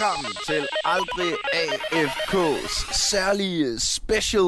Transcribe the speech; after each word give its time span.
Velkommen 0.00 0.32
til 0.46 0.66
Aldrig 0.84 1.32
AFK's 1.52 2.98
særlige 3.10 3.80
special 3.80 4.42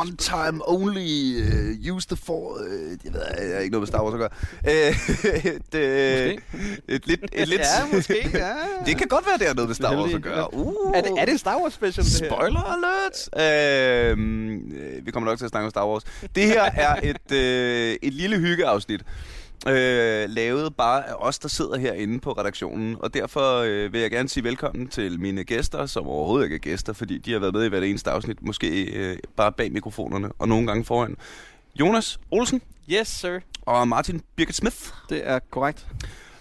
one 0.00 0.16
time 0.16 0.68
only 0.68 1.40
uh, 1.42 1.94
use 1.96 2.08
the 2.08 2.16
for 2.16 2.54
uh, 2.54 3.04
jeg 3.04 3.12
ved 3.12 3.20
jeg 3.38 3.54
har 3.54 3.60
ikke 3.60 3.72
noget 3.72 3.80
med 3.80 3.86
Star 3.86 4.02
Wars 4.04 4.14
at 4.14 4.18
gøre. 4.18 4.30
Uh, 4.64 4.70
et, 5.54 5.74
uh, 5.74 6.94
et 6.94 7.06
lidt 7.06 7.20
et 7.32 7.48
lidt 7.48 7.60
Ja, 7.60 7.96
måske, 7.96 8.30
ja. 8.34 8.52
Det 8.86 8.98
kan 8.98 9.08
godt 9.08 9.26
være 9.26 9.38
det 9.38 9.46
har 9.46 9.54
noget 9.54 9.68
med 9.68 9.74
Star 9.74 9.96
Wars 9.96 10.14
at 10.14 10.22
gøre. 10.22 10.54
Uh. 10.54 10.96
Er 10.96 11.00
det, 11.00 11.12
er 11.18 11.24
det 11.24 11.32
en 11.32 11.38
Star 11.38 11.60
Wars 11.60 11.72
special, 11.72 12.06
det 12.06 12.20
her? 12.20 12.28
Spoiler 12.28 12.62
alert! 12.76 13.18
Øh, 14.12 15.06
vi 15.06 15.10
kommer 15.10 15.30
nok 15.30 15.38
til 15.38 15.44
at 15.44 15.50
snakke 15.50 15.64
om 15.64 15.70
Star 15.70 15.86
Wars. 15.86 16.02
Det 16.34 16.44
her 16.44 16.62
er 16.62 17.00
et, 17.02 17.32
øh, 17.32 17.96
et 18.02 18.14
lille 18.14 18.38
hyggeafsnit, 18.38 19.02
øh, 19.68 20.30
lavet 20.30 20.76
bare 20.76 21.08
af 21.08 21.14
os, 21.18 21.38
der 21.38 21.48
sidder 21.48 21.78
herinde 21.78 22.20
på 22.20 22.32
redaktionen. 22.32 22.96
Og 23.00 23.14
derfor 23.14 23.58
øh, 23.58 23.92
vil 23.92 24.00
jeg 24.00 24.10
gerne 24.10 24.28
sige 24.28 24.44
velkommen 24.44 24.88
til 24.88 25.20
mine 25.20 25.44
gæster, 25.44 25.86
som 25.86 26.06
overhovedet 26.06 26.44
ikke 26.44 26.54
er 26.56 26.60
gæster, 26.60 26.92
fordi 26.92 27.18
de 27.18 27.32
har 27.32 27.38
været 27.38 27.54
med 27.54 27.64
i 27.64 27.68
hvert 27.68 27.82
eneste 27.82 28.10
afsnit, 28.10 28.42
måske 28.42 28.84
øh, 28.84 29.18
bare 29.36 29.52
bag 29.52 29.72
mikrofonerne 29.72 30.30
og 30.38 30.48
nogle 30.48 30.66
gange 30.66 30.84
foran. 30.84 31.16
Jonas 31.80 32.20
Olsen 32.30 32.62
Yes, 32.92 33.08
sir. 33.08 33.40
og 33.62 33.88
Martin 33.88 34.20
Birgit 34.36 34.56
Smith. 34.56 34.76
Det 35.08 35.28
er 35.28 35.38
korrekt. 35.50 35.86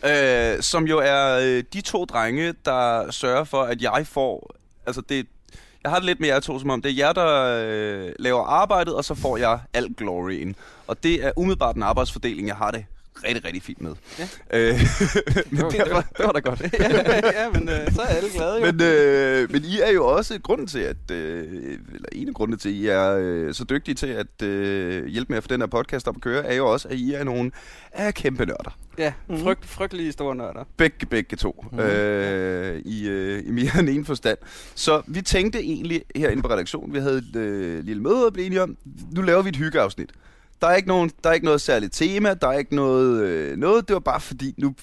Øh, 0.06 0.62
som 0.62 0.88
jo 0.88 1.00
er 1.00 1.40
øh, 1.44 1.64
de 1.74 1.82
to 1.82 2.06
drenge, 2.06 2.54
der 2.66 3.12
sørger 3.12 3.44
for, 3.44 3.62
at 3.62 3.82
jeg 3.82 4.08
får... 4.08 4.56
Altså, 4.86 5.02
det, 5.10 5.28
jeg 5.84 5.92
har 5.92 5.98
det 6.00 6.06
lidt 6.06 6.20
med 6.20 6.28
jer 6.28 6.40
to, 6.40 6.60
som 6.60 6.70
om 6.70 6.82
det 6.82 6.92
er 6.92 6.96
jer, 6.96 7.14
der 7.14 7.64
øh, 7.68 8.12
laver 8.20 8.44
arbejdet, 8.44 8.96
og 8.96 9.06
så 9.06 9.16
får 9.16 9.38
jeg 9.38 9.60
al 9.74 9.94
gloryen. 9.98 10.56
Og 10.88 11.04
det 11.04 11.26
er 11.26 11.32
umiddelbart 11.36 11.76
en 11.76 11.84
arbejdsfordeling, 11.84 12.48
jeg 12.48 12.56
har 12.56 12.72
det 12.72 12.86
rigtig, 13.24 13.46
rigtig 13.46 13.64
fint 13.64 13.82
med. 13.82 13.92
Ja. 14.20 14.28
Øh, 14.54 14.74
Det 14.80 15.52
men, 15.52 15.62
var, 15.62 15.70
det, 15.70 15.80
derfor, 15.80 15.94
var, 15.94 16.02
det 16.18 16.26
var 16.26 16.32
da 16.32 16.40
godt. 16.40 16.62
ja, 17.40 17.50
men 17.50 17.70
øh, 17.70 17.92
så 17.92 18.02
er 18.02 18.06
alle 18.06 18.30
glade, 18.36 18.56
jo. 18.60 18.66
men, 18.72 18.82
øh, 18.82 19.52
men 19.52 19.64
I 19.66 19.80
er 19.80 19.92
jo 19.92 20.08
også 20.08 20.40
grunden 20.44 20.68
til, 20.68 20.80
at... 20.80 21.12
Øh, 21.12 21.44
eller 21.94 22.10
en 22.12 22.28
af 22.28 22.34
grundene 22.34 22.58
til, 22.58 22.70
at 22.70 22.76
I 22.76 22.88
er 22.88 23.18
øh, 23.22 23.54
så 23.54 23.64
dygtige 23.64 23.96
til 23.96 24.08
at 24.08 24.42
øh, 24.48 25.06
hjælpe 25.08 25.30
med 25.30 25.38
at 25.38 25.44
få 25.44 25.48
den 25.48 25.62
her 25.62 25.68
podcast 25.68 26.08
op 26.08 26.16
at 26.16 26.22
køre, 26.22 26.46
er 26.46 26.56
jo 26.56 26.72
også, 26.72 26.88
at 26.88 26.96
I 26.98 27.14
er 27.14 27.24
nogle 27.24 27.52
af 27.92 28.14
kæmpe 28.14 28.46
nørder. 28.46 28.78
Ja, 28.98 29.14
Mhm. 29.30 29.40
frygt, 29.40 29.66
frygtelige 29.66 30.12
store 30.12 30.36
nørder. 30.36 30.64
Begge, 30.78 31.06
begge 31.06 31.38
to. 31.38 31.66
Mm. 31.72 31.80
Øh, 31.80 32.80
i, 32.86 33.08
øh, 33.08 33.44
I 33.48 33.52
mere 33.52 33.80
end 33.80 33.90
en 33.90 34.06
forstand. 34.06 34.38
Så 34.76 35.02
vi 35.08 35.22
tænkte 35.22 35.60
egentlig 35.60 36.04
herinde 36.16 36.42
på 36.42 36.48
redaktionen, 36.50 36.94
vi 36.94 37.00
havde 37.00 37.18
et 37.18 37.36
øh, 37.36 37.84
lille 37.86 38.02
møde 38.02 38.26
og 38.26 38.34
blev 38.34 38.46
enige 38.46 38.62
om, 38.64 38.78
nu 39.12 39.22
laver 39.22 39.42
vi 39.42 39.50
et 39.50 39.56
hyggeafsnit. 39.56 40.10
Der 40.62 40.68
er 40.68 40.76
ikke, 40.76 40.88
nogen, 40.88 41.12
der 41.24 41.30
er 41.30 41.34
ikke 41.34 41.46
noget 41.46 41.62
særligt 41.62 41.94
tema, 41.94 42.34
der 42.34 42.48
er 42.48 42.58
ikke 42.58 42.76
noget, 42.76 43.22
øh, 43.22 43.58
noget. 43.58 43.88
Det 43.88 43.94
var 43.94 44.00
bare 44.00 44.20
fordi, 44.22 44.54
nu 44.58 44.76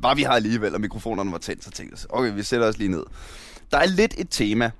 var 0.00 0.14
vi 0.14 0.22
her 0.22 0.30
alligevel, 0.30 0.74
og 0.74 0.80
mikrofonerne 0.80 1.32
var 1.32 1.38
tændt, 1.38 1.64
så 1.64 1.70
tænkte 1.70 1.96
jeg, 2.02 2.14
okay, 2.18 2.34
vi 2.34 2.42
sætter 2.42 2.66
os 2.66 2.78
lige 2.78 2.90
ned. 2.90 3.02
Der 3.70 3.78
er 3.78 3.86
lidt 3.86 4.14
et 4.18 4.26
tema, 4.30 4.70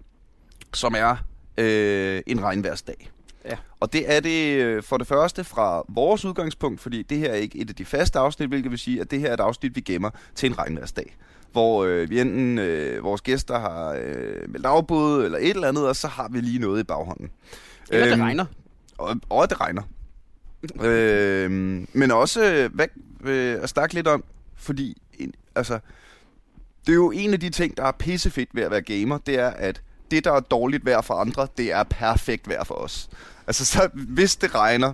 som 0.75 0.95
er 0.99 1.17
øh, 1.59 2.23
en 2.27 2.43
regnværsdag. 2.43 3.11
Ja. 3.45 3.57
Og 3.81 3.93
det 3.93 4.13
er 4.17 4.21
det 4.21 4.55
øh, 4.57 4.83
for 4.83 4.97
det 4.97 5.07
første 5.07 5.45
fra 5.45 5.83
vores 5.89 6.25
udgangspunkt, 6.25 6.81
fordi 6.81 7.03
det 7.03 7.19
her 7.19 7.29
er 7.31 7.35
ikke 7.35 7.59
et 7.59 7.69
af 7.69 7.75
de 7.77 7.85
faste 7.85 8.19
afsnit, 8.19 8.49
hvilket 8.49 8.71
vil 8.71 8.79
sige, 8.79 9.01
at 9.01 9.11
det 9.11 9.21
her 9.21 9.29
er 9.29 9.35
et 9.35 9.41
afsnit, 9.41 9.77
vi 9.77 9.81
gemmer 9.81 10.11
til 10.35 10.47
en 10.51 10.59
regnværsdag. 10.59 11.17
Hvor 11.53 11.85
øh, 11.85 12.11
vi 12.11 12.21
enten 12.21 12.59
øh, 12.59 13.05
vores 13.05 13.21
gæster 13.21 13.59
har 13.61 13.93
øh, 14.03 14.51
meldt 14.51 14.67
afbud 14.67 15.25
eller 15.25 15.39
et 15.39 15.51
eller 15.51 15.69
andet, 15.69 15.89
og 15.89 15.97
så 15.97 16.09
har 16.09 16.29
vi 16.29 16.41
lige 16.41 16.59
noget 16.59 16.81
i 16.81 16.85
baghånden. 16.85 17.31
Eller 17.91 18.05
det 18.07 18.13
Øhm, 18.13 18.23
regner. 18.23 18.45
Og, 18.99 19.17
og 19.31 19.51
det 19.51 19.61
regner 19.61 19.83
øh, 20.81 21.51
men 21.93 22.11
også 22.11 22.69
væk 22.73 22.91
hvad, 23.21 23.33
øh, 23.33 23.63
at 23.63 23.69
snakke 23.69 23.95
lidt 23.95 24.07
om, 24.07 24.25
fordi 24.57 25.03
en, 25.19 25.35
altså, 25.55 25.79
det 26.87 26.93
er 26.93 26.97
jo 26.97 27.11
en 27.11 27.33
af 27.33 27.41
de 27.41 27.51
ting, 27.51 27.77
der 27.77 27.85
er 27.85 27.93
pissefedt 27.93 28.49
ved 28.53 28.63
at 28.63 28.71
være 28.71 28.83
gamer, 28.83 29.19
det 29.19 29.39
er, 29.39 29.51
at 29.51 29.83
det, 30.11 30.25
der 30.25 30.33
er 30.33 30.41
dårligt 30.41 30.85
vejr 30.85 31.01
for 31.01 31.15
andre, 31.15 31.49
det 31.57 31.73
er 31.73 31.83
perfekt 31.83 32.49
vejr 32.49 32.65
for 32.65 32.75
os. 32.75 33.11
Altså, 33.47 33.65
så, 33.65 33.89
hvis 33.95 34.37
det 34.37 34.55
regner, 34.55 34.93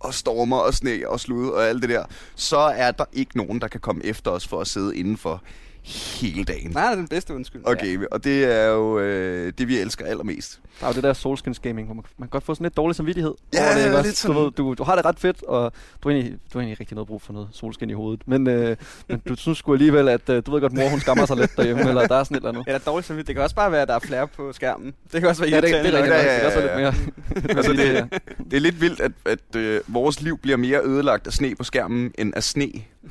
og 0.00 0.14
stormer 0.14 0.56
og 0.56 0.74
sne 0.74 1.08
og 1.08 1.20
slud 1.20 1.48
og 1.48 1.68
alt 1.68 1.82
det 1.82 1.90
der, 1.90 2.04
så 2.34 2.58
er 2.58 2.90
der 2.90 3.04
ikke 3.12 3.36
nogen, 3.36 3.60
der 3.60 3.68
kan 3.68 3.80
komme 3.80 4.04
efter 4.04 4.30
os 4.30 4.48
for 4.48 4.60
at 4.60 4.66
sidde 4.66 4.96
indenfor 4.96 5.42
hele 5.90 6.44
dagen 6.44 6.70
Nej, 6.70 6.82
det 6.84 6.90
er 6.92 6.94
den 6.96 7.08
bedste 7.08 7.34
undskyldning. 7.34 7.68
og 7.68 7.76
game. 7.76 8.12
Og 8.12 8.24
det 8.24 8.44
er 8.44 8.66
jo 8.66 8.98
øh, 8.98 9.52
det, 9.58 9.68
vi 9.68 9.78
elsker 9.78 10.04
allermest. 10.06 10.60
Der 10.80 10.86
er 10.86 10.90
jo 10.90 10.94
det 10.94 11.02
der 11.02 11.12
solskins 11.12 11.58
gaming, 11.58 11.86
hvor 11.86 11.94
man, 11.94 12.04
man 12.18 12.26
kan 12.28 12.30
godt 12.30 12.44
få 12.44 12.54
sådan 12.54 12.64
lidt 12.64 12.76
dårlig 12.76 12.96
samvittighed. 12.96 13.34
Ja, 13.54 13.64
over 13.66 13.74
det, 13.74 13.84
ikke 13.84 14.02
lidt 14.02 14.16
sådan- 14.16 14.36
du, 14.36 14.42
ved, 14.42 14.50
du, 14.50 14.74
du 14.74 14.82
har 14.84 14.96
det 14.96 15.04
ret 15.04 15.18
fedt, 15.18 15.42
og 15.42 15.72
du 16.02 16.08
har 16.08 16.16
egentlig, 16.16 16.32
du 16.52 16.58
har 16.58 16.60
egentlig 16.60 16.80
rigtig 16.80 16.94
noget 16.94 17.08
brug 17.08 17.22
for 17.22 17.32
noget 17.32 17.48
solskin 17.52 17.90
i 17.90 17.92
hovedet. 17.92 18.22
Men, 18.28 18.46
øh, 18.48 18.76
men 19.08 19.22
du 19.28 19.36
synes 19.36 19.58
sgu 19.58 19.72
alligevel, 19.72 20.08
at 20.08 20.28
øh, 20.28 20.42
du 20.46 20.50
ved 20.52 20.60
godt, 20.60 20.72
mor 20.72 20.88
hun 20.88 21.00
skammer 21.00 21.26
sig 21.26 21.36
lidt 21.36 21.56
derhjemme, 21.56 21.88
eller 21.88 22.06
der 22.06 22.14
er 22.16 22.24
sådan 22.24 22.34
et 22.36 22.40
eller 22.40 22.48
andet. 22.48 22.64
Eller 22.66 22.78
dårligt 22.78 23.06
samvittighed. 23.06 23.26
Det 23.26 23.34
kan 23.34 23.42
også 23.42 23.56
bare 23.56 23.72
være, 23.72 23.82
at 23.82 23.88
der 23.88 23.94
er 23.94 23.98
flere 23.98 24.28
på 24.28 24.52
skærmen. 24.52 24.92
Det 25.12 25.20
kan 25.20 25.28
også 25.28 25.42
være 25.42 25.50
Ja, 25.50 25.56
det, 25.56 25.64
det 25.64 25.74
er 25.74 25.82
irriterende. 25.82 26.16
rigtigt. 26.16 26.26
Ja, 26.26 26.32
ja, 26.32 26.36
Det 26.36 26.42
er 26.42 26.46
også 26.46 26.60
ja, 26.60 26.64
lidt 26.66 27.46
mere. 27.46 27.56
Altså, 27.58 27.72
det- 27.72 27.80
Ja. 27.94 28.18
Det 28.50 28.56
er 28.56 28.60
lidt 28.60 28.80
vildt, 28.80 29.00
at, 29.00 29.12
at 29.26 29.56
øh, 29.56 29.80
vores 29.86 30.20
liv 30.22 30.38
bliver 30.38 30.56
mere 30.56 30.80
ødelagt 30.84 31.26
af 31.26 31.32
sne 31.32 31.54
på 31.54 31.64
skærmen, 31.64 32.10
end 32.18 32.32
af 32.36 32.42
sne. 32.42 32.68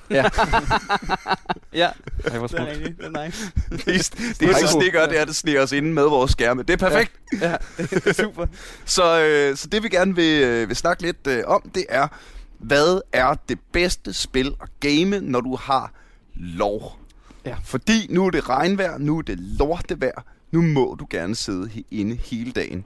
Ja. 0.10 0.26
Ja, 1.74 1.90
Ej, 2.26 2.38
hvor 2.38 2.48
det 2.48 2.60
er 2.60 2.66
smukt. 2.66 2.72
rigtigt. 2.72 2.98
Det 2.98 3.06
er 3.06 3.26
nice. 3.26 3.52
Det, 3.70 4.40
det 4.40 4.50
er 4.50 4.68
så 4.68 4.90
gør, 4.92 5.06
det 5.06 5.18
er, 5.18 5.22
at 5.22 5.28
det 5.28 5.36
sneer 5.36 5.62
os 5.62 5.72
inde 5.72 5.94
med 5.94 6.04
vores 6.04 6.32
skærme. 6.32 6.64
Det 6.64 6.74
er 6.74 6.90
perfekt. 6.90 7.12
Ja, 7.42 7.56
det 7.78 8.08
er 8.08 8.14
super. 8.14 8.46
Så, 8.86 9.22
øh, 9.22 9.58
så 9.58 9.68
det 9.68 9.84
vi 9.84 9.90
gerne 9.90 10.16
vil, 10.16 10.44
øh, 10.44 10.68
vil 10.70 10.76
snakke 10.76 11.04
lidt 11.04 11.28
øh, 11.28 11.44
om, 11.48 11.70
det 11.76 11.86
er, 11.90 12.08
hvad 12.60 13.02
er 13.14 13.36
det 13.50 13.60
bedste 13.72 14.14
spil 14.14 14.56
at 14.62 14.70
game, 14.80 15.20
når 15.20 15.42
du 15.42 15.56
har 15.56 15.94
lov? 16.36 16.98
Ja. 17.46 17.56
Fordi 17.66 18.08
nu 18.10 18.26
er 18.26 18.30
det 18.30 18.50
regnvejr, 18.50 18.98
nu 18.98 19.18
er 19.18 19.22
det 19.22 19.40
lortevejr, 19.40 20.24
nu 20.52 20.62
må 20.62 20.96
du 21.00 21.08
gerne 21.10 21.36
sidde 21.36 21.84
inde 21.92 22.16
hele 22.16 22.52
dagen. 22.52 22.86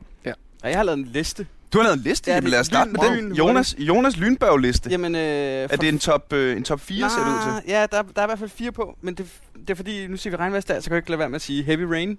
Og 0.64 0.70
jeg 0.70 0.78
har 0.80 0.84
lavet 0.84 1.00
en 1.00 1.06
liste. 1.06 1.48
Du 1.74 1.78
har 1.78 1.84
lavet 1.84 1.98
en 1.98 2.04
liste, 2.04 2.32
Ja, 2.32 2.36
ja, 2.36 2.42
det- 2.42 2.50
lad 2.50 2.60
os 2.60 2.66
starte 2.66 2.92
med 2.92 3.00
den. 3.18 3.34
Jonas, 3.36 3.76
Jonas 3.80 4.18
Lynberg-liste. 4.18 4.90
Jamen, 4.90 5.16
øh, 5.16 5.22
Er 5.22 5.68
det 5.68 5.90
en 5.90 6.00
top, 6.00 6.34
øh, 6.34 6.58
en 6.58 6.64
top 6.64 6.80
4, 6.80 7.10
ser 7.10 7.18
det 7.20 7.28
ud 7.32 7.62
til? 7.62 7.70
Ja, 7.72 7.82
der, 7.92 8.02
der 8.02 8.22
er 8.22 8.26
i 8.26 8.28
hvert 8.28 8.40
fald 8.40 8.50
fire 8.50 8.72
på. 8.72 8.98
Men 9.02 9.14
det, 9.16 9.26
det 9.62 9.70
er 9.70 9.76
fordi, 9.76 10.08
nu 10.08 10.18
siger 10.18 10.32
vi 10.32 10.38
regnværsdag, 10.38 10.84
så 10.84 10.90
kan 10.90 10.96
jeg 10.96 10.98
ikke 10.98 11.10
lade 11.10 11.20
være 11.20 11.30
med 11.30 11.36
at 11.36 11.42
sige 11.42 11.64
Heavy 11.64 11.82
Rain. 11.82 12.18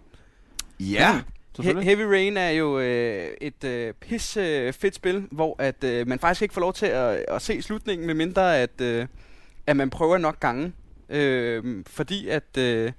Ja. 0.81 1.13
He- 1.13 1.23
Selvfølgelig. 1.57 1.85
Heavy 1.97 2.11
Rain 2.11 2.37
er 2.37 2.51
jo 2.51 2.79
øh, 2.79 3.27
et 3.41 3.65
øh, 3.65 3.93
pis 4.01 4.37
øh, 4.37 4.73
fedt 4.73 4.95
spil, 4.95 5.25
hvor 5.31 5.57
at 5.59 5.85
øh, 5.85 6.09
man 6.09 6.19
faktisk 6.19 6.43
ikke 6.43 6.55
får 6.55 6.61
lov 6.61 6.73
til 6.73 6.87
at, 6.87 7.25
at 7.29 7.43
se 7.43 7.63
slutningen, 7.63 8.07
medmindre 8.07 8.59
at, 8.59 8.81
øh, 8.81 9.07
at 9.67 9.77
man 9.77 9.91
prøver 9.91 10.19
nok 10.19 10.41
gange. 10.41 10.73
Øh, 11.11 11.85
fordi 11.87 12.29
at, 12.29 12.57
øh, 12.59 12.93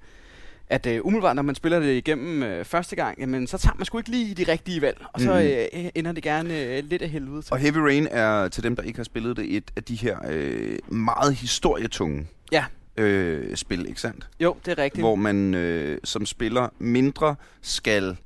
at 0.68 0.86
øh, 0.86 1.00
umiddelbart, 1.04 1.36
når 1.36 1.42
man 1.42 1.54
spiller 1.54 1.80
det 1.80 1.94
igennem 1.96 2.42
øh, 2.42 2.64
første 2.64 2.96
gang, 2.96 3.20
jamen, 3.20 3.46
så 3.46 3.58
tager 3.58 3.74
man 3.76 3.84
sgu 3.86 3.98
ikke 3.98 4.10
lige 4.10 4.34
de 4.34 4.52
rigtige 4.52 4.80
valg, 4.82 5.04
og 5.12 5.20
så 5.20 5.32
Mhm. 5.34 5.80
øh, 5.84 5.90
ender 5.94 6.12
det 6.12 6.22
gerne 6.22 6.60
øh, 6.62 6.84
lidt 6.84 7.02
af 7.02 7.08
helvede 7.08 7.42
til. 7.42 7.52
Og 7.52 7.58
Heavy 7.58 7.76
Rain 7.76 8.08
er, 8.10 8.48
til 8.48 8.62
dem, 8.62 8.76
der 8.76 8.82
ikke 8.82 8.98
har 8.98 9.04
spillet 9.04 9.36
det, 9.36 9.56
et 9.56 9.70
af 9.76 9.84
de 9.84 9.94
her 9.94 10.18
øh, 10.30 10.78
meget 10.88 11.34
historietunge 11.34 12.26
Ja. 12.52 12.64
øh, 12.96 13.56
spil, 13.56 13.88
ikke 13.88 14.00
sandt? 14.00 14.28
Jo, 14.40 14.56
det 14.66 14.78
er 14.78 14.82
rigtigt. 14.82 15.02
Hvor 15.02 15.14
man 15.14 15.54
øh, 15.54 15.98
som 16.04 16.26
spiller 16.26 16.68
mindre 16.78 17.36
skal 17.62 18.16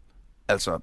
altså 0.49 0.79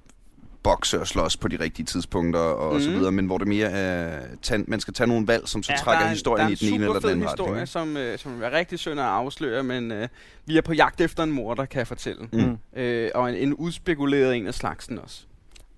bokse 0.69 0.99
og 0.99 1.07
slås 1.07 1.37
på 1.37 1.47
de 1.47 1.57
rigtige 1.59 1.85
tidspunkter 1.85 2.39
og 2.39 2.73
mm. 2.75 2.81
så 2.81 2.89
Mhm. 2.89 2.97
videre, 2.99 3.11
men 3.11 3.25
hvor 3.25 3.37
det 3.37 3.47
mere 3.47 3.69
er, 3.71 4.19
tage, 4.41 4.63
man 4.67 4.79
skal 4.79 4.93
tage 4.93 5.07
nogle 5.07 5.27
valg, 5.27 5.47
som 5.47 5.63
så 5.63 5.71
Ja, 5.71 5.77
trækker 5.77 5.99
der 5.99 6.05
er, 6.05 6.09
historien 6.09 6.45
der 6.47 6.51
i 6.51 6.55
den 6.55 6.73
ene 6.73 6.85
eller 6.85 6.99
den 6.99 7.09
anden 7.09 7.27
historie, 7.27 7.51
retning. 7.51 7.67
som, 7.67 7.97
øh, 7.97 8.17
som 8.17 8.41
er 8.43 8.51
rigtig 8.51 8.79
synd 8.79 8.99
at 8.99 9.05
afsløre, 9.05 9.63
men 9.63 9.91
øh, 9.91 10.07
vi 10.45 10.57
er 10.57 10.61
på 10.61 10.73
jagt 10.73 11.01
efter 11.01 11.23
en 11.23 11.31
morder, 11.31 11.65
kan 11.65 11.79
jeg 11.79 11.87
fortælle. 11.87 12.27
Mm. 12.33 12.39
Mm. 12.75 12.79
Øh, 12.81 13.09
og 13.15 13.29
en, 13.29 13.35
en 13.35 13.53
udspekuleret 13.53 14.35
en 14.35 14.47
af 14.47 14.53
slagsen 14.53 14.99
også. 14.99 15.21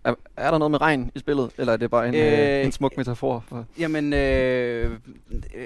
Er, 0.04 0.14
er 0.38 0.52
der 0.52 0.58
noget 0.58 0.72
med 0.72 0.82
regn 0.82 1.12
i 1.16 1.20
spillet, 1.20 1.50
eller 1.58 1.74
er 1.74 1.78
det 1.78 1.92
bare 1.92 2.08
en, 2.08 2.16
øh, 2.16 2.60
Øh, 2.60 2.66
en 2.66 2.72
smuk 2.72 2.98
metafor? 2.98 3.44
For, 3.50 3.66
Jamen, 3.80 4.14
øh, 4.14 4.92
øh, 5.56 5.66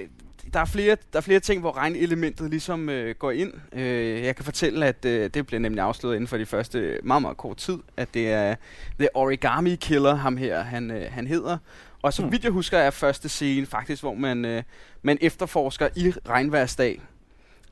der, 0.53 0.59
er 0.59 0.65
flere, 0.65 0.97
der 1.13 1.17
er 1.19 1.21
flere 1.21 1.39
ting, 1.39 1.61
hvor 1.61 1.77
regnelementet 1.77 2.49
ligesom 2.49 2.89
øh, 2.89 3.15
går 3.19 3.31
ind. 3.31 3.53
Øh, 3.73 4.23
jeg 4.23 4.35
kan 4.35 4.45
fortælle, 4.45 4.85
at 4.85 5.05
øh, 5.05 5.29
det 5.33 5.47
bliver 5.47 5.59
nemlig 5.59 5.83
afsløret 5.83 6.15
inden 6.15 6.27
for 6.27 6.37
de 6.37 6.45
første 6.45 6.99
meget, 7.03 7.21
meget 7.21 7.37
kort 7.37 7.57
tid, 7.57 7.77
at 7.97 8.13
det 8.13 8.31
er 8.31 8.55
The 8.99 9.15
Origami 9.15 9.75
Killer, 9.75 10.15
ham 10.15 10.37
her, 10.37 10.61
han, 10.61 10.91
øh, 10.91 11.11
han 11.11 11.27
hedder. 11.27 11.57
Og 12.01 12.13
så 12.13 12.21
Hmm. 12.21 12.31
vidt 12.31 12.43
jeg 12.43 12.51
husker, 12.51 12.77
er 12.77 12.89
første 12.89 13.29
scene 13.29 13.65
faktisk, 13.65 14.01
hvor 14.03 14.13
man, 14.13 14.45
øh, 14.45 14.63
man 15.01 15.17
efterforsker 15.21 15.87
i 15.95 16.13
regnværsdag. 16.29 17.01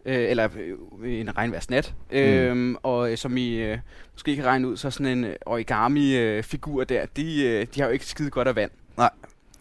Øh, 0.05 0.29
eller 0.29 0.47
øh, 1.03 1.19
en 1.19 1.37
regnværsnat. 1.37 1.93
Mm. 2.11 2.17
Øhm, 2.17 2.75
og 2.83 3.11
øh, 3.11 3.17
som 3.17 3.37
I 3.37 3.55
øh, 3.55 3.77
måske 4.13 4.35
kan 4.35 4.45
regne 4.45 4.67
ud, 4.67 4.77
så 4.77 4.89
sådan 4.91 5.17
en 5.17 5.23
øh, 5.23 5.35
origami-figur 5.45 6.83
der, 6.83 7.05
de, 7.05 7.43
øh, 7.43 7.67
de 7.75 7.79
har 7.81 7.87
jo 7.87 7.93
ikke 7.93 8.05
skide 8.05 8.29
godt 8.29 8.47
af 8.47 8.55
vand. 8.55 8.71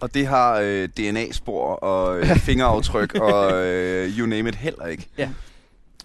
Og 0.00 0.14
det 0.14 0.26
har 0.26 0.60
øh, 0.64 0.88
DNA-spor 0.88 1.74
og 1.74 2.18
øh, 2.18 2.26
fingeraftryk 2.48 3.14
og 3.14 3.52
øh, 3.66 4.18
you 4.18 4.26
name 4.26 4.48
it 4.48 4.54
heller 4.54 4.86
ikke. 4.86 5.06
Ja. 5.18 5.28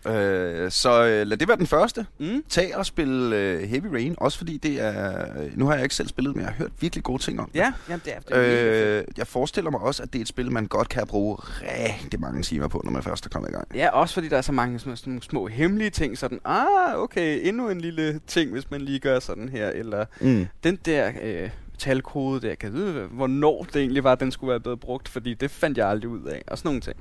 Øh, 0.07 0.71
så 0.71 1.05
øh, 1.05 1.27
lad 1.27 1.37
det 1.37 1.47
være 1.47 1.57
den 1.57 1.67
første. 1.67 2.05
Mm. 2.19 2.43
Tag 2.49 2.75
og 2.77 2.85
spil 2.85 3.33
øh, 3.33 3.69
Heavy 3.69 3.85
Rain, 3.93 4.15
også 4.17 4.37
fordi 4.37 4.57
det 4.57 4.81
er... 4.81 5.21
øh, 5.41 5.57
Nu 5.57 5.65
har 5.67 5.73
jeg 5.73 5.83
ikke 5.83 5.95
selv 5.95 6.07
spillet, 6.07 6.35
men 6.35 6.41
jeg 6.45 6.49
har 6.51 6.55
hørt 6.57 6.71
virkelig 6.79 7.03
gode 7.03 7.21
ting 7.21 7.39
om 7.39 7.49
det. 7.53 7.59
Ja, 7.59 7.73
jamen, 7.89 8.01
det 8.05 8.13
er, 8.15 8.19
det 8.19 8.37
er. 8.37 8.97
Øh, 8.97 9.03
jeg 9.17 9.27
forestiller 9.27 9.71
mig 9.71 9.79
også, 9.81 10.03
at 10.03 10.13
det 10.13 10.19
er 10.19 10.21
et 10.21 10.27
spil, 10.27 10.51
man 10.51 10.65
godt 10.67 10.89
kan 10.89 11.07
bruge 11.07 11.37
rigtig 11.61 12.19
mange 12.19 12.41
timer 12.43 12.67
på, 12.67 12.81
når 12.83 12.91
man 12.91 13.03
først 13.03 13.25
er 13.25 13.29
kommet 13.29 13.49
i 13.49 13.53
gang. 13.53 13.67
Ja, 13.75 13.89
også 13.89 14.13
fordi 14.13 14.27
der 14.29 14.37
er 14.37 14.41
så 14.41 14.51
mange 14.51 14.79
små, 14.79 14.95
små, 14.95 15.21
små 15.21 15.47
hemmelige 15.47 15.89
ting, 15.89 16.17
sådan, 16.17 16.39
ah, 16.45 16.95
okay, 16.95 17.39
endnu 17.47 17.69
en 17.69 17.81
lille 17.81 18.19
ting, 18.27 18.51
hvis 18.51 18.71
man 18.71 18.81
lige 18.81 18.99
gør 18.99 19.19
sådan 19.19 19.49
her, 19.49 19.69
eller 19.69 20.05
Mm. 20.21 20.47
den 20.63 20.75
der 20.85 21.11
øh, 21.21 21.49
talkode 21.75 22.41
der, 22.47 22.55
kan 22.55 22.67
jeg 22.73 22.79
vide, 22.79 23.07
hvornår 23.11 23.63
det 23.73 23.75
egentlig 23.81 24.03
var, 24.03 24.15
den 24.15 24.31
skulle 24.31 24.49
være 24.51 24.59
blevet 24.59 24.79
brugt, 24.79 25.09
fordi 25.09 25.33
det 25.33 25.51
fandt 25.51 25.77
jeg 25.77 25.87
aldrig 25.89 26.09
ud 26.09 26.23
af, 26.23 26.43
og 26.47 26.57
sådan 26.57 26.67
nogle 26.67 26.81
ting. 26.81 26.97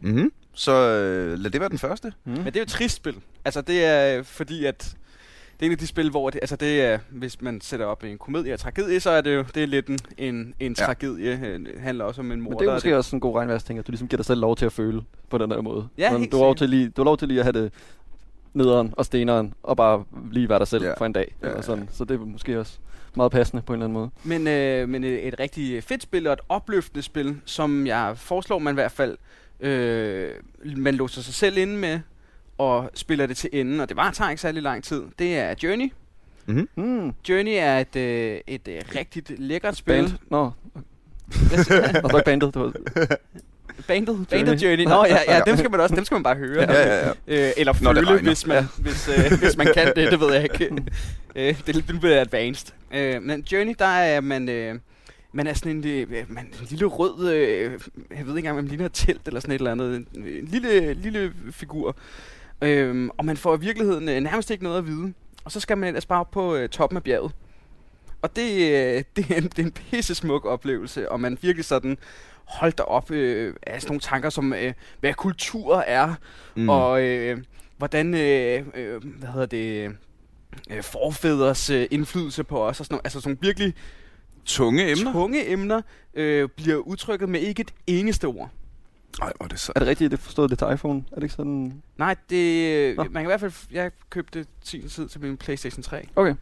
Mm-hmm. 0.00 0.32
Så 0.52 0.72
øh, 0.72 1.38
lad 1.38 1.50
det 1.50 1.60
være 1.60 1.68
den 1.70 1.78
første. 1.78 2.12
Mm. 2.24 2.30
Men 2.32 2.44
det 2.44 2.56
er 2.56 2.60
jo 2.60 2.62
et 2.62 2.68
trist 2.68 2.96
spil. 2.96 3.14
Altså, 3.44 3.60
det 3.60 3.84
er 3.84 4.18
øh, 4.18 4.24
fordi, 4.24 4.64
at 4.64 4.96
det 5.60 5.62
er 5.62 5.66
en 5.66 5.72
af 5.72 5.78
de 5.78 5.86
spil, 5.86 6.10
hvor 6.10 6.30
det, 6.30 6.38
altså 6.42 6.56
det 6.56 6.82
er, 6.82 6.98
hvis 7.10 7.42
man 7.42 7.60
sætter 7.60 7.86
op 7.86 8.04
en 8.04 8.18
komedie 8.18 8.52
og 8.54 8.60
tragedie, 8.60 9.00
så 9.00 9.10
er 9.10 9.20
det 9.20 9.34
jo 9.34 9.44
det 9.54 9.62
er 9.62 9.66
lidt 9.66 9.86
en, 9.86 9.98
en, 10.18 10.54
en 10.60 10.76
Ja. 10.78 10.84
tragedie. 10.84 11.40
Øh, 11.44 11.60
Det 11.60 11.80
handler 11.80 12.04
også 12.04 12.20
om 12.20 12.32
en 12.32 12.40
mor, 12.40 12.50
Men 12.50 12.58
det 12.58 12.68
er 12.68 12.72
måske 12.72 12.96
også 12.96 13.16
en 13.16 13.20
god 13.20 13.36
regnværsting, 13.36 13.78
at 13.78 13.86
du 13.86 13.92
ligesom 13.92 14.08
giver 14.08 14.16
dig 14.18 14.26
selv 14.26 14.40
lov 14.40 14.56
til 14.56 14.66
at 14.66 14.72
føle 14.72 15.02
på 15.30 15.38
den 15.38 15.50
der 15.50 15.60
måde. 15.62 15.88
Ja, 15.98 16.18
helt 16.18 16.32
du, 16.32 16.36
har 16.36 16.44
lov 16.44 16.54
til 16.54 16.68
lige, 16.68 16.88
du 16.88 17.00
har 17.02 17.04
lov 17.04 17.16
til 17.16 17.28
lige 17.28 17.40
at 17.40 17.44
have 17.44 17.62
det 17.62 17.72
nederen 18.56 18.94
og 18.96 19.04
steneren, 19.04 19.54
og 19.62 19.76
bare 19.76 20.04
lige 20.32 20.48
være 20.48 20.58
dig 20.58 20.68
selv 20.68 20.84
Ja. 20.84 20.94
for 20.98 21.06
en 21.06 21.12
dag. 21.12 21.34
Ja, 21.42 21.48
Eller 21.48 21.60
sådan. 21.60 21.88
Så 21.92 22.04
det 22.04 22.14
er 22.20 22.24
måske 22.24 22.60
også 22.60 22.78
meget 23.14 23.32
passende 23.32 23.62
på 23.62 23.72
en 23.72 23.82
eller 23.82 23.84
anden 23.86 23.98
måde. 23.98 24.10
Men, 24.24 24.48
øh, 24.48 24.88
men 24.88 25.04
et, 25.04 25.28
et 25.28 25.34
rigtig 25.40 25.84
fedt 25.84 26.02
spil 26.02 26.26
og 26.26 26.32
et 26.32 26.40
opløftende 26.48 27.02
spil, 27.02 27.36
som 27.44 27.86
jeg 27.86 28.12
foreslår, 28.16 28.58
man 28.58 28.74
i 28.74 28.78
hvert 28.78 28.92
fald 28.92 29.16
øh, 29.60 30.30
man 30.76 30.94
låser 30.94 31.22
sig 31.22 31.34
selv 31.34 31.58
inde 31.58 31.76
med 31.76 32.00
og 32.58 32.90
spiller 32.94 33.26
det 33.26 33.36
til 33.36 33.50
enden, 33.52 33.80
og 33.80 33.88
det 33.88 33.96
var 33.96 34.10
tager 34.10 34.30
ikke 34.30 34.42
særlig 34.42 34.62
lang 34.62 34.84
tid. 34.84 35.02
Det 35.18 35.38
er 35.38 35.54
Journey. 35.62 35.92
Mm-hmm. 36.46 36.68
Mm. 36.84 37.12
Journey 37.28 37.52
er 37.56 37.78
et, 37.78 37.96
øh, 37.96 38.40
et 38.46 38.68
øh, 38.68 38.82
rigtig 38.94 39.22
lækkert 39.38 39.76
spil. 39.76 39.94
Band. 39.94 40.10
Nå. 40.30 40.50
Jeg? 41.52 42.04
Og 42.04 42.10
så 42.10 42.16
ikke 42.16 42.24
bandet. 42.24 42.54
Det 42.54 42.62
var, 42.62 42.72
Bandet, 43.88 44.26
bandet 44.30 44.62
Journey. 44.62 44.84
Nå 44.84 45.04
ja, 45.04 45.18
ja, 45.28 45.40
dem 45.46 45.56
skal 45.56 45.70
man 45.70 45.80
også, 45.80 45.96
dem 45.96 46.04
skal 46.04 46.14
man 46.14 46.22
bare 46.22 46.36
høre. 46.36 46.72
Ja, 46.72 46.88
ja, 46.88 47.06
ja. 47.06 47.12
Øh, 47.26 47.52
eller 47.56 47.72
det 47.72 47.82
føle, 47.82 48.00
regner. 48.00 48.22
hvis 48.22 48.46
man, 48.46 48.64
hvis, 48.78 49.08
øh, 49.08 49.38
hvis 49.38 49.56
man 49.56 49.66
kan 49.74 49.92
det, 49.96 50.10
det 50.10 50.20
ved 50.20 50.32
jeg 50.32 50.42
ikke. 50.42 50.64
øh, 51.36 51.58
det 51.66 51.68
er 51.68 51.72
lidt 51.72 51.92
lidt 51.92 52.04
advanced. 52.04 52.72
Øh, 52.94 53.22
men 53.22 53.40
Journey, 53.40 53.74
der 53.78 53.86
er 53.86 54.20
man... 54.20 54.48
Øh, 54.48 54.74
man 55.32 55.46
er 55.46 55.54
sådan 55.54 55.72
en, 55.72 55.86
øh, 55.86 56.24
man, 56.28 56.44
en 56.44 56.66
lille 56.68 56.86
rød, 56.86 57.32
øh, 57.32 57.60
jeg 57.60 57.70
ved 58.10 58.18
ikke 58.18 58.28
engang, 58.28 58.54
hvad 58.54 58.62
man 58.62 58.68
ligner 58.68 58.86
et 58.86 58.92
telt 58.92 59.26
eller 59.26 59.40
sådan 59.40 59.54
et 59.54 59.58
eller 59.58 59.72
andet. 59.72 59.96
En, 59.96 60.06
en 60.14 60.44
lille, 60.44 60.94
lille 60.94 61.32
figur. 61.50 61.96
Øhm, 62.62 63.10
og 63.18 63.24
man 63.24 63.36
får 63.36 63.56
i 63.56 63.60
virkeligheden 63.60 64.08
øh, 64.08 64.20
nærmest 64.20 64.50
ikke 64.50 64.64
noget 64.64 64.78
at 64.78 64.86
vide. 64.86 65.12
Og 65.44 65.52
så 65.52 65.60
skal 65.60 65.78
man 65.78 65.88
ellers 65.88 66.06
bare 66.06 66.20
op 66.20 66.30
på 66.30 66.54
øh, 66.54 66.68
toppen 66.68 66.96
af 66.96 67.02
bjerget. 67.02 67.32
Og 68.22 68.36
det, 68.36 68.52
øh, 68.52 69.04
det, 69.16 69.30
er 69.30 69.36
en, 69.36 69.42
det 69.42 69.58
er 69.58 69.62
en 69.62 69.72
pisse 69.72 70.14
smuk 70.14 70.44
oplevelse, 70.44 71.12
og 71.12 71.20
man 71.20 71.38
virkelig 71.42 71.64
sådan 71.64 71.98
holdt 72.46 72.80
op 72.80 73.10
øh, 73.10 73.54
af 73.66 73.80
sådan 73.80 73.90
nogle 73.90 74.00
tanker 74.00 74.30
som, 74.30 74.52
øh, 74.52 74.72
hvad 75.00 75.14
kultur 75.14 75.76
er, 75.76 76.14
Mm. 76.54 76.68
og 76.68 77.02
øh, 77.02 77.38
hvordan, 77.78 78.14
øh, 78.14 78.66
øh, 78.74 79.04
hvad 79.04 79.28
hedder 79.28 79.46
det, 79.46 79.92
øh, 80.70 80.82
forfædres 80.82 81.70
øh, 81.70 81.86
indflydelse 81.90 82.44
på 82.44 82.64
os, 82.66 82.80
og 82.80 82.86
sådan 82.86 82.94
nogle, 82.94 83.06
altså 83.06 83.20
sådan 83.20 83.38
virkelig 83.40 83.74
Tunge 84.44 84.90
emner. 84.90 85.12
tunge 85.12 85.50
emner, 85.50 85.82
øh, 86.14 86.48
bliver 86.56 86.76
udtrykket 86.76 87.28
med 87.28 87.40
ikke 87.40 87.60
et 87.60 87.74
eneste 87.86 88.24
ord. 88.24 88.50
Ej, 89.22 89.32
hvor 89.36 89.44
er 89.44 89.48
det 89.48 89.60
så. 89.60 89.72
er 89.74 89.80
det 89.80 89.88
rigtigt, 89.88 90.10
det 90.10 90.18
forstået 90.20 90.50
det 90.50 90.58
til 90.58 90.66
iPhone? 90.72 91.04
Er 91.12 91.14
det 91.14 91.22
ikke 91.22 91.34
sådan... 91.34 91.82
Nej, 91.96 92.16
det, 92.30 92.96
Nå. 92.96 93.02
man 93.04 93.12
kan 93.12 93.22
i 93.22 93.26
hvert 93.26 93.40
fald, 93.40 93.52
jeg 93.72 93.90
købte 94.10 94.46
sin 94.64 94.88
tid 94.88 95.08
til 95.08 95.20
min 95.20 95.36
Playstation 95.36 95.82
3. 95.82 96.06
Okay. 96.16 96.34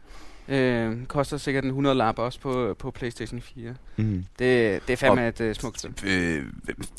Øh, 0.49 1.05
koster 1.05 1.37
sikkert 1.37 1.63
en 1.63 1.69
100 1.69 1.95
lap 1.95 2.19
også 2.19 2.39
på, 2.39 2.75
på 2.79 2.91
Playstation 2.91 3.41
4. 3.41 3.73
Mm. 3.97 4.25
Det, 4.39 4.81
det 4.87 4.93
er 4.93 4.97
fandme 4.97 5.21
Og- 5.21 5.27
et 5.27 5.41
uh, 5.41 5.53
smukt 5.53 5.79
spil. 5.81 5.93
Øh, 6.11 6.43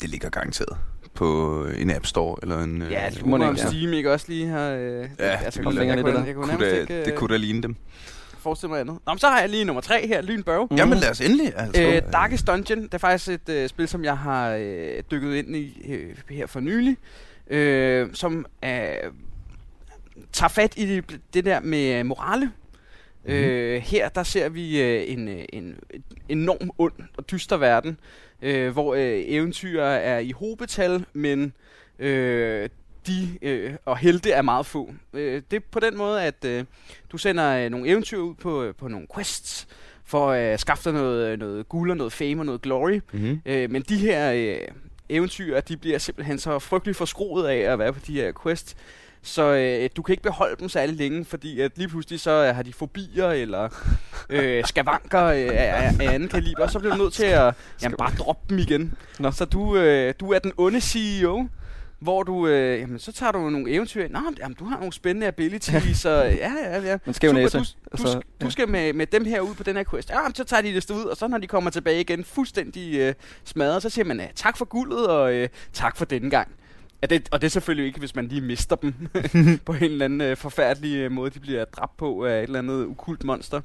det 0.01 0.09
ligger 0.09 0.29
garanteret 0.29 0.77
på 1.13 1.63
en 1.77 1.91
App 1.91 2.05
Store 2.05 2.35
eller 2.41 2.63
en... 2.63 2.81
øh, 2.81 2.91
Ja, 2.91 3.05
det 3.09 3.17
det 3.17 3.25
må 3.25 3.43
ja. 3.43 3.55
Steam 3.55 3.93
ikke 3.93 4.11
også 4.13 4.25
lige 4.29 4.47
har... 4.47 4.69
Øh, 4.69 4.79
Ja, 4.79 5.25
altså, 5.45 5.61
det 5.61 5.75
jeg, 5.75 5.87
jeg- 5.87 6.03
kunne, 6.03 6.11
jeg 6.25 6.25
kunne 6.25 6.33
kunne 6.33 6.47
nærmest 6.47 6.59
da, 6.71 6.81
ikke 6.81 7.05
det 7.05 7.11
øh, 7.11 7.17
kunne 7.17 7.33
da 7.33 7.37
ligne 7.37 7.61
dem. 7.63 7.75
forestille 8.39 8.69
mig 8.69 8.79
andet. 8.79 8.97
Nå, 9.05 9.13
men 9.13 9.19
så 9.19 9.27
har 9.27 9.39
jeg 9.39 9.49
lige 9.49 9.65
nummer 9.65 9.81
3 9.81 10.07
her, 10.07 10.21
Lynbørge. 10.21 10.67
Mm. 10.71 10.77
Jamen 10.77 10.97
lad 10.97 11.09
os 11.11 11.21
endelig. 11.21 11.53
Altså, 11.55 11.81
Øh, 11.83 12.01
Darkest 12.11 12.47
Dungeon, 12.47 12.83
det 12.83 12.93
er 12.93 12.97
faktisk 12.97 13.29
et 13.29 13.49
øh, 13.49 13.69
spil, 13.69 13.87
som 13.87 14.03
jeg 14.03 14.17
har 14.17 14.51
øh, 14.59 15.03
dykket 15.11 15.35
ind 15.35 15.55
i 15.55 15.91
øh, 15.93 16.15
her 16.29 16.47
for 16.47 16.59
nylig, 16.59 16.97
øh, 17.49 18.09
som 18.13 18.45
øh, 18.65 18.69
tager 20.33 20.49
fat 20.49 20.73
i 20.77 20.85
det, 20.85 21.19
det 21.33 21.45
der 21.45 21.59
med 21.59 22.03
morale. 22.03 22.51
Mm-hmm. 23.25 23.43
Øh, 23.43 23.81
her 23.81 24.09
der 24.09 24.23
ser 24.23 24.49
vi 24.49 24.81
øh, 24.81 25.03
en, 25.07 25.27
øh, 25.27 25.45
en 25.53 25.75
enorm 26.29 26.71
ond 26.77 26.93
og 27.17 27.31
dyster 27.31 27.57
verden, 27.57 27.99
øh, 28.41 28.71
hvor 28.71 28.95
øh, 28.95 29.23
eventyr 29.25 29.81
er 29.83 30.19
i 30.19 30.31
hobetal, 30.31 31.05
men 31.13 31.53
øh, 31.99 32.69
de 33.07 33.37
øh, 33.41 33.73
og 33.85 33.97
helte 33.97 34.31
er 34.31 34.41
meget 34.41 34.65
få. 34.65 34.93
Øh, 35.13 35.41
det 35.51 35.57
er 35.57 35.61
på 35.71 35.79
den 35.79 35.97
måde, 35.97 36.23
at 36.23 36.45
øh, 36.45 36.65
du 37.11 37.17
sender 37.17 37.65
øh, 37.65 37.69
nogle 37.69 37.89
eventyr 37.89 38.17
ud 38.17 38.33
på, 38.33 38.63
øh, 38.63 38.75
på 38.75 38.87
nogle 38.87 39.07
quests, 39.15 39.67
for 40.05 40.31
at 40.31 40.53
øh, 40.53 40.59
skaffe 40.59 40.83
dig 40.83 40.93
noget, 40.93 41.39
noget 41.39 41.69
guld 41.69 41.91
og 41.91 41.97
noget 41.97 42.13
fame 42.13 42.41
og 42.41 42.45
noget 42.45 42.61
glory. 42.61 42.99
Mm-hmm. 43.13 43.41
Øh, 43.45 43.71
men 43.71 43.81
de 43.81 43.97
her 43.97 44.31
øh, 44.33 44.67
eventyr, 45.09 45.59
de 45.59 45.77
bliver 45.77 45.97
simpelthen 45.97 46.39
så 46.39 46.59
frygteligt 46.59 46.97
forskroet 46.97 47.47
af 47.47 47.57
at 47.57 47.79
være 47.79 47.93
på 47.93 47.99
de 48.07 48.13
her 48.13 48.31
quests. 48.43 48.75
Så 49.27 49.53
øh, 49.53 49.89
du 49.95 50.01
kan 50.01 50.13
ikke 50.13 50.23
beholde 50.23 50.55
dem 50.59 50.69
særlig 50.69 50.95
længe, 50.95 51.25
fordi 51.25 51.61
at 51.61 51.71
lige 51.77 51.87
pludselig 51.87 52.19
så 52.19 52.31
øh, 52.31 52.55
har 52.55 52.63
de 52.63 52.73
fobier 52.73 53.27
eller 53.29 53.69
øh, 54.29 54.65
skavanker 54.65 55.23
øh, 55.23 55.47
af, 55.51 55.93
af 55.99 56.13
anden 56.13 56.29
kaliber, 56.29 56.63
og 56.63 56.71
så 56.71 56.79
bliver 56.79 56.95
du 56.95 57.03
nødt 57.03 57.13
til 57.13 57.25
at 57.25 57.53
jamen, 57.83 57.97
bare 57.97 58.11
droppe 58.17 58.41
dem 58.49 58.57
igen. 58.59 58.93
Nå. 59.19 59.31
Så 59.31 59.45
du, 59.45 59.77
øh, 59.77 60.13
du 60.19 60.31
er 60.31 60.39
den 60.39 60.51
onde 60.57 60.81
CEO, 60.81 61.47
hvor 61.99 62.23
du, 62.23 62.47
øh, 62.47 62.79
jamen, 62.79 62.99
så 62.99 63.11
tager 63.11 63.31
du 63.31 63.49
nogle 63.49 63.71
eventyr. 63.71 64.07
Nå, 64.09 64.19
men, 64.19 64.37
jamen, 64.39 64.55
du 64.59 64.65
har 64.65 64.77
nogle 64.77 64.93
spændende 64.93 65.27
abilities, 65.27 65.97
så 65.97 66.09
ja, 66.23 66.51
ja, 66.63 66.81
ja. 66.81 66.97
Man 67.05 67.13
skal 67.13 67.27
jo 67.27 67.33
næse. 67.33 67.57
du, 67.57 67.63
du, 67.63 67.69
Altså, 67.91 68.13
du, 68.13 68.45
du 68.45 68.49
skal 68.51 68.69
med, 68.69 68.93
med 68.93 69.05
dem 69.05 69.25
her 69.25 69.41
ud 69.41 69.55
på 69.55 69.63
den 69.63 69.75
her 69.75 69.83
quest. 69.83 70.09
Ja, 70.09 70.17
så 70.33 70.43
tager 70.43 70.61
de 70.61 70.73
det 70.73 70.91
ud, 70.91 71.03
og 71.03 71.17
så 71.17 71.27
når 71.27 71.37
de 71.37 71.47
kommer 71.47 71.69
tilbage 71.69 72.01
igen, 72.01 72.23
fuldstændig 72.23 72.95
øh, 72.99 73.13
smadret, 73.43 73.81
så 73.81 73.89
siger 73.89 74.05
man, 74.05 74.19
ja, 74.19 74.27
tak 74.35 74.57
for 74.57 74.65
guldet, 74.65 75.07
og 75.07 75.33
øh, 75.33 75.49
tak 75.73 75.97
for 75.97 76.05
denne 76.05 76.29
gang. 76.29 76.47
Ja, 77.01 77.07
det, 77.07 77.27
og 77.31 77.41
det 77.41 77.47
er 77.47 77.51
selvfølgelig 77.51 77.85
ikke, 77.87 77.99
hvis 77.99 78.15
man 78.15 78.27
lige 78.27 78.41
mister 78.41 78.75
dem 78.75 78.93
på 79.65 79.71
en 79.73 79.83
eller 79.83 80.05
anden 80.05 80.21
øh, 80.21 80.37
forfærdelig 80.37 80.95
øh, 80.97 81.11
måde, 81.11 81.29
de 81.29 81.39
bliver 81.39 81.65
dræbt 81.65 81.97
på 81.97 82.25
af 82.25 82.37
et 82.37 82.43
eller 82.43 82.59
andet 82.59 82.85
ukult 82.85 83.23
monster. 83.23 83.61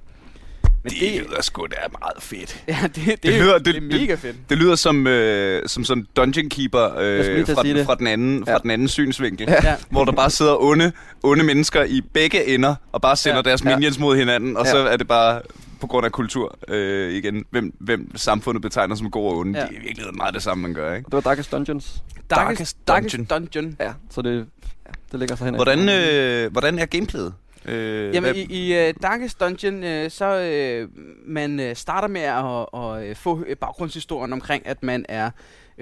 Men 0.84 0.92
Det, 0.92 1.00
det 1.00 1.22
lyder 1.28 1.42
sgu 1.42 1.66
da 1.66 1.76
meget 2.00 2.22
fedt. 2.22 2.64
ja, 2.68 2.78
det, 2.82 2.94
det, 2.96 3.06
det 3.06 3.22
det, 3.22 3.32
lyder- 3.40 3.58
det, 3.58 3.66
det, 3.66 3.74
det- 3.82 3.94
er 3.94 4.00
mega 4.00 4.14
fedt. 4.14 4.36
Det 4.50 4.58
lyder 4.58 4.74
som, 4.74 5.06
øh, 5.06 5.68
som 5.68 5.84
sådan 5.84 6.06
Dungeon 6.16 6.48
Keeper 6.48 6.84
øh, 6.98 7.46
fra, 7.46 7.62
den, 7.62 7.76
det. 7.76 7.86
fra, 7.86 7.94
den 7.94 8.06
anden, 8.06 8.44
fra 8.44 8.52
Ja. 8.52 8.58
den 8.58 8.70
anden 8.70 8.88
synsvinkel. 8.88 9.46
Ja. 9.48 9.70
Ja. 9.70 9.76
Hvor 9.90 10.04
der 10.04 10.12
bare 10.12 10.30
sidder 10.30 10.62
onde, 10.62 10.92
onde 11.22 11.44
mennesker 11.44 11.84
i 11.84 12.00
begge 12.12 12.46
ender, 12.54 12.74
og 12.92 13.00
bare 13.02 13.16
sender 13.16 13.36
Ja. 13.36 13.42
deres 13.42 13.64
Ja. 13.64 13.76
minions 13.76 13.98
mod 13.98 14.16
hinanden, 14.16 14.56
og 14.56 14.64
Ja. 14.64 14.70
så 14.70 14.76
er 14.78 14.96
det 14.96 15.08
bare 15.08 15.40
på 15.82 15.86
grund 15.86 16.06
af 16.06 16.12
kultur 16.12 16.58
øh, 16.68 17.12
igen, 17.12 17.44
hvem, 17.50 17.74
hvem 17.80 18.16
samfundet 18.16 18.62
betegner 18.62 18.94
som 18.94 19.10
god 19.10 19.30
og 19.32 19.36
onde. 19.38 19.58
Ja. 19.58 19.66
Det 19.66 19.74
er 19.76 19.80
i 19.80 19.82
virkeligheden 19.82 20.16
meget 20.16 20.34
det 20.34 20.42
samme, 20.42 20.62
man 20.62 20.74
gør, 20.74 20.94
ikke? 20.94 21.04
Det 21.04 21.12
var 21.12 21.20
Darkest 21.20 21.52
Dungeons. 21.52 22.02
Darkest, 22.30 22.76
Darkest 22.88 23.28
Darkest 23.28 23.30
Dungeon. 23.30 23.76
Ja, 23.80 23.92
så 24.10 24.22
det, 24.22 24.46
ja, 24.86 24.90
det 25.12 25.18
ligger 25.18 25.36
så 25.36 25.44
hen. 25.44 25.54
Hvordan, 25.54 25.88
øh, 25.88 26.52
hvordan 26.52 26.78
er 26.78 26.86
gameplayet? 26.86 27.34
Øh, 27.64 28.14
Jamen, 28.14 28.22
hvad- 28.22 28.34
i, 28.34 28.70
i 28.72 28.88
uh, 28.88 28.94
Darkest 29.02 29.40
Dungeon, 29.40 29.74
uh, 29.74 30.10
så 30.10 30.84
uh, 30.84 30.88
man 31.30 31.60
uh, 31.60 31.66
starter 31.76 32.08
med 32.08 32.20
at, 32.20 33.10
uh, 33.10 33.16
få 33.16 33.44
baggrundshistorien 33.60 34.32
omkring, 34.32 34.66
at 34.66 34.82
man 34.82 35.04
er 35.08 35.30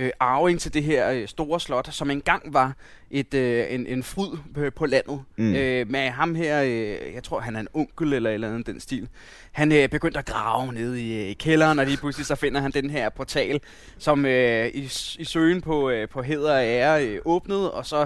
uh, 0.01 0.09
arving 0.21 0.61
til 0.61 0.75
det 0.75 0.83
her 0.83 1.21
uh, 1.23 1.27
store 1.29 1.61
slot, 1.61 1.89
som 1.93 2.11
engang 2.11 2.55
var 2.55 2.73
et, 3.11 3.35
uh, 3.35 3.75
en, 3.75 3.87
en 3.87 4.03
fryd 4.03 4.37
på, 4.55 4.71
på 4.77 4.87
landet. 4.87 5.21
Mm. 5.37 5.49
Uh, 5.49 5.55
med 5.91 6.11
ham 6.11 6.35
her, 6.35 6.63
uh, 6.63 7.15
jeg 7.15 7.23
tror 7.25 7.41
han 7.41 7.57
er 7.57 7.61
en 7.61 7.69
onkel 7.75 8.13
eller 8.13 8.31
eller 8.31 8.49
andet 8.49 8.67
den 8.67 8.81
stil, 8.81 9.09
han 9.53 9.73
uh, 9.73 9.89
begyndte 9.91 10.19
at 10.19 10.27
grave 10.27 10.73
nede 10.73 11.03
i, 11.03 11.29
i 11.31 11.33
kælderen, 11.33 11.79
og 11.79 11.87
lige 11.87 11.97
pludselig 11.97 12.27
så 12.27 12.35
finder 12.35 12.61
han 12.61 12.71
den 12.71 12.91
her 12.91 13.09
portal, 13.09 13.61
som 13.99 14.25
uh, 14.25 14.31
i, 14.67 14.91
i 15.19 15.25
søgen 15.25 15.61
på, 15.61 15.91
uh, 15.91 16.09
på 16.13 16.23
heder 16.23 16.53
og 16.55 16.65
ære 16.65 17.13
uh, 17.13 17.33
åbnede, 17.33 17.71
og 17.73 17.87
så 17.87 18.03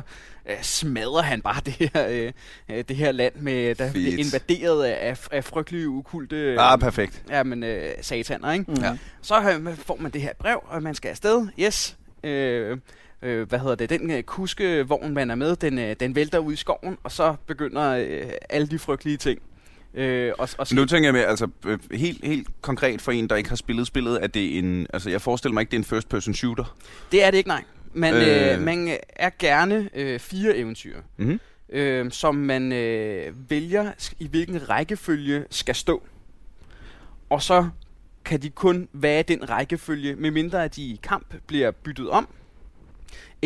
uh, 0.46 0.52
smadrer 0.62 1.23
han 1.23 1.40
bare 1.42 1.61
det 1.66 1.90
her, 1.94 2.30
uh, 2.70 2.78
det 2.88 2.96
her 2.96 3.12
land, 3.12 3.34
med, 3.37 3.75
der 3.75 3.92
bliver 3.92 4.11
Fedt. 4.16 4.26
invaderet 4.26 4.84
af, 4.84 5.08
af, 5.11 5.28
af 5.30 5.44
frygtelige, 5.44 5.88
ukulte 5.88 6.37
øh, 6.37 6.56
Ah, 6.73 6.78
perfekt. 6.78 7.23
ja, 7.30 7.42
men, 7.42 7.62
øh, 7.62 7.90
sataner. 8.00 8.52
Ikke? 8.52 8.64
Mm. 8.68 8.82
Ja. 8.82 8.96
Så 9.23 9.34
øh, 9.50 9.76
får 9.76 9.96
man 10.00 10.11
det 10.11 10.20
her 10.23 10.32
brev, 10.38 10.61
og 10.66 10.82
man 10.82 10.94
skal 10.94 11.08
afsted. 11.08 11.46
Yes. 11.61 11.96
Øh, 12.25 12.78
øh, 13.25 13.49
hvad 13.49 13.59
hedder 13.59 13.75
det? 13.75 13.90
Den 13.90 14.11
øh, 14.11 14.23
kuskevogn, 14.23 15.14
man 15.14 15.31
er 15.31 15.35
med, 15.35 15.57
den, 15.57 15.78
øh, 15.78 15.97
den 16.00 16.14
vælter 16.14 16.38
ud 16.38 16.52
i 16.52 16.57
skoven, 16.57 16.99
og 17.02 17.12
så 17.12 17.37
begynder 17.47 17.90
øh, 17.90 18.31
alle 18.50 18.66
de 18.66 18.78
frygtelige 18.78 19.16
ting. 19.16 19.43
Øh, 19.95 20.33
og, 20.38 20.49
og 20.59 20.66
Nu 20.73 20.85
tænker 20.85 21.07
jeg 21.07 21.14
med, 21.14 21.21
altså 21.25 21.49
øh, 21.66 21.78
helt, 21.93 22.25
helt 22.25 22.49
konkret 22.61 23.02
for 23.02 23.12
en, 23.12 23.28
der 23.28 23.37
ikke 23.37 23.49
har 23.49 23.57
spillet 23.57 23.87
spillet, 23.87 24.19
at 24.19 24.35
det 24.35 24.54
er 24.54 24.59
en, 24.59 24.87
altså 24.93 25.11
jeg 25.11 25.21
forestiller 25.21 25.52
mig 25.54 25.61
ikke, 25.61 25.71
det 25.71 25.76
er 25.76 25.81
en 25.81 25.85
first 25.85 26.09
person 26.09 26.35
shooter. 26.35 26.76
det 27.12 27.25
er 27.25 27.31
det 27.31 27.38
ikke, 27.38 27.49
nej. 27.49 27.64
man, 27.93 28.14
øh. 28.14 28.54
Øh, 28.54 28.62
man 28.62 28.99
er 29.09 29.31
gerne 29.38 29.88
øh, 29.95 30.21
fire 30.21 30.57
eventyr, 30.57 30.97
Mm-hmm. 31.16 31.40
øh, 31.69 32.11
som 32.11 32.35
man 32.35 32.73
øh, 32.73 33.50
vælger 33.50 33.90
i 34.19 34.28
hvilken 34.28 34.71
rækkefølge 34.71 35.45
skal 35.50 35.75
stå. 35.75 36.02
Og 37.31 37.43
så 37.43 37.69
kan 38.25 38.43
de 38.43 38.50
kun 38.50 38.88
være 38.93 39.23
den 39.23 39.50
rækkefølge, 39.50 40.16
medmindre 40.16 40.64
at 40.64 40.76
de 40.76 40.83
i 40.83 41.00
kamp 41.02 41.35
bliver 41.47 41.71
byttet 41.71 42.11
om, 42.11 42.28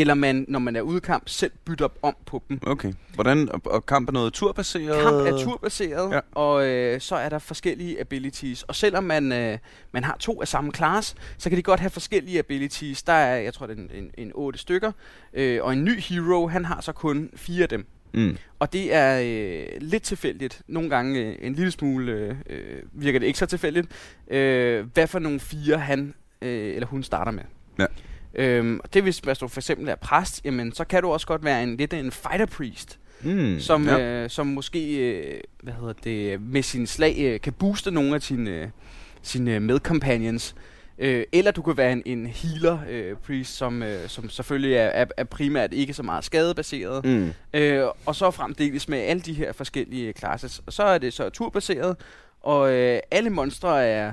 eller 0.00 0.14
man, 0.14 0.44
når 0.48 0.58
man 0.58 0.76
er 0.76 0.80
ude 0.80 0.96
i 0.96 1.00
kamp, 1.00 1.22
selv 1.28 1.52
bytter 1.64 1.88
om 2.02 2.16
på 2.26 2.42
dem. 2.48 2.60
Okay. 2.66 2.92
Hvordan, 3.14 3.48
og, 3.64 3.86
kamp 3.86 4.08
er 4.08 4.12
noget 4.12 4.32
turbaseret? 4.32 5.02
Kamp 5.02 5.16
er 5.16 5.38
turbaseret, 5.44 6.10
Ja. 6.12 6.20
og 6.32 6.66
øh, 6.66 7.00
så 7.00 7.14
er 7.16 7.28
der 7.28 7.38
forskellige 7.38 8.00
abilities. 8.00 8.62
Og 8.62 8.74
selvom 8.74 9.04
man, 9.04 9.32
øh, 9.32 9.58
man 9.92 10.04
har 10.04 10.16
to 10.20 10.40
af 10.40 10.48
samme 10.48 10.72
class, 10.72 11.14
så 11.38 11.48
kan 11.50 11.56
de 11.58 11.62
godt 11.62 11.80
have 11.80 11.90
forskellige 11.90 12.38
abilities. 12.38 13.02
Der 13.02 13.12
er, 13.12 13.36
jeg 13.36 13.54
tror, 13.54 13.66
det 13.66 13.78
er 13.78 13.82
en, 13.82 13.90
en, 13.94 14.10
en 14.18 14.32
otte 14.34 14.58
stykker. 14.58 14.92
Øh, 15.34 15.62
og 15.62 15.72
en 15.72 15.84
ny 15.84 16.00
hero, 16.00 16.46
han 16.48 16.64
har 16.64 16.80
så 16.80 16.92
kun 16.92 17.30
fire 17.36 17.62
af 17.62 17.68
dem. 17.68 17.86
Mm. 18.14 18.36
Og 18.58 18.72
det 18.72 18.94
er 18.94 19.20
øh, 19.24 19.66
lidt 19.80 20.02
tilfældigt. 20.02 20.62
Nogle 20.66 20.90
gange 20.90 21.20
øh, 21.20 21.34
en 21.40 21.54
lille 21.54 21.70
smule 21.70 22.12
øh, 22.12 22.36
øh, 22.50 22.82
virker 22.92 23.18
det 23.18 23.26
ikke 23.26 23.38
så 23.38 23.46
tilfældigt. 23.46 23.86
Øh, 24.30 24.86
hvad 24.94 25.06
for 25.06 25.18
nogle 25.18 25.40
fire 25.40 25.78
han 25.78 26.14
øh, 26.42 26.74
eller 26.74 26.86
hun 26.86 27.02
starter 27.02 27.32
med. 27.32 27.42
Ja. 27.78 27.86
Øhm, 28.38 28.80
og 28.84 28.94
det 28.94 29.02
hvis, 29.02 29.18
hvis 29.18 29.38
du 29.38 29.48
for 29.48 29.60
eksempel 29.60 29.88
er 29.88 29.94
præst, 29.94 30.40
jamen 30.44 30.72
så 30.72 30.84
kan 30.84 31.02
du 31.02 31.10
også 31.12 31.26
godt 31.26 31.44
være 31.44 31.62
en 31.62 31.76
lidt 31.76 31.92
en 31.94 32.12
fighter 32.12 32.46
priest, 32.46 32.98
Mm. 33.22 33.60
som, 33.60 33.88
ja. 33.88 34.00
øh, 34.00 34.30
som 34.30 34.46
måske 34.46 34.96
øh, 34.96 35.40
hvad 35.62 35.72
hedder 35.72 35.92
det, 36.04 36.42
med 36.42 36.62
sin 36.62 36.86
slag 36.86 37.16
øh, 37.18 37.40
kan 37.40 37.52
booste 37.52 37.90
nogle 37.90 38.14
af 38.14 38.22
sine, 38.22 38.50
øh, 38.50 38.66
sine 39.22 39.60
medcompanions. 39.60 40.54
Øh, 40.98 41.24
eller 41.32 41.50
du 41.50 41.62
kan 41.62 41.76
være 41.76 41.92
en, 41.92 42.02
en 42.06 42.26
healer 42.26 42.78
øh, 42.90 43.16
priest, 43.16 43.56
som, 43.56 43.82
øh, 43.82 44.08
som 44.08 44.28
selvfølgelig 44.30 44.74
er, 44.74 44.84
er, 44.86 45.04
er 45.16 45.24
primært 45.24 45.72
ikke 45.72 45.94
så 45.94 46.02
meget 46.02 46.24
skadebaseret. 46.24 47.04
Mm. 47.04 47.32
Øh, 47.54 47.84
og 48.06 48.14
så 48.14 48.30
fremdeles 48.30 48.88
med 48.88 48.98
alle 48.98 49.20
de 49.22 49.32
her 49.34 49.52
forskellige 49.52 50.12
classes. 50.12 50.62
Og 50.66 50.72
så 50.72 50.82
er 50.82 50.98
det 50.98 51.12
så 51.12 51.30
turbaseret, 51.30 51.96
og 52.40 52.72
øh, 52.72 53.00
alle 53.10 53.30
monstre 53.30 53.86
er, 53.86 54.12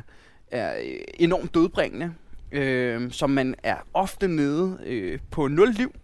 er 0.52 0.74
øh, 0.86 0.98
enormt 1.14 1.54
dødbringende, 1.54 2.14
øh, 2.52 3.12
som 3.12 3.30
man 3.30 3.56
er 3.64 3.76
ofte 3.94 4.28
nede 4.28 4.78
øh, 4.86 5.20
på 5.32 5.48
0 5.48 5.72
liv. 5.74 5.96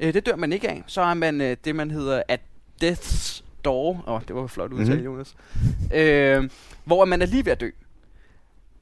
Øh, 0.00 0.14
det 0.14 0.26
dør 0.26 0.36
man 0.36 0.52
ikke 0.52 0.70
af. 0.70 0.82
Så 0.86 1.00
er 1.00 1.14
man 1.14 1.40
øh, 1.40 1.56
det, 1.64 1.76
man 1.76 1.90
hedder 1.90 2.22
at 2.28 2.40
death's 2.84 3.42
door. 3.64 4.04
Åh, 4.06 4.14
oh, 4.14 4.20
det 4.28 4.36
var 4.36 4.46
flot 4.46 4.72
udtale, 4.72 4.96
Mhm. 5.02 5.06
mm-hmm. 5.06 5.12
Jonas. 5.12 5.34
Øh, 5.94 6.50
hvor 6.84 7.04
man 7.04 7.22
er 7.22 7.26
lige 7.26 7.44
ved 7.44 7.52
at 7.52 7.60
dø. 7.60 7.70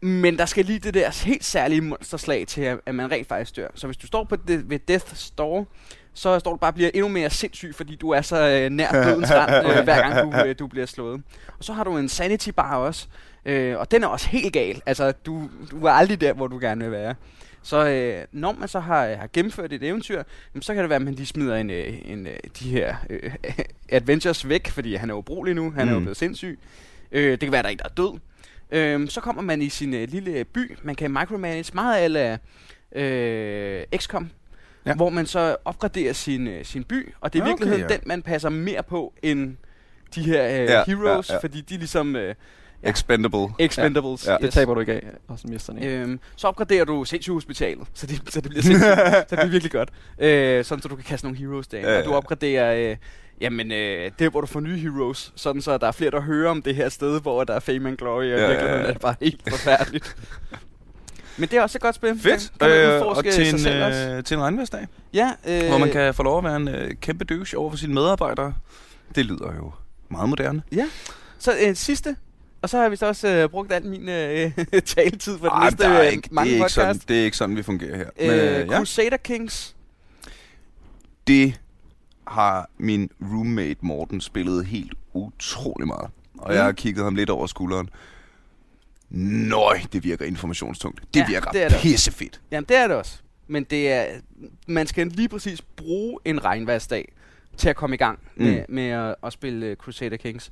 Men 0.05 0.39
der 0.39 0.47
skal 0.47 0.65
lige 0.65 0.79
det 0.79 0.95
der 0.95 1.25
helt 1.25 1.45
særlige 1.45 1.81
monsterslag 1.81 2.47
til, 2.47 2.61
at 2.63 2.79
at 2.87 2.95
man 2.95 3.11
rent 3.11 3.29
faktisk 3.29 3.57
dør. 3.57 3.69
Så 3.75 3.87
hvis 3.87 3.97
du 3.97 4.07
står 4.07 4.25
på 4.25 4.37
det, 4.37 4.71
ved 4.71 4.79
Death's 4.91 5.33
Door, 5.39 5.67
så 6.15 6.39
står 6.39 6.51
du 6.51 6.57
bare 6.57 6.71
og 6.71 6.75
bliver 6.75 6.91
endnu 6.95 7.09
mere 7.09 7.31
sindssyg, 7.31 7.75
fordi 7.75 7.97
du 7.97 8.11
er 8.11 8.21
så 8.23 8.49
øh, 8.49 8.71
nær 8.71 8.93
dødens 9.05 9.31
rand, 9.33 9.67
øh, 9.79 9.85
hver 9.85 10.09
gang 10.11 10.33
du, 10.33 10.39
øh, 10.47 10.55
du 10.59 10.67
bliver 10.67 10.87
slået. 10.87 11.23
Og 11.59 11.65
så 11.65 11.73
har 11.73 11.85
du 11.85 11.97
en 11.99 12.09
sanity 12.09 12.49
bar 12.51 12.77
også, 12.77 13.09
øh, 13.45 13.79
og 13.79 13.91
den 13.91 14.03
er 14.03 14.07
også 14.07 14.29
helt 14.29 14.53
gal. 14.53 14.83
Altså, 14.87 15.13
du, 15.13 15.51
du 15.71 15.87
er 15.87 15.91
aldrig 15.91 16.21
der, 16.21 16.33
hvor 16.33 16.47
du 16.47 16.59
gerne 16.59 16.85
vil 16.85 16.93
være. 16.93 17.15
Så 17.63 17.89
øh, 17.89 18.25
når 18.33 18.53
man 18.53 18.69
så 18.69 18.81
har, 18.81 19.07
har 19.15 19.29
gennemført 19.33 19.73
et 19.73 19.83
eventyr, 19.83 20.23
jamen, 20.55 20.63
så 20.63 20.75
kan 20.75 20.83
det 20.83 20.89
være, 20.89 20.97
at 20.97 21.03
man 21.03 21.15
lige 21.15 21.27
smider 21.27 21.57
en, 21.57 21.71
øh, 21.71 21.95
en, 22.05 22.27
øh, 22.27 22.33
de 22.61 22.71
her 22.71 22.97
øh, 23.11 23.35
adventures 23.89 24.49
væk, 24.49 24.69
fordi 24.69 24.95
han 24.95 25.11
er 25.11 25.15
ubrugelig 25.15 25.55
nu, 25.55 25.71
han 25.71 25.89
er 25.89 25.93
jo 25.93 25.99
Mm. 25.99 26.05
blevet 26.05 26.17
sindssyg. 26.17 26.59
Øh, 27.13 27.31
det 27.31 27.41
kan 27.41 27.53
være, 27.53 27.59
at 27.59 27.65
der 27.65 27.69
er 27.69 27.73
en, 27.73 27.79
der 27.79 27.85
er 27.85 27.89
død. 27.89 28.19
Øhm, 28.71 29.09
så 29.09 29.21
kommer 29.21 29.43
man 29.43 29.63
i 29.63 29.69
sin 29.69 29.95
øh, 29.95 30.09
lille 30.09 30.45
by. 30.45 30.77
Man 30.83 30.95
kan 30.95 31.11
micromanage 31.11 31.71
meget 31.75 32.17
af 32.17 32.39
øh, 32.95 33.85
XCOM. 33.97 34.31
Ja. 34.87 34.95
Hvor 34.95 35.11
man 35.11 35.27
så 35.27 35.57
opgraderer 35.65 36.13
sin, 36.13 36.47
øh, 36.49 36.65
sin 36.65 36.85
by. 36.85 37.13
Og 37.21 37.33
det 37.33 37.39
er 37.39 37.43
i 37.43 37.45
Okay, 37.45 37.51
virkeligheden 37.51 37.91
ja. 37.91 37.97
den, 37.97 38.01
man 38.07 38.23
passer 38.23 38.49
mere 38.49 38.83
på 38.83 39.13
end 39.23 39.57
de 40.15 40.23
her 40.23 40.45
øh, 40.49 40.65
Ja, 40.65 40.85
heroes. 40.87 41.29
ja, 41.31 41.35
Ja. 41.35 41.41
Fordi 41.41 41.61
de 41.61 41.77
ligesom 41.77 42.17
øh, 42.17 42.35
Ja. 42.83 42.91
Expendable. 42.91 43.49
expendables. 43.59 44.27
Ja. 44.27 44.37
Det 44.41 44.53
taber 44.53 44.75
du 44.75 44.81
ikke 44.81 44.93
af, 44.93 45.03
og 45.29 45.39
så 45.39 45.49
mister 45.49 45.73
den. 45.73 45.85
Øhm, 45.85 46.21
så 46.37 46.49
opgraderer 46.49 46.85
du 46.85 47.05
sindssygehospitalet, 47.05 47.87
så 47.95 48.07
det, 48.07 48.21
så 48.29 48.41
det 48.41 48.51
bliver 48.51 48.63
sindssygt, 48.63 48.95
så 48.99 49.25
det 49.31 49.39
bliver 49.39 49.47
virkelig 49.47 49.73
godt. 49.73 49.89
Øh, 50.19 50.65
sådan 50.65 50.83
så 50.83 50.89
du 50.89 50.97
kan 50.97 51.05
kaste 51.05 51.27
nogle 51.27 51.39
heroes 51.39 51.67
derind. 51.69 51.89
Ja, 51.89 51.99
Og 51.99 52.05
du 52.05 52.11
ja. 52.11 52.17
opgraderer, 52.17 52.91
øh, 52.91 52.97
jamen, 53.41 53.73
øh, 53.73 54.11
det 54.19 54.31
hvor 54.31 54.41
du 54.41 54.47
får 54.47 54.61
nye 54.61 54.79
heroes, 54.79 55.33
sådan 55.37 55.63
så 55.63 55.79
der 55.79 55.87
er 55.87 55.93
flere, 55.93 56.11
der 56.11 56.21
hører 56.21 56.51
om 56.51 56.63
det 56.63 56.75
her 56.75 56.89
sted, 56.89 57.21
hvor 57.21 57.45
der 57.45 57.55
er 57.55 57.61
fame 57.61 57.89
and 57.89 57.97
glory, 57.97 58.23
og 58.25 58.29
Ja, 58.29 58.37
i 58.37 58.53
ja, 58.53 58.53
ja. 58.53 58.83
er 58.83 58.93
det 58.93 59.01
bare 59.01 59.15
helt 59.21 59.43
forfærdeligt. 59.51 60.17
Men 61.39 61.49
det 61.49 61.59
er 61.59 61.63
også 61.63 61.79
et 61.79 61.83
godt 61.83 61.95
spil. 61.95 62.19
Fedt. 62.21 62.53
Kan 62.61 62.71
Øh, 62.71 63.03
og 63.07 63.25
til 63.25 63.67
en, 63.67 63.73
øh, 63.83 64.25
til 64.25 64.35
en 64.35 64.41
regnværsdag, 64.43 64.87
Ja, 65.15 65.31
øh, 65.49 65.69
hvor 65.69 65.79
man 65.79 65.91
kan 65.91 66.15
få 66.15 66.23
lov 66.23 66.39
at 66.39 66.45
være 66.45 66.57
en 66.57 66.69
øh, 66.69 66.91
kæmpe 67.01 67.25
douche 67.25 67.59
over 67.59 67.71
for 67.71 67.77
sine 67.77 67.95
medarbejdere. 67.95 68.55
Det 69.15 69.27
lyder 69.27 69.55
jo 69.57 69.73
meget 70.09 70.29
moderne. 70.29 70.63
Så 71.39 71.53
øh, 71.67 71.77
sidste, 71.77 72.17
og 72.63 72.71
så 72.71 72.79
har 72.79 72.89
vi 72.89 72.97
så 72.97 73.07
også 73.07 73.29
øh, 73.29 73.49
brugt 73.49 73.73
al 73.73 73.87
min 73.87 74.09
øh, 74.09 74.53
taletid 74.85 75.39
for 75.39 75.49
den 75.49 75.57
Ej, 75.57 75.65
næste 75.71 75.85
er 75.85 76.01
øh, 76.01 76.07
ikke, 76.07 76.23
det, 76.23 76.33
mange 76.33 76.51
er 76.51 76.55
ikke 76.55 76.63
podcast. 76.63 76.75
sådan, 76.75 77.01
det 77.09 77.21
er 77.21 77.25
ikke 77.25 77.37
sådan, 77.37 77.57
vi 77.57 77.63
fungerer 77.63 77.97
her. 77.97 78.09
Øh, 78.19 78.29
Men, 78.29 78.39
øh, 78.39 78.69
ja, 78.71 78.77
Crusader 78.77 79.17
Kings. 79.17 79.77
det 81.27 81.61
har 82.27 82.71
min 82.79 83.11
roommate 83.23 83.77
Morten 83.81 84.21
spillet 84.21 84.67
helt 84.67 84.95
utrolig 85.13 85.87
meget. 85.87 86.11
Og 86.39 86.49
Mm. 86.51 86.55
jeg 86.55 86.65
har 86.65 86.73
kigget 86.73 87.05
ham 87.05 87.15
lidt 87.15 87.31
over 87.31 87.47
skulderen. 87.47 87.89
Nøj, 89.11 89.81
det 89.93 90.05
virker 90.05 90.25
informationstungt. 90.27 91.01
Det 91.15 91.21
Ja, 91.21 91.27
virker 91.29 91.51
det 91.51 91.63
er 91.63 91.69
det. 91.69 91.79
pissefedt. 91.79 92.41
Jamen, 92.51 92.67
det 92.69 92.77
er 92.77 92.87
det 92.87 92.97
også. 92.97 93.19
Men 93.49 93.65
det 93.65 93.93
er, 93.93 94.05
man 94.67 94.87
skal 94.87 95.07
lige 95.07 95.29
præcis 95.29 95.63
bruge 95.63 96.19
en 96.25 96.45
regnværsdag 96.45 97.13
til 97.57 97.69
at 97.69 97.77
komme 97.77 97.95
i 97.95 97.97
gang 97.97 98.19
Mm. 98.37 98.45
med, 98.45 98.63
med 98.69 98.89
at, 98.89 99.15
at 99.25 99.33
spille 99.33 99.71
uh, 99.71 99.77
Crusader 99.77 100.17
Kings. 100.17 100.51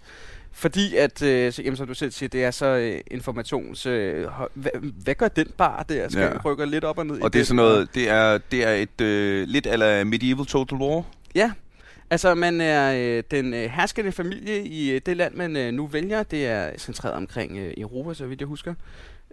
Fordi 0.53 0.97
at, 0.97 1.23
øh, 1.23 1.53
så, 1.53 1.63
jamen, 1.63 1.77
som 1.77 1.87
du 1.87 1.95
selv 1.95 2.11
siger, 2.11 2.29
det 2.29 2.45
er 2.45 2.51
så 2.51 2.67
øh, 2.67 3.01
informations... 3.11 3.87
Øh, 3.87 4.27
hvad, 4.55 4.71
hvad 5.05 5.15
gør 5.15 5.29
den 5.29 5.47
bar 5.57 5.83
der? 5.89 6.09
Skal 6.09 6.23
Ja. 6.23 6.39
rykke 6.45 6.67
lidt 6.67 6.85
op 6.85 6.99
og 6.99 7.07
ned 7.07 7.19
i 7.19 7.21
Og 7.23 7.33
det 7.33 7.41
er 7.41 7.45
sådan 7.45 7.57
noget, 7.57 7.95
det 7.95 8.09
er, 8.09 8.39
det 8.39 8.67
er 8.67 8.73
et 8.75 9.01
øh, 9.01 9.49
lidt 9.49 9.67
ala 9.67 10.05
medieval 10.05 10.47
total 10.47 10.79
war. 10.79 11.03
Ja, 11.35 11.53
altså 12.11 12.35
man 12.35 12.61
er 12.61 13.17
øh, 13.19 13.23
den 13.31 13.55
øh, 13.55 13.71
herskende 13.71 14.13
familie 14.13 14.65
i 14.67 14.91
øh, 14.91 15.01
det 15.07 15.17
land, 15.17 15.35
man 15.35 15.57
øh, 15.57 15.73
nu 15.73 15.87
vælger. 15.87 16.23
Det 16.23 16.47
er 16.47 16.71
centreret 16.79 17.15
omkring 17.15 17.59
øh, 17.59 17.73
Europa, 17.77 18.15
så 18.15 18.27
vidt 18.27 18.41
jeg 18.41 18.47
husker. 18.49 18.75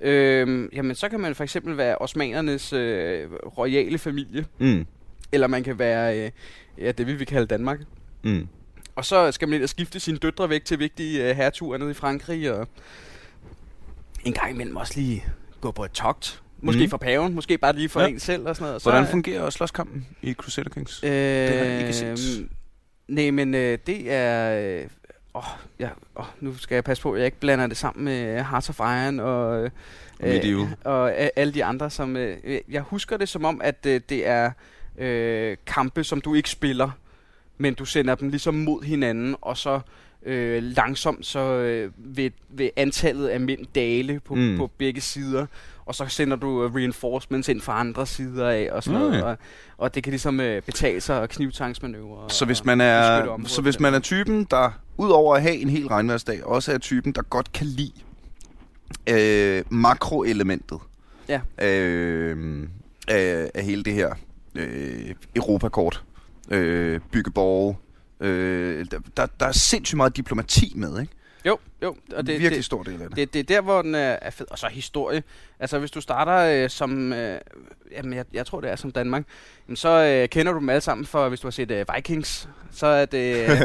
Øhm, 0.02 0.70
jamen, 0.74 0.96
så 0.96 1.10
kan 1.10 1.20
man 1.20 1.36
for 1.36 1.44
eksempel 1.44 1.78
være 1.78 1.96
osmanernes 1.98 2.74
øh, 2.74 3.26
royale 3.58 3.98
familie. 3.98 4.46
Mm. 4.60 4.86
Eller 5.32 5.48
man 5.48 5.64
kan 5.64 5.80
være, 5.80 6.20
øh, 6.26 6.32
ja, 6.78 6.92
det 6.92 7.08
vil 7.08 7.20
vi 7.20 7.26
kalde 7.26 7.48
Danmark. 7.48 7.80
Mm. 8.24 8.48
Og 8.96 9.06
så 9.06 9.32
skal 9.32 9.48
man 9.48 9.56
ind 9.56 9.64
og 9.64 9.70
skifte 9.70 10.00
sine 10.00 10.18
døtre 10.18 10.50
væk 10.50 10.66
til 10.66 10.80
vigtige 10.80 11.30
øh, 11.30 11.36
herreture 11.36 11.80
nede 11.80 11.92
i 11.92 11.94
Frankrig, 11.94 12.52
og 12.54 12.68
en 14.24 14.34
gang 14.34 14.52
imellem 14.52 14.76
også 14.76 14.94
lige 14.96 15.26
gå 15.62 15.72
på 15.72 15.84
et 15.86 15.92
togt. 15.92 16.42
Måske 16.62 16.84
mm. 16.84 16.90
for 16.90 16.98
paven, 16.98 17.34
måske 17.34 17.58
bare 17.58 17.74
lige 17.74 17.90
for 17.90 18.02
Ja. 18.02 18.08
en 18.08 18.20
selv 18.20 18.48
og 18.48 18.56
sådan 18.56 18.64
noget. 18.66 18.76
Og 18.76 18.82
Hvordan 18.92 19.06
så, 19.06 19.12
fungerer 19.12 19.50
slåskampen 19.50 20.08
i 20.22 20.34
Crusader 20.34 20.70
Kings? 20.70 21.04
øh, 21.04 21.10
har 21.10 21.16
jeg 21.16 21.80
ikke 21.82 21.94
set. 21.94 22.48
Nej, 23.08 23.32
men 23.32 23.56
øh, 23.56 23.78
det 23.88 24.12
er... 24.12 24.60
Øh, 24.82 24.88
åh, 25.36 25.44
ja, 25.80 25.90
åh, 26.16 26.26
nu 26.40 26.56
skal 26.58 26.76
jeg 26.76 26.84
passe 26.84 27.04
på, 27.04 27.12
at 27.12 27.18
jeg 27.20 27.26
ikke 27.26 27.40
blander 27.40 27.68
det 27.68 27.78
sammen 27.78 28.06
med 28.06 28.44
Hearts 28.44 28.70
of 28.70 28.80
Iron 28.80 29.20
og, 29.20 29.64
øh, 29.64 29.70
Og 30.24 30.70
og 30.84 31.12
a- 31.20 31.30
alle 31.36 31.54
de 31.54 31.64
andre. 31.66 31.90
Som, 31.90 32.16
øh, 32.18 32.38
øh, 32.44 32.60
jeg 32.70 32.82
husker 32.82 33.18
det 33.18 33.30
som 33.30 33.46
om, 33.46 33.62
at 33.64 33.86
øh, 33.86 34.02
det 34.10 34.28
er 34.28 34.46
øh, 34.46 34.52
kampe, 35.66 36.04
som 36.04 36.22
du 36.22 36.34
ikke 36.34 36.50
spiller, 36.50 36.90
men 37.58 37.74
du 37.74 37.86
sender 37.86 38.16
dem 38.16 38.30
ligesom 38.30 38.54
mod 38.56 38.84
hinanden, 38.84 39.36
og 39.42 39.58
så 39.58 39.80
øh, 40.26 40.64
langsomt 40.64 41.26
så 41.26 41.40
øh, 41.40 41.92
vil, 41.98 42.32
vil 42.50 42.72
antallet 42.76 43.28
af 43.28 43.40
mænd 43.40 43.66
dale 43.76 44.20
på, 44.20 44.36
Mm. 44.36 44.42
mm. 44.42 44.58
på 44.58 44.72
begge 44.78 45.02
sider, 45.02 45.46
og 45.86 45.96
så 45.96 46.06
sender 46.08 46.38
du 46.38 46.64
øh, 46.64 46.76
reinforcements 46.76 47.50
ind 47.50 47.62
fra 47.62 47.80
andre 47.80 48.06
sider 48.06 48.50
af, 48.50 48.70
og 48.72 48.84
sådan 48.84 49.00
Nå, 49.02 49.08
noget, 49.08 49.24
og, 49.24 49.38
og 49.78 49.96
det 49.96 50.04
kan 50.04 50.12
ligesom 50.12 50.40
øh, 50.40 50.62
betale 50.62 51.02
sig 51.02 51.20
og 51.22 51.30
knivtangsmanøvre. 51.30 52.30
Så 52.30 52.46
hvis 52.46 52.66
man 52.66 52.82
er, 52.82 53.22
området 53.28 53.50
så 53.52 53.62
hvis 53.62 53.80
man 53.80 53.94
er 53.94 54.00
typen, 54.00 54.44
der 54.52 54.70
udover 54.98 55.36
at 55.36 55.42
have 55.42 55.56
en 55.56 55.70
hel 55.70 55.88
regnværsdag, 55.88 56.44
også 56.46 56.74
er 56.74 56.78
typen, 56.78 57.12
der 57.12 57.22
godt 57.22 57.52
kan 57.54 57.68
lide 57.68 57.92
øh, 59.10 59.64
makroelementet 59.70 60.80
Ja. 61.30 61.66
øh, 61.68 62.68
af, 63.08 63.52
af 63.54 63.64
hele 63.64 63.84
det 63.84 63.94
her 63.94 64.14
øh, 64.58 65.16
Europakort, 65.36 66.04
øh, 66.52 67.00
byggeborge. 67.12 67.78
Øh, 68.20 68.86
der, 69.18 69.26
der, 69.40 69.46
er 69.46 69.52
sindssygt 69.52 69.98
meget 69.98 70.18
diplomati 70.18 70.74
med, 70.76 71.02
ikke? 71.02 71.14
Jo, 71.46 71.58
jo. 71.82 71.96
Og 72.16 72.28
det, 72.28 72.40
Virkelig 72.40 72.58
det, 72.58 72.66
stor 72.66 72.84
del 72.84 73.02
af 73.02 73.10
det. 73.10 73.18
det, 73.18 73.34
det 73.34 73.40
er 73.40 73.44
der, 73.44 73.62
hvor 73.62 73.82
den 73.82 73.96
er, 73.96 74.30
fed. 74.30 74.46
Og 74.52 74.60
så 74.60 74.68
historie. 74.68 75.24
Altså, 75.60 75.80
hvis 75.80 75.92
du 75.92 76.02
starter 76.02 76.64
øh, 76.64 76.70
som... 76.70 77.14
Øh, 77.14 77.42
jamen, 77.92 78.14
jeg, 78.14 78.26
jeg 78.34 78.46
tror, 78.46 78.62
det 78.62 78.72
er 78.72 78.76
som 78.76 78.92
Danmark. 78.92 79.24
Jamen, 79.68 79.76
så 79.76 79.90
øh, 79.90 80.30
kender 80.30 80.52
du 80.52 80.60
dem 80.60 80.70
alle 80.70 80.82
sammen 80.82 81.06
for, 81.06 81.30
hvis 81.30 81.40
du 81.40 81.48
har 81.48 81.52
set 81.52 81.72
øh, 81.72 81.86
Vikings. 81.96 82.50
Så 82.72 82.88
er 82.88 83.06
det... 83.06 83.50
Øh, 83.50 83.50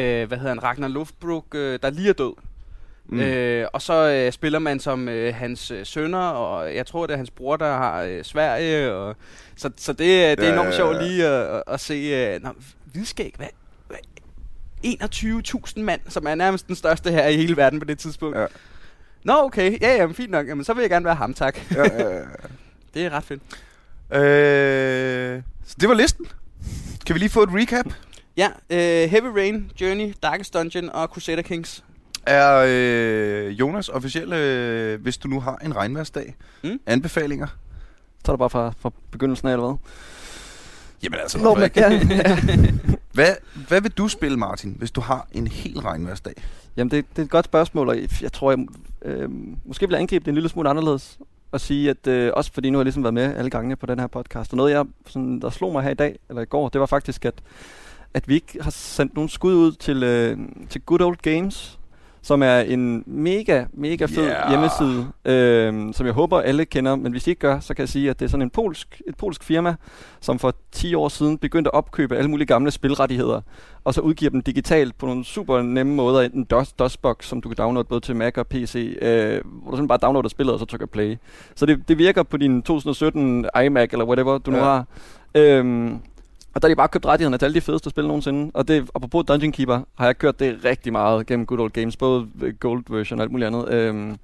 øh, 0.00 0.28
hvad 0.28 0.38
hedder 0.38 0.48
han? 0.48 0.62
Ragnar 0.62 0.88
Lothbrok, 0.88 1.54
øh, 1.54 1.78
der 1.82 1.90
lige 1.90 2.08
er 2.08 2.12
død. 2.12 2.32
Mm. 3.08 3.20
Øh, 3.20 3.66
og 3.72 3.82
så 3.82 4.08
øh, 4.10 4.32
spiller 4.32 4.58
man 4.58 4.80
som 4.80 5.08
øh, 5.08 5.34
hans 5.34 5.70
øh, 5.70 5.86
sønner, 5.86 6.18
og 6.18 6.74
jeg 6.74 6.86
tror, 6.86 7.06
det 7.06 7.12
er 7.12 7.16
hans 7.16 7.30
bror, 7.30 7.56
der 7.56 7.76
har 7.76 8.02
øh, 8.02 8.24
Sverige. 8.24 8.92
Og, 8.92 9.16
så, 9.56 9.70
så 9.76 9.92
det, 9.92 10.04
øh, 10.04 10.08
det 10.08 10.40
er 10.40 10.46
Ja, 10.46 10.52
enormt 10.52 10.68
ja, 10.68 10.76
sjovt 10.76 10.96
ja. 10.96 11.02
lige 11.02 11.26
at, 11.26 11.56
at, 11.56 11.62
at 11.66 11.80
se... 11.80 11.94
Øh, 11.94 12.42
nå, 12.42 12.50
Hvidskæg, 12.84 13.34
hvad? 13.36 13.46
hvad? 13.86 13.98
21.000 14.86 15.80
mand, 15.80 16.00
som 16.08 16.26
er 16.26 16.34
nærmest 16.34 16.66
den 16.66 16.76
største 16.76 17.10
her 17.10 17.26
i 17.28 17.36
hele 17.36 17.56
verden 17.56 17.78
på 17.78 17.84
det 17.84 17.98
tidspunkt. 17.98 18.38
Ja. 18.38 18.46
Nå, 19.24 19.34
okay. 19.36 19.80
Ja, 19.80 19.96
jamen, 19.96 20.14
fint 20.14 20.30
nok. 20.30 20.48
Jamen, 20.48 20.64
så 20.64 20.74
vil 20.74 20.80
jeg 20.80 20.90
gerne 20.90 21.04
være 21.04 21.14
ham, 21.14 21.34
tak. 21.34 21.58
Ja, 21.74 21.82
ja, 21.82 22.14
ja. 22.16 22.22
Det 22.94 23.06
er 23.06 23.10
ret 23.10 23.24
fedt. 23.24 23.42
Øh, 24.12 25.42
så 25.64 25.76
det 25.80 25.88
var 25.88 25.94
listen. 25.94 26.26
Kan 27.06 27.14
vi 27.14 27.18
lige 27.18 27.30
få 27.30 27.42
et 27.42 27.50
recap? 27.52 27.86
Ja, 28.36 28.48
øh, 28.70 29.10
Heavy 29.10 29.26
Rain, 29.36 29.70
Journey, 29.80 30.14
Darkest 30.22 30.54
Dungeon 30.54 30.88
og 30.90 31.08
Crusader 31.08 31.42
Kings. 31.42 31.84
Er 32.28 32.64
øh, 32.68 33.60
Jonas 33.60 33.88
officielle, 33.88 34.36
øh, 34.36 35.02
hvis 35.02 35.18
du 35.18 35.28
nu 35.28 35.40
har 35.40 35.56
en 35.64 35.76
regnværsdag, 35.76 36.34
Mm. 36.64 36.80
anbefalinger? 36.86 37.46
Så 38.24 38.32
er 38.32 38.36
det 38.36 38.38
bare 38.38 38.50
fra, 38.50 38.72
fra 38.80 38.90
begyndelsen 39.10 39.48
af, 39.48 39.52
eller 39.52 39.66
hvad? 39.66 39.76
Jamen 41.02 41.18
altså, 41.22 41.38
Nå, 41.38 41.54
hvad, 41.54 41.68
men, 41.74 42.10
ja. 42.10 42.72
hvad, 43.14 43.26
hvad 43.68 43.80
vil 43.80 43.90
du 43.90 44.08
spille, 44.08 44.36
Martin, 44.36 44.74
hvis 44.78 44.90
du 44.90 45.00
har 45.00 45.28
en 45.32 45.46
helt 45.46 45.84
regnværsdag? 45.84 46.32
Jamen, 46.76 46.90
det, 46.90 47.04
det 47.10 47.18
er 47.18 47.24
et 47.24 47.30
godt 47.30 47.44
spørgsmål, 47.44 47.88
og 47.88 47.96
jeg 48.22 48.32
tror, 48.32 48.50
jeg 48.50 48.66
øh, 49.04 49.28
måske 49.64 49.86
vil 49.86 49.92
jeg 49.94 50.00
angribe 50.00 50.24
det 50.24 50.28
en 50.28 50.34
lille 50.34 50.48
smule 50.48 50.70
anderledes. 50.70 51.18
Og 51.52 51.60
sige, 51.60 51.90
at 51.90 52.06
øh, 52.06 52.32
også 52.34 52.52
fordi 52.52 52.70
nu 52.70 52.78
har 52.78 52.80
jeg 52.80 52.84
ligesom 52.84 53.02
været 53.04 53.14
med 53.14 53.36
alle 53.36 53.50
gangene 53.50 53.76
på 53.76 53.86
den 53.86 53.98
her 54.00 54.06
podcast, 54.06 54.52
og 54.52 54.56
noget, 54.56 54.72
jeg, 54.72 54.84
sådan, 55.06 55.40
der 55.40 55.50
slog 55.50 55.72
mig 55.72 55.82
her 55.82 55.90
i 55.90 55.94
dag, 55.94 56.18
eller 56.28 56.42
i 56.42 56.44
går, 56.44 56.68
det 56.68 56.80
var 56.80 56.86
faktisk, 56.86 57.24
at, 57.24 57.34
at 58.14 58.28
vi 58.28 58.34
ikke 58.34 58.62
har 58.62 58.70
sendt 58.70 59.14
nogen 59.14 59.28
skud 59.28 59.54
ud 59.54 59.72
til, 59.72 60.02
øh, 60.02 60.38
til 60.70 60.80
Good 60.80 61.00
Old 61.00 61.16
Games, 61.22 61.77
som 62.22 62.42
er 62.42 62.58
en 62.58 63.04
mega, 63.06 63.64
mega 63.72 64.06
fed 64.06 64.26
yeah. 64.26 64.50
hjemmeside, 64.50 65.06
øh, 65.24 65.94
som 65.94 66.06
jeg 66.06 66.14
håber 66.14 66.40
alle 66.40 66.64
kender, 66.64 66.96
men 66.96 67.12
hvis 67.12 67.26
I 67.26 67.30
ikke 67.30 67.40
gør, 67.40 67.60
så 67.60 67.74
kan 67.74 67.80
jeg 67.82 67.88
sige, 67.88 68.10
at 68.10 68.18
det 68.18 68.24
er 68.24 68.30
sådan 68.30 68.42
en 68.42 68.50
polsk, 68.50 69.02
et 69.06 69.16
polsk 69.16 69.44
firma, 69.44 69.74
som 70.20 70.38
for 70.38 70.54
10 70.72 70.94
år 70.94 71.08
siden 71.08 71.38
begyndte 71.38 71.68
at 71.68 71.74
opkøbe 71.74 72.16
alle 72.16 72.30
mulige 72.30 72.46
gamle 72.46 72.70
spilrettigheder, 72.70 73.40
og 73.84 73.94
så 73.94 74.00
udgiver 74.00 74.30
dem 74.30 74.42
digitalt 74.42 74.98
på 74.98 75.06
nogle 75.06 75.24
super 75.24 75.62
nemme 75.62 75.94
måder, 75.94 76.20
enten 76.20 76.44
DOS, 76.44 76.72
DOSBox, 76.72 77.26
som 77.26 77.40
du 77.40 77.48
kan 77.48 77.56
downloade 77.56 77.88
både 77.88 78.00
til 78.00 78.16
Mac 78.16 78.36
og 78.36 78.46
PC, 78.46 78.98
øh, 79.02 79.08
hvor 79.08 79.70
du 79.70 79.76
simpelthen 79.76 79.88
bare 79.88 79.98
downloader 80.02 80.28
spillet, 80.28 80.52
og 80.52 80.60
så 80.60 80.66
trykker 80.66 80.86
play. 80.86 81.16
Så 81.54 81.66
det, 81.66 81.88
det 81.88 81.98
virker 81.98 82.22
på 82.22 82.36
din 82.36 82.62
2017 82.62 83.46
iMac, 83.64 83.88
eller 83.92 84.04
whatever 84.04 84.38
du 84.38 84.50
ja. 84.50 84.56
nu 84.56 84.62
har. 84.62 84.86
Øhm, 85.34 86.00
og 86.58 86.62
der 86.62 86.68
har 86.68 86.74
de 86.74 86.76
bare 86.76 86.88
købt 86.88 87.06
rettighederne 87.06 87.38
til 87.38 87.44
alle 87.44 87.54
de 87.54 87.60
fedeste 87.60 87.90
spil 87.90 88.06
nogensinde. 88.06 88.50
Og 88.54 88.68
det, 88.68 88.88
apropos 88.94 89.24
Dungeon 89.28 89.52
Keeper, 89.52 89.80
har 89.98 90.06
jeg 90.06 90.18
kørt 90.18 90.40
det 90.40 90.58
rigtig 90.64 90.92
meget 90.92 91.26
gennem 91.26 91.46
Good 91.46 91.60
Old 91.60 91.70
Games, 91.70 91.96
både 91.96 92.26
Gold 92.60 92.84
version 92.90 93.18
og 93.18 93.22
alt 93.22 93.32
muligt 93.32 93.46
andet. 93.46 93.68
Øhm, 93.68 94.16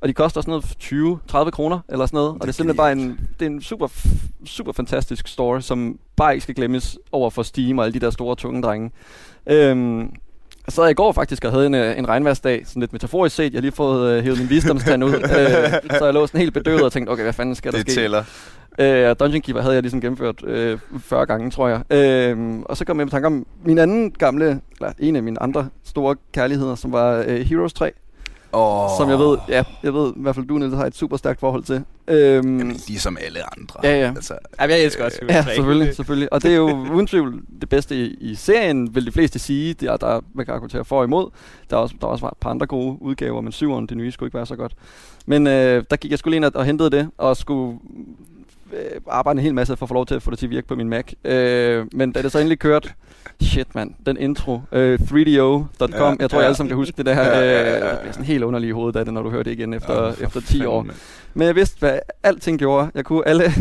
og 0.00 0.08
de 0.08 0.12
koster 0.12 0.40
sådan 0.40 0.50
noget 0.50 1.44
20-30 1.46 1.50
kroner 1.50 1.78
eller 1.88 2.06
sådan 2.06 2.16
noget. 2.16 2.30
Og 2.30 2.40
det 2.40 2.48
er 2.48 2.52
simpelthen 2.52 2.76
bare 2.76 2.92
en, 2.92 3.20
det 3.40 3.46
er 3.46 3.50
en 3.50 3.62
super, 3.62 3.88
super 4.44 4.72
fantastisk 4.72 5.28
store, 5.28 5.62
som 5.62 5.98
bare 6.16 6.32
ikke 6.34 6.42
skal 6.42 6.54
glemmes 6.54 6.98
over 7.12 7.30
for 7.30 7.42
Steam 7.42 7.78
og 7.78 7.84
alle 7.84 7.94
de 8.00 8.04
der 8.04 8.10
store 8.10 8.36
tunge 8.36 8.62
drenge. 8.62 8.90
Øhm, 9.46 10.00
jeg 10.66 10.72
sad 10.72 10.90
i 10.90 10.94
går 10.94 11.12
faktisk 11.12 11.44
og 11.44 11.50
havde 11.52 11.66
en, 11.66 11.74
øh, 11.74 11.98
en 11.98 12.08
regnværsdag, 12.08 12.62
sådan 12.66 12.80
lidt 12.80 12.92
metaforisk 12.92 13.36
set. 13.36 13.52
Jeg 13.52 13.58
har 13.58 13.60
lige 13.62 13.72
fået 13.72 14.10
øh, 14.12 14.22
hævet 14.24 14.38
min 14.38 14.50
visdomstand 14.50 15.04
ud, 15.04 15.14
øh, 15.38 15.98
så 15.98 16.04
jeg 16.04 16.14
lå 16.14 16.26
sådan 16.26 16.40
helt 16.40 16.54
bedøvet 16.54 16.82
og 16.82 16.92
tænkte, 16.92 17.10
okay, 17.10 17.22
hvad 17.22 17.32
fanden 17.32 17.54
skal 17.54 17.72
der 17.72 17.78
Det 17.82 17.90
ske? 17.92 18.00
tæller. 18.00 18.24
Øh, 18.78 19.16
Dungeon 19.20 19.40
Keeper 19.40 19.62
havde 19.62 19.74
jeg 19.74 19.82
ligesom 19.82 20.00
gennemført 20.00 20.44
øh, 20.44 20.78
40 20.98 21.26
gange, 21.26 21.50
tror 21.50 21.68
jeg. 21.68 21.82
Øh, 21.90 22.60
og 22.64 22.76
så 22.76 22.84
kom 22.84 22.98
jeg 22.98 23.06
med 23.06 23.10
tanke 23.10 23.26
om 23.26 23.46
min 23.64 23.78
anden 23.78 24.10
gamle, 24.10 24.60
eller 24.80 24.92
en 24.98 25.16
af 25.16 25.22
mine 25.22 25.42
andre 25.42 25.68
store 25.84 26.16
kærligheder, 26.32 26.74
som 26.74 26.92
var 26.92 27.24
øh, 27.26 27.40
Heroes 27.40 27.72
3. 27.72 27.92
Oh. 28.52 28.88
Som 28.98 29.10
jeg 29.10 29.18
ved, 29.18 29.38
ja, 29.48 29.64
jeg 29.82 29.94
ved 29.94 30.10
i 30.16 30.20
hvert 30.22 30.34
fald, 30.34 30.46
du 30.46 30.58
Niels, 30.58 30.74
har 30.74 30.86
et 30.86 30.96
super 30.96 31.16
stærkt 31.16 31.40
forhold 31.40 31.62
til. 31.62 31.84
Øhm, 32.08 32.58
Jamen, 32.58 32.76
ligesom 32.88 33.16
alle 33.20 33.58
andre. 33.58 33.80
Ja, 33.82 34.00
ja. 34.00 34.08
Altså, 34.08 34.34
Ja, 34.60 34.64
jeg 34.66 34.84
elsker 34.84 35.04
også 35.04 35.18
Ja, 35.28 35.44
selvfølgelig, 35.54 35.94
selvfølgelig. 35.94 36.32
Og 36.32 36.42
det 36.42 36.50
er 36.52 36.56
jo 36.56 36.86
uden 36.92 37.06
tvivl 37.06 37.42
det 37.60 37.68
bedste 37.68 37.96
i, 37.96 38.16
i 38.20 38.34
serien, 38.34 38.94
vil 38.94 39.06
de 39.06 39.12
fleste 39.12 39.38
sige. 39.38 39.74
Det 39.74 39.88
er, 39.88 39.96
der, 39.96 40.20
man 40.34 40.46
kan 40.46 40.54
argumentere 40.54 40.84
for 40.84 40.98
og 40.98 41.04
imod. 41.04 41.30
Der 41.70 41.76
er 41.76 41.80
også, 41.80 41.94
der 42.00 42.06
er 42.06 42.10
også 42.10 42.26
et 42.26 42.32
par 42.40 42.50
andre 42.50 42.66
gode 42.66 43.02
udgaver, 43.02 43.40
men 43.40 43.52
syveren, 43.52 43.86
det 43.86 43.96
nye, 43.96 44.12
skulle 44.12 44.26
ikke 44.28 44.36
være 44.36 44.46
så 44.46 44.56
godt. 44.56 44.72
Men 45.26 45.46
øh, 45.46 45.84
der 45.90 45.96
gik 45.96 46.10
jeg 46.10 46.18
skulle 46.18 46.36
ind 46.36 46.44
og, 46.44 46.52
og 46.54 46.64
hentede 46.64 46.90
det, 46.90 47.10
og 47.18 47.36
skulle 47.36 47.78
øh, 48.72 49.00
arbejde 49.08 49.38
en 49.38 49.44
hel 49.44 49.54
masse 49.54 49.76
for 49.76 49.84
at 49.86 49.88
få 49.88 49.94
lov 49.94 50.06
til 50.06 50.14
at 50.14 50.22
få 50.22 50.30
det 50.30 50.38
til 50.38 50.46
at 50.46 50.50
virke 50.50 50.66
på 50.68 50.74
min 50.74 50.88
Mac. 50.88 51.04
Øh, 51.24 51.86
men 51.92 52.12
da 52.12 52.22
det 52.22 52.32
så 52.32 52.38
endelig 52.38 52.58
kørte, 52.58 52.88
shit 53.42 53.74
mand, 53.74 53.94
den 54.06 54.16
intro, 54.16 54.60
øh, 54.72 54.98
3do.com, 55.00 55.10
Ja, 55.10 56.16
jeg 56.20 56.30
tror, 56.30 56.38
ja. 56.38 56.38
jeg 56.38 56.44
alle 56.44 56.56
sammen 56.56 56.68
kan 56.68 56.76
huske 56.76 56.94
det 56.96 57.06
der, 57.06 57.12
Ja, 57.12 57.40
øh, 57.40 57.46
ja, 57.46 57.70
ja, 57.78 57.84
ja. 57.86 57.90
det 57.90 57.98
bliver 58.00 58.12
sådan 58.12 58.26
helt 58.26 58.44
underligt 58.44 58.68
i 58.68 58.72
hovedet 58.72 58.98
af 58.98 59.04
det, 59.04 59.14
når 59.14 59.22
du 59.22 59.30
hører 59.30 59.42
det 59.42 59.50
igen 59.50 59.74
efter, 59.74 60.02
Ja, 60.02 60.06
ja, 60.20 60.26
efter 60.26 60.40
10 60.40 60.64
år. 60.64 60.82
fanden, 60.82 60.96
Men 61.34 61.46
jeg 61.46 61.54
vidste, 61.56 61.78
hvad 61.78 61.98
alting 62.22 62.58
gjorde. 62.58 62.90
Jeg 62.94 63.04
kunne 63.04 63.28
alle, 63.28 63.44
alle 63.44 63.52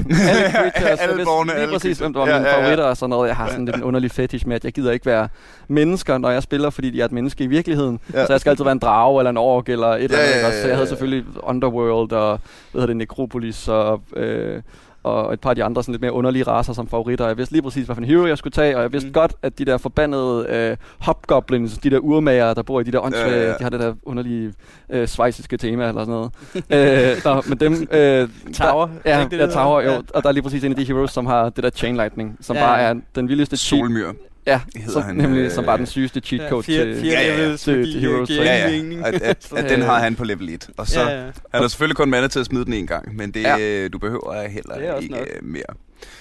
creatures. 0.51 0.75
Alle 0.83 1.01
jeg 1.01 1.09
vidste 1.09 1.23
borgerne, 1.25 1.51
lige 1.51 1.61
alle 1.61 1.73
præcis, 1.73 1.99
hvem 1.99 2.13
der 2.13 2.19
var 2.19 2.27
Ja, 2.27 2.33
mine 2.37 2.49
ja, 2.49 2.55
ja. 2.55 2.61
favoritter 2.61 2.83
og 2.85 2.97
sådan 2.97 3.09
noget. 3.09 3.27
Jeg 3.27 3.35
har 3.35 3.49
sådan 3.49 3.65
lidt 3.65 3.75
en 3.75 3.83
underlig 3.83 4.11
fetish 4.11 4.47
med, 4.47 4.55
at 4.55 4.63
jeg 4.65 4.73
gider 4.73 4.91
ikke 4.91 5.05
være 5.05 5.27
mennesker, 5.67 6.17
når 6.17 6.29
jeg 6.29 6.43
spiller, 6.43 6.69
fordi 6.69 6.89
de 6.89 7.01
er 7.01 7.05
et 7.05 7.11
menneske 7.11 7.43
i 7.43 7.47
virkeligheden. 7.47 7.99
Ja. 8.13 8.19
Ja. 8.19 8.25
Så 8.25 8.33
jeg 8.33 8.39
skal 8.39 8.49
altid 8.49 8.63
være 8.63 8.71
en 8.71 8.79
drage 8.79 9.19
eller 9.19 9.29
en 9.29 9.37
ork 9.37 9.69
eller 9.69 9.87
et 9.87 10.03
eller 10.03 10.17
Ja, 10.17 10.23
andet. 10.23 10.31
ja, 10.31 10.35
ikke 10.35 10.39
ja, 10.41 10.47
også? 10.47 10.57
Så 10.61 10.67
jeg 10.67 10.69
ja, 10.69 10.73
havde 10.75 10.85
ja. 10.85 10.89
selvfølgelig 10.89 11.25
Underworld 11.43 12.11
og 12.11 12.39
hvad 12.71 12.81
hedder 12.81 12.87
det, 12.87 12.97
Necropolis 12.97 13.67
og... 13.67 14.01
Øh, 14.15 14.61
og 15.03 15.33
et 15.33 15.39
par 15.41 15.49
af 15.49 15.55
de 15.55 15.63
andre 15.63 15.83
sådan 15.83 15.91
lidt 15.93 16.01
mere 16.01 16.11
underlige 16.11 16.43
racer 16.43 16.73
som 16.73 16.87
favoritter. 16.87 17.27
Jeg 17.27 17.37
vidste 17.37 17.53
lige 17.53 17.61
præcis, 17.61 17.85
hvilken 17.85 18.05
hero 18.05 18.25
jeg 18.25 18.37
skulle 18.37 18.51
tage, 18.51 18.75
og 18.77 18.81
jeg 18.83 18.93
vidste 18.93 19.07
Mm. 19.07 19.13
godt, 19.13 19.33
at 19.41 19.59
de 19.59 19.65
der 19.65 19.77
forbandede 19.77 20.45
øh, 20.49 20.77
hobgoblins, 20.99 21.77
de 21.77 21.89
der 21.89 21.97
urmager, 21.99 22.53
der 22.53 22.61
bor 22.61 22.79
i 22.79 22.83
de 22.83 22.91
der 22.91 22.99
åndssvage, 22.99 23.31
Ja, 23.35 23.41
ja, 23.41 23.47
ja. 23.47 23.53
de 23.57 23.63
har 23.63 23.69
det 23.69 23.79
der 23.79 23.93
underlige 24.03 24.53
øh, 24.89 25.07
svejsiske 25.07 25.57
tema 25.57 25.87
eller 25.87 26.01
sådan 26.05 26.13
noget. 26.13 26.31
øh, 26.55 27.23
der, 27.23 27.49
men 27.49 27.59
dem... 27.61 27.73
Øh, 27.91 28.29
Tower. 28.53 28.85
Der, 28.87 28.93
Er 29.05 29.17
ja, 29.17 29.23
ikke 29.23 29.31
det, 29.31 29.37
ja, 29.41 29.45
det 29.45 29.53
Tower, 29.53 29.81
jo. 29.81 30.03
Og 30.13 30.23
der 30.23 30.29
er 30.29 30.33
lige 30.33 30.43
præcis 30.43 30.63
en 30.63 30.71
af 30.71 30.75
de 30.75 30.83
heroes, 30.85 31.11
som 31.11 31.25
har 31.25 31.49
det 31.49 31.63
der 31.63 31.69
chain 31.69 31.95
lightning, 31.95 32.37
som 32.41 32.55
Ja. 32.55 32.61
bare 32.61 32.79
er 32.81 32.93
den 33.15 33.27
vildeste 33.29 33.57
cheat. 33.57 33.79
Solmyr. 33.79 34.11
Ja, 34.47 34.61
hedder 34.75 34.91
som, 34.91 35.01
han, 35.01 35.15
nemlig, 35.15 35.39
øh, 35.41 35.51
som 35.51 35.63
bare 35.65 35.73
er 35.73 35.77
den 35.77 35.85
sygeste 35.85 36.19
cheat 36.19 36.49
code 36.49 36.63
fire, 36.63 36.83
til... 36.83 37.05
Ja, 37.05 37.21
ja, 37.21 37.41
ja. 37.49 37.55
Til- 37.57 37.91
til 37.91 38.01
Heroes 38.01 38.29
det 38.29 38.37
Ja, 38.37 38.67
ja. 38.69 38.81
At, 39.03 39.21
at, 39.21 39.51
at 39.57 39.69
den 39.69 39.81
har 39.81 39.99
han 39.99 40.15
på 40.15 40.23
level 40.23 40.49
1. 40.49 40.69
Og 40.77 40.87
så 40.87 40.99
Ja, 41.01 41.09
ja. 41.09 41.21
han 41.51 41.61
har 41.61 41.67
selvfølgelig 41.67 41.95
kun 41.97 42.09
mana 42.09 42.27
til 42.27 42.39
at 42.39 42.45
smide 42.45 42.65
den 42.65 42.73
en 42.73 42.87
gang, 42.87 43.15
men 43.15 43.31
det, 43.31 43.41
ja. 43.43 43.87
du 43.87 43.97
behøver 43.97 44.47
heller 44.47 44.75
Det 44.75 44.87
er 44.87 44.95
ikke 44.97 45.13
nok. 45.13 45.27
øh, 45.41 45.47
mere. 45.49 45.63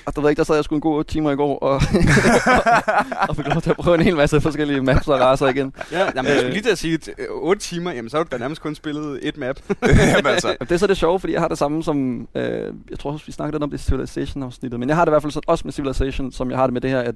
Og 0.04 0.16
du 0.16 0.20
ved 0.20 0.30
ikke, 0.30 0.38
der 0.38 0.44
sad 0.44 0.54
jeg 0.54 0.64
sgu 0.64 0.74
en 0.74 0.80
god 0.80 0.96
8 0.96 1.12
timer 1.12 1.30
i 1.30 1.36
går, 1.36 1.58
og, 1.58 1.74
og 3.28 3.36
fik 3.36 3.46
lov 3.46 3.62
til 3.62 3.70
at 3.70 3.76
prøve 3.76 3.94
en 3.94 4.02
hel 4.02 4.16
masse 4.16 4.40
forskellige 4.40 4.80
maps 4.80 5.08
og 5.08 5.20
racer 5.20 5.46
igen. 5.46 5.72
Ja, 5.92 6.10
jamen, 6.16 6.30
jeg 6.30 6.36
skulle 6.36 6.52
lige 6.52 6.62
til 6.62 6.70
at 6.70 6.78
sige, 6.78 6.94
at 6.94 7.10
8 7.30 7.62
timer, 7.62 7.92
jamen 7.92 8.10
så 8.10 8.16
har 8.16 8.24
du 8.24 8.28
da 8.32 8.38
nærmest 8.38 8.62
kun 8.62 8.74
spillet 8.74 9.18
et 9.22 9.36
map. 9.36 9.56
Jamen, 9.86 10.26
altså, 10.26 10.56
Og 10.60 10.68
det 10.68 10.74
er 10.74 10.78
så 10.78 10.86
det 10.86 10.96
sjove, 10.96 11.20
fordi 11.20 11.32
jeg 11.32 11.40
har 11.40 11.48
det 11.48 11.58
samme 11.58 11.84
som... 11.84 12.28
Øh, 12.34 12.74
jeg 12.90 12.98
tror 12.98 13.12
også, 13.12 13.26
vi 13.26 13.32
snakkede 13.32 13.54
lidt 13.54 13.62
om 13.62 13.70
det 13.70 13.80
Civilization-afsnittet, 13.80 14.80
men 14.80 14.88
jeg 14.88 14.96
har 14.96 15.04
det 15.04 15.10
i 15.10 15.12
hvert 15.12 15.22
fald 15.22 15.32
så, 15.32 15.40
også 15.46 15.64
med 15.64 15.72
Civilization, 15.72 16.32
som 16.32 16.50
jeg 16.50 16.58
har 16.58 16.66
det 16.66 16.72
med 16.72 16.80
det 16.80 16.90
her, 16.90 17.00
at, 17.00 17.14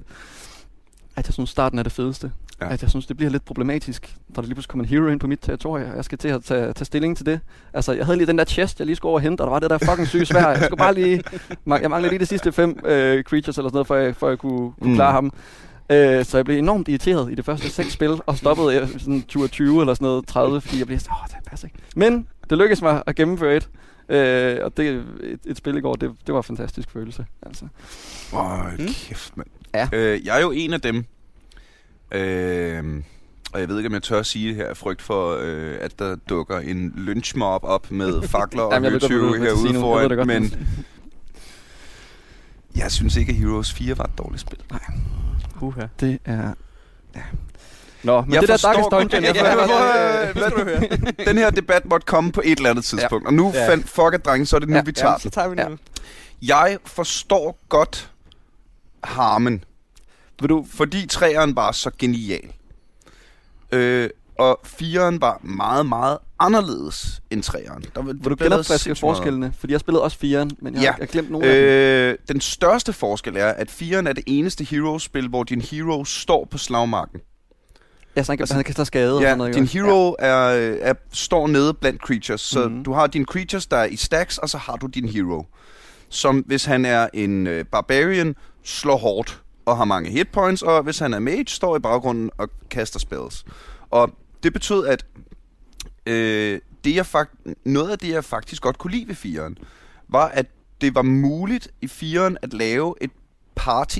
at 1.15 1.27
jeg 1.27 1.33
synes, 1.33 1.49
starten 1.49 1.79
er 1.79 1.83
det 1.83 1.91
fedeste. 1.91 2.31
Ja. 2.61 2.73
At 2.73 2.81
jeg 2.81 2.89
synes, 2.89 3.05
det 3.05 3.17
bliver 3.17 3.29
lidt 3.29 3.45
problematisk, 3.45 4.15
når 4.29 4.35
der 4.35 4.41
lige 4.41 4.55
pludselig 4.55 4.69
kommer 4.69 4.83
en 4.83 4.89
hero 4.89 5.07
ind 5.07 5.19
på 5.19 5.27
mit 5.27 5.39
territorie, 5.41 5.85
og 5.91 5.95
jeg 5.95 6.05
skal 6.05 6.17
til 6.17 6.27
at 6.27 6.43
tage, 6.43 6.73
tage 6.73 6.85
stilling 6.85 7.17
til 7.17 7.25
det. 7.25 7.39
Altså, 7.73 7.93
jeg 7.93 8.05
havde 8.05 8.17
lige 8.17 8.27
den 8.27 8.37
der 8.37 8.45
chest, 8.45 8.79
jeg 8.79 8.85
lige 8.85 8.95
skulle 8.95 9.09
over 9.09 9.19
og 9.19 9.21
hente, 9.23 9.41
og 9.41 9.45
der 9.45 9.51
var 9.51 9.59
det 9.59 9.69
der 9.69 9.77
fucking 9.77 10.07
syge 10.07 10.25
svær. 10.25 10.47
Jeg 10.49 10.63
skulle 10.65 10.77
bare 10.77 10.93
lige... 10.93 11.23
Jeg 11.81 11.89
manglede 11.89 12.09
lige 12.09 12.19
de 12.19 12.25
sidste 12.25 12.51
fem 12.51 12.79
øh, 12.85 13.23
creatures 13.23 13.57
eller 13.57 13.69
sådan 13.69 13.73
noget, 13.73 13.87
for 13.87 13.95
jeg, 13.95 14.15
for 14.15 14.29
jeg 14.29 14.37
kunne, 14.37 14.71
kunne 14.71 14.89
Mm. 14.89 14.95
klare 14.95 15.11
ham. 15.11 15.31
Øh, 15.91 16.25
så 16.25 16.37
jeg 16.37 16.45
blev 16.45 16.57
enormt 16.57 16.87
irriteret 16.87 17.31
i 17.31 17.35
det 17.35 17.45
første 17.45 17.69
seks 17.69 17.91
spil, 17.93 18.19
og 18.25 18.37
stoppede 18.37 18.75
øh, 18.79 18.89
sådan 18.99 19.23
20 19.27 19.81
eller 19.81 19.93
sådan 19.93 20.05
noget 20.05 20.27
30, 20.27 20.61
fordi 20.61 20.79
jeg 20.79 20.87
blev 20.87 20.99
sådan, 20.99 21.13
åh, 21.23 21.27
det 21.27 21.49
passer 21.49 21.67
ikke. 21.67 21.79
Men 21.95 22.27
det 22.49 22.57
lykkedes 22.57 22.81
mig 22.81 23.03
at 23.07 23.15
gennemføre 23.15 23.55
et, 23.57 23.69
øh, 24.09 24.57
og 24.63 24.77
det, 24.77 24.87
et, 25.23 25.39
et 25.45 25.57
spil 25.57 25.77
i 25.77 25.81
går, 25.81 25.93
det, 25.93 26.11
det 26.27 26.33
var 26.33 26.39
en 26.39 26.43
fantastisk 26.43 26.91
følelse. 26.91 27.25
Altså. 27.45 27.65
Åh, 28.33 28.65
Mm. 28.79 28.85
kæft, 28.87 29.37
mand. 29.37 29.47
Ja. 29.73 29.87
Øh, 29.93 30.25
jeg 30.25 30.37
er 30.37 30.41
jo 30.41 30.51
en 30.51 30.73
af 30.73 30.81
dem, 30.81 31.05
øh, 32.11 32.83
og 33.53 33.59
jeg 33.59 33.69
ved 33.69 33.77
ikke, 33.77 33.87
om 33.87 33.93
jeg 33.93 34.03
tør 34.03 34.19
at 34.19 34.25
sige 34.25 34.47
det 34.47 34.55
her, 34.55 34.73
frygt 34.73 35.01
for, 35.01 35.37
øh, 35.41 35.77
at 35.81 35.99
der 35.99 36.15
dukker 36.29 36.59
en 36.59 36.93
lynchmob 36.95 37.63
op 37.63 37.91
med 37.91 38.21
fakler 38.27 38.61
og 38.63 38.73
Jamen, 38.73 38.85
jeg 38.85 38.95
at 38.95 39.01
sige 39.01 39.13
herude. 39.13 39.43
Jeg 39.43 39.75
foran, 39.75 40.09
godt. 40.09 40.27
men 40.27 40.67
jeg 42.75 42.91
synes 42.91 43.15
ikke, 43.15 43.29
at 43.29 43.35
Heroes 43.37 43.73
4 43.73 43.97
var 43.97 44.03
et 44.03 44.17
dårligt 44.17 44.41
spil. 44.41 44.59
Uha. 45.61 45.85
Det 45.99 46.19
er... 46.25 46.53
Ja. 47.15 47.21
Nå, 48.03 48.21
men 48.21 48.33
Jeg 48.33 48.41
det 48.41 48.49
der 48.49 48.53
forstår 48.53 48.69
Darkest 48.69 48.89
godt- 48.89 49.11
Dungeon... 49.11 49.23
Jeg 49.23 49.35
jeg 49.35 50.33
hvad- 51.15 51.25
Den 51.27 51.37
her 51.37 51.49
debat 51.49 51.85
måtte 51.85 52.05
komme 52.05 52.31
på 52.31 52.41
et 52.45 52.57
eller 52.57 52.69
andet 52.69 52.85
tidspunkt, 52.85 53.27
og 53.27 53.33
nu 53.33 53.51
Ja. 53.53 53.69
fandt 53.69 53.89
fuck 53.89 54.13
it, 54.15 54.25
drenge, 54.25 54.45
så 54.45 54.55
er 54.55 54.59
det 54.59 54.69
nu, 54.69 54.75
Ja, 54.75 54.81
vi 54.81 54.91
tager 54.91 55.07
Ja, 55.09 55.13
den. 55.13 55.21
så 55.21 55.29
tager 55.29 55.47
vi 55.47 55.55
Ja. 55.57 55.67
nu. 55.69 55.77
Jeg 56.41 56.77
forstår 56.85 57.59
godt 57.69 58.11
harmen, 59.03 59.63
Vil 60.41 60.49
du... 60.49 60.65
fordi 60.73 61.07
træeren 61.07 61.55
var 61.55 61.71
så 61.71 61.91
genial. 61.99 62.51
Øh, 63.71 64.09
og 64.39 64.59
fireren 64.63 65.21
var 65.21 65.39
meget, 65.43 65.85
meget 65.85 66.17
anderledes 66.39 67.21
end 67.31 67.43
træeren. 67.43 67.83
Der, 67.95 68.01
var- 68.01 68.13
Vil 68.13 68.23
du 68.23 68.35
genopfriske 68.43 68.95
forskellene? 68.95 69.53
Fordi 69.59 69.73
jeg 69.73 69.79
spillede 69.79 70.03
også 70.03 70.17
4'eren, 70.17 70.55
men 70.61 70.73
jeg, 70.73 70.81
Ja. 70.81 70.81
ja. 70.81 70.91
har, 70.91 70.97
jeg 70.99 71.07
glemt 71.07 71.31
nogle 71.31 71.47
af 71.47 71.53
dem. 71.55 71.63
Øh, 72.13 72.17
den 72.27 72.41
største 72.41 72.93
forskel 72.93 73.37
er, 73.37 73.47
at 73.47 73.69
4'eren 73.69 74.09
er 74.09 74.13
det 74.13 74.23
eneste 74.27 74.63
Heroes-spil, 74.63 75.27
hvor 75.27 75.43
din 75.43 75.61
hero 75.61 76.05
står 76.05 76.47
på 76.51 76.57
slagmarken. 76.57 77.19
Ja, 78.15 78.23
så 78.23 78.31
han 78.31 78.37
kan, 78.37 78.41
Altså- 78.43 78.55
han 78.55 78.63
kan 78.63 78.75
tage 78.75 78.85
skade 78.85 79.15
og 79.15 79.21
Ja, 79.21 79.27
sådan 79.27 79.37
noget. 79.37 79.55
din 79.55 79.65
hero 79.67 80.15
er, 80.19 80.35
er, 80.81 80.93
står 81.13 81.47
nede 81.47 81.73
blandt 81.73 82.01
creatures, 82.01 82.41
så 82.41 82.67
Mhm. 82.67 82.83
du 82.83 82.93
har 82.93 83.07
dine 83.07 83.25
creatures, 83.25 83.67
der 83.67 83.77
er 83.77 83.85
i 83.85 83.95
stacks, 83.95 84.37
og 84.37 84.49
så 84.49 84.57
har 84.57 84.75
du 84.75 84.87
din 84.87 85.09
hero. 85.09 85.45
Som 86.09 86.37
hvis 86.37 86.65
han 86.65 86.85
er 86.85 87.07
en 87.13 87.47
øh, 87.47 87.65
barbarian, 87.65 88.35
slår 88.63 88.97
hårdt 88.97 89.41
og 89.65 89.77
har 89.77 89.85
mange 89.85 90.09
hit 90.09 90.29
points, 90.29 90.61
og 90.61 90.83
hvis 90.83 90.99
han 90.99 91.13
er 91.13 91.19
mage, 91.19 91.47
står 91.47 91.75
i 91.75 91.79
baggrunden 91.79 92.29
og 92.37 92.49
kaster 92.69 92.99
spells. 92.99 93.45
Og 93.89 94.11
det 94.43 94.53
betød, 94.53 94.87
at 94.87 95.05
øh, 96.05 96.59
det 96.83 96.95
jeg 96.95 97.05
fakt- 97.05 97.53
noget 97.65 97.91
af 97.91 97.99
det, 97.99 98.09
jeg 98.09 98.23
faktisk 98.23 98.61
godt 98.61 98.77
kunne 98.77 98.91
lide 98.91 99.07
ved 99.07 99.15
4'eren, 99.15 99.63
var, 100.07 100.27
at 100.27 100.45
det 100.81 100.95
var 100.95 101.01
muligt 101.01 101.67
i 101.81 101.85
4'eren 101.85 102.35
at 102.41 102.53
lave 102.53 102.95
et 103.01 103.11
party 103.55 103.99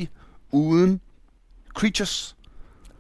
uden 0.52 1.02
creatures. 1.74 2.36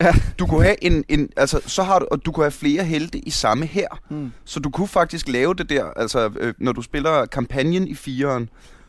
Ja. 0.01 0.13
Du 0.39 0.45
kunne 0.47 0.63
have 0.63 0.84
en, 0.84 1.06
en 1.10 1.30
altså, 1.38 1.62
så 1.65 1.84
har 1.84 1.99
du, 1.99 2.08
og 2.12 2.25
du 2.25 2.32
kunne 2.32 2.43
have 2.43 2.51
flere 2.51 2.84
helte 2.84 3.17
i 3.19 3.30
samme 3.30 3.65
her. 3.65 3.88
Mm. 4.10 4.32
Så 4.45 4.60
du 4.60 4.69
kunne 4.69 4.88
faktisk 4.88 5.28
lave 5.28 5.54
det 5.54 5.69
der, 5.69 5.86
altså 5.86 6.32
øh, 6.39 6.54
når 6.58 6.71
du 6.71 6.82
spiller 6.82 7.25
kampagnen 7.25 7.88
i 7.88 7.93
4'eren, 7.93 8.45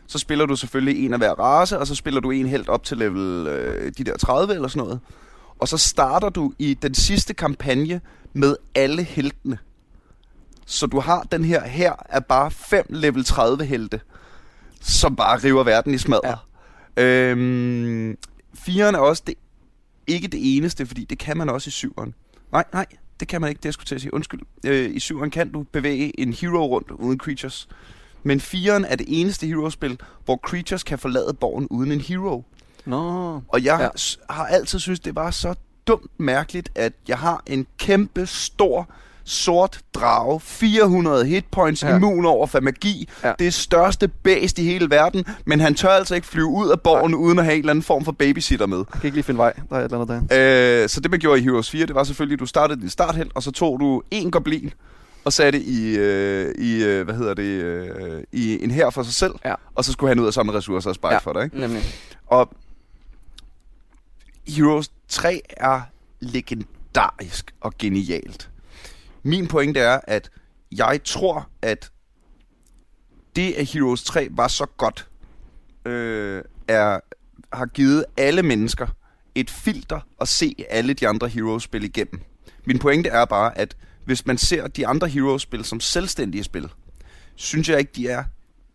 så 0.06 0.18
spiller 0.18 0.46
du 0.46 0.56
selvfølgelig 0.56 1.04
en 1.04 1.12
af 1.12 1.18
hver 1.18 1.32
race, 1.32 1.78
og 1.78 1.86
så 1.86 1.94
spiller 1.94 2.20
du 2.20 2.30
en 2.30 2.46
helt 2.46 2.68
op 2.68 2.84
til 2.84 2.96
level 2.96 3.46
øh, 3.46 3.92
de 3.98 4.04
der 4.04 4.16
30 4.16 4.54
eller 4.54 4.68
sådan 4.68 4.84
noget. 4.84 5.00
Og 5.58 5.68
så 5.68 5.78
starter 5.78 6.28
du 6.28 6.52
i 6.58 6.74
den 6.74 6.94
sidste 6.94 7.34
kampagne 7.34 8.00
med 8.32 8.56
alle 8.74 9.02
heltene. 9.02 9.58
Så 10.66 10.86
du 10.86 11.00
har 11.00 11.22
den 11.22 11.44
her 11.44 11.66
her 11.66 11.92
er 12.08 12.20
bare 12.20 12.50
fem 12.50 12.86
level 12.88 13.24
30 13.24 13.64
helte, 13.64 14.00
som 14.80 15.16
bare 15.16 15.38
river 15.38 15.64
verden 15.64 15.94
i 15.94 15.98
smadret. 15.98 16.38
Ja. 16.96 17.02
Øhm, 17.02 18.16
4'eren 18.58 18.80
er 18.80 18.98
også 18.98 19.22
det, 19.26 19.34
ikke 20.06 20.28
det 20.28 20.56
eneste, 20.56 20.86
fordi 20.86 21.04
det 21.04 21.18
kan 21.18 21.36
man 21.36 21.48
også 21.48 21.68
i 21.70 21.88
7'eren. 21.88 22.10
Nej, 22.52 22.64
nej, 22.72 22.86
det 23.20 23.28
kan 23.28 23.40
man 23.40 23.50
ikke, 23.50 23.58
det 23.58 23.64
jeg 23.64 23.72
skulle 23.72 23.86
til 23.86 23.94
at 23.94 24.00
sige. 24.00 24.14
Undskyld. 24.14 24.40
Øh, 24.64 24.90
I 24.90 24.98
7'eren 24.98 25.28
kan 25.28 25.52
du 25.52 25.62
bevæge 25.62 26.20
en 26.20 26.32
hero 26.32 26.66
rundt 26.66 26.90
uden 26.90 27.18
creatures. 27.18 27.68
Men 28.26 28.40
4'eren 28.40 28.84
er 28.88 28.96
det 28.96 29.06
eneste 29.08 29.46
hero-spil, 29.46 29.98
hvor 30.24 30.36
creatures 30.46 30.82
kan 30.82 30.98
forlade 30.98 31.34
borgen 31.40 31.66
uden 31.70 31.92
en 31.92 32.00
hero. 32.00 32.44
Nå. 32.84 33.32
Og 33.48 33.64
jeg 33.64 33.78
Ja. 33.80 33.88
har 34.34 34.46
altid 34.46 34.78
synes 34.78 35.00
det 35.00 35.14
var 35.14 35.30
så 35.30 35.54
dumt 35.86 36.10
mærkeligt, 36.18 36.68
at 36.74 36.92
jeg 37.08 37.18
har 37.18 37.42
en 37.46 37.66
kæmpe 37.78 38.26
stor 38.26 38.88
sort 39.24 39.80
drage, 39.94 40.40
400 40.40 41.24
hitpoints, 41.26 41.82
Ja. 41.82 41.96
immun 41.96 42.26
over 42.26 42.46
for 42.46 42.60
magi. 42.60 43.08
Ja. 43.24 43.32
Det 43.38 43.46
er 43.46 43.50
største 43.50 44.08
bæst 44.08 44.58
i 44.58 44.64
hele 44.64 44.90
verden, 44.90 45.24
men 45.44 45.60
han 45.60 45.74
tør 45.74 45.88
altså 45.88 46.14
ikke 46.14 46.26
flyve 46.26 46.46
ud 46.46 46.68
af 46.68 46.80
borgen, 46.80 47.14
uden 47.14 47.38
at 47.38 47.44
have 47.44 47.54
en 47.54 47.58
eller 47.60 47.70
anden 47.70 47.82
form 47.82 48.04
for 48.04 48.12
babysitter 48.12 48.66
med. 48.66 48.76
Jeg 48.78 48.86
kan 49.00 49.04
ikke 49.04 49.16
lige 49.16 49.24
finde 49.24 49.38
vej. 49.38 49.52
Der 49.70 49.76
er 49.76 49.80
et 49.80 49.84
eller 49.84 50.00
andet 50.00 50.30
der. 50.30 50.82
Øh, 50.82 50.88
så 50.88 51.00
det 51.00 51.10
man 51.10 51.20
gjorde 51.20 51.40
i 51.40 51.42
Heroes 51.42 51.70
4, 51.70 51.86
det 51.86 51.94
var 51.94 52.04
selvfølgelig, 52.04 52.34
at 52.36 52.40
du 52.40 52.46
startede 52.46 52.80
din 52.80 52.88
starthelt, 52.90 53.32
og 53.34 53.42
så 53.42 53.50
tog 53.50 53.80
du 53.80 54.02
en 54.10 54.30
goblin, 54.30 54.72
og 55.26 55.32
satte 55.32 55.60
i, 55.62 55.96
øh, 55.96 56.54
i 56.58 56.84
øh, 56.84 57.04
hvad 57.04 57.14
hedder 57.14 57.34
det, 57.34 57.42
øh, 57.42 58.24
i 58.32 58.64
en 58.64 58.70
her 58.70 58.90
for 58.90 59.02
sig 59.02 59.14
selv, 59.14 59.34
Ja. 59.44 59.54
og 59.74 59.84
så 59.84 59.92
skulle 59.92 60.08
han 60.10 60.18
ud 60.20 60.26
og 60.26 60.34
samle 60.34 60.52
ressourcer 60.54 60.90
og 60.90 60.96
Ja. 61.02 61.12
ja. 61.12 61.18
for 61.18 61.32
dig. 61.32 61.44
Ikke? 61.44 61.60
Nemlig. 61.60 61.82
Og 62.26 62.50
Heroes 64.48 64.90
3 65.08 65.40
er 65.50 65.80
legendarisk 66.20 67.54
og 67.60 67.72
genialt. 67.78 68.50
Min 69.22 69.46
pointe 69.46 69.80
er, 69.80 70.00
at 70.04 70.30
jeg 70.72 71.00
tror, 71.04 71.48
at 71.62 71.90
det, 73.36 73.52
at 73.52 73.66
Heroes 73.66 74.04
3 74.04 74.28
var 74.30 74.48
så 74.48 74.66
godt, 74.76 75.08
øh, 75.84 76.42
er, 76.68 77.00
har 77.52 77.66
givet 77.66 78.04
alle 78.16 78.42
mennesker 78.42 78.86
et 79.34 79.50
filter 79.50 80.00
at 80.20 80.28
se 80.28 80.54
alle 80.70 80.94
de 80.94 81.08
andre 81.08 81.28
Heroes-spil 81.28 81.84
igennem. 81.84 82.20
Min 82.66 82.78
pointe 82.78 83.08
er 83.08 83.24
bare, 83.24 83.58
at 83.58 83.76
hvis 84.06 84.26
man 84.26 84.38
ser 84.38 84.66
de 84.66 84.86
andre 84.86 85.08
Heroes-spil 85.08 85.64
som 85.64 85.80
selvstændige 85.80 86.44
spil, 86.44 86.68
synes 87.34 87.68
jeg 87.68 87.78
ikke, 87.78 87.92
de 87.96 88.08
er 88.08 88.24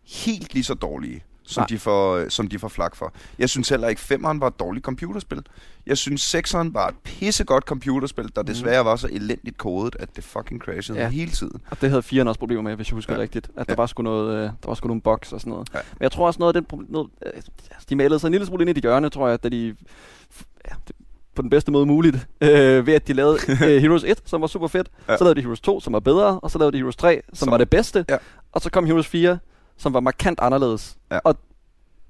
helt 0.06 0.54
lige 0.54 0.64
så 0.64 0.74
dårlige, 0.74 1.24
som, 1.44 1.60
Nej. 1.60 1.66
de 1.66 1.78
får, 1.78 2.16
øh, 2.16 2.30
som 2.30 2.46
de 2.48 2.58
får 2.58 2.68
flak 2.68 2.96
for. 2.96 3.12
Jeg 3.38 3.50
synes 3.50 3.68
heller 3.68 3.88
ikke, 3.88 4.00
5'eren 4.00 4.38
var 4.40 4.46
et 4.46 4.58
dårligt 4.60 4.84
computerspil. 4.84 5.42
Jeg 5.86 5.98
synes, 5.98 6.34
6'eren 6.34 6.72
var 6.72 6.88
et 6.88 6.94
pissegodt 7.04 7.64
computerspil, 7.64 8.28
der 8.36 8.42
desværre 8.42 8.84
var 8.84 8.96
så 8.96 9.08
elendigt 9.12 9.58
kodet, 9.58 9.96
at 9.98 10.16
det 10.16 10.24
fucking 10.24 10.60
crashede 10.60 10.98
Ja. 10.98 11.08
hele 11.08 11.30
tiden. 11.30 11.60
Og 11.70 11.80
det 11.80 11.90
havde 11.90 12.02
4'eren 12.02 12.28
også 12.28 12.38
problemer 12.38 12.62
med, 12.62 12.76
hvis 12.76 12.88
jeg 12.88 12.94
husker 12.94 13.14
ja. 13.14 13.20
Rigtigt. 13.20 13.50
At 13.56 13.66
der 13.66 13.72
Ja. 13.72 13.76
var 13.76 13.86
sgu 13.86 14.02
noget, 14.02 14.34
øh, 14.36 14.42
der 14.42 14.50
var 14.66 14.74
sgu 14.74 14.86
nogle 14.88 15.02
bugs 15.02 15.32
og 15.32 15.40
sådan 15.40 15.50
noget. 15.50 15.68
Ja. 15.74 15.78
Men 15.92 16.02
jeg 16.02 16.12
tror 16.12 16.26
også 16.26 16.38
noget 16.38 16.56
af 16.56 16.60
den 16.62 16.68
problem, 16.68 16.90
noget, 16.90 17.10
øh, 17.26 17.42
de 17.88 17.96
malede 17.96 18.18
sig 18.18 18.26
en 18.28 18.32
lille 18.32 18.46
smule 18.46 18.62
ind 18.62 18.70
i 18.70 18.72
det 18.72 18.82
hjørne, 18.82 19.08
tror 19.10 19.28
jeg, 19.28 19.42
da 19.42 19.48
de 19.48 19.76
ja, 20.70 20.74
på 21.34 21.42
den 21.42 21.50
bedste 21.50 21.72
måde 21.72 21.86
muligt, 21.86 22.16
øh, 22.40 22.86
ved 22.86 22.94
at 22.94 23.08
de 23.08 23.12
lavede 23.12 23.38
øh, 23.50 23.82
Heroes 23.82 24.04
1, 24.04 24.20
som 24.24 24.40
var 24.40 24.46
super 24.46 24.68
fedt. 24.68 24.88
Ja. 25.08 25.16
Så 25.16 25.24
lavede 25.24 25.36
de 25.36 25.42
Heroes 25.42 25.60
2, 25.60 25.80
som 25.80 25.92
var 25.92 26.00
bedre, 26.00 26.40
og 26.40 26.50
så 26.50 26.58
lavede 26.58 26.72
de 26.72 26.78
Heroes 26.78 26.96
3, 26.96 27.22
som, 27.28 27.36
som 27.36 27.50
var 27.50 27.58
det 27.58 27.70
bedste. 27.70 28.04
Ja. 28.08 28.16
Og 28.52 28.60
så 28.60 28.70
kom 28.70 28.86
Heroes 28.86 29.06
4, 29.06 29.38
som 29.76 29.94
var 29.94 30.00
markant 30.00 30.38
anderledes. 30.42 30.96
Ja. 31.10 31.18
Og 31.24 31.36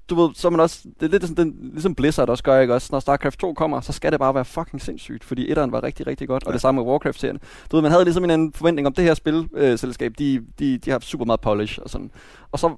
du 0.09 0.15
ved, 0.15 0.29
så 0.35 0.49
man 0.49 0.59
også, 0.59 0.79
det 0.99 1.05
er 1.05 1.09
lidt 1.09 1.27
sådan, 1.27 1.45
den, 1.45 1.69
ligesom 1.73 1.95
Blizzard 1.95 2.29
også 2.29 2.43
gør, 2.43 2.59
ikke 2.59 2.73
også? 2.73 2.89
Når 2.91 2.99
StarCraft 2.99 3.39
2 3.39 3.53
kommer, 3.53 3.81
så 3.81 3.91
skal 3.93 4.11
det 4.11 4.19
bare 4.19 4.35
være 4.35 4.45
fucking 4.45 4.81
sindssygt, 4.81 5.23
fordi 5.23 5.51
etteren 5.51 5.71
var 5.71 5.83
rigtig, 5.83 6.07
rigtig 6.07 6.27
godt, 6.27 6.43
og 6.43 6.49
Ja. 6.49 6.53
det 6.53 6.61
samme 6.61 6.81
med 6.81 6.91
Warcraft-serien. 6.91 7.39
Du 7.71 7.75
ved, 7.75 7.81
man 7.81 7.91
havde 7.91 8.03
ligesom 8.03 8.23
en 8.23 8.29
anden 8.29 8.53
forventning 8.53 8.87
om 8.87 8.93
det 8.93 9.03
her 9.03 9.13
spilselskab, 9.13 9.57
øh, 9.61 9.77
selskab, 9.79 10.13
de, 10.19 10.41
de, 10.59 10.77
de 10.77 10.91
har 10.91 10.99
super 10.99 11.25
meget 11.25 11.41
polish 11.41 11.79
og 11.83 11.89
sådan. 11.89 12.11
Og 12.51 12.59
så, 12.59 12.71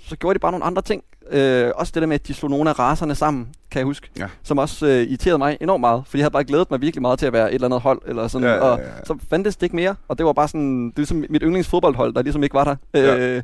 så 0.00 0.16
gjorde 0.16 0.34
de 0.34 0.38
bare 0.40 0.52
nogle 0.52 0.64
andre 0.64 0.82
ting. 0.82 1.04
Øh, 1.30 1.70
også 1.74 1.90
det 1.94 2.00
der 2.00 2.06
med, 2.06 2.14
at 2.14 2.26
de 2.28 2.34
slog 2.34 2.50
nogle 2.50 2.70
af 2.70 2.78
raserne 2.78 3.14
sammen, 3.14 3.48
kan 3.70 3.78
jeg 3.78 3.84
huske. 3.84 4.08
Ja. 4.18 4.26
Som 4.42 4.58
også 4.58 4.86
øh, 4.86 5.02
irriterede 5.02 5.38
mig 5.38 5.58
enormt 5.60 5.80
meget, 5.80 6.02
fordi 6.06 6.18
jeg 6.18 6.24
havde 6.24 6.32
bare 6.32 6.44
glædet 6.44 6.70
mig 6.70 6.80
virkelig 6.80 7.02
meget 7.02 7.18
til 7.18 7.26
at 7.26 7.32
være 7.32 7.48
et 7.50 7.54
eller 7.54 7.66
andet 7.66 7.80
hold, 7.80 8.02
eller 8.06 8.28
sådan. 8.28 8.48
Ja, 8.48 8.54
ja, 8.54 8.60
Og 8.60 8.78
ja, 8.78 8.84
ja. 8.84 9.04
så 9.04 9.18
fandtes 9.30 9.56
det 9.56 9.62
ikke 9.62 9.76
mere, 9.76 9.94
og 10.08 10.18
det 10.18 10.26
var 10.26 10.32
bare 10.32 10.48
sådan, 10.48 10.86
det 10.86 10.92
er 10.92 10.98
ligesom 11.00 11.24
mit 11.30 11.42
yndlingsfodboldhold, 11.44 12.14
der 12.14 12.22
ligesom 12.22 12.42
ikke 12.42 12.54
var 12.54 12.64
der. 12.64 12.76
Ja. 12.94 13.16
Øh, 13.18 13.42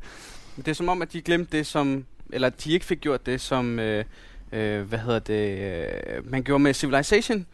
Det 0.56 0.68
er 0.68 0.72
som 0.72 0.88
om, 0.88 1.02
at 1.02 1.12
de 1.12 1.22
glemte 1.22 1.56
det 1.56 1.66
som... 1.66 2.04
Eller 2.32 2.48
de 2.50 2.72
ikke 2.72 2.86
fik 2.86 3.00
gjort 3.00 3.26
det 3.26 3.40
som... 3.40 3.78
Øh, 3.78 4.04
øh, 4.52 4.82
hvad 4.82 4.98
hedder 4.98 5.18
det? 5.18 5.58
Øh, 5.58 6.30
man 6.30 6.42
gjorde 6.42 6.62
med 6.62 6.74
Civilization. 6.74 7.46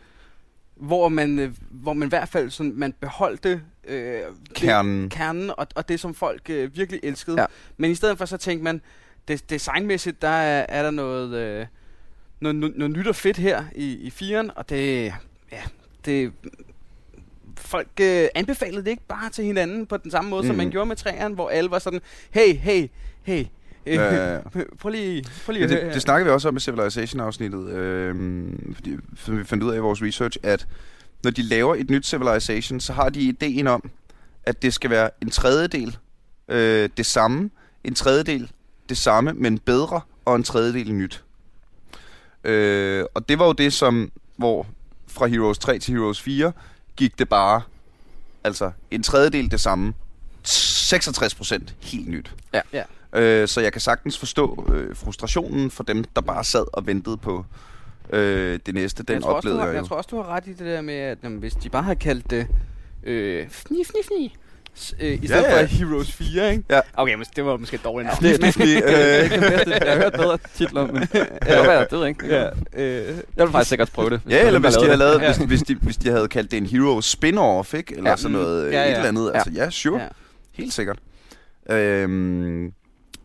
Hvor 0.77 1.09
man, 1.09 1.39
øh, 1.39 1.51
hvor 1.71 1.93
man 1.93 2.09
i 2.09 2.09
hvert 2.09 2.29
fald 2.29 2.51
sådan, 2.51 2.73
man 2.77 2.95
beholdte 3.01 3.61
øh, 3.89 3.95
det- 4.05 4.27
Kernen. 4.55 5.09
kernen 5.11 5.51
og, 5.57 5.67
og 5.75 5.89
det, 5.89 6.01
som 6.01 6.15
folk 6.15 6.51
øh, 6.51 6.77
virkelig 6.77 7.01
elskede. 7.03 7.41
Ja. 7.41 7.47
Men 7.77 7.91
i 7.91 7.95
stedet 7.95 8.19
for 8.19 8.25
så 8.25 8.37
tænkte 8.37 8.65
man, 8.65 8.81
det, 9.29 9.51
designmæssigt, 9.51 10.23
der 10.23 10.29
er, 10.29 10.67
er 10.69 10.83
der 10.83 10.91
noget, 10.91 11.35
øh, 11.35 11.67
noget, 12.41 12.57
noget, 12.57 12.77
noget 12.77 12.97
nyt 12.97 13.07
og 13.07 13.17
fedt 13.17 13.37
her 13.37 13.65
i, 13.75 13.93
i 13.95 14.11
firen, 14.11 14.51
og 14.57 14.69
det, 14.69 15.13
ja, 15.53 15.63
det, 16.05 16.33
folk 17.57 17.89
øh, 18.01 18.29
anbefalede 18.35 18.85
det 18.85 18.91
ikke 18.91 19.07
bare 19.09 19.31
til 19.31 19.45
hinanden 19.45 19.87
på 19.87 19.97
den 19.97 20.11
samme 20.11 20.31
måde, 20.31 20.43
mm. 20.43 20.47
som 20.47 20.57
man 20.57 20.67
Mhm. 20.67 20.73
gjorde 20.73 20.87
med 20.89 20.97
træerne, 20.97 21.35
hvor 21.35 21.49
alle 21.49 21.71
var 21.71 21.79
sådan, 21.79 22.01
hey, 22.31 22.55
hey, 22.57 22.89
hey, 23.23 23.45
øh, 23.87 23.95
Ja, 23.95 24.33
ja, 24.35 24.41
prøv 24.81 24.91
lige, 24.91 25.25
prøv 25.45 25.53
lige 25.53 25.63
Ja, 25.67 25.75
det, 25.75 25.83
her." 25.85 25.93
det 25.93 26.03
snakker 26.03 26.25
vi 26.25 26.31
også 26.31 26.49
om 26.49 26.57
i 26.57 26.61
Civilization-afsnittet, 26.61 27.69
øhm, 27.71 28.73
fordi 28.75 28.97
for 29.15 29.33
vi 29.33 29.45
fandt 29.45 29.65
ud 29.65 29.71
af 29.73 29.77
i 29.77 29.81
vores 29.81 30.03
research, 30.03 30.39
at 30.43 30.67
når 31.23 31.31
de 31.31 31.43
laver 31.43 31.75
et 31.75 31.91
nyt 31.91 32.07
Civilization, 32.07 32.81
så 32.81 32.93
har 32.93 33.09
de 33.09 33.21
ideen 33.21 33.67
om, 33.67 33.91
at 34.45 34.63
det 34.63 34.75
skal 34.75 34.91
være 34.91 35.11
en 35.23 35.31
tredjedel 35.31 35.97
øh, 36.49 36.89
det 36.97 37.07
samme, 37.07 37.51
en 37.85 37.95
tredjedel 37.95 38.51
det 38.89 38.99
samme, 38.99 39.33
men 39.33 39.59
bedre, 39.59 40.01
og 40.25 40.37
en 40.37 40.43
tredjedel 40.43 40.95
nyt. 40.95 41.25
Øh, 42.45 43.05
og 43.15 43.29
det 43.29 43.39
var 43.39 43.47
jo 43.47 43.53
det, 43.53 43.73
som, 43.73 44.13
hvor 44.37 44.67
fra 45.09 45.27
Heroes 45.27 45.59
3 45.59 45.79
til 45.79 45.95
Heroes 45.95 46.21
4, 46.21 46.53
gik 46.97 47.19
det 47.19 47.29
bare, 47.29 47.63
altså 48.45 48.71
en 48.91 49.03
tredjedel 49.03 49.51
det 49.51 49.61
samme, 49.61 49.95
66% 50.47 51.59
helt 51.81 52.09
nyt. 52.09 52.35
Ja. 52.53 52.61
ja. 52.73 52.83
Øh, 53.13 53.49
så 53.49 53.61
jeg 53.61 53.73
kan 53.73 53.81
sagtens 53.81 54.19
forstå 54.19 54.67
øh, 54.75 54.97
frustrationen 54.97 55.71
for 55.71 55.83
dem, 55.83 56.05
der 56.05 56.21
bare 56.21 56.45
sad 56.45 56.65
og 56.73 56.87
ventede 56.87 57.17
på 57.17 57.45
øh, 58.13 58.59
det 58.67 58.75
næste. 58.75 59.03
Den 59.03 59.15
jeg, 59.15 59.23
tror 59.23 59.33
også, 59.33 59.35
du 59.35 59.39
oplevede 59.39 59.61
har, 59.61 59.67
jeg 59.67 59.75
jeg 59.75 59.83
jo. 59.83 59.87
tror 59.89 59.97
også, 59.97 60.09
du 60.11 60.17
har 60.17 60.27
ret 60.29 60.47
i 60.47 60.51
det 60.53 60.67
der 60.67 60.81
med, 60.81 60.95
at 60.95 61.19
jamen, 61.25 61.39
hvis 61.39 61.55
de 61.55 61.69
bare 61.69 61.83
havde 61.83 61.99
kaldt 61.99 62.31
det 62.31 62.47
øh, 63.05 63.49
fni, 63.51 63.85
fni, 63.85 64.01
fni, 64.09 64.37
s- 64.77 64.95
øh, 65.01 65.23
i 65.23 65.27
stedet 65.27 65.43
Ja, 65.43 65.57
ja. 65.57 65.63
for 65.63 65.67
Heroes 65.67 66.13
4, 66.13 66.51
ikke? 66.51 66.65
Ja. 66.71 66.81
Okay, 66.95 67.15
men 67.15 67.27
det 67.37 67.45
var 67.45 67.57
måske 67.57 67.75
et 67.75 67.85
dårligt 67.85 68.07
navn. 68.07 68.23
Det, 68.23 68.43
det, 68.43 68.55
det, 68.55 68.83
det 68.85 69.01
er 69.01 69.19
øh, 69.19 69.25
ikke 69.25 69.39
bedste. 69.41 69.71
Jeg 69.85 69.93
har 69.93 69.99
hørt 70.03 70.13
bedre 70.13 70.39
titler, 70.55 70.87
men 70.87 70.97
ja, 71.15 71.19
det 71.61 71.67
var 71.67 71.79
det 71.81 71.93
ved 71.93 71.99
jeg 72.01 72.09
ikke. 72.09 72.27
ja, 72.27 72.47
øh, 72.77 73.07
Jeg 73.37 73.45
vil 73.47 73.53
faktisk 73.53 73.69
sikkert 73.69 73.91
prøve 73.93 74.11
det. 74.11 74.21
ja, 74.29 74.47
eller 74.47 74.61
hvis 74.61 74.75
de, 74.75 74.85
havde 74.85 74.97
lavet, 74.97 75.21
hvis, 75.27 75.37
hvis, 75.37 75.63
de, 75.63 75.75
hvis 75.75 75.97
de 75.97 76.11
havde 76.11 76.29
kaldt 76.29 76.51
det 76.51 76.57
en 76.57 76.67
Hero 76.67 77.01
spin-off, 77.01 77.77
ikke? 77.77 77.97
Eller 77.97 78.11
Ja. 78.11 78.17
sådan 78.17 78.33
noget, 78.33 78.67
øh, 78.67 78.73
Ja, 78.73 78.79
ja. 78.83 78.89
et 78.91 78.95
eller 78.97 79.09
andet. 79.09 79.27
Ja. 79.35 79.39
Altså, 79.39 79.51
ja, 79.55 79.71
sure. 79.71 80.01
ja. 80.01 80.09
Helt 80.53 80.73
sikkert. 80.73 80.99
Øhm, 81.71 82.73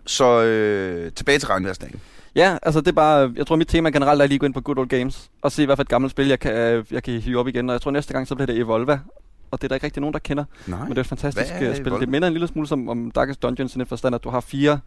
så 0.06 0.42
øh, 0.44 1.12
tilbage 1.12 1.40
til 1.40 1.48
regnværsdagen. 1.48 2.00
Ja, 2.36 2.58
altså 2.62 2.80
det 2.80 2.88
er 2.88 2.92
bare, 2.92 3.34
jeg 3.36 3.48
tror 3.48 3.56
mit 3.56 3.68
tema 3.68 3.90
generelt 3.90 4.22
er 4.22 4.26
lige 4.26 4.36
at 4.36 4.40
gå 4.40 4.46
ind 4.46 4.54
på 4.54 4.62
Good 4.62 4.78
Old 4.78 4.88
Games, 4.90 5.30
og 5.42 5.52
se 5.52 5.66
hvad 5.66 5.76
for 5.76 5.84
et 5.84 5.90
gammelt 5.90 6.12
spil, 6.12 6.28
jeg 6.28 6.40
kan, 6.40 6.86
jeg 6.92 7.04
kan 7.04 7.22
hive 7.22 7.40
op 7.40 7.48
igen, 7.48 7.70
og 7.70 7.74
jeg 7.74 7.82
tror 7.82 7.92
næste 7.92 8.14
gang, 8.14 8.28
så 8.28 8.36
bliver 8.36 8.46
det 8.46 8.58
Evolva, 8.58 9.00
og 9.52 9.62
det 9.62 9.64
er 9.64 9.68
der 9.68 9.76
ikke 9.76 9.86
rigtig 9.86 10.02
nogen, 10.02 10.14
der 10.14 10.20
kender, 10.20 10.44
Nej. 10.68 10.80
men 10.80 10.90
det 10.90 10.98
er 10.98 11.02
et 11.02 11.08
fantastisk 11.08 11.52
Hvad 11.54 11.62
er 11.62 11.70
øh, 11.70 11.76
spil. 11.76 11.88
Evolva? 11.88 12.02
Det 12.02 12.10
minder 12.10 12.28
en 12.28 12.34
lille 12.34 12.48
smule 12.48 12.68
som 12.68 12.90
om 12.90 13.12
Darkest 13.12 13.44
Dungeons 13.44 13.76
i 13.76 13.80
den 13.80 13.86
forstand, 13.86 14.16
at 14.16 14.24
du 14.24 14.30
har 14.30 14.40
fire 14.40 14.80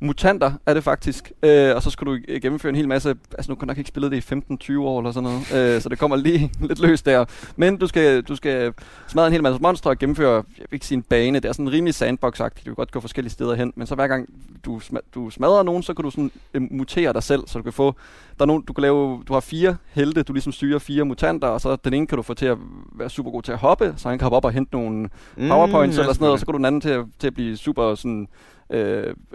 mutanter 0.00 0.52
er 0.66 0.74
det 0.74 0.84
faktisk. 0.84 1.32
Øh, 1.42 1.74
og 1.76 1.82
så 1.82 1.90
skulle 1.90 2.16
du 2.16 2.38
gennemføre 2.42 2.70
en 2.70 2.76
hel 2.76 2.88
masse... 2.88 3.08
Altså 3.08 3.50
nu 3.50 3.54
kan 3.54 3.60
du 3.60 3.66
nok 3.66 3.78
ikke 3.78 3.88
spille 3.88 4.10
det 4.10 4.32
i 4.32 4.34
15-20 4.74 4.78
år 4.78 4.98
eller 5.00 5.12
sådan 5.12 5.30
noget. 5.50 5.74
Øh, 5.74 5.80
så 5.80 5.88
det 5.88 5.98
kommer 5.98 6.16
lige 6.16 6.52
lidt 6.68 6.78
løst 6.78 7.06
der. 7.06 7.24
Men 7.56 7.76
du 7.76 7.86
skal, 7.86 8.22
du 8.22 8.36
skal 8.36 8.72
smadre 9.08 9.26
en 9.26 9.32
hel 9.32 9.42
masse 9.42 9.62
monstre 9.62 9.90
og 9.90 9.98
gennemføre, 9.98 10.34
jeg 10.34 10.66
vil 10.70 10.76
ikke 10.76 10.86
sige 10.86 10.96
en 10.96 11.02
bane. 11.02 11.40
Det 11.40 11.48
er 11.48 11.52
sådan 11.52 11.66
en 11.66 11.72
rimelig 11.72 11.94
sandbox-agtigt. 11.94 12.64
Du 12.64 12.70
kan 12.70 12.74
godt 12.74 12.90
gå 12.90 13.00
forskellige 13.00 13.32
steder 13.32 13.54
hen. 13.54 13.72
Men 13.76 13.86
så 13.86 13.94
hver 13.94 14.08
gang 14.08 14.28
du, 14.64 14.80
sma- 14.84 15.10
du 15.14 15.30
smadrer 15.30 15.62
nogen, 15.62 15.82
så 15.82 15.94
kan 15.94 16.02
du 16.02 16.10
sådan 16.10 16.30
øh, 16.54 16.62
mutere 16.70 17.12
dig 17.12 17.22
selv. 17.22 17.42
Så 17.46 17.58
du 17.58 17.62
kan 17.62 17.72
få... 17.72 17.94
Der 18.38 18.42
er 18.42 18.46
nogen, 18.46 18.62
du 18.62 18.72
kan 18.72 18.82
lave... 18.82 19.22
Du 19.28 19.32
har 19.32 19.40
fire 19.40 19.76
helte. 19.92 20.22
Du 20.22 20.32
ligesom 20.32 20.52
styrer 20.52 20.78
fire 20.78 21.04
mutanter. 21.04 21.48
Og 21.48 21.60
så 21.60 21.76
den 21.76 21.94
ene 21.94 22.06
kan 22.06 22.16
du 22.16 22.22
få 22.22 22.34
til 22.34 22.46
at 22.46 22.58
være 22.98 23.10
super 23.10 23.30
god 23.30 23.42
til 23.42 23.52
at 23.52 23.58
hoppe. 23.58 23.94
Så 23.96 24.08
han 24.08 24.18
kan 24.18 24.24
hoppe 24.24 24.36
op 24.36 24.44
og 24.44 24.52
hente 24.52 24.74
nogle 24.74 25.08
powerpoints 25.48 25.96
Mm, 25.96 25.98
mm, 25.98 26.00
eller 26.00 26.12
sådan 26.12 26.16
noget. 26.20 26.32
Og 26.32 26.38
så 26.38 26.46
kan 26.46 26.52
du 26.52 26.56
den 26.56 26.64
anden 26.64 26.80
til 26.80 26.88
at, 26.90 27.04
til 27.18 27.26
at 27.26 27.34
blive 27.34 27.56
super 27.56 27.94
sådan 27.94 28.28
øh, 28.70 28.80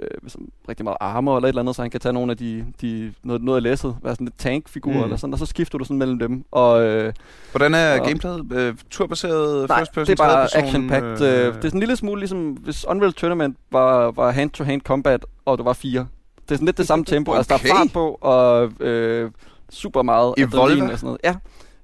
øh, 0.01 0.07
sådan 0.27 0.47
rigtig 0.69 0.83
meget 0.83 0.97
armor 0.99 1.37
eller 1.37 1.47
et 1.47 1.49
eller 1.51 1.61
andet, 1.61 1.75
så 1.75 1.81
han 1.81 1.91
kan 1.91 1.99
tage 1.99 2.13
nogle 2.13 2.31
af 2.31 2.37
de, 2.37 2.65
de 2.81 3.13
noget, 3.23 3.41
noget 3.43 3.57
af 3.57 3.63
læsset, 3.63 3.95
være 4.03 4.13
sådan 4.15 4.25
lidt 4.25 4.37
tankfigur 4.37 4.91
Mm. 4.91 4.97
mm. 4.97 5.03
eller 5.03 5.17
sådan, 5.17 5.33
og 5.33 5.39
så 5.39 5.45
skifter 5.45 5.77
du 5.77 5.83
sådan 5.83 5.97
mellem 5.97 6.19
dem. 6.19 6.43
Og, 6.51 6.81
øh, 6.83 7.13
Hvordan 7.51 7.73
er 7.73 7.99
Og- 7.99 8.05
gameplayet? 8.07 8.51
Øh, 8.53 8.75
turbaseret, 8.89 9.69
nej, 9.69 9.79
first 9.79 9.91
person, 9.93 10.11
det 10.11 10.19
er 10.19 10.23
bare 10.25 10.47
action-packed. 10.57 11.11
Øh, 11.25 11.45
det 11.45 11.47
er 11.47 11.51
sådan 11.53 11.73
en 11.73 11.79
lille 11.79 11.95
smule 11.95 12.19
ligesom, 12.19 12.51
hvis 12.51 12.85
Unreal 12.87 13.13
Tournament 13.13 13.57
var, 13.71 14.11
var 14.11 14.31
hand-to-hand 14.31 14.81
combat, 14.81 15.25
og 15.45 15.57
du 15.57 15.63
var 15.63 15.73
fire. 15.73 16.07
Det 16.45 16.51
er 16.51 16.55
sådan 16.55 16.65
lidt 16.65 16.77
det 16.77 16.87
samme 16.87 17.05
tempo. 17.05 17.33
Altså, 17.33 17.49
der 17.49 17.55
Okay. 17.55 17.69
er 17.69 17.73
fart 17.73 17.93
på, 17.93 18.17
og 18.21 18.71
øh, 18.79 19.31
super 19.69 20.01
meget 20.01 20.33
Evolver? 20.37 20.57
adrenalin 20.63 20.83
og 20.91 20.97
sådan 20.99 21.05
noget. 21.07 21.19
Ja. 21.23 21.29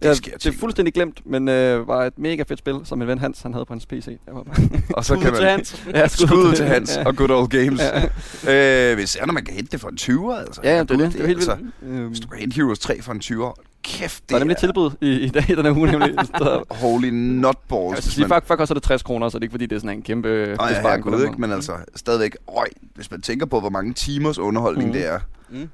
Det 0.01 0.05
Ja, 0.05 0.09
jeg 0.09 0.17
det 0.43 0.45
er 0.45 0.57
fuldstændig 0.59 0.93
glemt, 0.93 1.21
men 1.25 1.49
øh, 1.49 1.87
var 1.87 2.05
et 2.05 2.19
mega 2.19 2.43
fedt 2.47 2.59
spil, 2.59 2.75
som 2.83 2.97
min 2.97 3.07
ven 3.07 3.19
Hans 3.19 3.41
han 3.41 3.53
havde 3.53 3.65
på 3.65 3.73
hans 3.73 3.85
PC. 3.85 4.07
Jeg 4.27 4.35
var 4.35 4.43
Og 4.93 5.05
så 5.05 5.13
kan 5.15 5.23
Skud 5.23 5.31
til 5.35 5.43
man... 5.43 5.51
Hans. 5.51 5.85
ja, 5.93 6.07
Skud 6.07 6.53
til 6.55 6.65
Hans 6.65 6.97
Ja. 6.97 7.05
og 7.05 7.15
Good 7.15 7.29
Old 7.31 7.47
Games. 7.49 7.81
Ja. 8.45 8.89
Øh, 8.91 8.95
hvis 8.95 9.15
er, 9.15 9.25
når 9.25 9.33
man 9.33 9.45
kan 9.45 9.53
hente 9.53 9.71
det 9.71 9.81
for 9.81 9.89
en 9.89 9.97
20'er, 10.01 10.39
altså. 10.39 10.61
Ja, 10.63 10.75
ja, 10.75 10.79
det 10.83 10.89
det. 10.89 10.99
Det 11.13 11.21
er 11.21 11.27
helt 11.27 11.37
altså, 11.37 11.55
vildt. 11.55 11.99
Øhm, 11.99 12.07
Hvis 12.07 12.19
du 12.19 12.27
kan 12.27 12.39
hente 12.39 12.55
Heroes 12.55 12.79
3 12.79 13.01
for 13.01 13.11
en 13.11 13.21
20'er, 13.23 13.53
kæft, 13.97 14.21
det 14.21 14.29
Der 14.29 14.35
er 14.35 14.39
nemlig 14.39 14.57
tilbud 14.57 14.91
i, 15.01 15.09
i 15.19 15.29
dag, 15.29 15.43
den 15.47 15.65
her 15.65 15.71
uge 15.77 15.91
nemlig. 15.91 16.13
Så, 16.37 16.63
Holy 16.71 17.09
nutballs. 17.09 17.95
jeg 17.95 18.03
sige, 18.03 18.27
fuck, 18.27 18.45
fuck 18.47 18.57
koster 18.57 18.73
det 18.75 18.83
60 18.83 19.03
kroner, 19.03 19.29
så 19.29 19.37
det 19.39 19.41
er 19.41 19.45
ikke 19.45 19.53
fordi, 19.53 19.65
det 19.65 19.75
er 19.75 19.79
sådan 19.79 19.97
en 19.97 20.01
kæmpe 20.03 20.27
Nej, 20.57 20.67
ja, 20.67 20.73
besparing 20.73 21.05
den 21.05 21.21
ikke, 21.27 21.41
men 21.41 21.51
altså 21.51 21.73
stadigvæk, 21.95 22.35
røg, 22.47 22.67
hvis 22.95 23.11
man 23.11 23.21
tænker 23.21 23.45
på, 23.45 23.59
hvor 23.59 23.69
mange 23.69 23.93
timers 23.93 24.39
underholdning 24.39 24.89
Mhm. 24.89 24.93
det 24.99 25.07
er, 25.07 25.19
Mm. 25.49 25.69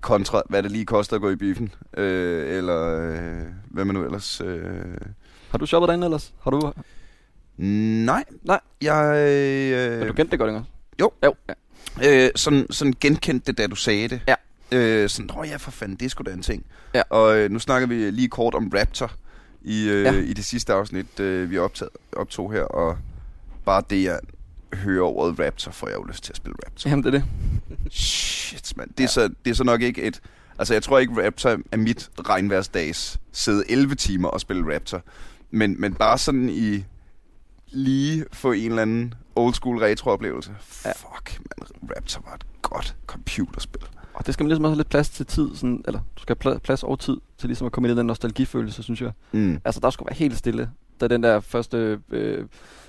kontra 0.00 0.42
hvad 0.48 0.62
det 0.62 0.70
lige 0.72 0.84
koster 0.86 1.16
at 1.16 1.22
gå 1.22 1.30
i 1.30 1.36
biffen, 1.36 1.72
øh, 1.96 2.56
eller 2.58 3.10
øh, 3.10 3.42
hvad 3.70 3.84
man 3.84 3.94
nu 3.94 4.04
ellers... 4.04 4.40
Øh... 4.44 4.60
Har 5.50 5.58
du 5.58 5.66
shoppet 5.66 5.88
derinde 5.88 6.04
ellers? 6.04 6.34
Har 6.42 6.50
du, 6.50 6.72
Nej. 7.56 8.24
Nej. 8.42 8.60
Jeg... 8.82 9.14
øh, 9.16 10.00
Øh, 10.00 10.08
du 10.08 10.12
kendte 10.12 10.30
det 10.30 10.38
godt, 10.38 10.50
ikke? 10.50 10.62
Jo. 11.00 11.10
Jo, 11.24 11.34
ja. 12.02 12.24
øh, 12.24 12.30
sådan, 12.36 12.66
sådan 12.70 12.94
genkendte 13.00 13.52
det, 13.52 13.58
da 13.58 13.66
du 13.66 13.76
sagde 13.76 14.08
det. 14.08 14.20
Ja. 14.28 14.34
Øh, 14.72 15.08
sådan, 15.08 15.30
åh 15.38 15.48
ja, 15.48 15.56
for 15.56 15.70
fanden, 15.70 15.96
det 15.96 16.04
er 16.06 16.10
sgu 16.10 16.22
da 16.26 16.30
en 16.30 16.42
ting. 16.42 16.66
Ja. 16.94 17.02
Og 17.10 17.36
øh, 17.38 17.50
nu 17.50 17.58
snakker 17.58 17.88
vi 17.88 18.10
lige 18.10 18.28
kort 18.28 18.54
om 18.54 18.72
Raptor 18.74 19.12
i, 19.62 19.88
øh, 19.88 20.02
Ja. 20.02 20.12
i 20.12 20.32
det 20.32 20.44
sidste 20.44 20.72
afsnit, 20.72 21.20
øh, 21.20 21.50
vi 21.50 21.58
optag, 21.58 21.88
optog 22.12 22.52
her, 22.52 22.62
og 22.62 22.98
bare 23.64 23.82
det, 23.90 24.04
jeg 24.04 24.20
hører 24.74 25.04
ordet 25.04 25.40
Raptor, 25.46 25.70
får 25.72 25.88
jeg 25.88 25.96
jo 25.96 26.02
lyst 26.04 26.24
til 26.24 26.32
at 26.32 26.36
spille 26.36 26.56
Raptor. 26.66 26.90
Jamen, 26.90 27.04
det 27.04 27.14
er 27.14 27.18
det. 27.18 27.24
Shit, 27.90 28.76
mand. 28.76 28.90
Det, 28.98 29.04
er 29.04 29.08
så, 29.08 29.28
det 29.44 29.50
er 29.50 29.54
så 29.54 29.64
nok 29.64 29.82
ikke 29.82 30.02
et... 30.02 30.20
Altså, 30.58 30.74
jeg 30.74 30.82
tror 30.82 30.98
ikke, 30.98 31.26
Raptor 31.26 31.56
er 31.72 31.76
mit 31.76 32.10
regnværsdags 32.28 33.20
sidde 33.32 33.64
11 33.70 33.94
timer 33.94 34.28
og 34.28 34.40
spille 34.40 34.74
Raptor. 34.74 35.02
Men, 35.50 35.80
men 35.80 35.94
bare 35.94 36.18
sådan 36.18 36.48
i 36.48 36.84
lige 37.68 38.24
få 38.32 38.52
en 38.52 38.68
eller 38.70 38.82
anden 38.82 39.14
old 39.36 39.54
school 39.54 39.78
retro-oplevelse. 39.78 40.50
Ja. 40.84 40.90
Fuck, 40.92 41.38
man. 41.40 41.68
Raptor 41.96 42.22
var 42.28 42.34
et 42.34 42.44
godt 42.62 42.96
computerspil. 43.06 43.82
Og 44.14 44.26
det 44.26 44.34
skal 44.34 44.44
man 44.44 44.48
ligesom 44.48 44.64
også 44.64 44.70
have 44.72 44.78
lidt 44.78 44.88
plads 44.88 45.08
til 45.10 45.26
tid, 45.26 45.48
sådan, 45.54 45.84
eller 45.86 46.00
du 46.16 46.22
skal 46.22 46.36
have 46.42 46.54
pla- 46.54 46.58
plads 46.58 46.82
og 46.82 47.00
tid 47.00 47.16
til 47.38 47.48
ligesom 47.48 47.66
at 47.66 47.72
komme 47.72 47.88
ind 47.88 47.96
i 47.96 47.98
den 47.98 48.06
nostalgifølelse, 48.06 48.82
synes 48.82 49.00
jeg. 49.00 49.10
Mm. 49.32 49.60
Altså, 49.64 49.80
der 49.80 49.90
skulle 49.90 50.06
være 50.06 50.16
helt 50.16 50.38
stille, 50.38 50.70
da 51.00 51.08
den 51.08 51.22
der 51.22 51.40
første 51.40 52.00
øh, 52.10 52.44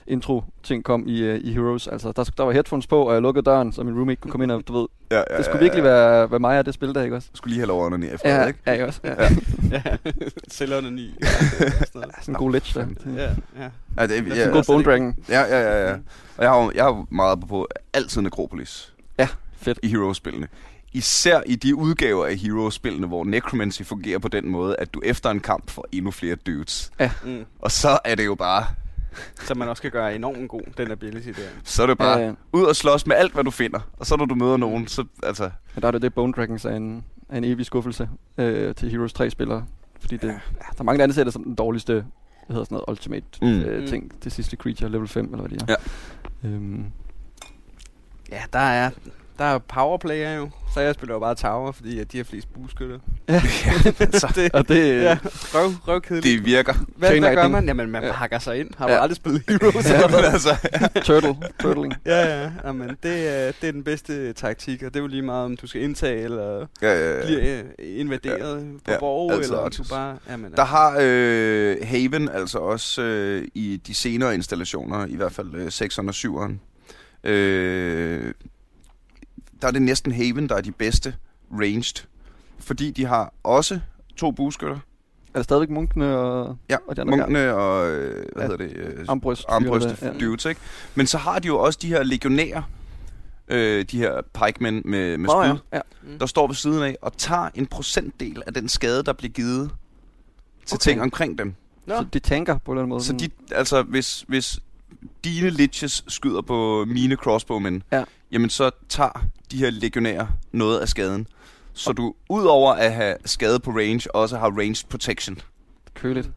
intro-ting 0.08 0.84
kom 0.84 1.04
i, 1.08 1.22
øh, 1.22 1.40
i 1.44 1.54
Heroes. 1.54 1.88
Altså, 1.88 2.12
der, 2.12 2.24
der 2.24 2.44
var 2.44 2.52
headphones 2.52 2.88
på, 2.88 3.02
og 3.08 3.14
jeg 3.14 3.22
lukkede 3.22 3.44
døren, 3.46 3.72
så 3.72 3.84
min 3.84 3.96
roommate 3.96 4.22
kunne 4.22 4.32
komme 4.32 4.44
ind, 4.44 4.52
og 4.52 4.68
du 4.68 4.80
ved, 4.80 4.88
Ja, 5.12 5.24
ja, 5.30 5.38
det 5.38 5.46
skulle 5.46 5.60
virkelig 5.60 5.84
være, 5.84 6.32
være 6.32 6.40
mig 6.40 6.60
og 6.60 6.66
det 6.66 6.74
spil 6.74 6.96
der, 6.96 7.04
ikke 7.04 7.16
også? 7.16 7.28
Jeg 7.34 7.38
skulle 7.38 7.52
lige 7.52 7.60
have 7.60 7.68
lov 7.68 7.86
under 7.86 8.14
efter, 8.14 8.30
Ja, 8.42 8.46
ikke? 8.48 8.60
ja, 8.68 8.72
ikke 8.72 8.86
også? 8.86 9.00
Ja. 9.04 9.24
Ja. 9.24 9.30
ja, 9.72 9.82
sælgerne 10.48 10.92
ni. 10.92 11.14
Ja, 11.22 11.28
sådan 11.92 12.10
en 12.28 12.34
god 12.34 12.52
ledge 12.52 12.80
der. 12.80 12.86
Ja, 13.16 13.24
ja. 13.24 13.70
Ja, 13.98 14.08
det, 14.08 14.28
Ja, 14.28 14.36
ja, 14.36 14.46
en 14.46 14.52
god 14.52 14.64
Bone 14.68 14.84
Dragon. 14.84 15.16
ja, 15.30 15.42
ja, 15.42 15.60
ja, 15.62 15.90
ja. 15.90 15.94
Og 16.38 16.44
jeg 16.44 16.50
har, 16.52 16.64
jo- 16.64 16.72
jeg 16.76 16.84
har 16.84 17.06
meget 17.10 17.40
på 17.50 17.68
altid 17.94 18.22
Necropolis. 18.22 18.94
Ja, 19.20 19.28
fedt. 19.58 19.80
i 19.84 19.88
Heroes-spillene. 19.88 20.48
Især 20.96 21.42
i 21.46 21.56
de 21.56 21.76
udgaver 21.76 22.26
af 22.26 22.36
Heroes-spillene, 22.38 23.08
hvor 23.08 23.24
Necromancy 23.24 23.82
fungerer 23.82 24.20
på 24.20 24.28
den 24.28 24.50
måde, 24.50 24.76
at 24.80 24.94
du 24.94 25.02
efter 25.06 25.30
en 25.30 25.40
kamp 25.40 25.70
får 25.70 25.86
endnu 25.92 26.12
flere 26.12 26.36
dudes. 26.36 26.92
Mm. 27.26 27.46
Og 27.60 27.72
så 27.72 28.00
er 28.06 28.16
det 28.16 28.26
jo 28.26 28.36
bare, 28.36 28.66
Så 29.42 29.54
man 29.56 29.70
også 29.70 29.80
skal 29.82 29.92
gøre 29.92 30.16
enormt 30.16 30.50
god, 30.50 30.62
den 30.78 30.92
ability 30.92 31.28
der. 31.28 31.48
så 31.64 31.84
er 31.84 31.88
det 31.88 31.98
bare 31.98 32.20
Ja, 32.20 32.26
ja. 32.26 32.34
ud 32.54 32.64
og 32.64 32.76
slås 32.76 33.08
med 33.08 33.16
alt, 33.16 33.34
hvad 33.34 33.44
du 33.44 33.52
finder. 33.52 33.80
Og 33.98 34.06
så 34.06 34.16
når 34.18 34.26
du 34.26 34.36
møder 34.36 34.58
nogen, 34.58 34.88
så 34.88 35.06
altså... 35.24 35.50
Men 35.76 35.82
der 35.82 35.88
er 35.88 35.92
det 35.92 36.02
det, 36.02 36.14
Bone 36.14 36.34
Dragons 36.34 36.66
er 36.66 36.70
en, 36.76 37.04
er 37.30 37.38
en 37.38 37.44
evig 37.44 37.66
skuffelse 37.66 38.10
øh, 38.38 38.76
til 38.76 38.90
Heroes 38.92 39.14
3-spillere. 39.22 39.66
Fordi 40.00 40.18
det, 40.18 40.28
ja. 40.28 40.34
der 40.34 40.80
er 40.80 40.84
mange, 40.84 40.98
der 40.98 41.04
anser 41.04 41.24
det 41.24 41.34
som 41.34 41.44
den 41.44 41.56
dårligste 41.56 41.94
hvad 41.94 42.54
hedder 42.56 42.64
sådan 42.66 42.76
noget, 42.76 42.90
ultimate 42.90 43.26
Mm. 43.42 43.48
mm. 43.48 43.60
øh, 43.62 43.82
Mm. 43.82 43.88
ting. 43.88 44.12
Det 44.24 44.32
sidste 44.32 44.58
creature, 44.58 44.90
level 44.92 45.08
5, 45.08 45.26
eller 45.26 45.38
hvad 45.48 45.50
det 45.50 45.62
er. 45.70 45.76
Ja. 46.44 46.50
Øhm, 46.50 46.86
Ja, 48.32 48.42
der 48.54 48.60
er, 48.60 48.90
der 49.38 49.46
er 49.46 49.58
powerplayer 49.58 50.36
jo. 50.36 50.50
Så 50.74 50.82
jeg 50.82 50.94
spiller 50.94 51.14
jo 51.16 51.20
bare 51.20 51.36
tower, 51.36 51.72
fordi 51.72 52.00
at 52.00 52.12
de 52.12 52.18
har 52.18 52.24
flest 52.24 52.54
bueskytter. 52.54 53.00
ja, 53.30 53.42
altså, 54.00 54.34
det, 54.36 54.52
og 54.54 54.68
det, 54.68 55.02
ja, 55.04 55.18
røv, 55.24 55.72
røv 55.88 56.02
kedeligt. 56.02 56.24
det 56.38 56.46
virker. 56.46 56.74
Hvad, 56.74 56.86
hvad 56.98 57.10
Chain 57.10 57.22
gør 57.22 57.30
lightning. 57.30 57.52
man? 57.52 57.66
Jamen, 57.66 57.90
man 57.92 58.04
Ja. 58.04 58.12
hakker 58.12 58.40
sig 58.40 58.60
ind. 58.60 58.70
Har 58.78 58.90
Ja. 58.90 58.96
du 58.96 59.00
aldrig 59.02 59.16
spillet 59.16 59.44
Heroes? 59.50 59.90
Ja. 59.92 60.08
Men 60.08 60.16
altså, 60.34 60.50
turtle, 61.04 61.36
turtling. 61.60 61.94
ja, 62.06 62.42
ja. 62.44 62.52
Jamen, 62.66 62.90
det, 63.04 63.28
er, 63.48 63.52
det 63.62 63.68
er 63.68 63.72
den 63.72 63.84
bedste 63.84 64.34
taktik, 64.34 64.84
og 64.84 64.94
det 64.94 65.00
er 65.00 65.02
jo 65.04 65.08
lige 65.08 65.22
meget, 65.22 65.46
om 65.46 65.58
du 65.58 65.68
skal 65.68 65.82
indtage 65.82 66.22
eller 66.22 66.66
ja, 66.82 66.94
ja, 66.94 67.18
ja. 67.20 67.26
bliver 67.26 67.60
øh, 67.60 68.00
invaderet 68.00 68.68
på 68.86 68.92
Ja, 68.92 69.00
borg, 69.00 69.32
altid 69.32 69.44
eller 69.52 69.58
om 69.64 69.72
du 69.72 69.84
bare... 69.90 70.18
Jamen, 70.30 70.52
Der 70.56 70.64
har 70.66 70.98
øh, 71.02 71.78
Haven 71.84 72.30
altså 72.30 72.58
også 72.60 73.02
øh, 73.02 73.48
i 73.54 73.82
de 73.88 73.94
senere 73.94 74.34
installationer, 74.36 75.06
i 75.06 75.16
hvert 75.16 75.32
fald 75.32 75.54
øh, 75.56 75.68
6'eren 75.68 76.08
og 76.08 76.46
7'eren, 76.50 76.54
øh, 77.30 78.34
der 79.62 79.68
er 79.68 79.72
det 79.72 79.82
næsten 79.82 80.12
Haven, 80.12 80.50
der 80.50 80.56
er 80.56 80.62
de 80.62 80.72
bedste 80.72 81.16
ranged. 81.52 82.06
Fordi 82.60 82.92
de 82.92 83.06
har 83.06 83.34
også 83.44 83.80
to 84.18 84.32
bueskytter. 84.32 84.76
Er 85.34 85.40
det 85.40 85.44
stadigvæk 85.44 85.70
munkene 85.70 86.18
og, 86.18 86.58
Ja, 86.70 86.78
og 86.88 86.96
de 86.96 87.02
andre 87.02 87.18
munkene 87.18 87.54
og, 87.54 87.90
øh, 87.92 88.26
hvad 88.34 88.44
Ja. 88.44 88.50
hedder 88.52 88.58
det? 88.68 88.78
Øh, 88.78 89.06
armbryst? 89.08 89.46
armbryste 89.50 89.98
Ja. 90.02 90.12
dudes, 90.20 90.46
ikke? 90.46 90.62
Men 90.96 91.08
så 91.08 91.18
har 91.18 91.40
de 91.40 91.48
jo 91.48 91.60
også 91.60 91.80
de 91.82 91.88
her 91.88 92.04
legionærer, 92.04 92.62
øh, 93.48 93.86
de 93.92 93.98
her 93.98 94.22
pikemen 94.46 94.82
med, 94.86 95.18
med 95.18 95.28
Nå, 95.30 95.44
spyd, 95.44 95.60
ja. 95.74 95.78
ja. 95.78 95.82
Mm. 96.04 96.20
der 96.20 96.26
står 96.26 96.48
ved 96.48 96.56
siden 96.56 96.84
af 96.84 96.98
og 97.02 97.18
tager 97.18 97.50
en 97.56 97.66
procentdel 97.66 98.44
af 98.48 98.54
den 98.54 98.70
skade, 98.70 99.04
der 99.04 99.14
bliver 99.14 99.32
givet 99.32 99.72
til 100.66 100.76
Okay. 100.76 100.82
ting 100.92 101.02
omkring 101.02 101.38
dem. 101.38 101.54
Nå. 101.86 101.96
Så 101.96 102.06
de 102.14 102.20
tanker 102.20 102.58
på 102.58 102.72
en 102.72 102.76
eller 102.78 102.82
anden 102.84 102.90
måde. 102.90 103.04
Så 103.04 103.14
de, 103.14 103.30
altså, 103.52 103.82
hvis, 103.84 104.26
hvis 104.28 104.60
dine 105.24 105.50
liches 105.50 106.04
skyder 106.08 106.42
på 106.42 106.86
mine 106.88 107.16
crossbowmen, 107.16 107.84
Ja. 107.92 108.04
Jamen 108.32 108.50
så 108.50 108.70
tager 108.90 109.26
de 109.52 109.58
her 109.58 109.70
legionærer 109.70 110.28
noget 110.52 110.80
af 110.80 110.88
skaden. 110.90 111.28
Så 111.74 111.92
du 111.94 112.14
udover 112.30 112.74
at 112.74 112.94
have 112.94 113.16
skade 113.26 113.60
på 113.60 113.72
range, 113.72 114.16
også 114.16 114.38
har 114.38 114.50
ranged 114.50 114.90
protection. 114.90 115.38
Køligt. 115.94 116.30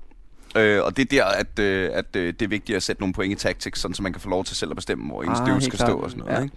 Øh, 0.57 0.85
og 0.85 0.97
det 0.97 1.03
er 1.03 1.07
der, 1.07 1.25
at, 1.25 1.59
øh, 1.59 1.91
at 1.93 2.17
øh, 2.17 2.27
det 2.33 2.43
er 2.43 2.49
vigtigt 2.49 2.77
at 2.77 2.83
sætte 2.83 3.03
nogle 3.03 3.13
point 3.13 3.33
i 3.33 3.37
tactics, 3.37 3.81
sådan 3.81 3.95
så 3.95 4.03
man 4.03 4.13
kan 4.13 4.21
få 4.21 4.29
lov 4.29 4.45
til 4.45 4.57
selv 4.57 4.71
at 4.71 4.77
bestemme, 4.77 5.07
hvor 5.09 5.23
ens 5.23 5.41
Ah, 5.41 5.47
dude 5.47 5.61
skal 5.61 5.77
klart. 5.79 5.89
stå 5.91 5.99
og 5.99 6.11
sådan 6.11 6.25
noget. 6.25 6.39
Ja. 6.39 6.43
Ikke? 6.43 6.57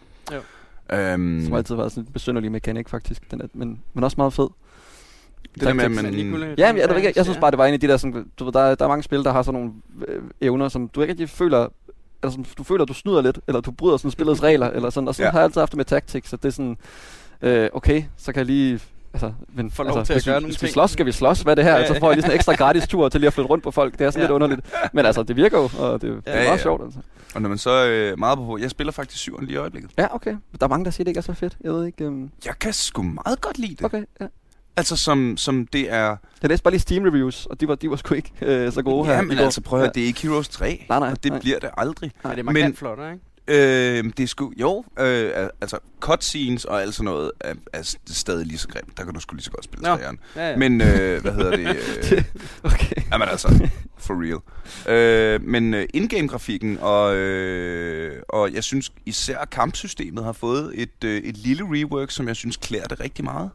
Jo. 0.92 0.96
Øhm, 0.98 1.42
Som 1.46 1.54
altid 1.54 1.76
har 1.76 1.82
været 1.82 1.92
sådan 1.92 2.08
en 2.08 2.14
besynderlig 2.14 2.52
mekanik, 2.52 2.90
faktisk. 2.90 3.32
Den 3.32 3.42
er, 3.42 3.46
men, 3.54 3.82
men 3.94 4.04
også 4.04 4.16
meget 4.18 4.34
fed. 4.34 4.48
det 5.54 5.62
der 5.62 5.74
med, 5.74 5.84
at 5.84 5.92
man, 5.92 6.06
Ja, 6.58 6.74
men 6.74 6.82
jeg, 6.82 7.04
jeg, 7.04 7.14
jeg 7.16 7.26
synes 7.26 7.38
bare, 7.38 7.52
det 7.52 7.58
var 7.58 7.66
en 7.66 7.74
af 7.74 7.80
de 7.80 7.88
der, 7.88 7.98
sådan, 7.98 8.26
du 8.40 8.44
ved, 8.46 8.54
der, 8.54 8.76
der 8.76 8.86
er 8.86 8.90
mange 8.90 9.04
spil, 9.04 9.24
der 9.24 9.32
har 9.32 9.42
sådan 9.44 9.60
nogle 9.60 9.74
øh, 10.08 10.22
evner, 10.42 10.70
som 10.70 10.88
du 10.88 11.02
ikke 11.02 11.12
rigtig 11.12 11.30
føler, 11.30 11.68
eller 12.24 12.32
som 12.34 12.46
du 12.58 12.64
føler, 12.64 12.86
du 12.86 12.94
snyder 12.94 13.22
lidt, 13.22 13.40
eller 13.48 13.62
du 13.62 13.72
bryder 13.72 13.98
sådan 13.98 14.12
spillets 14.12 14.44
regler, 14.44 14.68
eller 14.70 14.90
sådan, 14.90 15.08
og 15.08 15.16
sådan 15.16 15.24
Ja. 15.24 15.28
ja. 15.28 15.32
har 15.32 15.40
jeg 15.40 15.44
altid 15.46 15.62
haft 15.62 15.72
det 15.72 15.78
med 15.78 15.86
tactics, 15.86 16.30
så 16.30 16.36
det 16.38 16.46
er 16.46 16.50
sådan, 16.52 16.78
øh, 17.42 17.70
okay, 17.74 18.04
så 18.18 18.34
kan 18.34 18.40
jeg 18.40 18.46
lige, 18.46 18.80
altså, 19.14 19.34
men, 19.54 19.72
Få 19.72 19.84
lov 19.84 19.98
altså, 19.98 20.14
til 20.14 20.20
at 20.20 20.26
gøre 20.26 20.36
vi- 20.36 20.42
nogle 20.42 20.54
vi 20.54 20.58
ting. 20.58 20.72
slås, 20.72 20.92
skal 20.92 21.06
vi 21.06 21.12
slås, 21.12 21.42
hvad 21.42 21.54
er 21.54 21.56
det 21.56 21.64
her, 21.64 21.72
Ja, 21.72 21.80
ja, 21.80 21.88
så 21.88 22.00
får 22.00 22.08
jeg 22.08 22.16
lige 22.16 22.22
sådan 22.22 22.32
en 22.32 22.36
ekstra 22.36 22.54
gratis 22.54 22.88
tur 22.88 23.10
til 23.10 23.22
lige 23.22 23.28
at 23.28 23.34
flytte 23.34 23.50
rundt 23.50 23.64
på 23.64 23.72
folk, 23.72 23.94
det 24.00 24.02
er 24.06 24.12
sådan 24.12 24.20
Ja. 24.22 24.24
lidt 24.24 24.32
underligt, 24.32 24.62
men 24.94 25.06
altså, 25.06 25.24
det 25.24 25.36
virker 25.36 25.58
jo, 25.58 25.70
og 25.80 26.02
det, 26.02 26.02
det 26.02 26.22
er 26.26 26.38
Ja, 26.40 26.44
meget 26.48 26.58
ja. 26.58 26.64
sjovt, 26.64 26.84
altså. 26.84 27.00
og 27.36 27.42
når 27.42 27.50
man 27.50 27.58
så 27.58 27.86
øh, 27.88 28.20
meget 28.20 28.38
på, 28.38 28.58
jeg 28.58 28.70
spiller 28.70 28.92
faktisk 28.94 29.20
syveren 29.22 29.46
lige 29.46 29.54
i 29.56 29.58
øjeblikket. 29.58 29.92
Ja, 29.98 30.16
okay, 30.16 30.36
der 30.60 30.66
er 30.66 30.70
mange, 30.70 30.86
der 30.86 30.92
siger, 30.92 31.04
det 31.04 31.10
ikke 31.12 31.18
er 31.18 31.22
så 31.22 31.34
fedt, 31.34 31.58
jeg 31.62 31.74
ved 31.74 31.86
ikke, 31.86 32.08
um, 32.08 32.32
Jeg 32.46 32.60
kan 32.60 32.74
sgu 32.74 33.02
meget 33.04 33.42
godt 33.42 33.58
lide 33.58 33.76
det. 33.76 33.86
okay, 33.86 34.04
ja. 34.22 34.26
Altså 34.82 34.96
som, 34.96 35.38
som 35.38 35.68
det 35.68 35.92
er... 35.94 36.16
Jeg 36.42 36.50
læste 36.50 36.64
bare 36.64 36.72
lige 36.72 36.82
Steam 36.82 37.04
reviews, 37.04 37.46
og 37.46 37.62
de 37.62 37.68
var, 37.68 37.76
de 37.76 37.90
var 37.90 37.96
sgu 37.96 38.14
ikke 38.16 38.32
øh, 38.42 38.72
så 38.74 38.82
gode 38.82 39.06
her. 39.06 39.14
Ja, 39.14 39.22
men 39.22 39.38
altså 39.38 39.62
prøv 39.62 39.80
at 39.80 39.86
høre, 39.86 39.92
det 39.96 40.04
er 40.04 40.08
ikke 40.08 40.22
Heroes 40.22 40.48
3. 40.50 40.86
Nej, 40.90 41.00
nej, 41.00 41.12
Og 41.12 41.24
det 41.24 41.32
nej. 41.32 41.40
bliver 41.42 41.60
det 41.60 41.70
aldrig. 41.78 42.12
Nej, 42.24 42.34
det 42.36 42.40
er 42.40 42.44
Men- 42.44 42.54
markant 42.54 42.78
flottere, 42.78 43.12
ikke? 43.14 43.26
Øh, 43.48 44.04
det 44.18 44.20
er 44.24 44.28
sgu, 44.28 44.54
jo, 44.60 44.84
øh, 45.00 45.32
al- 45.36 45.50
altså 45.62 45.78
cutscenes 46.00 46.66
og 46.66 46.82
alt 46.82 46.94
sådan 46.96 47.06
noget 47.06 47.32
er, 47.40 47.54
er 47.74 47.96
stadig 48.08 48.46
lige 48.46 48.58
så 48.58 48.68
grimt. 48.68 48.98
Der 48.98 49.04
kan 49.04 49.14
du 49.14 49.20
sgu 49.20 49.36
lige 49.36 49.44
så 49.44 49.52
godt 49.52 49.64
spille 49.66 49.86
træerne. 49.86 50.18
Ja, 50.36 50.50
ja. 50.50 50.58
Men, 50.58 50.82
øh, 50.82 51.22
hvad 51.22 51.32
hedder 51.32 51.58
det? 51.58 51.68
Øh, 52.12 52.24
Okay. 52.64 52.96
jamen 53.12 53.28
altså, 53.30 53.70
for 53.98 54.14
real. 54.24 54.40
Øh, 55.36 55.44
men 55.48 55.74
øh, 55.74 55.86
in-game-grafikken, 55.94 56.78
og, 56.82 57.16
øh, 57.16 58.22
og 58.30 58.54
jeg 58.54 58.64
synes 58.64 58.92
især 59.06 59.46
kampsystemet 59.52 60.24
har 60.24 60.32
fået 60.34 60.72
et, 60.74 61.04
øh, 61.06 61.18
et 61.18 61.38
lille 61.38 61.64
rework, 61.64 62.12
som 62.12 62.28
jeg 62.28 62.36
synes 62.36 62.58
klæder 62.58 62.86
det 62.86 63.00
rigtig 63.00 63.26
meget. 63.26 63.50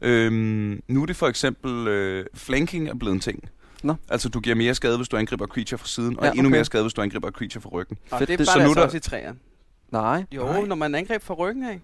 Øhm, 0.00 0.82
nu 0.88 1.02
er 1.02 1.06
det 1.06 1.16
for 1.16 1.26
eksempel, 1.28 1.88
øh, 1.88 2.26
flanking 2.34 2.88
er 2.88 2.94
blevet 2.94 3.14
en 3.14 3.20
ting. 3.20 3.48
Nå. 3.82 3.94
Altså, 4.08 4.28
du 4.28 4.40
giver 4.40 4.56
mere 4.56 4.74
skade, 4.74 4.96
hvis 4.96 5.08
du 5.08 5.16
angriber 5.16 5.46
creature 5.46 5.78
fra 5.78 5.86
siden, 5.86 6.18
og 6.18 6.24
Ja, 6.24 6.30
endnu 6.30 6.44
okay. 6.46 6.56
mere 6.56 6.64
skade, 6.64 6.82
hvis 6.82 6.94
du 6.94 7.00
angriber 7.02 7.30
creature 7.30 7.60
fra 7.62 7.68
ryggen. 7.70 7.96
Og 8.10 8.18
Fedt, 8.18 8.28
det 8.28 8.34
er 8.34 8.38
bare 8.38 8.46
så 8.46 8.58
nu 8.58 8.62
altså 8.64 8.74
der- 8.80 8.84
også 8.84 8.96
i 8.96 9.00
træerne. 9.00 9.38
Nej, 9.92 10.24
Jo, 10.32 10.44
Nej. 10.44 10.60
når 10.66 10.74
man 10.74 10.94
angreb 10.94 11.22
fra 11.22 11.34
ryggen 11.34 11.64
af. 11.64 11.80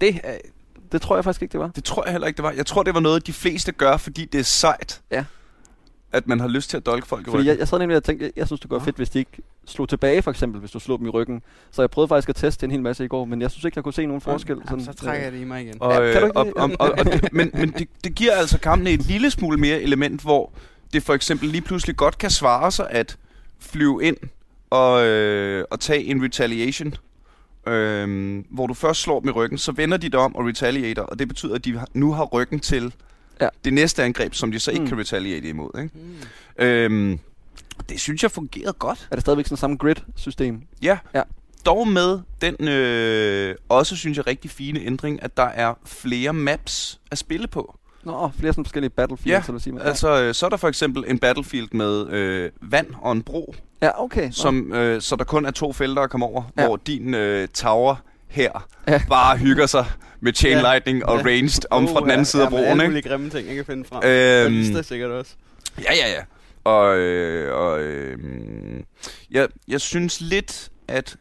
Det 0.00 0.20
er... 0.24 0.38
det 0.92 1.02
tror 1.02 1.16
jeg 1.16 1.24
faktisk 1.24 1.42
ikke, 1.42 1.52
det 1.52 1.60
var. 1.60 1.68
Det 1.68 1.84
tror 1.84 2.04
jeg 2.04 2.12
heller 2.12 2.26
ikke, 2.26 2.36
det 2.36 2.42
var. 2.42 2.50
Jeg 2.52 2.66
tror, 2.66 2.82
det 2.82 2.94
var 2.94 3.00
noget, 3.00 3.26
de 3.26 3.32
fleste 3.32 3.72
gør, 3.72 3.96
fordi 3.96 4.24
det 4.24 4.38
er 4.38 4.42
sejt. 4.44 5.02
Ja. 5.10 5.24
At 6.12 6.28
man 6.28 6.40
har 6.40 6.48
lyst 6.48 6.70
til 6.70 6.76
at 6.76 6.86
dolke 6.86 7.06
folk 7.06 7.22
i 7.22 7.24
Fordi 7.24 7.36
ryggen. 7.36 7.46
jeg, 7.48 7.58
jeg 7.58 7.68
sad 7.68 7.78
nemlig 7.78 7.96
og 7.96 8.04
tænkte, 8.04 8.24
jeg, 8.24 8.32
jeg 8.36 8.46
synes, 8.46 8.60
det 8.60 8.70
være 8.70 8.78
Nå. 8.78 8.84
fedt, 8.84 8.96
hvis 8.96 9.10
de 9.10 9.18
ikke 9.18 9.30
slog 9.66 9.88
tilbage, 9.88 10.22
for 10.22 10.30
eksempel, 10.30 10.60
hvis 10.60 10.70
du 10.70 10.78
slog 10.78 10.98
dem 10.98 11.06
i 11.06 11.10
ryggen. 11.10 11.42
Så 11.70 11.82
jeg 11.82 11.90
prøvede 11.90 12.08
faktisk 12.08 12.28
at 12.28 12.36
teste 12.36 12.64
en 12.64 12.70
hel 12.70 12.82
masse 12.82 13.04
i 13.04 13.08
går, 13.08 13.24
men 13.24 13.42
jeg 13.42 13.50
synes 13.50 13.64
ikke, 13.64 13.76
jeg 13.78 13.84
kunne 13.84 13.94
se 13.94 14.06
nogen 14.06 14.20
forskel. 14.20 14.56
Jamen, 14.70 14.84
så 14.84 14.92
trækker 14.92 15.24
jeg 15.24 15.32
det 15.32 15.40
i 15.40 15.44
mig 15.44 15.62
igen. 15.62 15.74
Og, 15.80 15.92
Ja, 15.92 16.00
øh, 16.02 16.12
kan 16.12 16.20
du 16.20 16.26
ikke 16.26 16.36
og, 16.36 16.52
og, 16.56 16.70
og, 16.78 16.90
og 16.98 17.04
det, 17.04 17.32
men 17.32 17.50
men 17.54 17.70
det, 17.78 17.88
det 18.04 18.14
giver 18.14 18.32
altså 18.32 18.58
kampene 18.58 18.90
et 18.90 19.02
lille 19.06 19.30
smule 19.30 19.56
mere 19.58 19.80
element, 19.82 20.20
hvor 20.22 20.52
det 20.92 21.02
for 21.02 21.14
eksempel 21.14 21.48
lige 21.48 21.62
pludselig 21.62 21.96
godt 21.96 22.18
kan 22.18 22.30
svare 22.30 22.70
sig 22.72 22.90
at 22.90 23.16
flyve 23.60 24.04
ind 24.04 24.16
og, 24.70 25.06
øh, 25.06 25.64
og 25.70 25.80
tage 25.80 26.04
en 26.04 26.24
retaliation. 26.24 26.94
Øhm, 27.66 28.44
hvor 28.50 28.66
du 28.66 28.74
først 28.74 29.00
slår 29.00 29.20
dem 29.20 29.28
i 29.28 29.32
ryggen, 29.32 29.58
så 29.58 29.72
vender 29.72 29.96
de 29.96 30.08
dig 30.08 30.20
om 30.20 30.36
og 30.36 30.46
retaliater, 30.46 31.02
og 31.02 31.18
det 31.18 31.28
betyder, 31.28 31.54
at 31.54 31.64
de 31.64 31.80
nu 31.94 32.12
har 32.12 32.24
ryggen 32.24 32.60
til 32.60 32.94
Ja. 33.40 33.48
det 33.64 33.72
næste 33.72 34.02
angreb, 34.02 34.34
som 34.34 34.52
de 34.52 34.58
så 34.58 34.70
ikke 34.70 34.82
Mm. 34.82 34.88
kan 34.88 34.98
retaliate 34.98 35.48
imod. 35.48 35.70
Ikke? 35.82 35.90
Mm. 36.58 36.64
Øhm, 36.64 37.18
det 37.88 38.00
synes 38.00 38.22
jeg 38.22 38.30
fungerede 38.30 38.72
godt. 38.72 39.08
Er 39.10 39.14
det 39.16 39.20
stadigvæk 39.22 39.46
sådan 39.46 39.56
samme 39.56 39.76
grid-system? 39.76 40.62
Ja. 40.82 40.98
Ja. 41.14 41.22
Dog 41.66 41.88
med 41.88 42.18
den 42.40 42.68
øh, 42.68 43.54
også, 43.68 43.96
synes 43.96 44.16
jeg, 44.16 44.26
rigtig 44.26 44.50
fine 44.50 44.80
ændring, 44.80 45.22
at 45.22 45.36
der 45.36 45.42
er 45.46 45.74
flere 45.86 46.32
maps 46.32 47.00
at 47.10 47.18
spille 47.18 47.46
på. 47.46 47.76
Nå, 48.04 48.30
flere 48.38 48.52
sådan 48.52 48.64
forskellige 48.64 48.90
battlefields, 48.90 49.48
Ja, 49.48 49.52
eller 49.52 49.60
sige 49.60 49.72
man. 49.72 49.82
Altså, 49.82 50.22
øh, 50.22 50.34
så 50.34 50.46
er 50.46 50.50
der 50.50 50.56
for 50.56 50.68
eksempel 50.68 51.04
en 51.06 51.18
battlefield 51.18 51.68
med 51.72 52.08
øh, 52.10 52.50
vand 52.60 52.86
og 53.00 53.12
en 53.12 53.22
bro, 53.22 53.54
ja, 53.82 54.02
okay. 54.04 54.30
Som, 54.30 54.72
øh, 54.72 55.00
så 55.00 55.16
der 55.16 55.24
kun 55.24 55.46
er 55.46 55.50
to 55.50 55.72
felter 55.72 56.02
at 56.02 56.10
komme 56.10 56.26
over, 56.26 56.42
Ja. 56.56 56.62
ja. 56.62 56.68
hvor 56.68 56.76
din 56.76 57.14
øh, 57.14 57.48
tower 57.48 57.94
her 58.28 58.68
Ja. 58.88 59.02
bare 59.08 59.36
hygger 59.36 59.66
sig 59.66 59.86
med 60.20 60.32
chain 60.34 60.56
Ja. 60.56 60.62
lightning 60.62 61.06
og 61.06 61.18
Ja. 61.18 61.22
ranged 61.26 61.62
om 61.70 61.88
fra 61.88 62.00
den 62.00 62.10
anden 62.10 62.24
side 62.24 62.42
af 62.42 62.48
broen. 62.50 62.64
Alle 62.64 62.82
Ikke? 62.82 62.86
mulige 62.90 63.08
grimme 63.08 63.30
ting, 63.30 63.46
jeg 63.48 63.56
kan 63.56 63.64
finde 63.64 63.84
frem. 63.84 63.96
Øhm, 64.04 64.52
Ballister 64.52 64.82
sikkert 64.82 65.10
også. 65.10 65.34
Ja, 65.78 65.92
ja, 65.94 66.10
ja. 66.12 66.22
Og, 66.64 66.98
øh, 66.98 67.54
og 67.54 67.80
øh, 67.82 68.18
jeg, 69.30 69.48
jeg 69.68 69.80
synes 69.80 70.20
lidt, 70.20 70.70
at 70.88 71.16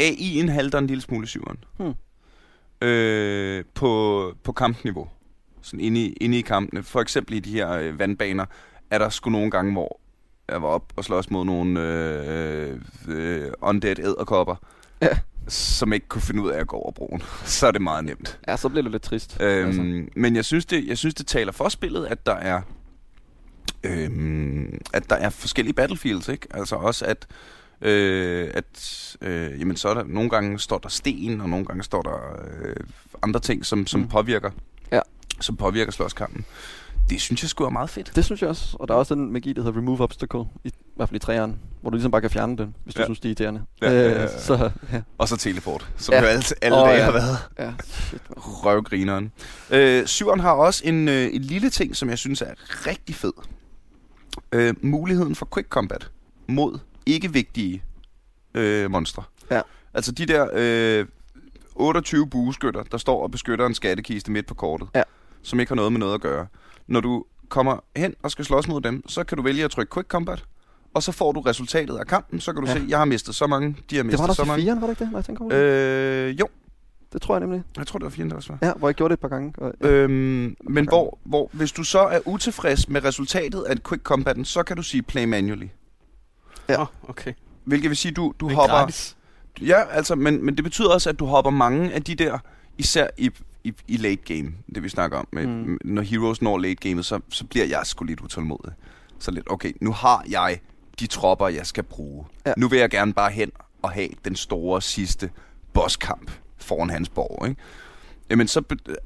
AI'en 0.00 0.50
halter 0.50 0.78
en 0.78 0.86
lille 0.86 1.00
smule 1.02 1.24
i 1.24 1.26
syveren. 1.26 1.58
Hmm. 1.78 1.94
Øh, 2.88 3.64
på, 3.74 4.32
på 4.44 4.52
kampniveau. 4.52 5.08
Sådan 5.62 5.80
inde 5.80 6.00
i, 6.00 6.12
inde 6.12 6.38
i 6.38 6.40
kampene. 6.40 6.82
For 6.82 7.00
eksempel 7.00 7.34
i 7.36 7.40
de 7.40 7.52
her 7.52 7.70
øh, 7.72 7.98
vandbaner, 7.98 8.44
er 8.90 8.98
der 8.98 9.08
sgu 9.08 9.30
nogle 9.30 9.50
gange, 9.50 9.72
hvor 9.72 10.00
jeg 10.48 10.62
var 10.62 10.68
op 10.68 10.92
og 10.96 11.04
slås 11.04 11.30
mod 11.30 11.44
nogle 11.44 11.80
øh, 11.82 12.76
øh, 13.08 13.50
undead 13.62 13.98
æderkopper, 13.98 14.56
Ja. 15.02 15.18
som 15.48 15.92
ikke 15.92 16.08
kunne 16.08 16.22
finde 16.22 16.42
ud 16.42 16.50
af 16.50 16.60
at 16.60 16.66
gå 16.66 16.76
over 16.76 16.92
broen. 16.92 17.22
Så 17.44 17.66
er 17.66 17.70
det 17.70 17.82
meget 17.82 18.04
nemt. 18.04 18.38
Ja, 18.48 18.56
så 18.56 18.68
bliver 18.68 18.82
det 18.82 18.92
lidt 18.92 19.02
trist. 19.02 19.36
Øhm, 19.40 19.66
altså. 19.66 19.82
Men 20.20 20.36
jeg 20.36 20.44
synes, 20.44 20.66
det, 20.66 20.86
jeg 20.86 20.98
synes, 20.98 21.14
det 21.14 21.26
taler 21.26 21.52
for 21.52 21.68
spillet, 21.68 22.06
at 22.06 22.26
der 22.26 22.34
er 22.34 22.60
øhm, 23.84 24.80
at 24.92 25.10
der 25.10 25.16
er 25.16 25.30
forskellige 25.30 25.74
battlefields, 25.74 26.28
ikke? 26.28 26.46
Altså 26.50 26.76
også 26.76 27.04
at 27.04 27.26
øh, 27.80 28.50
at 28.54 29.16
øh, 29.20 29.60
jamen 29.60 29.76
så 29.76 29.88
er 29.88 29.94
der 29.94 30.04
nogle 30.04 30.30
gange 30.30 30.58
står 30.58 30.78
der 30.78 30.88
sten, 30.88 31.40
og 31.40 31.48
nogle 31.48 31.66
gange 31.66 31.82
står 31.82 32.02
der 32.02 32.40
øh, 32.62 32.76
andre 33.22 33.40
ting, 33.40 33.66
som, 33.66 33.86
som 33.86 34.00
Mm. 34.00 34.08
påvirker 34.08 34.50
Ja. 34.92 35.00
som 35.40 35.56
påvirker 35.56 35.92
slåskampen. 35.92 36.44
Det 37.10 37.20
synes 37.20 37.42
jeg 37.42 37.50
skulle 37.50 37.68
er 37.68 37.72
meget 37.72 37.90
fedt. 37.90 38.16
Det 38.16 38.24
synes 38.24 38.42
jeg 38.42 38.50
også. 38.50 38.76
Og 38.80 38.88
der 38.88 38.94
er 38.94 38.98
også 38.98 39.14
den 39.14 39.32
magi, 39.32 39.52
der 39.52 39.62
hedder 39.62 39.78
Remove 39.78 40.00
Obstacle, 40.00 40.44
i 40.64 40.72
hvert 40.98 41.08
fald 41.08 41.16
i 41.16 41.24
træerne, 41.24 41.54
hvor 41.80 41.90
du 41.90 41.96
ligesom 41.96 42.10
bare 42.10 42.20
kan 42.20 42.30
fjerne 42.30 42.56
den, 42.56 42.74
hvis 42.84 42.94
du 42.94 43.00
Ja. 43.00 43.06
synes, 43.06 43.18
det 43.20 43.24
er 43.24 43.28
irriterende. 43.28 43.62
Ja, 43.82 43.90
ja, 43.90 44.00
ja, 44.00 44.08
ja. 44.10 44.22
Øh, 44.22 44.28
så, 44.40 44.70
ja. 44.92 45.02
Og 45.18 45.28
så 45.28 45.36
teleport, 45.36 45.88
som 45.96 46.12
Ja. 46.12 46.20
jo 46.20 46.26
alle, 46.26 46.42
alle 46.62 46.76
oh, 46.82 46.88
dage 46.88 46.98
ja. 46.98 47.04
har 47.04 47.12
været. 47.12 47.36
ja. 47.58 47.72
Røvgrineren. 48.36 49.32
Øh, 49.70 50.06
syveren 50.06 50.40
har 50.40 50.52
også 50.52 50.82
en, 50.84 51.08
øh, 51.08 51.34
en 51.34 51.42
lille 51.42 51.70
ting, 51.70 51.96
som 51.96 52.08
jeg 52.10 52.18
synes 52.18 52.42
er 52.42 52.52
rigtig 52.86 53.14
fed. 53.14 53.32
Øh, 54.52 54.74
muligheden 54.82 55.34
for 55.34 55.48
quick 55.54 55.68
combat 55.68 56.10
mod 56.48 56.78
ikke-vigtige 57.06 57.82
øh, 58.54 58.90
monstre. 58.90 59.22
Ja. 59.50 59.60
Altså 59.94 60.12
de 60.12 60.26
der 60.26 60.46
øh, 60.52 61.06
28 61.74 62.28
bueskytter, 62.30 62.82
der 62.82 62.98
står 62.98 63.22
og 63.22 63.30
beskytter 63.30 63.66
en 63.66 63.74
skattekiste 63.74 64.30
midt 64.32 64.46
på 64.46 64.54
kortet, 64.54 64.88
Ja. 64.94 65.02
som 65.42 65.60
ikke 65.60 65.70
har 65.70 65.76
noget 65.76 65.92
med 65.92 65.98
noget 66.00 66.14
at 66.14 66.20
gøre. 66.20 66.46
Når 66.86 67.00
du 67.00 67.24
kommer 67.48 67.78
hen 67.96 68.14
og 68.22 68.30
skal 68.30 68.44
slås 68.44 68.68
mod 68.68 68.80
dem, 68.80 69.08
så 69.08 69.24
kan 69.24 69.36
du 69.36 69.42
vælge 69.44 69.64
at 69.64 69.70
trykke 69.70 69.94
quick 69.94 70.08
combat, 70.08 70.44
og 70.94 71.02
så 71.02 71.12
får 71.12 71.32
du 71.32 71.40
resultatet 71.40 71.96
af 71.96 72.06
kampen, 72.06 72.40
så 72.40 72.52
kan 72.52 72.62
du 72.62 72.68
Ja. 72.68 72.74
se, 72.76 72.84
jeg 72.88 72.98
har 72.98 73.04
mistet 73.04 73.34
så 73.34 73.46
mange, 73.46 73.76
de 73.90 73.96
har 73.96 74.02
Det 74.02 74.06
mistet 74.06 74.18
var 74.20 74.26
der 74.26 74.34
så 74.34 74.42
til 74.42 74.46
mange. 74.48 74.62
firen, 74.64 74.80
var 74.80 74.86
det 74.86 74.92
ikke 74.92 75.04
det, 75.04 75.12
når 75.12 75.18
jeg 75.18 75.24
tænker 75.24 75.44
over 75.44 75.52
det? 75.52 75.58
Øh, 75.60 76.40
jo, 76.40 76.48
Det 77.12 77.22
tror 77.22 77.34
jeg 77.34 77.40
nemlig. 77.40 77.62
jeg 77.76 77.86
tror 77.86 77.98
det 77.98 78.04
var 78.04 78.10
fjenden, 78.10 78.30
der 78.30 78.36
også 78.36 78.52
var. 78.52 78.58
Ja, 78.68 78.72
hvor 78.74 78.88
jeg 78.88 78.94
gjorde 78.94 79.12
det 79.12 79.16
et 79.16 79.20
par 79.20 79.28
gange. 79.28 79.52
Og, 79.58 79.72
ja. 79.82 79.88
Øhm, 79.88 80.10
men 80.12 80.56
gange. 80.74 80.88
hvor, 80.88 81.18
hvor, 81.24 81.50
hvis 81.52 81.72
du 81.72 81.82
så 81.84 81.98
er 82.00 82.18
utilfreds 82.26 82.88
med 82.88 83.04
resultatet 83.04 83.62
af 83.62 83.72
et 83.72 83.88
quick 83.88 84.02
combaten, 84.02 84.44
så 84.44 84.62
kan 84.62 84.76
du 84.76 84.82
sige 84.82 85.02
play 85.02 85.24
manually. 85.24 85.66
Ja. 86.68 86.80
Oh, 86.80 86.86
okay. 87.08 87.32
Hvilket 87.64 87.88
vil 87.88 87.96
sige, 87.96 88.12
du, 88.12 88.34
du 88.40 88.46
Det 88.48 88.52
er 88.52 88.56
hopper... 88.56 88.74
gratis. 88.76 89.16
Ja, 89.60 89.82
altså, 89.90 90.14
men, 90.14 90.44
men 90.44 90.56
det 90.56 90.64
betyder 90.64 90.90
også, 90.90 91.10
at 91.10 91.18
du 91.18 91.26
hopper 91.26 91.50
mange 91.50 91.92
af 91.92 92.02
de 92.02 92.14
der, 92.14 92.38
især 92.78 93.06
i, 93.18 93.30
i, 93.64 93.72
i 93.88 93.96
late 93.96 94.16
game, 94.34 94.52
det 94.74 94.82
vi 94.82 94.88
snakker 94.88 95.18
om. 95.18 95.28
Med, 95.32 95.46
Mm. 95.46 95.52
mm. 95.52 95.78
Når 95.84 96.02
heroes 96.02 96.42
når 96.42 96.58
late 96.58 96.74
gamet, 96.74 97.06
så, 97.06 97.20
så 97.28 97.44
bliver 97.46 97.66
jeg 97.66 97.80
sgu 97.84 98.04
lidt 98.04 98.20
utålmodig. 98.20 98.72
Så 99.18 99.30
lidt, 99.30 99.46
okay, 99.50 99.72
nu 99.80 99.92
har 99.92 100.24
jeg 100.30 100.60
de 101.00 101.06
tropper, 101.06 101.48
jeg 101.48 101.66
skal 101.66 101.82
bruge. 101.84 102.26
Ja. 102.46 102.52
Nu 102.56 102.68
vil 102.68 102.78
jeg 102.78 102.90
gerne 102.90 103.12
bare 103.14 103.30
hen 103.30 103.50
og 103.82 103.90
have 103.90 104.08
den 104.24 104.36
store 104.36 104.82
sidste 104.82 105.30
bosskamp 105.72 106.30
foran 106.56 106.90
hans 106.90 107.08
borg, 107.08 107.48
ikke? 107.48 107.60
Jamen, 108.30 108.48
så 108.48 108.62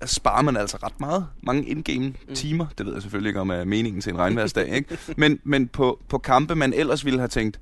sparer 0.06 0.42
man 0.42 0.56
altså 0.56 0.76
ret 0.82 1.00
meget. 1.00 1.26
Mange 1.42 1.64
indgame 1.66 2.14
Mm. 2.28 2.34
timer. 2.34 2.66
Det 2.78 2.86
ved 2.86 2.92
jeg 2.92 3.02
selvfølgelig 3.02 3.28
ikke, 3.30 3.40
om 3.40 3.50
er 3.50 3.64
meningen 3.64 4.00
til 4.02 4.10
en 4.12 4.18
regnværsdag, 4.18 4.68
ikke? 4.68 4.98
Men, 5.16 5.40
men 5.44 5.68
på, 5.68 6.00
på 6.08 6.18
kampe, 6.18 6.54
man 6.54 6.72
ellers 6.72 7.04
ville 7.04 7.18
have 7.18 7.28
tænkt, 7.28 7.60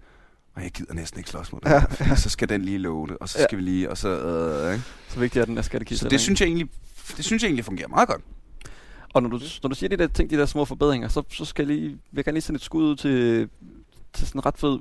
og 0.54 0.62
jeg 0.62 0.70
gider 0.70 0.94
næsten 0.94 1.18
ikke 1.20 1.30
slås 1.30 1.52
mod 1.52 1.60
den. 1.60 1.70
Ja, 1.70 1.82
Ja, 2.00 2.14
Så 2.16 2.28
skal 2.28 2.48
den 2.48 2.62
lige 2.62 2.78
love 2.78 3.06
det, 3.06 3.16
og 3.20 3.28
så 3.28 3.38
Ja. 3.38 3.44
skal 3.44 3.58
vi 3.58 3.62
lige, 3.62 3.90
og 3.90 3.98
så... 3.98 4.08
Øh, 4.08 4.72
ikke? 4.72 4.84
Så 5.08 5.20
vigtigt 5.20 5.42
er 5.42 5.46
den 5.46 5.56
der 5.56 5.62
skattekiste. 5.62 6.02
Så 6.02 6.08
det 6.08 6.20
synes 6.20 6.40
jeg 6.40 6.46
egentlig, 6.46 6.68
det 7.16 7.24
synes 7.24 7.42
jeg 7.42 7.48
egentlig 7.48 7.64
fungerer 7.64 7.88
meget 7.88 8.08
godt. 8.08 8.22
Og 9.14 9.22
når 9.22 9.30
du, 9.30 9.40
når 9.62 9.68
du 9.68 9.74
siger 9.74 9.88
de 9.88 9.96
der 9.96 10.06
ting, 10.06 10.30
de 10.30 10.36
der 10.36 10.46
små 10.46 10.64
forbedringer, 10.64 11.08
så, 11.08 11.22
så 11.32 11.44
skal 11.44 11.66
jeg 11.68 11.76
lige, 11.76 11.98
jeg 12.12 12.24
gerne 12.24 12.34
lige 12.34 12.42
sende 12.42 12.56
et 12.56 12.62
skud 12.62 12.84
ud 12.84 12.96
til, 12.96 13.48
til 14.12 14.26
sådan 14.26 14.38
en 14.38 14.46
ret 14.46 14.58
fed 14.58 14.78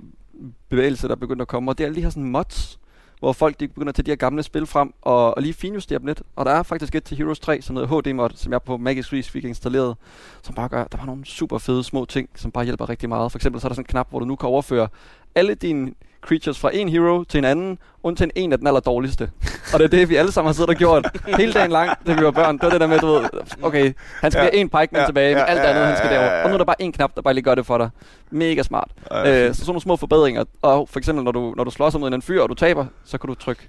bevægelse, 0.69 1.07
der 1.07 1.15
er 1.15 1.19
begyndt 1.19 1.41
at 1.41 1.47
komme. 1.47 1.71
Og 1.71 1.77
det 1.77 1.83
er 1.83 1.87
alle 1.87 1.95
de 1.95 2.01
her 2.01 2.09
sådan 2.09 2.31
mods, 2.31 2.79
hvor 3.19 3.33
folk 3.33 3.59
de 3.59 3.67
begynder 3.67 3.89
at 3.89 3.95
tage 3.95 4.05
de 4.05 4.11
her 4.11 4.15
gamle 4.15 4.43
spil 4.43 4.65
frem 4.65 4.93
og, 5.01 5.37
og 5.37 5.41
lige 5.41 5.53
finjustere 5.53 5.99
dem 5.99 6.07
lidt. 6.07 6.23
Og 6.35 6.45
der 6.45 6.51
er 6.51 6.63
faktisk 6.63 6.95
et 6.95 7.03
til 7.03 7.17
Heroes 7.17 7.39
3, 7.39 7.61
som 7.61 7.75
hedder 7.75 8.01
HD-mod, 8.01 8.29
som 8.35 8.51
jeg 8.51 8.61
på 8.61 8.77
Magic 8.77 9.05
Suisse 9.05 9.31
fik 9.31 9.43
installeret, 9.43 9.97
som 10.43 10.55
bare 10.55 10.69
gør, 10.69 10.83
der 10.83 10.97
var 10.97 11.05
nogle 11.05 11.25
super 11.25 11.57
fede 11.57 11.83
små 11.83 12.05
ting, 12.05 12.29
som 12.35 12.51
bare 12.51 12.63
hjælper 12.63 12.89
rigtig 12.89 13.09
meget. 13.09 13.31
For 13.31 13.37
eksempel 13.37 13.61
så 13.61 13.67
er 13.67 13.69
der 13.69 13.73
sådan 13.73 13.83
en 13.83 13.87
knap, 13.87 14.09
hvor 14.09 14.19
du 14.19 14.25
nu 14.25 14.35
kan 14.35 14.49
overføre 14.49 14.87
alle 15.35 15.55
dine 15.55 15.93
creatures 16.21 16.59
fra 16.59 16.69
en 16.73 16.89
hero 16.89 17.23
til 17.23 17.37
en 17.37 17.45
anden, 17.45 17.77
undtagen 18.03 18.31
en 18.35 18.51
af 18.51 18.57
den 18.57 18.67
aller 18.67 18.79
dårligste. 18.79 19.29
og 19.73 19.79
det 19.79 19.85
er 19.85 19.89
det, 19.89 20.09
vi 20.09 20.15
alle 20.15 20.31
sammen 20.31 20.47
har 20.47 20.53
siddet 20.53 20.69
og 20.69 20.75
gjort 20.75 21.07
hele 21.37 21.53
dagen 21.53 21.71
lang, 21.71 21.89
da 22.07 22.13
vi 22.13 22.23
var 22.23 22.31
børn. 22.31 22.55
Det 22.57 22.63
var 22.63 22.69
det 22.69 22.81
der 22.81 22.87
med, 22.87 22.99
du 22.99 23.07
ved, 23.07 23.23
okay, 23.61 23.93
han 24.21 24.31
skal 24.31 24.39
Ja. 24.43 24.49
have 24.51 24.55
en 24.55 24.69
pikeman 24.69 24.87
Ja, 25.01 25.05
tilbage, 25.05 25.35
men 25.35 25.43
alt 25.47 25.59
andet, 25.59 25.85
han 25.85 25.97
skal 25.97 26.09
derover. 26.09 26.43
Og 26.43 26.49
nu 26.49 26.53
er 26.53 26.57
der 26.57 26.65
bare 26.65 26.81
en 26.81 26.91
knap, 26.91 27.11
der 27.15 27.21
bare 27.21 27.33
lige 27.33 27.43
gør 27.43 27.55
det 27.55 27.65
for 27.65 27.77
dig. 27.77 27.89
Mega 28.31 28.63
smart. 28.63 28.89
Ja, 29.11 29.45
Øh, 29.47 29.53
så 29.53 29.59
sådan 29.59 29.69
nogle 29.69 29.81
små 29.81 29.95
forbedringer. 29.95 30.43
Og 30.61 30.89
for 30.89 30.99
eksempel, 30.99 31.23
når 31.23 31.31
du, 31.31 31.53
når 31.57 31.63
du 31.63 31.71
slås 31.71 31.99
mod 31.99 32.13
en 32.13 32.21
fyr, 32.21 32.41
og 32.41 32.49
du 32.49 32.53
taber, 32.53 32.85
så 33.05 33.17
kan 33.17 33.27
du 33.27 33.33
trykke, 33.35 33.61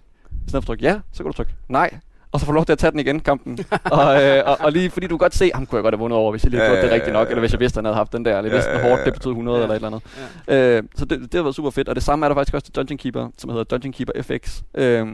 i 0.47 0.49
stedet 0.49 0.53
for 0.53 0.59
at 0.59 0.67
trykke 0.79 0.85
ja, 0.85 0.99
så 1.13 1.23
kan 1.23 1.33
du 1.33 1.37
trykke 1.37 1.53
nej. 1.69 1.91
Og 2.33 2.41
så 2.41 2.47
får 2.47 2.53
du 2.53 2.55
lov 2.55 2.65
til 2.65 2.73
at 2.73 2.79
tage 2.79 2.91
den 2.91 3.01
igen, 3.01 3.21
kampen. 3.21 3.59
og, 3.93 4.23
øh, 4.25 4.43
og, 4.47 4.57
og, 4.61 4.73
lige 4.73 4.91
fordi 4.91 5.07
du 5.07 5.15
kan 5.17 5.25
godt 5.25 5.35
se, 5.35 5.51
ham 5.55 5.67
kunne 5.67 5.77
jeg 5.77 5.83
godt 5.83 5.95
have 5.95 5.99
vundet 6.01 6.19
over, 6.19 6.31
hvis 6.31 6.45
jeg 6.45 6.51
lige 6.51 6.61
havde 6.61 6.73
Ja, 6.73 6.77
gjort 6.77 6.85
det 6.85 6.91
ja, 6.91 6.95
rigtigt 6.95 7.13
nok, 7.13 7.27
ja, 7.27 7.31
eller 7.31 7.41
hvis 7.41 7.53
jeg 7.53 7.59
ja. 7.59 7.65
vidste, 7.65 7.77
at 7.77 7.79
han 7.79 7.85
havde 7.85 7.97
haft 7.97 8.13
den 8.13 8.25
der, 8.25 8.39
eller 8.39 8.51
hvis 8.51 8.65
Ja, 8.67 8.73
den 8.73 8.81
ja, 8.81 8.89
hårdt, 8.89 9.01
ja. 9.01 9.05
det 9.05 9.13
betød 9.13 9.31
100 9.31 9.59
Ja. 9.59 9.63
eller 9.63 9.75
et 9.75 9.77
eller 9.77 9.89
andet. 9.89 10.03
Ja. 10.49 10.77
Øh, 10.77 10.83
så 10.95 11.05
det, 11.05 11.21
det 11.21 11.35
har 11.35 11.43
været 11.43 11.55
super 11.55 11.71
fedt, 11.71 11.89
og 11.89 11.95
det 11.95 12.03
samme 12.03 12.27
er 12.27 12.29
der 12.29 12.37
faktisk 12.37 12.55
også 12.55 12.65
til 12.65 12.75
Dungeon 12.75 12.99
Keeper, 12.99 13.29
som 13.39 13.51
hedder 13.51 13.65
Dungeon 13.65 13.93
Keeper 13.93 14.23
FX, 14.23 14.63
øh, 14.75 15.07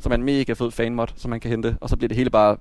som 0.00 0.12
er 0.12 0.16
en 0.16 0.22
mega 0.22 0.52
fed 0.52 0.70
fanmod, 0.70 1.06
som 1.16 1.30
man 1.30 1.40
kan 1.40 1.50
hente, 1.50 1.76
og 1.80 1.88
så 1.88 1.96
bliver 1.96 2.08
det 2.08 2.16
hele 2.16 2.30
bare 2.30 2.56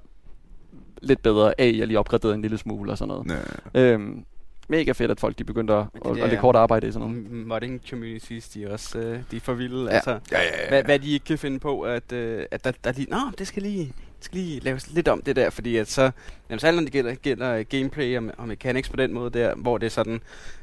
lidt 1.01 1.23
bedre 1.23 1.53
af, 1.57 1.75
jeg 1.77 1.87
lige 1.87 1.99
opgraderet 1.99 2.33
en 2.35 2.41
lille 2.41 2.57
smule 2.57 2.91
og 2.91 2.97
sådan 2.97 3.07
noget. 3.07 3.37
Ja. 3.73 3.81
Øhm, 3.81 4.23
mega 4.69 4.91
fedt, 4.91 5.11
at 5.11 5.19
folk 5.19 5.37
de 5.39 5.43
begyndte 5.43 5.73
at, 5.73 5.79
at, 5.95 6.01
det 6.03 6.09
at 6.21 6.29
lægge 6.29 6.37
hårdt 6.41 6.57
arbejde 6.57 6.87
i 6.87 6.91
sådan 6.91 7.07
noget. 7.07 7.31
Modding 7.31 7.81
communities, 7.89 8.49
de 8.49 8.63
er 8.63 8.71
også 8.73 8.99
øh, 8.99 9.19
de 9.31 9.35
er 9.35 9.39
for 9.39 9.53
vilde. 9.53 9.83
Ja. 9.83 9.89
Altså, 9.89 10.09
Ja, 10.11 10.17
ja, 10.31 10.41
ja. 10.63 10.69
hvad, 10.69 10.83
hvad 10.83 10.99
de 10.99 11.11
ikke 11.11 11.25
kan 11.25 11.37
finde 11.37 11.59
på, 11.59 11.81
at, 11.81 12.11
øh, 12.11 12.45
at 12.51 12.63
der, 12.63 12.71
der 12.83 12.91
lige, 12.91 13.07
Nå, 13.11 13.17
det 13.37 13.47
skal 13.47 13.63
lige, 13.63 13.93
skal 14.25 14.39
lige 14.39 14.59
laves 14.59 14.91
lidt 14.91 15.07
om 15.07 15.21
det 15.21 15.35
der, 15.35 15.49
fordi 15.49 15.77
at 15.77 15.89
så, 15.91 16.11
jamen, 16.49 16.59
så 16.59 16.71
når 16.71 16.81
det 16.81 16.91
gælder, 16.91 17.15
gælder 17.15 17.63
gameplay 17.63 18.17
og, 18.17 18.23
og 18.37 18.47
mechanics 18.47 18.89
på 18.89 18.95
den 18.95 19.13
måde 19.13 19.29
der, 19.29 19.55
hvor 19.55 19.77
det 19.77 19.85
er 19.85 19.89
sådan, 19.89 20.13
det 20.13 20.19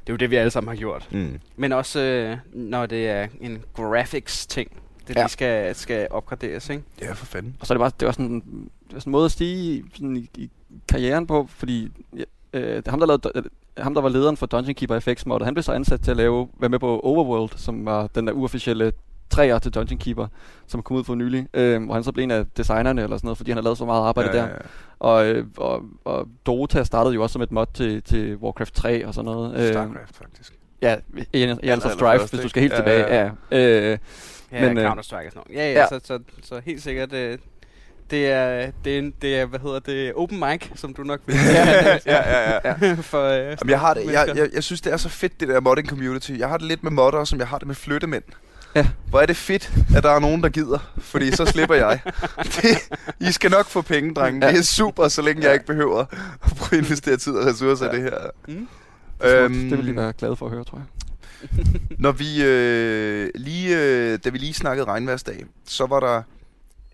er 0.06 0.12
jo 0.12 0.16
det, 0.16 0.30
vi 0.30 0.36
alle 0.36 0.50
sammen 0.50 0.68
har 0.68 0.76
gjort. 0.76 1.08
Mm. 1.10 1.38
Men 1.56 1.72
også, 1.72 2.00
øh, 2.00 2.36
når 2.52 2.86
det 2.86 3.08
er 3.08 3.26
en 3.40 3.62
graphics-ting, 3.74 4.70
det 5.08 5.16
Ja. 5.16 5.20
ja. 5.20 5.28
skal, 5.28 5.74
skal 5.74 6.06
opgraderes, 6.10 6.70
ikke? 6.70 6.82
Ja, 7.00 7.12
for 7.12 7.26
fanden. 7.26 7.56
Og 7.60 7.66
så 7.66 7.74
er 7.74 7.76
det 7.76 7.80
bare 7.80 7.92
det 8.00 8.06
var 8.06 8.12
sådan, 8.12 8.40
det 8.40 8.92
var 8.94 9.00
sådan 9.00 9.10
en 9.10 9.12
måde 9.12 9.24
at 9.24 9.30
stige 9.30 9.84
sådan 9.94 10.16
i, 10.16 10.28
i 10.36 10.50
karrieren 10.88 11.26
på, 11.26 11.46
fordi 11.50 11.88
ja, 12.16 12.22
øh, 12.52 12.76
det 12.76 12.86
er 12.86 12.90
ham, 12.90 13.00
der 13.00 13.06
lavede, 13.06 13.32
øh, 13.34 13.42
ham, 13.78 13.94
der 13.94 14.00
var 14.00 14.08
lederen 14.08 14.36
for 14.36 14.46
Dungeon 14.46 14.74
Keeper 14.74 15.00
FX 15.00 15.26
mod, 15.26 15.44
han 15.44 15.54
blev 15.54 15.62
så 15.62 15.72
ansat 15.72 16.00
til 16.00 16.10
at 16.10 16.16
lave, 16.16 16.48
være 16.60 16.68
med 16.68 16.78
på 16.78 17.00
Overworld, 17.00 17.50
som 17.56 17.84
var 17.84 18.06
den 18.06 18.26
der 18.26 18.32
uofficielle 18.32 18.92
træer 19.30 19.58
til 19.58 19.74
Dungeon 19.74 19.98
Keeper, 19.98 20.26
som 20.66 20.82
kom 20.82 20.96
ud 20.96 21.04
for 21.04 21.14
nylig, 21.14 21.46
øh, 21.54 21.84
hvor 21.84 21.94
han 21.94 22.04
så 22.04 22.12
blev 22.12 22.22
en 22.22 22.30
af 22.30 22.44
designerne 22.56 23.02
eller 23.02 23.16
sådan 23.16 23.26
noget, 23.26 23.36
fordi 23.38 23.50
han 23.50 23.56
har 23.56 23.62
lavet 23.62 23.78
så 23.78 23.84
meget 23.84 24.08
arbejde 24.08 24.30
ja, 24.30 24.36
der. 24.36 24.42
ja, 24.44 24.52
ja. 24.52 24.58
Og, 24.98 25.26
øh, 25.26 25.46
og, 25.56 25.82
og 26.04 26.28
Dota 26.46 26.84
startede 26.84 27.14
jo 27.14 27.22
også 27.22 27.32
som 27.32 27.42
et 27.42 27.52
mod 27.52 27.66
til, 27.74 28.02
til 28.02 28.36
Warcraft 28.36 28.74
3 28.74 29.06
og 29.06 29.14
sådan 29.14 29.24
noget. 29.24 29.60
Øh, 29.60 29.68
Starcraft, 29.72 30.16
faktisk. 30.16 30.52
Ja, 30.82 30.96
i 31.32 31.42
Alliance 31.42 31.86
of 31.86 31.92
Strife, 31.92 32.26
hvis 32.30 32.40
du 32.40 32.48
skal 32.48 32.62
helt 32.62 32.72
Ja, 32.72 32.76
tilbage. 32.78 33.06
ja, 33.14 33.30
Ja, 33.50 33.58
ja. 33.58 33.90
Øh, 33.92 33.98
Ja, 34.52 34.68
Men, 34.68 34.78
øh, 34.78 34.90
Counter-Strike 34.92 35.26
og 35.26 35.32
sådan 35.32 35.42
noget. 35.46 35.54
Ja, 35.54 35.72
ja, 35.72 35.80
ja. 35.80 35.86
Så, 35.88 36.00
så, 36.04 36.18
så 36.42 36.60
helt 36.64 36.82
sikkert, 36.82 37.12
øh, 37.12 37.38
det 38.10 38.26
er, 38.28 38.70
det 38.84 38.98
er, 38.98 39.10
det 39.22 39.38
er, 39.38 39.46
hvad 39.46 39.60
hedder 39.60 39.78
det, 39.78 40.12
open 40.14 40.38
mic, 40.40 40.68
som 40.74 40.94
du 40.94 41.02
nok 41.02 41.20
vil 41.26 41.36
ja, 41.54 41.92
ja, 42.06 42.50
ja. 42.52 42.58
ja. 42.64 42.94
for 42.94 43.22
øh, 43.24 43.38
Jamen, 43.38 43.56
jeg, 43.70 43.80
har 43.80 43.94
det, 43.94 44.04
jeg, 44.12 44.28
jeg, 44.36 44.48
jeg 44.54 44.62
synes, 44.64 44.80
det 44.80 44.92
er 44.92 44.96
så 44.96 45.08
fedt, 45.08 45.40
det 45.40 45.48
der 45.48 45.60
modding 45.60 45.88
community. 45.88 46.30
Jeg 46.38 46.48
har 46.48 46.56
det 46.56 46.66
lidt 46.66 46.82
med 46.82 46.90
modder, 46.90 47.24
som 47.24 47.38
jeg 47.38 47.48
har 47.48 47.58
det 47.58 47.66
med 47.66 47.74
flyttemænd. 47.74 48.22
Ja. 48.74 48.88
Hvor 49.08 49.20
er 49.20 49.26
det 49.26 49.36
fedt, 49.36 49.72
at 49.96 50.02
der 50.02 50.10
er 50.10 50.18
nogen, 50.18 50.42
der 50.42 50.48
gider. 50.48 50.92
Fordi 50.98 51.30
så 51.30 51.44
slipper 51.46 51.74
jeg. 51.74 52.00
Det, 52.62 52.78
I 53.20 53.32
skal 53.32 53.50
nok 53.50 53.66
få 53.66 53.82
penge, 53.82 54.14
drenge. 54.14 54.46
Ja. 54.46 54.52
Det 54.52 54.58
er 54.58 54.62
super, 54.62 55.08
så 55.08 55.22
længe 55.22 55.42
jeg 55.44 55.52
ikke 55.54 55.66
behøver 55.66 56.04
at 56.72 56.72
investere 56.72 57.16
tid 57.16 57.32
og 57.32 57.46
ressourcer 57.46 57.92
i 57.92 57.96
Ja. 57.96 58.02
det 58.04 58.12
her. 58.12 58.30
Mm. 58.48 58.68
øhm, 59.24 59.68
det 59.70 59.78
vil 59.78 59.86
de 59.86 59.96
være 59.96 60.12
glade 60.12 60.36
for 60.36 60.46
at 60.46 60.52
høre, 60.52 60.64
tror 60.64 60.78
jeg. 60.78 60.86
Når 61.98 62.12
vi 62.12 62.44
øh, 62.44 63.30
lige, 63.34 63.78
øh, 63.78 64.18
da 64.24 64.28
vi 64.30 64.38
lige 64.38 64.54
snakkede 64.54 64.86
regnværsdag, 64.86 65.44
så 65.66 65.86
var 65.86 66.00
der 66.00 66.22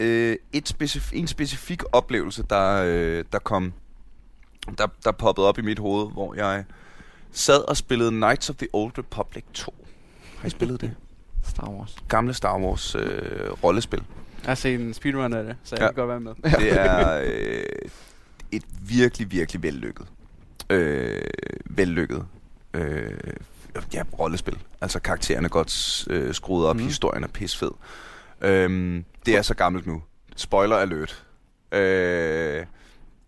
øh, 0.01 0.37
et 0.53 0.75
specif- 0.83 1.11
en 1.13 1.27
specifik 1.27 1.83
oplevelse, 1.93 2.45
der, 2.51 2.83
øh, 2.87 3.25
der 3.33 3.39
kom, 3.39 3.73
der, 4.79 4.87
der 5.05 5.13
poppede 5.13 5.49
op 5.49 5.59
i 5.59 5.63
mit 5.63 5.79
hoved, 5.79 6.13
hvor 6.13 6.35
jeg 6.35 6.65
sad 7.33 7.69
og 7.69 7.77
spillede 7.77 8.11
Knights 8.11 8.51
of 8.51 8.57
the 8.57 8.69
Old 8.73 8.99
Republic 8.99 9.45
2. 9.55 9.75
Har 10.39 10.47
I 10.47 10.51
spillet 10.51 10.81
det? 10.81 10.91
Star 11.55 11.69
Wars. 11.71 11.97
Gamle 12.09 12.35
Star 12.35 12.59
Wars 12.59 12.95
øh, 12.95 13.51
rollespil. 13.65 14.03
Jeg 14.43 14.51
har 14.51 14.55
set 14.55 14.81
en 14.81 14.95
speedrun 14.95 15.33
af 15.33 15.45
det, 15.45 15.57
så 15.65 15.77
jeg 15.77 15.83
Ja. 15.83 15.87
kan 15.87 15.95
godt 15.95 16.09
være 16.09 16.21
med. 16.21 16.35
Det 16.59 16.81
er 16.81 17.21
øh, 17.27 17.89
et 18.53 18.63
virkelig, 18.89 19.31
virkelig 19.31 19.63
vellykket. 19.63 20.07
Øh, 20.71 21.21
vellykket. 21.67 22.25
Øh, 22.75 23.11
ja, 23.95 24.03
rollespil. 24.19 24.59
Altså 24.81 25.01
karaktererne 25.01 25.45
er 25.45 25.49
godt 25.49 26.05
øh, 26.11 26.35
skruet 26.35 26.67
op, 26.67 26.77
mm. 26.77 26.83
historien 26.83 27.25
er 27.25 27.29
pisfed. 27.29 27.71
Øhm, 28.41 29.05
det 29.27 29.37
er 29.37 29.43
så 29.43 29.55
gammelt 29.55 29.87
nu. 29.87 30.03
Spoiler 30.37 30.77
alert. 30.77 31.25
Øh, 31.73 32.67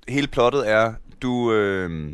hele 0.09 0.27
plottet 0.27 0.71
er, 0.71 0.95
du 1.23 1.53
øh, 1.53 2.13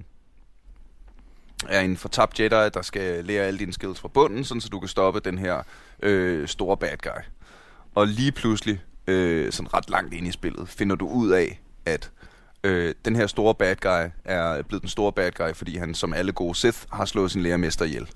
er 1.68 1.80
en 1.80 1.96
fortabt 1.96 2.40
Jedi, 2.40 2.70
der 2.74 2.82
skal 2.82 3.24
lære 3.24 3.44
alle 3.44 3.58
dine 3.58 3.72
skills 3.72 4.00
fra 4.00 4.08
bunden, 4.08 4.44
sådan 4.44 4.60
så 4.60 4.68
du 4.68 4.78
kan 4.78 4.88
stoppe 4.88 5.20
den 5.20 5.38
her 5.38 5.62
øh, 6.02 6.48
store 6.48 6.76
bad 6.76 6.96
guy. 7.02 7.22
Og 7.94 8.06
lige 8.06 8.32
pludselig, 8.32 8.82
øh, 9.06 9.52
sådan 9.52 9.74
ret 9.74 9.90
langt 9.90 10.14
ind 10.14 10.26
i 10.26 10.32
spillet, 10.32 10.68
finder 10.68 10.96
du 10.96 11.08
ud 11.08 11.30
af, 11.30 11.60
at 11.86 12.10
øh, 12.64 12.94
den 13.04 13.16
her 13.16 13.26
store 13.26 13.54
bad 13.54 13.76
guy 13.76 14.10
er 14.24 14.62
blevet 14.62 14.82
den 14.82 14.88
store 14.88 15.12
bad 15.12 15.32
guy, 15.32 15.52
fordi 15.54 15.76
han 15.76 15.94
som 15.94 16.12
alle 16.12 16.32
gode 16.32 16.54
Sith 16.54 16.78
har 16.92 17.04
slået 17.04 17.30
sin 17.30 17.42
lærermester 17.42 17.84
ihjel. 17.84 18.08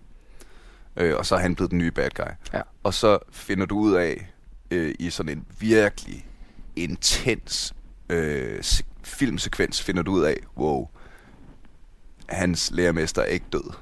Øh, 0.97 1.17
og 1.17 1.27
så 1.27 1.35
er 1.35 1.39
han 1.39 1.55
blevet 1.55 1.71
den 1.71 1.79
nye 1.79 1.91
bad 1.91 2.11
guy. 2.11 2.33
Ja. 2.53 2.61
Og 2.83 2.95
så 2.95 3.19
finder 3.31 3.67
du 3.67 3.79
ud 3.79 3.95
af, 3.95 4.33
øh, 4.71 4.95
i 4.99 5.11
sådan 5.11 5.39
en 5.39 5.45
virkelig 5.59 6.27
intens 6.77 7.75
øh, 8.09 8.59
se- 8.63 8.85
filmsekvens, 9.03 9.83
finder 9.83 10.03
du 10.03 10.13
ud 10.13 10.23
af, 10.23 10.37
wow, 10.57 10.89
hans 12.29 12.71
lærermester 12.75 13.23
er 13.23 13.27
ikke 13.27 13.47
død. 13.53 13.73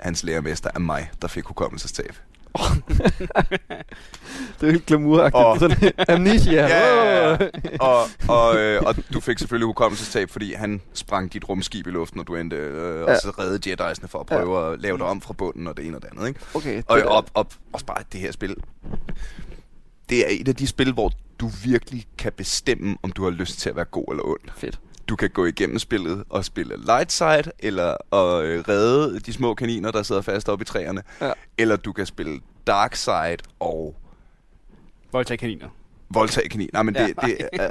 Hans 0.00 0.22
lærermester 0.24 0.70
er 0.74 0.78
mig, 0.78 1.10
der 1.22 1.28
fik 1.28 1.44
hukommelsestab. 1.44 2.14
Det 4.60 4.66
er 4.66 4.70
helt 4.70 4.86
glamouragtigt. 4.86 5.34
Og- 5.44 5.58
Sådan, 5.58 5.92
amnesia. 6.08 6.66
Ja, 6.66 7.04
ja, 7.04 7.30
ja. 7.30 7.48
Åh. 7.80 7.88
og, 7.88 8.08
og, 8.28 8.56
øh, 8.56 8.82
og 8.86 8.94
du 9.12 9.20
fik 9.20 9.38
selvfølgelig 9.38 9.66
hukommelsestab, 9.66 10.30
fordi 10.30 10.52
han 10.54 10.80
sprang 10.94 11.32
dit 11.32 11.48
rumskib 11.48 11.86
i 11.86 11.90
luften, 11.90 12.20
og 12.20 12.26
du 12.26 12.36
endte 12.36 12.56
øh, 12.56 13.02
og 13.02 13.08
Ja. 13.08 13.18
så 13.20 13.30
reddede 13.38 13.72
Jedi'sne 13.72 14.06
for 14.06 14.18
at 14.20 14.26
prøve 14.26 14.72
at 14.72 14.80
lave 14.80 14.98
det 14.98 15.06
om 15.06 15.20
fra 15.20 15.32
bunden, 15.32 15.66
og 15.66 15.76
det 15.76 15.86
ene 15.86 15.96
og 15.96 16.02
det 16.02 16.08
andet. 16.12 16.28
Ikke? 16.28 16.40
Okay, 16.54 16.82
Og 16.86 16.96
det 16.96 17.04
er- 17.04 17.08
op, 17.08 17.30
op, 17.34 17.54
også 17.72 17.86
bare 17.86 18.02
det 18.12 18.20
her 18.20 18.32
spil. 18.32 18.56
Det 20.08 20.18
er 20.18 20.28
et 20.40 20.48
af 20.48 20.56
de 20.56 20.66
spil, 20.66 20.92
hvor 20.92 21.12
du 21.40 21.50
virkelig 21.64 22.06
kan 22.18 22.32
bestemme, 22.36 22.96
om 23.02 23.12
du 23.12 23.24
har 23.24 23.30
lyst 23.30 23.58
til 23.58 23.70
at 23.70 23.76
være 23.76 23.84
god 23.84 24.04
eller 24.10 24.24
ond. 24.24 24.40
fedt. 24.56 24.80
Du 25.08 25.16
kan 25.16 25.30
gå 25.30 25.44
igennem 25.46 25.78
spillet 25.78 26.24
og 26.28 26.44
spille 26.44 26.76
light 26.86 27.12
side, 27.12 27.42
eller 27.58 27.88
at 28.14 28.44
øh, 28.44 28.64
redde 28.68 29.20
de 29.20 29.32
små 29.32 29.54
kaniner, 29.54 29.90
der 29.90 30.02
sidder 30.02 30.22
fast 30.22 30.48
oppe 30.48 30.62
i 30.62 30.64
træerne. 30.64 31.02
Ja. 31.20 31.32
Eller 31.58 31.76
du 31.76 31.92
kan 31.92 32.06
spille 32.06 32.40
dark 32.66 32.96
side 32.96 33.36
og 33.60 33.96
Voldtag 35.12 35.38
kaniner. 35.38 35.68
voldtage 36.10 36.48
kanin. 36.48 36.68
Nej, 36.72 36.82
men 36.82 36.94
det, 36.94 37.14
Ja. 37.22 37.26
det 37.26 37.48
er... 37.52 37.70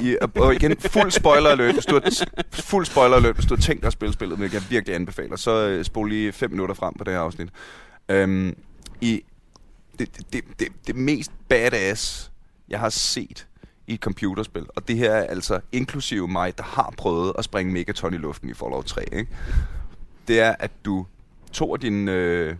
I, 0.00 0.16
og 0.36 0.54
igen, 0.54 0.76
fuld 0.80 1.10
spoiler 1.10 1.50
alert, 1.50 1.74
hvis 1.74 1.84
du 1.86 1.94
har, 1.94 2.26
fuld 2.52 2.86
spoiler 2.86 3.16
alert, 3.16 3.34
hvis 3.34 3.46
du 3.46 3.54
har 3.54 3.62
tænkt 3.62 3.82
dig 3.82 3.86
at 3.86 3.92
spille 3.92 4.12
spillet, 4.12 4.38
hvilket 4.38 4.54
jeg 4.54 4.70
virkelig 4.70 4.94
anbefaler, 4.94 5.36
så 5.36 5.50
øh, 5.68 5.84
spol 5.84 6.08
lige 6.08 6.32
fem 6.32 6.50
minutter 6.50 6.74
frem 6.74 6.94
på 6.98 7.04
det 7.04 7.12
her 7.12 7.20
afsnit. 7.20 7.48
Øhm, 8.08 8.56
i 9.00 9.22
det, 9.98 10.16
det, 10.16 10.32
det, 10.32 10.44
det, 10.60 10.68
det 10.86 10.96
mest 10.96 11.30
badass, 11.48 12.30
jeg 12.68 12.80
har 12.80 12.88
set 12.88 13.46
i 13.88 13.94
et 13.94 14.00
computerspil, 14.00 14.66
og 14.76 14.88
det 14.88 14.96
her 14.96 15.12
er 15.12 15.26
altså 15.26 15.60
inklusive 15.72 16.28
mig, 16.28 16.58
der 16.58 16.64
har 16.64 16.94
prøvet 16.96 17.32
at 17.38 17.44
springe 17.44 17.72
Megaton 17.72 18.14
i 18.14 18.16
luften 18.16 18.50
i 18.50 18.54
Fallout 18.54 18.84
3, 18.84 19.14
ikke? 19.14 19.28
det 20.28 20.40
er, 20.40 20.54
at 20.58 20.70
du 20.84 21.06
to 21.52 21.74
af 21.74 21.80
dine, 21.80 22.12
øh, 22.12 22.56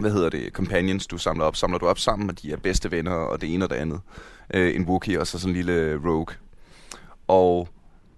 hvad 0.00 0.10
hedder 0.12 0.28
det, 0.28 0.52
companions, 0.52 1.06
du 1.06 1.18
samler 1.18 1.44
op, 1.44 1.56
samler 1.56 1.78
du 1.78 1.86
op 1.86 1.98
sammen 1.98 2.26
med 2.26 2.34
de 2.34 2.48
her 2.48 2.56
bedste 2.56 2.90
venner, 2.90 3.12
og 3.12 3.40
det 3.40 3.54
ene 3.54 3.64
og 3.64 3.70
det 3.70 3.76
andet. 3.76 4.00
Øh, 4.54 4.74
en 4.74 4.84
Wookiee 4.84 5.20
og 5.20 5.26
så 5.26 5.38
sådan 5.38 5.50
en 5.50 5.56
lille 5.56 6.00
rogue. 6.04 6.36
Og 7.28 7.68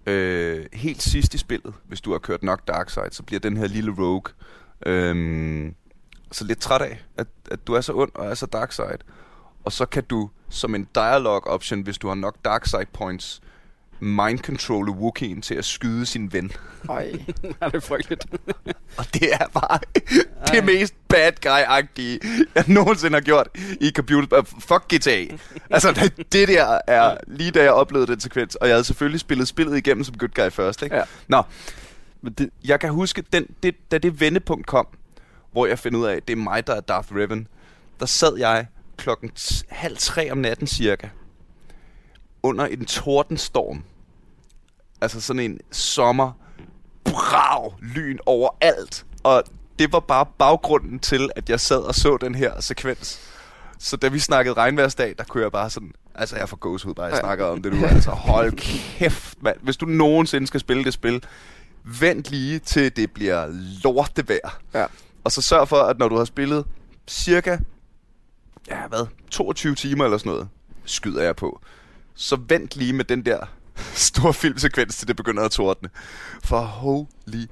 øh, 0.06 0.66
helt 0.72 1.02
sidst 1.02 1.34
i 1.34 1.38
spillet, 1.38 1.74
hvis 1.84 2.00
du 2.00 2.12
har 2.12 2.18
kørt 2.18 2.42
nok 2.42 2.68
dark 2.68 2.90
side, 2.90 3.08
så 3.10 3.22
bliver 3.22 3.40
den 3.40 3.56
her 3.56 3.66
lille 3.66 3.94
rogue 3.98 4.32
øh, 4.86 5.72
så 6.32 6.44
lidt 6.44 6.58
træt 6.58 6.82
af, 6.82 7.04
at, 7.16 7.26
at 7.50 7.66
du 7.66 7.72
er 7.72 7.80
så 7.80 7.92
ond 7.92 8.10
og 8.14 8.26
er 8.26 8.34
så 8.34 8.46
dark 8.46 8.72
side. 8.72 8.98
Og 9.64 9.72
så 9.72 9.86
kan 9.86 10.04
du 10.04 10.30
som 10.50 10.74
en 10.74 10.88
dialogue 10.94 11.46
option, 11.46 11.80
hvis 11.80 11.98
du 11.98 12.08
har 12.08 12.14
nok 12.14 12.36
dark 12.44 12.66
side 12.66 12.86
points, 12.92 13.40
mind 14.00 14.38
control 14.38 14.88
Wookiee'en 14.88 15.40
til 15.40 15.54
at 15.54 15.64
skyde 15.64 16.06
sin 16.06 16.32
ven. 16.32 16.52
Ej. 16.88 17.12
er 17.60 17.68
det 17.68 17.82
frygteligt. 17.82 18.26
Og 18.98 19.04
det 19.14 19.34
er 19.34 19.46
bare 19.54 19.78
det 20.54 20.64
mest 20.64 20.94
bad 21.08 21.32
guy-agtige, 21.46 22.44
jeg 22.54 22.64
nogensinde 22.66 23.14
har 23.14 23.20
gjort 23.20 23.48
i 23.80 23.90
computer. 23.90 24.42
Fuck 24.42 24.94
GTA. 24.94 25.36
Altså, 25.70 25.92
det, 25.92 26.32
det 26.32 26.48
der 26.48 26.78
er 26.86 27.16
lige 27.26 27.50
da 27.50 27.62
jeg 27.62 27.72
oplevede 27.72 28.12
den 28.12 28.20
sekvens, 28.20 28.54
og 28.54 28.68
jeg 28.68 28.74
havde 28.74 28.84
selvfølgelig 28.84 29.20
spillet 29.20 29.48
spillet 29.48 29.76
igennem 29.76 30.04
som 30.04 30.18
good 30.18 30.28
guy 30.34 30.50
først, 30.50 30.82
ikke? 30.82 30.96
Ja. 30.96 31.02
Nå, 31.28 31.42
Men 32.22 32.32
det, 32.32 32.50
jeg 32.64 32.80
kan 32.80 32.90
huske, 32.90 33.24
den, 33.32 33.46
det, 33.62 33.90
da 33.90 33.98
det 33.98 34.20
vendepunkt 34.20 34.66
kom, 34.66 34.86
hvor 35.52 35.66
jeg 35.66 35.78
finder 35.78 35.98
ud 35.98 36.04
af, 36.04 36.16
at 36.16 36.28
det 36.28 36.32
er 36.32 36.42
mig, 36.42 36.66
der 36.66 36.74
er 36.74 36.80
Darth 36.80 37.14
Revan, 37.14 37.46
der 38.00 38.06
sad 38.06 38.38
jeg 38.38 38.66
klokken 38.98 39.30
halv 39.68 39.96
tre 39.96 40.32
om 40.32 40.38
natten 40.38 40.66
cirka, 40.66 41.08
under 42.42 42.66
en 42.66 42.84
tordenstorm. 42.84 43.82
Altså 45.00 45.20
sådan 45.20 45.40
en 45.42 45.60
sommer, 45.70 46.32
brav, 47.04 47.74
lyn 47.82 48.18
overalt. 48.26 49.06
Og 49.22 49.42
det 49.78 49.92
var 49.92 50.00
bare 50.00 50.26
baggrunden 50.38 50.98
til, 50.98 51.30
at 51.36 51.50
jeg 51.50 51.60
sad 51.60 51.78
og 51.78 51.94
så 51.94 52.16
den 52.20 52.34
her 52.34 52.60
sekvens. 52.60 53.20
Så 53.78 53.96
da 53.96 54.08
vi 54.08 54.18
snakkede 54.18 54.54
regnværsdag, 54.54 55.14
der 55.18 55.24
kunne 55.24 55.42
jeg 55.42 55.52
bare 55.52 55.70
sådan... 55.70 55.92
Altså, 56.14 56.36
jeg 56.36 56.48
får 56.48 56.56
gåsehud 56.56 56.94
bare, 56.94 57.06
jeg 57.06 57.14
Ja. 57.14 57.20
snakker 57.20 57.44
om 57.44 57.62
det 57.62 57.72
nu. 57.72 57.86
Altså, 57.86 58.10
hold 58.10 58.52
kæft, 58.52 59.42
mand. 59.42 59.56
Hvis 59.62 59.76
du 59.76 59.86
nogensinde 59.86 60.46
skal 60.46 60.60
spille 60.60 60.84
det 60.84 60.92
spil, 60.94 61.22
vent 61.84 62.30
lige 62.30 62.58
til 62.58 62.96
det 62.96 63.12
bliver 63.12 63.46
lortevejr. 63.84 64.60
Ja. 64.74 64.86
Og 65.24 65.32
så 65.32 65.42
sørg 65.42 65.68
for, 65.68 65.76
at 65.76 65.98
når 65.98 66.08
du 66.08 66.16
har 66.16 66.24
spillet 66.24 66.64
cirka, 67.08 67.58
ja 68.70 68.86
hvad, 68.88 69.06
22 69.30 69.74
timer 69.74 70.04
eller 70.04 70.18
sådan 70.18 70.32
noget, 70.32 70.48
skyder 70.84 71.22
jeg 71.22 71.36
på. 71.36 71.60
Så 72.14 72.36
vent 72.48 72.76
lige 72.76 72.92
med 72.92 73.04
den 73.04 73.24
der 73.26 73.46
store 74.08 74.34
filmsekvens, 74.34 74.96
til 74.96 75.08
det 75.08 75.16
begynder 75.16 75.42
at 75.42 75.50
tordne. 75.50 75.88
For 76.44 76.60
holy 76.60 77.46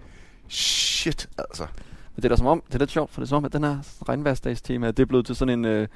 Shit, 0.48 1.28
altså. 1.38 1.62
Men 2.16 2.22
det 2.22 2.24
er 2.24 2.28
da 2.28 2.36
som 2.36 2.46
om, 2.46 2.62
det 2.66 2.74
er 2.74 2.78
lidt 2.78 2.90
sjovt, 2.90 3.12
for 3.12 3.20
det 3.20 3.26
er 3.26 3.28
som 3.28 3.36
om, 3.36 3.44
at 3.44 3.52
den 3.52 3.64
her 3.64 3.78
regnværsdagstema, 4.08 4.86
det 4.86 4.98
er 4.98 5.06
blevet 5.06 5.26
til 5.26 5.36
sådan 5.36 5.58
en, 5.58 5.64
øh, 5.64 5.88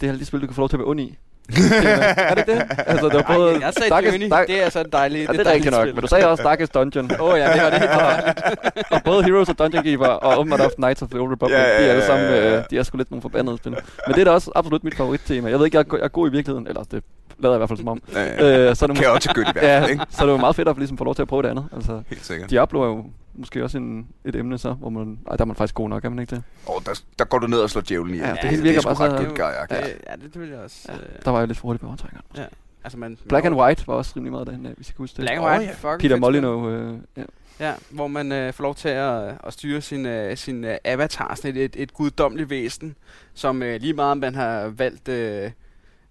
det 0.00 0.08
her 0.08 0.16
lige 0.16 0.24
spil, 0.24 0.40
du 0.40 0.46
kan 0.46 0.54
få 0.54 0.60
lov 0.60 0.68
til 0.68 0.76
at 0.76 0.78
være 0.78 0.88
ond 0.88 1.00
i 1.00 1.18
er 1.52 2.34
det 2.34 2.46
det? 2.46 2.62
Altså, 2.86 3.06
det 3.08 3.14
var 3.14 3.34
både 3.36 3.52
Ej, 3.54 3.60
jeg 3.62 3.72
sagde 3.78 3.94
Darkest- 3.94 4.10
Journey. 4.12 4.28
Dark- 4.30 4.46
Det 4.46 4.64
er 4.66 4.70
så 4.70 4.82
dejligt. 4.92 5.28
Ja, 5.28 5.32
det 5.32 5.46
er 5.46 5.52
rigtigt 5.52 5.74
nok, 5.74 5.86
men 5.86 5.96
du 5.96 6.06
sagde 6.06 6.28
også 6.28 6.42
Darkest 6.42 6.74
Dungeon. 6.74 7.10
Åh 7.20 7.28
oh, 7.32 7.38
ja, 7.38 7.52
det 7.52 7.62
var 7.62 7.70
det 7.70 7.78
helt 7.78 7.90
forfærdeligt. 8.00 8.86
og 8.90 9.00
både 9.04 9.24
Heroes 9.24 9.48
og 9.48 9.58
Dungeon 9.58 9.82
Keeper 9.84 10.06
og 10.06 10.38
åbenbart 10.40 10.60
også 10.60 10.76
Knights 10.76 11.02
of 11.02 11.08
the 11.08 11.20
Old 11.20 11.32
Republic, 11.32 11.56
Ja, 11.58 11.62
ja, 11.68 11.84
de 11.84 11.90
er 11.90 11.94
ja, 11.94 12.06
sammen, 12.06 12.28
ja, 12.28 12.48
ja. 12.50 12.56
øh, 12.58 12.64
de 12.70 12.78
er 12.78 12.82
sgu 12.82 12.96
lidt 12.96 13.10
nogle 13.10 13.22
forbandede 13.22 13.56
spil. 13.56 13.70
Men 14.06 14.14
det 14.14 14.20
er 14.20 14.24
da 14.24 14.30
også 14.30 14.50
absolut 14.54 14.84
mit 14.84 14.94
favorittema. 14.96 15.50
Jeg 15.50 15.58
ved 15.58 15.66
ikke, 15.66 15.76
jeg 15.78 15.84
er, 15.92 15.96
jeg 15.96 16.04
er 16.04 16.08
god 16.08 16.28
i 16.28 16.32
virkeligheden, 16.32 16.66
eller 16.66 16.82
det 16.82 17.02
lader 17.38 17.54
jeg 17.54 17.56
i 17.56 17.60
hvert 17.60 17.68
fald 17.68 17.78
som 17.78 17.88
om. 17.88 18.00
Øh, 18.16 18.68
Øh, 18.68 18.76
så 18.76 18.84
er 18.84 18.86
det 18.86 18.96
kan 18.98 19.10
også 19.10 19.32
godt 19.34 19.48
i 19.48 19.52
hvert 19.52 19.64
fald, 19.64 19.82
ja, 19.82 19.86
ikke? 19.86 20.04
så 20.10 20.22
er 20.22 20.26
det 20.26 20.32
jo 20.32 20.36
meget 20.36 20.56
fedt 20.56 20.68
at 20.68 20.76
ligesom 20.78 20.98
få 20.98 21.04
lov 21.04 21.14
til 21.14 21.22
at 21.22 21.28
prøve 21.28 21.42
det 21.42 21.48
andet. 21.48 21.64
Altså, 21.76 22.00
Helt 22.10 22.26
sikkert. 22.26 22.50
Diablo 22.50 22.82
er 22.82 22.86
jo 22.86 23.04
måske 23.38 23.64
også 23.64 23.78
en, 23.78 24.08
et 24.24 24.36
emne 24.36 24.58
så, 24.58 24.72
hvor 24.72 24.90
man, 24.90 25.18
ej, 25.30 25.36
der 25.36 25.42
er 25.44 25.46
man 25.46 25.56
faktisk 25.56 25.74
god 25.74 25.88
nok, 25.88 26.04
er 26.04 26.08
man 26.08 26.18
ikke 26.18 26.34
det? 26.36 26.42
Og 26.66 26.82
der, 26.86 27.00
der 27.18 27.24
går 27.24 27.38
du 27.38 27.46
ned 27.46 27.58
og 27.58 27.70
slår 27.70 27.82
djævlen 27.88 28.14
i. 28.14 28.18
Ja, 28.18 28.30
det 28.30 28.38
hele 28.50 28.56
det 28.56 28.64
virker 28.64 28.78
er 28.78 28.82
sgu 28.82 28.94
bare 28.94 29.12
ret 29.12 29.28
så- 29.28 29.34
guy 29.34 29.38
Ja, 29.38 29.86
ja. 29.86 29.86
ja 30.10 30.16
det, 30.16 30.34
det 30.34 30.40
vil 30.40 30.48
jeg 30.48 30.58
også. 30.58 30.88
Ja, 30.88 30.94
øh, 30.94 31.02
der 31.24 31.30
var 31.30 31.38
jeg 31.38 31.48
lidt 31.48 31.58
for 31.58 31.62
hurtigt 31.68 31.80
på 31.80 31.86
overtrækkeren. 31.86 32.24
altså, 32.84 32.98
man, 32.98 33.18
Black 33.28 33.44
man, 33.44 33.52
and 33.52 33.60
White 33.62 33.86
var 33.86 33.94
også 33.94 34.12
rimelig 34.16 34.32
meget 34.32 34.46
derhen, 34.46 34.66
af, 34.66 34.72
hvis 34.76 34.88
I 34.88 34.92
kan 34.92 34.98
huske 34.98 35.16
det. 35.16 35.22
Black 35.22 35.36
and 35.36 35.44
Åh, 35.46 35.50
White, 35.50 35.64
ja. 35.64 35.72
fucking 35.72 36.00
Peter 36.00 36.16
Molyneux, 36.16 36.72
øh, 36.72 36.98
ja. 37.16 37.22
Ja, 37.60 37.74
hvor 37.90 38.06
man 38.06 38.32
øh, 38.32 38.52
får 38.52 38.62
lov 38.64 38.74
til 38.74 38.88
at, 38.88 39.34
at 39.46 39.52
styre 39.52 39.80
sin, 39.80 40.06
øh, 40.06 40.36
sin 40.36 40.64
øh, 40.64 40.76
avatar, 40.84 41.34
sådan 41.34 41.56
et, 41.56 41.64
et, 41.64 41.82
et 41.82 41.94
guddommeligt 41.94 42.50
væsen, 42.50 42.96
som 43.34 43.62
øh, 43.62 43.80
lige 43.80 43.92
meget 43.92 44.10
om 44.10 44.18
man 44.18 44.34
har 44.34 44.68
valgt 44.68 45.08
øh, 45.08 45.50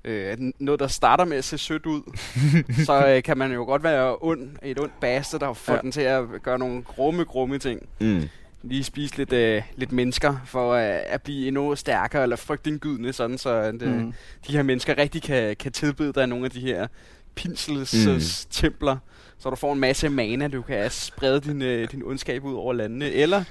øh, 0.07 0.37
noget, 0.59 0.79
der 0.79 0.87
starter 0.87 1.25
med 1.25 1.37
at 1.37 1.43
se 1.43 1.57
sødt 1.57 1.85
ud, 1.85 2.01
så 2.85 3.07
øh, 3.07 3.23
kan 3.23 3.37
man 3.37 3.51
jo 3.53 3.63
godt 3.63 3.83
være 3.83 4.15
ond, 4.21 4.49
et 4.63 4.79
ondt 4.79 4.99
bastard, 4.99 5.41
der 5.41 5.53
får 5.53 5.73
Ja. 5.73 5.79
den 5.81 5.91
til 5.91 6.01
at 6.01 6.23
gøre 6.43 6.59
nogle 6.59 6.83
grumme, 6.83 7.23
grumme 7.23 7.57
ting. 7.59 7.81
Mm. 8.01 8.29
lige 8.63 8.83
spise 8.83 9.17
lidt, 9.17 9.33
øh, 9.33 9.61
lidt 9.75 9.91
mennesker 9.91 10.35
for 10.45 10.73
øh, 10.73 10.99
at 11.05 11.21
blive 11.21 11.47
endnu 11.47 11.75
stærkere 11.75 12.23
eller 12.23 12.35
frygtindgydende, 12.35 13.13
sådan 13.13 13.37
så 13.37 13.49
at, 13.49 13.81
øh, 13.81 13.93
Mm. 13.95 14.13
de 14.47 14.53
her 14.53 14.63
mennesker 14.63 14.97
rigtig 14.97 15.21
kan, 15.21 15.55
kan 15.55 15.71
tilbede 15.71 16.13
dig 16.13 16.27
nogle 16.27 16.45
af 16.45 16.51
de 16.51 16.59
her 16.59 16.87
pinsels 17.35 18.05
mm. 18.07 18.19
templer, 18.51 18.97
så 19.39 19.49
du 19.49 19.55
får 19.55 19.73
en 19.73 19.79
masse 19.79 20.09
mana, 20.09 20.47
du 20.47 20.61
kan 20.61 20.91
sprede 20.91 21.41
din, 21.41 21.61
øh, 21.61 21.91
din 21.91 22.03
ondskab 22.03 22.43
ud 22.43 22.53
over 22.53 22.73
landene, 22.73 23.11
eller 23.11 23.43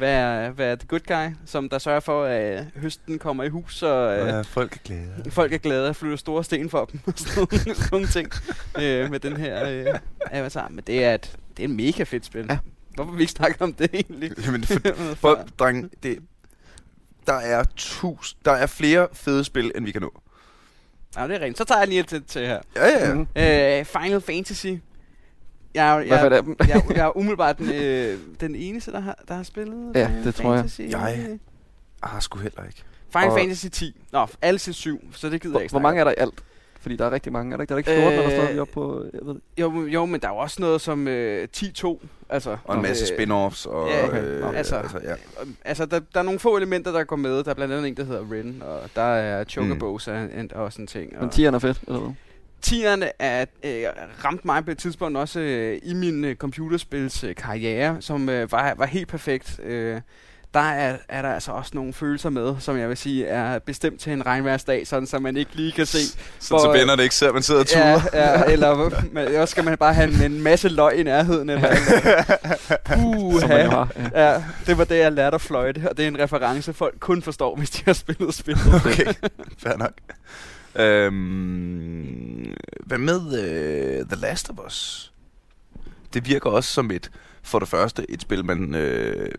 være, 0.00 0.58
være 0.58 0.76
the 0.76 0.88
good 0.88 1.00
guy, 1.06 1.34
som 1.46 1.68
der 1.68 1.78
sørger 1.78 2.00
for, 2.00 2.24
at 2.24 2.64
høsten 2.76 3.18
kommer 3.18 3.44
i 3.44 3.48
hus, 3.48 3.82
og 3.82 4.18
øh, 4.18 4.28
Ja, 4.28 4.40
folk 4.40 4.72
er 4.76 4.78
glade. 4.84 5.24
folk 5.30 5.52
er 5.52 5.58
glade 5.58 5.88
og 5.88 5.96
flytter 5.96 6.16
store 6.16 6.44
sten 6.44 6.70
for 6.70 6.84
dem, 6.84 7.00
og 7.06 7.12
sådan 7.16 7.34
nogle, 7.36 7.74
sådan 7.74 7.88
nogle 7.92 8.06
ting 8.06 8.32
øh, 8.78 9.10
med 9.10 9.20
den 9.20 9.36
her 9.36 9.68
øh, 9.68 9.98
avatar. 10.30 10.68
Men 10.68 10.84
det 10.86 11.04
er 11.04 11.14
et, 11.14 11.36
det 11.56 11.64
er 11.64 11.68
et 11.68 11.74
mega 11.74 12.02
fedt 12.02 12.26
spil. 12.26 12.46
Ja. 12.50 12.58
Hvorfor 12.94 13.12
vi 13.12 13.20
ikke 13.20 13.32
snakket 13.32 13.62
om 13.62 13.72
det 13.72 13.90
egentlig? 13.94 14.32
Jamen, 14.46 14.64
for, 14.64 14.80
for, 15.20 15.44
dreng, 15.58 15.90
det, 16.02 16.18
der 17.26 17.32
er 17.34 17.64
tus, 17.76 18.36
der 18.44 18.52
er 18.52 18.66
flere 18.66 19.08
fede 19.12 19.44
spil, 19.44 19.72
end 19.74 19.84
vi 19.84 19.90
kan 19.92 20.02
nå. 20.02 20.20
Ja, 21.16 21.28
det 21.28 21.36
er 21.36 21.40
rent. 21.40 21.58
Så 21.58 21.64
tager 21.64 21.78
jeg 21.78 21.88
lige 21.88 22.00
et 22.00 22.06
til, 22.08 22.22
til 22.24 22.46
her. 22.46 22.60
Ja, 22.76 22.86
ja, 22.88 23.08
ja. 23.08 23.14
Mm. 23.14 23.20
Øh, 23.36 23.84
Final 23.84 24.20
Fantasy. 24.20 24.66
Jeg, 25.76 26.04
jeg, 26.08 26.30
dem? 26.30 26.56
jeg, 26.68 26.82
jeg 26.96 27.04
er 27.06 27.16
umiddelbart 27.16 27.58
den, 27.58 27.70
øh, 27.72 28.18
den 28.40 28.54
eneste, 28.54 28.92
der 28.92 29.00
har, 29.00 29.18
der 29.28 29.34
har 29.34 29.42
spillet 29.42 29.92
Ja, 29.94 30.06
Final 30.06 30.24
det 30.24 30.34
tror 30.34 30.50
jeg. 30.54 30.58
Fantasy. 30.58 30.80
Jeg- 30.80 31.38
Ah, 32.02 32.22
sgu 32.22 32.38
heller 32.38 32.64
ikke. 32.64 32.82
Final 33.12 33.28
Og- 33.30 33.38
Fantasy 33.38 33.66
10. 33.72 33.96
Nå, 34.12 34.26
alle 34.42 34.58
til 34.58 34.74
7, 34.74 35.00
så 35.12 35.28
det 35.30 35.40
gider 35.42 35.52
jeg 35.52 35.52
Hvor, 35.52 35.60
ikke 35.60 35.72
hvor 35.72 35.80
mange 35.80 36.00
er 36.00 36.04
der 36.04 36.10
i 36.10 36.14
alt? 36.18 36.34
Fordi 36.80 36.96
der 36.96 37.06
er 37.06 37.10
rigtig 37.10 37.32
mange. 37.32 37.52
Er 37.52 37.56
der 37.56 37.62
ikke, 37.62 37.68
der 37.68 37.74
er 37.74 37.78
ikke 37.78 37.90
14, 37.90 38.12
øh, 38.18 38.24
eller 38.24 38.44
står 38.44 38.52
vi 38.52 38.58
op 38.58 38.68
på? 38.74 39.04
Jeg 39.12 39.20
ved. 39.22 39.34
Jo, 39.58 39.86
jo, 39.86 40.06
men 40.06 40.20
der 40.20 40.28
er 40.28 40.32
jo 40.32 40.38
også 40.38 40.62
noget 40.62 40.80
som 40.80 41.08
øh, 41.08 41.48
10-2. 41.56 42.06
Altså, 42.28 42.56
Og 42.64 42.76
en 42.76 42.82
masse 42.82 43.14
øh, 43.14 43.18
spin-offs. 43.18 43.66
Og, 43.66 43.88
ja, 43.88 44.08
okay. 44.08 44.24
øh, 44.24 44.40
Nå. 44.40 44.52
Altså- 44.52 44.76
altså, 44.76 44.98
ja. 45.04 45.14
Altså, 45.64 45.86
der, 45.86 46.00
der 46.14 46.20
er 46.20 46.24
nogle 46.24 46.40
få 46.40 46.56
elementer, 46.56 46.92
der 46.92 47.04
går 47.04 47.16
med. 47.16 47.44
Der 47.44 47.50
er 47.50 47.54
blandt 47.54 47.74
andet 47.74 47.88
en, 47.88 47.96
der 47.96 48.04
hedder 48.04 48.22
Ren, 48.32 48.62
og 48.66 48.80
der 48.96 49.02
er 49.02 49.44
Chocobos 49.44 50.08
mm. 50.08 50.48
og, 50.54 50.62
og 50.64 50.72
sådan 50.72 50.86
ting. 50.86 51.12
Men 51.12 51.22
Og 51.22 51.28
10'eren 51.34 51.54
er 51.54 51.58
fedt, 51.58 51.80
eller 51.86 52.00
hvad? 52.00 52.12
Tierne 52.62 53.10
er 53.18 53.44
øh, 53.64 53.84
ramt 54.24 54.44
mig 54.44 54.64
på 54.64 54.70
et 54.70 54.78
tidspunkt 54.78 55.18
også 55.18 55.40
øh, 55.40 55.78
i 55.82 55.94
min 55.94 56.24
øh, 56.24 56.36
computerspils 56.36 57.24
øh, 57.24 57.34
karriere, 57.34 57.96
som 58.00 58.28
øh, 58.28 58.52
var, 58.52 58.74
var 58.76 58.86
helt 58.86 59.08
perfekt. 59.08 59.60
Øh, 59.62 60.00
der 60.54 60.62
er, 60.62 60.96
er 61.08 61.22
der 61.22 61.28
altså 61.28 61.52
også 61.52 61.70
nogle 61.74 61.92
følelser 61.92 62.30
med, 62.30 62.54
som 62.58 62.78
jeg 62.78 62.88
vil 62.88 62.96
sige 62.96 63.26
er 63.26 63.58
bestemt 63.58 64.00
til 64.00 64.12
en 64.12 64.26
regnværsdag, 64.26 64.86
sådan 64.86 65.06
så 65.06 65.18
man 65.18 65.36
ikke 65.36 65.50
lige 65.54 65.72
kan 65.72 65.86
se. 65.86 65.98
Så, 66.38 66.48
For- 66.48 66.58
så 66.58 66.72
vender 66.72 66.96
det 66.96 67.02
ikke, 67.02 67.14
selvom 67.14 67.34
man 67.34 67.42
sidder 67.42 67.60
og 67.60 67.66
tuder. 67.66 68.00
Ja, 68.12 68.38
ja, 68.38 68.44
eller 68.52 68.90
man, 69.12 69.36
også 69.36 69.52
skal 69.52 69.64
man 69.64 69.78
bare 69.78 69.94
have 69.94 70.24
en, 70.24 70.32
en 70.32 70.42
masse 70.42 70.68
løg 70.68 70.98
i 70.98 71.02
nærheden. 71.02 71.50
Eller, 71.50 71.68
uh, 73.06 73.42
jo 73.42 73.46
har. 73.46 73.92
Ja. 74.14 74.32
Ja, 74.32 74.42
det 74.66 74.78
var 74.78 74.84
det, 74.84 74.98
jeg 74.98 75.12
lærte 75.12 75.34
at 75.34 75.40
fløjte, 75.40 75.86
og 75.90 75.96
det 75.96 76.02
er 76.04 76.08
en 76.08 76.18
reference, 76.18 76.72
folk 76.72 76.94
kun 77.00 77.22
forstår, 77.22 77.56
hvis 77.56 77.70
de 77.70 77.82
har 77.86 77.92
spillet 77.92 78.34
spillet. 78.34 78.74
Okay, 78.74 79.04
fair 79.62 79.76
nok. 79.76 79.92
Øhm, 80.78 82.54
hvad 82.86 82.98
med 82.98 83.16
uh, 83.16 84.08
The 84.08 84.20
Last 84.20 84.50
of 84.50 84.56
Us? 84.66 85.12
Det 86.14 86.28
virker 86.28 86.50
også 86.50 86.72
som 86.72 86.90
et, 86.90 87.10
for 87.42 87.58
det 87.58 87.68
første, 87.68 88.10
et 88.10 88.22
spil, 88.22 88.44
man 88.44 88.74
øh, 88.74 89.30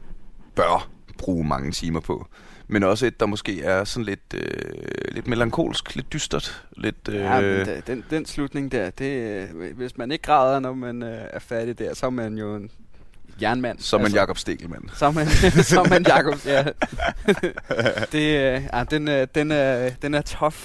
bør 0.56 0.90
bruge 1.18 1.48
mange 1.48 1.72
timer 1.72 2.00
på. 2.00 2.28
Men 2.68 2.84
også 2.84 3.06
et, 3.06 3.20
der 3.20 3.26
måske 3.26 3.64
er 3.64 3.84
sådan 3.84 4.06
lidt, 4.06 4.34
øh, 4.34 5.12
lidt 5.12 5.28
melankolsk, 5.28 5.96
lidt 5.96 6.14
dystert, 6.14 6.66
lidt... 6.78 6.96
Øh, 7.10 7.16
Ja, 7.16 7.42
men 7.42 7.66
da, 7.66 7.82
den, 7.88 8.06
den 8.10 8.26
slutning 8.26 8.72
der, 8.72 8.90
det, 8.90 9.48
øh, 9.56 9.78
hvis 9.78 9.98
man 9.98 10.12
ikke 10.12 10.22
græder, 10.24 10.60
når 10.60 10.74
man 10.74 11.04
øh, 11.04 11.22
er 11.30 11.40
færdig 11.40 11.80
der, 11.80 11.94
så 11.94 12.06
er 12.06 12.10
man 12.10 12.38
jo 12.38 12.56
en 12.56 12.72
jernmand. 13.42 13.80
som 13.80 14.06
en 14.06 14.12
Jakob 14.12 14.38
Stegelmann. 14.38 14.90
Er 15.02 15.12
man, 15.12 15.28
så 15.64 15.82
er 15.82 15.90
man 15.90 16.06
Jacob, 16.08 16.46
ja. 16.46 16.64
det, 18.12 18.56
øh, 18.56 18.86
den, 18.92 19.08
er, 19.08 19.26
den, 19.26 19.52
er, 19.52 19.90
den 19.90 20.14
er 20.14 20.22
tough. 20.22 20.56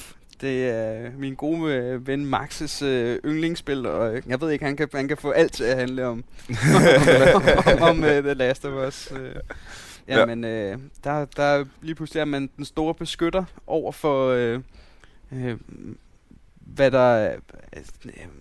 Det 0.42 0.68
er 0.68 1.10
min 1.18 1.34
gode 1.34 1.72
øh, 1.74 2.06
ven 2.06 2.26
Maxes 2.26 2.82
øh, 2.82 3.18
yndlingsspil, 3.24 3.86
og 3.86 4.16
øh, 4.16 4.22
jeg 4.26 4.40
ved 4.40 4.50
ikke, 4.50 4.64
han 4.64 4.76
kan, 4.76 4.88
han 4.94 5.08
kan 5.08 5.16
få 5.16 5.30
alt 5.30 5.52
til 5.52 5.64
at 5.64 5.76
handle 5.76 6.06
om, 6.06 6.24
om, 7.34 7.42
om 7.80 7.98
uh, 7.98 8.04
The 8.08 8.34
Last 8.34 8.64
of 8.64 8.88
Us. 8.88 9.12
Øh. 9.12 9.34
Ja, 10.08 10.18
Ja. 10.18 10.26
men 10.26 10.44
øh, 10.44 10.78
der, 11.04 11.24
der 11.24 11.64
lige 11.82 11.94
pludselig 11.94 12.20
er 12.20 12.24
man 12.24 12.50
den 12.56 12.64
store 12.64 12.94
beskytter 12.94 13.44
over 13.66 13.92
for, 13.92 14.28
øh, 14.28 14.60
øh, 15.32 15.56
hvad 16.60 16.90
der 16.90 16.98
er, 17.14 17.36
øh, 17.76 17.82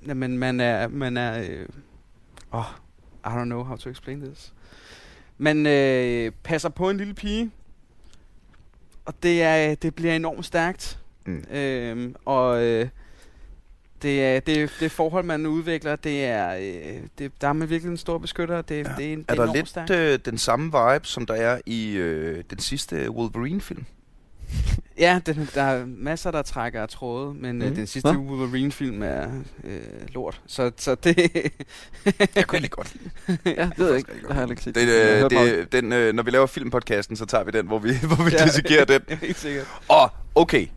jamen, 0.08 0.38
man 0.38 0.60
er, 0.60 0.88
man 0.88 1.18
er, 1.18 1.40
øh, 1.50 1.66
oh, 2.52 2.64
I 3.26 3.28
don't 3.28 3.44
know 3.44 3.64
how 3.64 3.78
to 3.78 3.90
explain 3.90 4.22
this. 4.22 4.54
Man 5.38 5.66
øh, 5.66 6.32
passer 6.44 6.70
på 6.70 6.90
en 6.90 6.98
lille 6.98 7.14
pige, 7.14 7.52
og 9.06 9.14
det, 9.24 9.44
er, 9.44 9.76
det 9.76 9.96
bliver 9.96 10.16
enormt 10.16 10.46
stærkt. 10.46 10.98
Mm. 11.26 11.44
Øhm, 11.52 12.16
og 12.26 12.64
øh, 12.64 12.88
det, 14.02 14.24
er, 14.26 14.40
det, 14.40 14.72
det 14.80 14.92
forhold, 14.92 15.26
man 15.26 15.46
udvikler, 15.46 15.96
det 15.96 16.26
er, 16.26 16.56
øh, 16.56 17.02
det, 17.18 17.32
der 17.42 17.48
er 17.48 17.54
man 17.54 17.70
virkelig 17.70 17.92
en 17.92 17.98
stor 17.98 18.18
beskytter. 18.18 18.62
Det, 18.62 18.76
Ja. 18.76 18.84
det 18.98 19.06
er, 19.10 19.14
en, 19.14 19.20
det 19.20 19.26
Er 19.30 19.36
der 19.46 19.54
lidt 19.54 19.92
øh, 19.92 20.20
den 20.26 20.38
samme 20.38 20.66
vibe, 20.66 21.08
som 21.08 21.26
der 21.26 21.34
er 21.34 21.60
i 21.66 21.92
øh, 21.92 22.44
den 22.50 22.60
sidste 22.60 23.12
Wolverine-film? 23.12 23.86
Ja, 24.98 25.20
den, 25.26 25.50
der 25.56 25.62
er 25.64 25.86
masser, 25.86 26.32
der 26.32 26.42
trækker 26.42 26.82
af 26.82 26.90
tråde, 26.90 27.34
men 27.34 27.56
mm. 27.56 27.62
øh, 27.62 27.76
den 27.76 27.88
sidste 27.88 28.14
Nå. 28.14 28.20
Wolverine-film 28.20 29.04
er 29.04 29.28
øh, 29.64 29.80
lort. 30.14 30.42
Så, 30.48 30.72
så 30.78 30.96
det... 30.96 31.18
Jeg 32.36 32.48
kunne 32.48 32.58
egentlig 32.58 32.72
godt 32.72 32.96
lide 32.96 33.10
ja, 33.58 33.66
det 33.70 33.78
ved 33.80 33.88
jeg 33.90 33.98
ikke. 33.98 34.12
Det 34.28 34.34
har 34.36 34.42
jeg 34.42 34.50
ikke 34.50 34.62
set. 34.64 34.76
det, 34.76 34.88
øh, 34.88 35.30
det, 35.30 35.72
den, 35.72 35.92
øh, 35.94 36.14
Når 36.14 36.24
vi 36.24 36.32
laver 36.32 36.46
filmpodcasten, 36.46 37.16
så 37.16 37.26
tager 37.26 37.44
vi 37.44 37.52
den, 37.52 37.68
hvor 37.68 37.80
vi, 37.80 37.90
hvor 38.16 38.24
vi 38.26 38.32
Ja. 38.32 38.46
dissekerer 38.46 38.86
den. 38.86 39.02
Helt 39.22 39.38
sikkert. 39.40 39.68
Og 39.88 40.10
okay, 40.36 40.68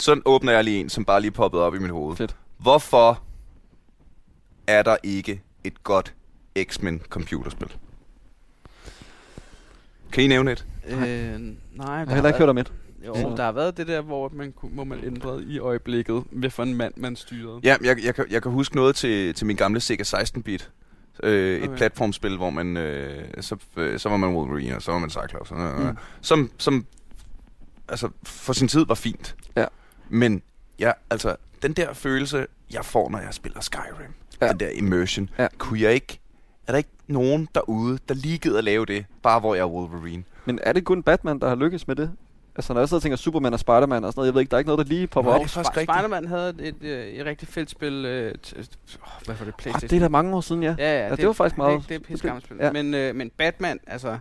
så 0.00 0.20
åbner 0.24 0.52
jeg 0.52 0.64
lige 0.64 0.80
en, 0.80 0.88
som 0.88 1.04
bare 1.04 1.20
lige 1.20 1.30
poppede 1.30 1.62
op 1.62 1.74
i 1.74 1.78
mit 1.78 1.90
hoved. 1.90 2.16
Fedt. 2.16 2.36
Hvorfor 2.58 3.22
er 4.66 4.82
der 4.82 4.96
ikke 5.02 5.42
et 5.64 5.84
godt 5.84 6.14
X-Men 6.62 7.02
computerspil? 7.08 7.72
Kan 10.12 10.24
I 10.24 10.26
nævne 10.26 10.52
et? 10.52 10.66
Øh, 10.88 10.96
nej, 10.98 11.06
Jeg 11.78 12.06
har 12.06 12.14
heller 12.14 12.28
ikke 12.28 12.38
hørt 12.38 12.48
om 12.48 12.58
et. 12.58 12.72
Jo, 13.06 13.14
der 13.14 13.42
har 13.44 13.52
været 13.52 13.76
det 13.76 13.86
der, 13.86 14.00
hvor 14.00 14.30
man, 14.34 14.52
kunne- 14.52 14.72
hvor 14.74 14.84
man 14.84 14.98
ændrede 15.04 15.44
i 15.44 15.58
øjeblikket, 15.58 16.24
hvad 16.30 16.50
for 16.50 16.62
en 16.62 16.74
mand 16.74 16.94
man 16.96 17.16
styrede. 17.16 17.60
Ja, 17.64 17.76
jeg, 17.84 18.04
jeg, 18.04 18.14
kan, 18.14 18.24
jeg 18.30 18.42
kan 18.42 18.52
huske 18.52 18.76
noget 18.76 18.96
til, 18.96 19.34
til 19.34 19.46
min 19.46 19.56
gamle 19.56 19.80
Sega 19.80 20.02
16-bit. 20.02 20.70
Øh, 21.22 21.58
et 21.58 21.64
Okay. 21.68 21.76
platformspil, 21.76 22.36
hvor 22.36 22.50
man 22.50 22.76
øh, 22.76 23.24
så, 23.42 23.56
øh, 23.76 23.98
så 23.98 24.08
var 24.08 24.16
man 24.16 24.30
Wolverine, 24.34 24.76
og 24.76 24.82
så 24.82 24.92
var 24.92 24.98
man 24.98 25.10
Cyclops. 25.10 25.52
Øh, 25.52 25.58
Mm. 25.58 25.84
mm. 25.86 25.96
Som, 26.20 26.50
som 26.58 26.86
altså, 27.88 28.08
for 28.22 28.52
sin 28.52 28.68
tid 28.68 28.86
var 28.86 28.94
fint. 28.94 29.36
Ja. 29.56 29.64
Men 30.10 30.42
ja, 30.78 30.92
altså, 31.10 31.36
den 31.62 31.72
der 31.72 31.92
følelse, 31.92 32.46
jeg 32.72 32.84
får, 32.84 33.10
når 33.10 33.18
jeg 33.18 33.34
spiller 33.34 33.60
Skyrim, 33.60 34.12
Ja. 34.40 34.46
ja. 34.46 34.52
den 34.52 34.60
der 34.60 34.68
immersion, 34.68 35.30
Ja. 35.38 35.42
ja. 35.42 35.48
kunne 35.58 35.80
jeg 35.80 35.92
ikke... 35.94 36.20
Er 36.66 36.72
der 36.72 36.76
ikke 36.78 36.90
nogen 37.06 37.48
derude, 37.54 37.98
der 38.08 38.14
lige 38.14 38.38
gider 38.38 38.58
at 38.58 38.64
lave 38.64 38.86
det, 38.86 39.04
bare 39.22 39.40
hvor 39.40 39.54
jeg 39.54 39.62
er 39.62 39.66
Wolverine? 39.66 40.24
Men 40.44 40.58
er 40.62 40.72
det 40.72 40.84
kun 40.84 41.02
Batman, 41.02 41.38
der 41.38 41.48
har 41.48 41.54
lykkes 41.56 41.88
med 41.88 41.96
det? 41.96 42.10
Altså, 42.56 42.72
når 42.72 42.80
jeg 42.80 42.88
sidder 42.88 42.98
og 42.98 43.02
tænker 43.02 43.16
Superman 43.16 43.52
og 43.52 43.60
Spider-Man 43.60 44.04
og 44.04 44.12
sådan 44.12 44.18
noget, 44.18 44.26
jeg 44.26 44.34
ved 44.34 44.40
ikke, 44.40 44.50
der 44.50 44.56
er 44.56 44.58
ikke 44.58 44.68
noget, 44.68 44.86
der 44.86 44.92
lige 44.94 45.06
popper 45.06 45.32
op. 45.32 45.40
det 45.40 45.56
Sp-. 45.56 45.62
Spider-Man 45.82 46.26
havde 46.28 46.48
et, 46.58 46.76
et, 46.82 47.18
et, 47.20 47.26
rigtig 47.26 47.48
fedt 47.48 47.70
spil. 47.70 48.04
Øh, 48.04 48.34
t- 48.46 48.56
åh, 48.58 48.62
hvad 49.24 49.34
var 49.34 49.44
det? 49.44 49.54
Oh, 49.54 49.58
PlayStation? 49.58 49.90
det 49.90 49.96
er 49.96 50.00
da 50.00 50.08
mange 50.08 50.36
år 50.36 50.40
siden, 50.40 50.62
ja. 50.62 50.74
Ja, 50.78 51.08
ja, 51.08 51.16
det 51.16 51.26
var 51.26 51.32
faktisk 51.32 51.56
meget- 51.58 51.80
Det, 51.80 51.88
det 51.88 51.94
er 51.94 51.98
et 51.98 52.06
pisse 52.06 52.26
gammelt 52.26 52.44
spil. 52.46 52.56
Ja. 52.60 52.72
Men, 52.72 52.94
øh, 52.94 53.14
men 53.14 53.30
Batman, 53.38 53.78
altså... 53.86 54.18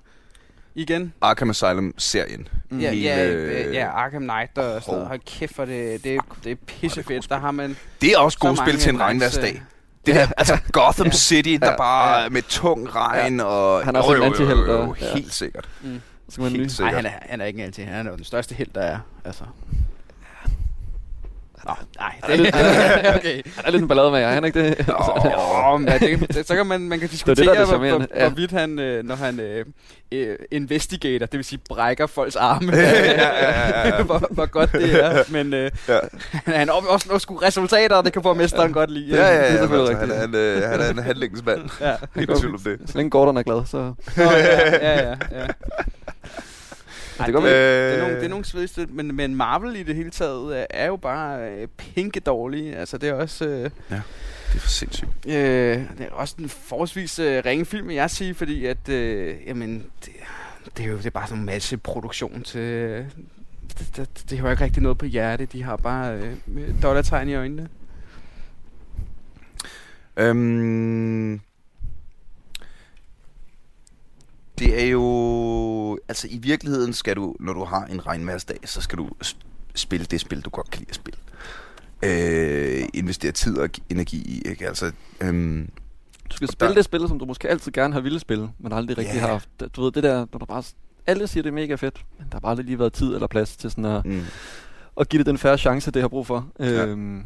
Igen, 0.75 1.13
Arkham 1.21 1.49
Asylum-serien. 1.49 2.47
Mm. 2.69 2.79
ja, 2.79 2.89
Hele, 2.91 3.03
ja, 3.09 3.27
øh, 3.29 3.73
ja, 3.73 3.87
Arkham 3.89 4.21
Knight 4.21 4.57
og 4.57 4.63
sådan 4.63 4.81
noget. 4.87 5.01
hov. 5.01 5.07
Hold 5.07 5.19
kæft 5.25 5.55
for 5.55 5.65
det, 5.65 6.03
det, 6.03 6.15
er- 6.15 6.37
det 6.43 6.51
er 6.51 6.55
pissefedt. 6.67 7.29
Der 7.29 7.39
har 7.39 7.51
man 7.51 7.77
Det 8.01 8.11
er 8.13 8.17
også 8.17 8.35
så 8.35 8.39
gode 8.39 8.57
spil 8.57 8.77
til 8.79 8.89
en 8.93 8.99
regnværsdag. 8.99 9.61
Det 10.05 10.15
der, 10.15 10.27
altså 10.37 10.57
Gotham 10.71 11.05
Ja. 11.05 11.11
City, 11.11 11.49
der 11.61 11.69
Ja. 11.71 11.77
bare 11.77 12.21
Ja. 12.21 12.29
med 12.29 12.41
tung 12.41 12.95
regn 12.95 13.39
og... 13.39 13.83
Han 13.85 13.95
er 13.95 13.99
også 13.99 14.11
Jo, 14.11 14.17
en 14.17 14.23
jo, 14.23 14.25
antihelt, 14.33 14.67
jo, 14.67 14.95
ja. 15.01 15.13
Helt 15.13 15.33
sikkert. 15.33 15.69
Mm. 15.81 16.01
Så 16.29 16.35
kan 16.35 16.43
man 16.43 16.51
Helt 16.51 16.61
lige... 16.61 16.69
sikkert. 16.69 16.93
Nej, 17.03 17.11
han 17.11 17.21
er, 17.21 17.27
han 17.29 17.41
er 17.41 17.45
ikke 17.45 17.63
altid. 17.63 17.83
Han 17.83 18.07
er 18.07 18.11
jo 18.11 18.15
den 18.17 18.25
største 18.25 18.55
held, 18.55 18.69
der 18.75 18.81
er. 18.81 18.97
Altså. 19.25 19.43
Nå, 21.65 21.73
nej, 21.99 22.13
Han 22.23 22.31
er 22.31 22.35
lidt, 22.43 22.55
okay. 23.15 23.41
han 23.55 23.65
er 23.65 23.71
lidt 23.71 23.81
en 23.81 23.87
ballade 23.87 24.11
med 24.11 24.19
jer, 24.19 24.29
han 24.29 24.43
er 24.43 24.47
ikke 24.47 24.59
det? 24.63 24.85
Oh, 24.89 25.81
ja, 25.87 25.97
det, 25.97 26.33
det, 26.33 26.45
så 26.47 26.55
kan 26.55 26.65
man, 26.65 26.81
man 26.81 26.99
kan 26.99 27.05
det, 27.07 27.11
diskutere, 27.11 27.45
der 27.45 27.51
er 27.51 27.65
det 27.65 27.77
hvor. 27.77 28.05
Ja. 28.15 28.27
hvorvidt 28.27 28.51
han, 28.51 28.79
øh, 28.79 29.03
når 29.03 29.15
han 29.15 29.39
øh, 29.39 29.65
øh, 30.11 30.35
investigator, 30.51 31.25
det 31.25 31.37
vil 31.37 31.43
sige 31.45 31.59
brækker 31.69 32.07
folks 32.07 32.35
arme, 32.35 32.75
Ja, 32.75 32.81
ja, 32.81 33.49
ja, 33.49 33.87
ja. 33.97 34.03
hvor, 34.03 34.27
hvor 34.31 34.45
godt 34.45 34.71
det 34.71 35.03
er. 35.05 35.23
Men 35.29 35.53
øh, 35.53 35.71
Ja. 35.87 35.99
han 36.45 36.67
har 36.67 36.75
også 36.75 37.07
nogle 37.07 37.21
sgu 37.21 37.35
resultater, 37.35 37.95
og 37.95 38.05
det 38.05 38.13
kan 38.13 38.21
borgmesteren 38.21 38.73
godt 38.73 38.91
lide. 38.91 39.15
Ja, 39.15 39.27
ja, 39.27 39.53
det 39.53 39.61
er 39.61 39.75
ja. 39.75 39.79
altså, 39.79 39.95
han, 39.95 40.11
er 40.11 40.23
en, 40.23 40.35
øh, 40.35 40.61
han 40.69 40.79
er 40.79 40.89
en 40.89 40.99
handlingsmand. 40.99 41.69
ja. 41.81 41.95
Ingen 42.15 42.39
tvivl 42.39 42.53
om 42.55 42.59
det. 42.61 42.79
Så 42.85 42.97
længe 42.97 43.09
Gordon 43.09 43.37
er 43.37 43.43
glad, 43.43 43.65
så... 43.65 43.77
Nå, 43.77 44.23
ja, 44.23 44.87
ja, 44.91 45.09
ja, 45.09 45.15
ja. 45.31 45.45
Ej, 47.19 47.25
det 47.25 47.33
går 47.33 47.41
det, 47.41 47.49
det, 47.49 47.57
er 47.57 47.93
Øh. 47.93 47.99
nogle, 47.99 48.15
det 48.15 48.23
er 48.25 48.29
nogle 48.29 48.45
svedige, 48.45 48.87
men, 48.89 49.15
men 49.15 49.35
Marvel 49.35 49.75
i 49.75 49.83
det 49.83 49.95
hele 49.95 50.09
taget 50.09 50.57
øh, 50.59 50.65
er 50.69 50.87
jo 50.87 50.95
bare 50.95 51.51
øh, 51.51 51.67
pinke 51.77 52.19
dårlige. 52.19 52.75
Altså 52.75 52.97
det 52.97 53.09
er 53.09 53.13
også... 53.13 53.45
Øh, 53.45 53.63
Det 53.63 54.55
er 54.55 54.59
for 54.59 54.69
sindssygt. 54.69 55.09
Øh, 55.27 55.33
det 55.33 55.85
er 55.99 56.11
også 56.11 56.35
en 56.39 56.49
forholdsvis 56.49 57.19
øh, 57.19 57.41
ringe 57.45 57.65
film, 57.65 57.87
vil 57.87 57.95
jeg 57.95 58.09
sige, 58.09 58.33
fordi 58.35 58.65
at, 58.65 58.89
øh, 58.89 59.35
jamen, 59.47 59.85
det, 60.05 60.13
det, 60.77 60.85
er 60.85 60.89
jo 60.89 60.97
det 60.97 61.05
er 61.05 61.09
bare 61.09 61.27
sådan 61.27 61.39
en 61.39 61.45
masse 61.45 61.77
produktion 61.77 62.41
til... 62.43 62.61
Øh, 62.61 63.05
det, 63.79 63.97
det, 63.97 64.23
det 64.29 64.37
har 64.39 64.47
jo 64.47 64.51
ikke 64.51 64.63
rigtig 64.63 64.83
noget 64.83 64.97
på 64.97 65.05
hjerte, 65.05 65.45
de 65.45 65.63
har 65.63 65.77
bare 65.77 66.13
øh, 66.17 66.33
dollartegn 66.83 67.29
i 67.29 67.35
øjnene. 67.35 67.67
Øhm, 70.17 71.41
det 74.59 74.83
er 74.83 74.85
jo... 74.85 75.99
Altså 76.07 76.27
i 76.31 76.37
virkeligheden 76.37 76.93
skal 76.93 77.15
du, 77.15 77.35
når 77.39 77.53
du 77.53 77.63
har 77.63 77.85
en 77.85 78.07
regnværsdag, 78.07 78.57
så 78.65 78.81
skal 78.81 78.97
du 78.97 79.09
sp- 79.25 79.35
spille 79.75 80.05
det 80.05 80.21
spil, 80.21 80.41
du 80.41 80.49
godt 80.49 80.71
kan 80.71 80.79
lide 80.79 80.89
at 80.89 80.95
spille. 80.95 81.19
Øh, 82.03 82.87
investere 82.93 83.31
tid 83.31 83.57
og 83.57 83.69
energi 83.89 84.17
i, 84.17 84.41
ikke? 84.49 84.67
Altså, 84.67 84.91
øhm, 85.21 85.69
Du 86.31 86.35
skal 86.35 86.45
Og 86.45 86.51
spille 86.51 86.69
der- 86.69 86.75
det 86.75 86.85
spil, 86.85 87.07
som 87.07 87.19
du 87.19 87.25
måske 87.25 87.49
altid 87.49 87.71
gerne 87.71 87.93
har 87.93 88.01
ville 88.01 88.19
spille, 88.19 88.49
men 88.59 88.73
aldrig 88.73 88.97
rigtig 88.97 89.15
Ja. 89.15 89.19
har 89.21 89.27
haft. 89.27 89.49
Du 89.75 89.81
ved, 89.83 89.91
det 89.91 90.03
der, 90.03 90.17
når 90.31 90.39
du 90.39 90.45
bare... 90.45 90.63
Alle 91.07 91.27
siger, 91.27 91.41
det 91.43 91.49
er 91.49 91.53
mega 91.53 91.75
fedt, 91.75 92.05
men 92.17 92.27
der 92.27 92.35
har 92.35 92.39
bare 92.39 92.49
aldrig 92.51 92.65
lige 92.65 92.79
været 92.79 92.93
tid 92.93 93.13
eller 93.13 93.27
plads 93.27 93.57
til 93.57 93.71
sådan 93.71 93.85
at, 93.85 94.05
mm. 94.05 94.21
at 94.99 95.09
give 95.09 95.17
det 95.17 95.25
den 95.25 95.37
færre 95.37 95.57
chance, 95.57 95.91
det 95.91 96.01
har 96.01 96.09
brug 96.09 96.27
for. 96.27 96.47
Ja. 96.59 96.85
Øhm, 96.85 97.23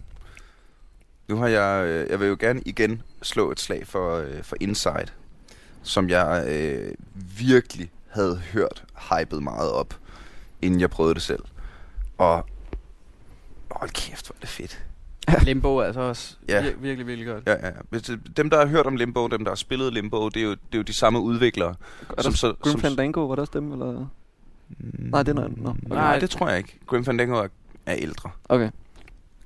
Nu 1.27 1.35
har 1.35 1.47
jeg... 1.47 1.85
øh, 1.87 2.09
Jeg 2.09 2.19
vil 2.19 2.27
jo 2.27 2.37
gerne 2.39 2.61
igen 2.65 3.01
slå 3.21 3.51
et 3.51 3.59
slag 3.59 3.87
for, 3.87 4.17
øh, 4.17 4.43
for 4.43 4.55
Inside, 4.61 5.05
som 5.83 6.09
jeg 6.09 6.45
øh, 6.49 6.93
virkelig 7.37 7.91
havde 8.09 8.37
hørt 8.53 8.83
hypet 9.11 9.43
meget 9.43 9.71
op, 9.71 9.95
inden 10.61 10.79
jeg 10.79 10.89
prøvede 10.89 11.13
det 11.13 11.21
selv. 11.23 11.43
Og 12.17 12.45
hold 13.71 13.89
kæft, 13.89 14.27
hvor 14.27 14.35
er 14.35 14.39
det 14.39 14.49
fedt. 14.49 14.83
Limbo 15.43 15.77
er 15.77 15.83
altså 15.83 16.01
også 16.01 16.35
Ja. 16.49 16.61
vir- 16.61 16.77
virkelig, 16.79 17.07
virkelig 17.07 17.27
godt. 17.27 17.43
Ja, 17.47 17.67
ja. 17.67 17.71
Hvis 17.89 18.01
det, 18.01 18.37
dem, 18.37 18.49
der 18.49 18.57
har 18.57 18.65
hørt 18.65 18.85
om 18.85 18.95
Limbo, 18.95 19.27
dem, 19.27 19.43
der 19.43 19.51
har 19.51 19.55
spillet 19.55 19.93
Limbo, 19.93 20.29
det 20.29 20.39
er 20.41 20.43
jo, 20.45 20.51
det 20.51 20.59
er 20.73 20.77
jo 20.77 20.81
de 20.83 20.93
samme 20.93 21.19
udviklere. 21.19 21.75
er 22.09 22.13
der 22.15 22.21
Som 22.21 22.33
så- 22.33 22.53
Grim 22.61 22.71
som- 22.71 22.81
Fandango, 22.81 23.25
var 23.27 23.35
det 23.35 23.39
også 23.39 23.51
dem, 23.53 23.71
eller? 23.71 24.05
Nej, 24.99 25.23
det 25.23 25.29
er 25.29 25.33
noget 25.35 25.47
andet. 25.49 25.63
Nå, 25.63 25.69
okay. 25.69 25.87
Nej, 25.89 26.19
det 26.19 26.29
tror 26.29 26.49
jeg 26.49 26.57
ikke. 26.57 26.79
Grim 26.87 27.05
Fandango 27.05 27.33
er, 27.35 27.47
er 27.85 27.95
ældre. 27.95 28.29
Okay. 28.49 28.69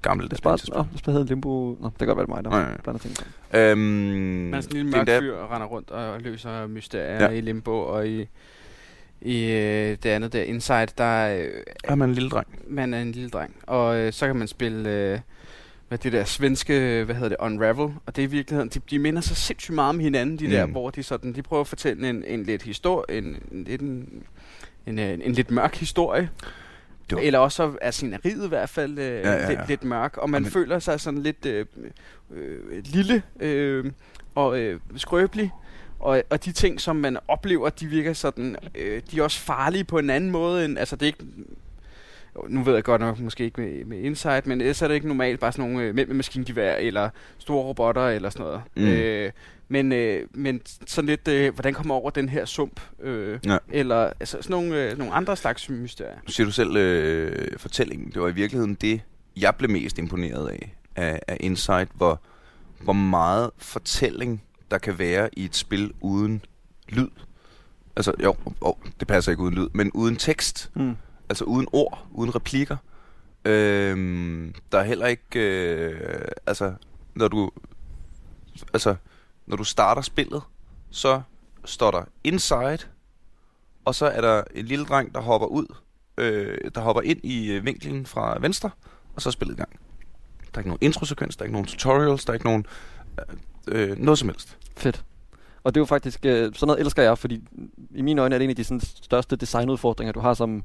Gammel 0.08 0.32
Det 0.32 0.42
bare, 0.44 0.58
Nå, 0.74 0.86
det 1.06 1.14
hedder 1.14 1.24
Limbo... 1.24 1.78
Nå, 1.82 1.90
det 1.90 1.98
kan 1.98 2.08
godt 2.08 2.18
være 2.18 2.26
det 2.26 2.30
mig, 2.36 2.44
der 2.44 2.50
Nej, 2.50 2.62
nej. 2.64 2.78
blander 2.84 3.00
ting. 3.00 3.16
Øhm, 3.54 3.78
Man 3.80 4.54
er 4.54 4.62
sådan 4.62 4.78
en 4.80 4.86
lille 4.86 4.98
mørk 5.06 5.22
fyr 5.22 5.34
og 5.34 5.52
render 5.52 5.68
rundt 5.68 5.92
og 5.92 6.22
løser 6.22 6.68
mysterier 6.68 7.14
Ja. 7.24 7.24
ja. 7.24 7.30
i 7.30 7.42
Limbo, 7.42 7.80
og 7.82 8.08
i, 8.08 8.28
i 9.22 9.44
øh, 9.52 9.98
det 10.04 10.06
andet 10.06 10.34
der, 10.34 10.42
Inside, 10.44 10.88
der 10.98 11.36
øh, 11.38 11.46
Er 11.84 11.96
man 11.96 12.10
en 12.10 12.16
lille 12.16 12.30
dreng? 12.30 12.48
man 12.68 12.94
er 12.94 13.02
en 13.02 13.12
lille 13.12 13.30
dreng. 13.30 13.56
Og 13.68 13.98
øh, 13.98 14.14
så 14.14 14.26
kan 14.26 14.36
man 14.36 14.48
spille, 14.48 14.90
øh, 14.90 15.20
hvad 15.88 15.98
det 15.98 16.12
der 16.14 16.24
svenske, 16.24 17.04
hvad 17.06 17.16
hedder 17.16 17.30
det, 17.30 17.38
Unravel. 17.40 17.80
Og 18.06 18.16
det 18.16 18.18
er 18.18 18.24
i 18.28 18.32
virkeligheden, 18.32 18.70
de, 18.70 18.80
de 18.90 19.00
minder 19.00 19.22
så 19.22 19.36
sindssygt 19.36 19.76
meget 19.76 19.90
om 19.90 20.00
hinanden, 20.00 20.40
de 20.40 20.46
mm. 20.46 20.52
der, 20.52 20.66
hvor 20.66 20.90
de 20.90 21.04
sådan, 21.04 21.34
de 21.36 21.42
prøver 21.42 21.62
at 21.62 21.68
fortælle 21.68 22.10
en, 22.10 22.24
en 22.28 22.44
lidt 22.44 22.62
historie, 22.64 23.18
en, 23.18 23.26
en, 23.52 23.68
en, 23.70 24.10
en, 24.86 25.00
en, 25.00 25.22
en 25.22 25.32
lidt 25.34 25.52
mørk 25.52 25.76
historie. 25.76 26.30
Var- 27.12 27.20
Eller 27.22 27.40
også 27.40 27.72
er 27.82 27.92
sceneriet 27.92 28.46
i 28.46 28.48
hvert 28.48 28.70
fald 28.70 29.00
øh, 29.00 29.06
ja, 29.06 29.32
ja, 29.32 29.42
ja. 29.42 29.50
Lidt, 29.50 29.68
lidt 29.68 29.84
mørk, 29.84 30.18
og 30.18 30.30
man 30.30 30.42
Men- 30.42 30.52
føler 30.52 30.80
sig 30.80 31.00
sådan 31.00 31.22
lidt 31.24 31.46
øh, 31.46 31.66
øh, 32.36 32.60
lille 32.86 33.24
øh, 33.40 33.86
og 34.36 34.60
øh, 34.60 34.80
skrøbelig. 34.96 35.52
Og, 36.00 36.24
og 36.30 36.46
de 36.46 36.52
ting, 36.52 36.82
som 36.82 36.96
man 36.96 37.18
oplever, 37.28 37.70
de 37.70 37.86
virker 37.88 38.14
sådan, 38.14 38.56
øh, 38.76 39.02
de 39.12 39.20
er 39.20 39.24
også 39.24 39.40
farlige 39.40 39.84
på 39.84 39.98
en 40.00 40.10
anden 40.10 40.32
måde 40.32 40.66
end, 40.66 40.80
altså 40.80 40.96
det 40.96 41.02
er 41.02 41.08
ikke, 41.08 41.26
nu 42.50 42.64
ved 42.64 42.74
jeg 42.74 42.84
godt 42.84 43.02
nok 43.02 43.20
måske 43.20 43.44
ikke 43.44 43.62
med, 43.62 43.86
med 43.86 43.98
Insight, 43.98 44.48
men 44.48 44.62
ellers 44.62 44.82
er 44.82 44.88
det 44.88 44.96
ikke 44.96 45.08
normalt 45.08 45.40
bare 45.40 45.52
sådan 45.52 45.70
nogle 45.72 45.86
øh, 45.88 45.96
mænd 45.96 46.08
med 46.08 46.16
maskingevær, 46.16 46.76
eller 46.76 47.10
store 47.38 47.64
robotter, 47.64 48.08
eller 48.08 48.30
sådan 48.30 48.46
noget. 48.46 48.62
Mm. 48.76 48.88
Øh, 48.88 49.32
men, 49.68 49.92
øh, 49.92 50.28
men 50.34 50.62
sådan 50.86 51.06
lidt, 51.08 51.28
øh, 51.28 51.54
hvordan 51.54 51.74
kommer 51.74 51.96
over 51.96 52.10
den 52.10 52.30
her 52.30 52.46
sump? 52.46 52.82
Øh, 53.00 53.40
Ja. 53.46 53.58
Eller 53.70 54.14
altså, 54.20 54.38
sådan 54.42 54.52
nogle, 54.54 54.84
øh, 54.84 54.98
nogle 54.98 55.14
andre 55.14 55.38
slags 55.38 55.70
mysterier. 55.70 56.16
Nu 56.26 56.32
siger 56.32 56.46
du 56.46 56.52
selv 56.52 56.76
øh, 56.78 57.60
fortællingen. 57.60 58.12
Det 58.12 58.22
var 58.22 58.28
i 58.28 58.34
virkeligheden 58.34 58.76
det, 58.76 59.02
jeg 59.38 59.56
blev 59.56 59.70
mest 59.72 59.98
imponeret 59.98 60.50
af, 60.50 60.76
af, 60.96 61.20
af 61.28 61.38
Insight, 61.40 61.90
hvor, 61.94 62.22
hvor 62.82 62.94
meget 62.94 63.52
fortælling 63.58 64.44
der 64.72 64.78
kan 64.78 65.00
være 65.00 65.30
i 65.34 65.46
et 65.46 65.56
spil 65.56 65.94
uden 66.02 66.42
lyd. 66.90 67.10
Altså, 67.96 68.14
jo, 68.24 68.36
oh, 68.62 68.74
det 69.00 69.08
passer 69.08 69.32
ikke 69.32 69.44
uden 69.44 69.56
lyd, 69.56 69.68
men 69.74 69.92
uden 69.92 70.16
tekst. 70.16 70.72
Mm. 70.76 70.96
Altså 71.30 71.44
uden 71.46 71.68
ord, 71.72 72.08
uden 72.12 72.36
replikker. 72.36 72.78
Øhm, 73.46 74.54
der 74.72 74.80
er 74.80 74.84
heller 74.84 75.06
ikke, 75.08 75.40
øh, 75.40 76.22
altså, 76.48 76.74
når 77.16 77.28
du, 77.28 77.52
altså, 78.74 78.96
når 79.48 79.58
du 79.58 79.64
starter 79.64 80.02
spillet, 80.02 80.42
så 80.92 81.22
står 81.66 81.92
der 81.92 82.04
inside, 82.24 82.80
og 83.86 83.96
så 83.96 84.06
er 84.06 84.22
der 84.22 84.44
en 84.56 84.66
lille 84.66 84.86
dreng, 84.86 85.16
der 85.16 85.22
hopper 85.22 85.48
ud, 85.48 85.76
øh, 86.18 86.72
der 86.76 86.82
hopper 86.82 87.02
ind 87.02 87.20
i 87.24 87.52
øh, 87.52 87.66
vinklen 87.66 88.06
fra 88.06 88.38
venstre, 88.40 88.70
og 89.16 89.22
så 89.22 89.30
er 89.30 89.32
spillet 89.32 89.56
i 89.56 89.58
gang. 89.58 89.70
Der 90.40 90.54
er 90.54 90.60
ikke 90.60 90.70
nogen 90.70 90.80
introsekvens, 90.82 91.38
der 91.38 91.44
er 91.44 91.46
ikke 91.46 91.54
nogen 91.54 91.68
tutorials, 91.68 92.26
der 92.26 92.32
er 92.32 92.34
ikke 92.34 92.46
nogen, 92.46 92.66
øh, 93.68 93.90
øh, 93.90 93.98
noget 93.98 94.20
som 94.20 94.30
helst. 94.30 94.58
Fedt. 94.78 95.04
Og 95.64 95.76
det 95.76 95.80
er 95.80 95.82
jo 95.82 95.86
faktisk, 95.86 96.26
øh, 96.26 96.54
sådan 96.54 96.68
noget 96.68 96.82
elsker 96.82 97.04
jeg, 97.04 97.18
fordi 97.18 97.44
i 97.96 98.02
mine 98.02 98.22
øjne 98.22 98.36
er 98.36 98.40
det 98.40 98.44
en 98.44 98.50
af 98.50 98.56
de 98.56 98.64
sådan, 98.64 98.80
største 98.80 99.36
designudfordringer, 99.36 100.12
du 100.12 100.20
har 100.20 100.34
som, 100.34 100.64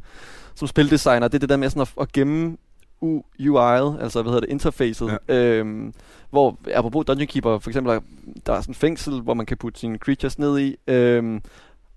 som 0.55 0.69
spildesigner. 0.69 1.29
Det 1.29 1.35
er 1.35 1.39
det 1.39 1.49
der 1.49 1.57
med 1.57 1.71
sådan 1.71 1.83
at, 1.83 1.93
at 2.01 2.13
gemme 2.13 2.57
UI'et, 3.03 4.03
altså 4.03 4.23
hvad 4.23 4.33
hedder 4.33 4.41
det, 4.41 4.49
interfacet. 4.49 5.19
Ja. 5.29 5.35
Øhm, 5.35 5.93
hvor, 6.31 6.59
apropos 6.75 7.05
Dungeon 7.07 7.27
Keeper, 7.27 7.59
for 7.59 7.71
eksempel, 7.71 8.01
der, 8.47 8.53
er 8.53 8.61
sådan 8.61 8.71
en 8.71 8.75
fængsel, 8.75 9.21
hvor 9.21 9.35
man 9.35 9.47
kan 9.47 9.57
putte 9.57 9.81
sine 9.81 9.99
creatures 9.99 10.39
ned 10.39 10.59
i. 10.59 10.77
Øhm, 10.87 11.43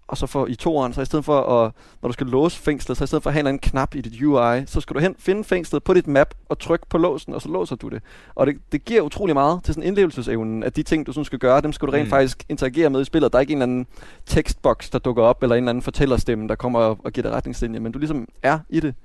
og 0.07 0.17
så 0.17 0.27
for 0.27 0.47
i 0.47 0.55
toeren, 0.55 0.93
så 0.93 1.01
i 1.01 1.05
stedet 1.05 1.25
for 1.25 1.41
at, 1.41 1.71
når 2.01 2.09
du 2.09 2.13
skal 2.13 2.27
låse 2.27 2.59
fængslet, 2.59 2.97
så 2.97 3.03
i 3.03 3.07
stedet 3.07 3.23
for 3.23 3.29
at 3.29 3.33
have 3.33 3.39
en 3.39 3.47
eller 3.47 3.49
anden 3.49 3.69
knap 3.69 3.95
i 3.95 4.01
dit 4.01 4.21
UI, 4.21 4.65
så 4.65 4.81
skal 4.81 4.93
du 4.93 4.99
hen, 4.99 5.15
finde 5.19 5.43
fængslet 5.43 5.83
på 5.83 5.93
dit 5.93 6.07
map 6.07 6.33
og 6.49 6.59
trykke 6.59 6.85
på 6.89 6.97
låsen, 6.97 7.33
og 7.33 7.41
så 7.41 7.49
låser 7.49 7.75
du 7.75 7.89
det. 7.89 8.01
Og 8.35 8.47
det, 8.47 8.55
det 8.71 8.85
giver 8.85 9.01
utrolig 9.01 9.35
meget 9.35 9.63
til 9.63 9.73
sådan 9.73 9.87
indlevelsesevnen, 9.87 10.63
at 10.63 10.75
de 10.75 10.83
ting, 10.83 11.07
du 11.07 11.13
sådan 11.13 11.25
skal 11.25 11.39
gøre, 11.39 11.61
dem 11.61 11.73
skal 11.73 11.87
du 11.87 11.91
rent 11.91 12.05
mm. 12.07 12.09
faktisk 12.09 12.43
interagere 12.49 12.89
med 12.89 13.01
i 13.01 13.05
spillet. 13.05 13.33
Der 13.33 13.37
er 13.37 13.41
ikke 13.41 13.51
en 13.51 13.57
eller 13.57 13.63
anden 13.63 13.87
tekstboks, 14.25 14.89
der 14.89 14.99
dukker 14.99 15.23
op, 15.23 15.43
eller 15.43 15.55
en 15.55 15.63
eller 15.63 15.69
anden 15.69 15.81
fortællerstemme, 15.81 16.47
der 16.47 16.55
kommer 16.55 16.79
og, 16.79 16.97
og 17.03 17.11
giver 17.11 17.27
dig 17.27 17.31
retningslinjer, 17.31 17.79
men 17.79 17.91
du 17.91 17.99
ligesom 17.99 18.27
er 18.43 18.59
i 18.69 18.79
det. 18.79 18.95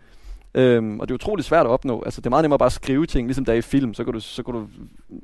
Øhm, 0.55 1.01
og 1.01 1.09
det 1.09 1.13
er 1.13 1.15
utrolig 1.15 1.45
svært 1.45 1.67
at 1.67 1.71
opnå. 1.71 2.03
Altså, 2.03 2.21
det 2.21 2.27
er 2.27 2.31
meget 2.31 2.43
nemmere 2.43 2.59
bare 2.59 2.67
at 2.67 2.73
skrive 2.73 3.07
ting, 3.07 3.27
ligesom 3.29 3.45
der 3.45 3.53
er 3.53 3.57
i 3.57 3.63
film. 3.63 3.95
Så 3.95 4.05
kan 4.05 4.13
du, 4.13 4.21
så 4.21 4.43
kan 4.43 4.55
du, 4.55 4.67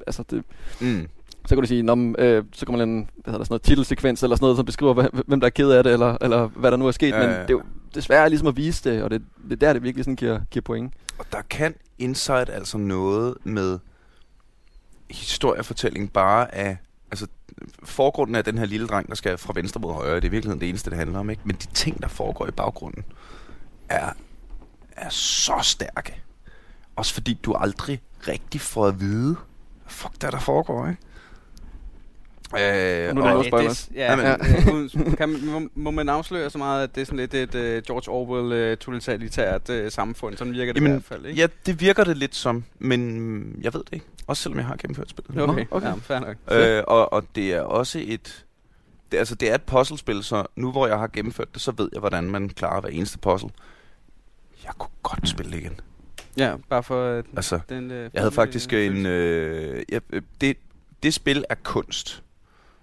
altså 0.07 0.25
det, 0.31 0.45
Mm. 0.81 1.09
så 1.47 1.55
kan 1.55 1.63
du 1.63 1.67
sige, 1.69 1.83
Nå, 1.83 2.15
øh, 2.19 2.45
så 2.53 2.67
kommer 2.67 2.83
en 2.83 2.95
hvad 2.95 3.05
hedder 3.25 3.39
der, 3.39 3.45
sådan 3.45 3.53
noget, 3.53 3.63
titelsekvens 3.63 4.23
eller 4.23 4.37
sådan 4.37 4.45
noget, 4.45 4.57
som 4.57 4.67
beskriver, 4.67 4.95
hvad, 4.95 5.07
hvem 5.27 5.41
der 5.41 5.47
er 5.47 5.51
ked 5.51 5.71
af 5.71 5.85
det, 5.85 5.93
eller, 5.93 6.17
eller 6.21 6.47
hvad 6.47 6.71
der 6.71 6.77
nu 6.77 6.87
er 6.87 6.91
sket. 6.91 7.09
Ja, 7.11 7.19
Men 7.19 7.29
ja, 7.29 7.35
ja. 7.35 7.43
det 7.43 7.51
er 7.51 7.55
jo 7.55 7.63
det 7.89 7.97
er 7.97 8.05
svært 8.05 8.31
ligesom 8.31 8.49
at 8.49 8.57
vise 8.57 8.91
det, 8.91 9.03
og 9.03 9.11
det, 9.11 9.23
det 9.45 9.53
er 9.53 9.57
der, 9.57 9.73
det 9.73 9.83
virkelig 9.83 10.05
sådan 10.05 10.17
giver, 10.17 10.41
giver 10.51 10.63
point. 10.63 10.95
Og 11.19 11.25
der 11.33 11.43
kan 11.51 11.75
Inside 11.99 12.53
altså 12.53 12.79
noget 12.79 13.35
med 13.45 13.79
historiefortælling 15.11 16.13
bare 16.13 16.55
af... 16.55 16.77
Altså, 17.11 17.27
forgrunden 17.85 18.37
af 18.37 18.45
den 18.45 18.59
her 18.59 18.65
lille 18.65 18.87
dreng, 18.87 19.09
der 19.09 19.15
skal 19.15 19.39
fra 19.39 19.53
venstre 19.57 19.81
mod 19.81 19.93
højre, 19.93 20.17
det 20.17 20.25
er 20.25 20.29
i 20.29 20.31
virkeligheden 20.31 20.61
det 20.61 20.69
eneste, 20.69 20.91
det 20.91 20.99
handler 20.99 21.19
om, 21.19 21.31
ikke? 21.31 21.43
Men 21.45 21.57
de 21.57 21.67
ting, 21.67 22.03
der 22.03 22.09
foregår 22.09 22.47
i 22.47 22.51
baggrunden, 22.51 23.05
er 23.89 24.11
er 24.97 25.09
så 25.09 25.55
stærke. 25.63 26.23
Også 26.97 27.15
fordi 27.15 27.35
du 27.43 27.55
aldrig 27.55 28.01
rigtig 28.29 28.61
får 28.61 28.87
at 28.87 29.01
vide, 29.01 29.35
hvad 29.83 29.91
fuck 29.91 30.13
der, 30.21 30.31
der 30.31 30.39
foregår, 30.41 30.89
ikke? 30.89 31.01
Øh, 33.09 33.15
Nu 33.15 33.21
er 33.23 33.27
der 33.27 33.35
og- 33.35 33.45
spoilers. 33.45 33.87
det- 33.87 33.97
Ja, 33.97 34.11
Jamen. 34.11 34.91
men, 35.05 35.17
kan 35.17 35.29
man, 35.29 35.45
må, 35.47 35.69
må 35.75 35.91
man 35.91 36.09
afsløre 36.09 36.51
så 36.51 36.59
meget, 36.59 36.83
at 36.83 36.95
det 36.95 37.01
er 37.01 37.05
sådan 37.05 37.19
lidt 37.19 37.35
et 37.35 37.55
uh, 37.55 37.61
George 37.87 38.09
Orwell 38.13 38.73
uh, 38.73 38.79
totalitært 38.79 39.69
uh, 39.71 39.77
samfund? 39.89 40.37
Sådan 40.37 40.53
virker 40.53 40.73
det 40.73 40.81
Jamen, 40.81 40.91
i 40.91 40.93
hvert 40.95 41.05
fald, 41.05 41.27
ikke? 41.27 41.41
Ja, 41.41 41.47
det 41.67 41.81
virker 41.81 42.05
det 42.05 42.17
lidt 42.17 42.35
som, 42.35 42.65
men 42.79 43.59
jeg 43.63 43.75
ved 43.75 43.81
det 43.85 43.93
ikke. 43.93 44.07
Også 44.27 44.43
selvom 44.43 44.59
jeg 44.59 44.67
har 44.67 44.77
gennemført 44.77 45.11
spillet. 45.11 45.43
Okay, 45.43 45.61
Nå, 45.71 45.77
okay. 45.77 45.87
Ja, 45.87 45.93
fair 45.95 46.19
nok. 46.21 46.37
Øh, 46.51 46.83
og, 46.87 47.13
og 47.13 47.25
det 47.35 47.53
er 47.53 47.61
også 47.61 47.99
et... 48.07 48.45
Det, 49.13 49.19
altså, 49.19 49.35
det 49.35 49.51
er 49.51 49.55
et 49.55 49.63
puzzlespil, 49.63 50.25
så 50.25 50.45
nu 50.57 50.71
hvor 50.71 50.87
jeg 50.87 50.99
har 50.99 51.07
gennemført 51.07 51.55
det, 51.55 51.63
så 51.63 51.73
ved 51.77 51.89
jeg, 51.93 52.01
hvordan 52.01 52.25
man 52.25 52.49
klarer 52.49 52.81
hver 52.81 52.91
eneste 52.91 53.19
puzzle. 53.19 53.51
Jeg 54.65 54.73
kunne 54.79 54.91
godt 55.03 55.29
spille 55.29 55.53
det 55.53 55.59
igen. 55.59 55.81
Ja, 56.37 56.57
bare 56.69 56.83
for 56.83 57.19
uh, 57.19 57.25
Altså, 57.37 57.61
den... 57.69 57.91
Uh, 57.91 57.97
jeg 57.97 58.11
havde 58.15 58.33
faktisk 58.33 58.73
en... 58.73 59.07
Øh, 59.07 59.83
ja, 59.93 59.99
øh, 60.11 60.23
det, 60.41 60.57
det 61.03 61.15
spil 61.15 61.45
er 61.49 61.55
kunst. 61.63 62.23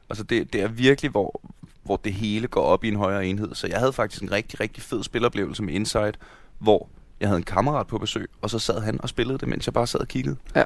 Altså, 0.10 0.24
det, 0.24 0.54
det 0.54 0.62
er 0.62 0.68
virkelig, 0.68 1.12
hvor, 1.12 1.42
hvor 1.84 1.98
det 1.98 2.14
hele 2.14 2.48
går 2.48 2.62
op 2.62 2.84
i 2.84 2.88
en 2.88 2.96
højere 2.96 3.26
enhed. 3.26 3.56
Så 3.56 3.68
jeg 3.68 3.80
havde 3.80 3.94
faktisk 3.94 4.24
en 4.24 4.32
rigtig, 4.32 4.60
rigtig 4.60 4.84
fed 4.84 5.04
spiloplevelse 5.04 5.64
med 5.64 5.74
Inside, 5.74 6.14
hvor 6.60 6.90
jeg 7.20 7.30
havde 7.30 7.38
en 7.38 7.44
kammerat 7.44 7.88
på 7.88 7.98
besøg, 7.98 8.30
og 8.42 8.50
så 8.50 8.60
sad 8.60 8.82
han 8.82 9.02
og 9.02 9.10
spillede 9.10 9.38
det, 9.38 9.48
mens 9.48 9.68
jeg 9.68 9.74
bare 9.74 9.88
sad 9.88 10.00
og 10.00 10.08
kiggede. 10.08 10.38
Ja. 10.56 10.64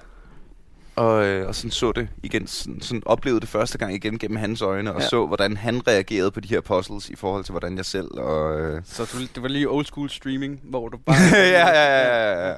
Og, 0.97 1.25
øh, 1.25 1.47
og 1.47 1.55
sådan 1.55 1.71
så 1.71 1.91
det 1.91 2.07
igen, 2.23 2.47
sådan, 2.47 2.81
sådan 2.81 3.03
oplevede 3.05 3.39
det 3.41 3.49
første 3.49 3.77
gang 3.77 3.93
igen 3.93 4.19
gennem 4.19 4.37
hans 4.37 4.61
øjne, 4.61 4.93
og 4.93 5.01
Ja. 5.01 5.07
så, 5.07 5.25
hvordan 5.27 5.57
han 5.57 5.87
reagerede 5.87 6.31
på 6.31 6.39
de 6.39 6.47
her 6.47 6.61
puzzles 6.61 7.09
i 7.09 7.15
forhold 7.15 7.43
til, 7.43 7.51
hvordan 7.51 7.77
jeg 7.77 7.85
selv 7.85 8.07
og... 8.19 8.59
Øh, 8.59 8.81
Så 8.85 9.09
du, 9.13 9.21
det 9.35 9.41
var 9.41 9.47
lige 9.47 9.69
old 9.69 9.85
school 9.85 10.09
streaming, 10.09 10.59
hvor 10.63 10.89
du 10.89 10.97
bare... 10.97 11.15
ja, 11.33 11.67
ja, 11.67 12.11
ja, 12.13 12.47
ja. 12.49 12.55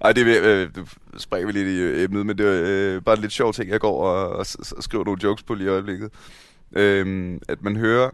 Ej, 0.00 0.12
det 0.12 0.26
øh, 0.26 0.70
det 0.74 0.88
springer 1.18 1.46
vi 1.46 1.52
lidt 1.52 1.68
i 1.68 1.76
øh, 1.80 2.04
emnet, 2.04 2.26
men 2.26 2.38
det 2.38 2.46
er 2.46 2.62
øh, 2.96 3.02
bare 3.02 3.16
lidt 3.20 3.32
sjov 3.32 3.52
ting, 3.52 3.70
jeg 3.70 3.80
går 3.80 4.02
og, 4.06 4.28
og, 4.28 4.46
og 4.76 4.82
skriver 4.82 5.04
nogle 5.04 5.20
jokes 5.22 5.42
på 5.42 5.54
lige 5.54 5.66
i 5.66 5.70
øjeblikket. 5.70 6.10
Øhm, 6.72 7.40
at 7.48 7.62
man 7.62 7.76
hører 7.76 8.10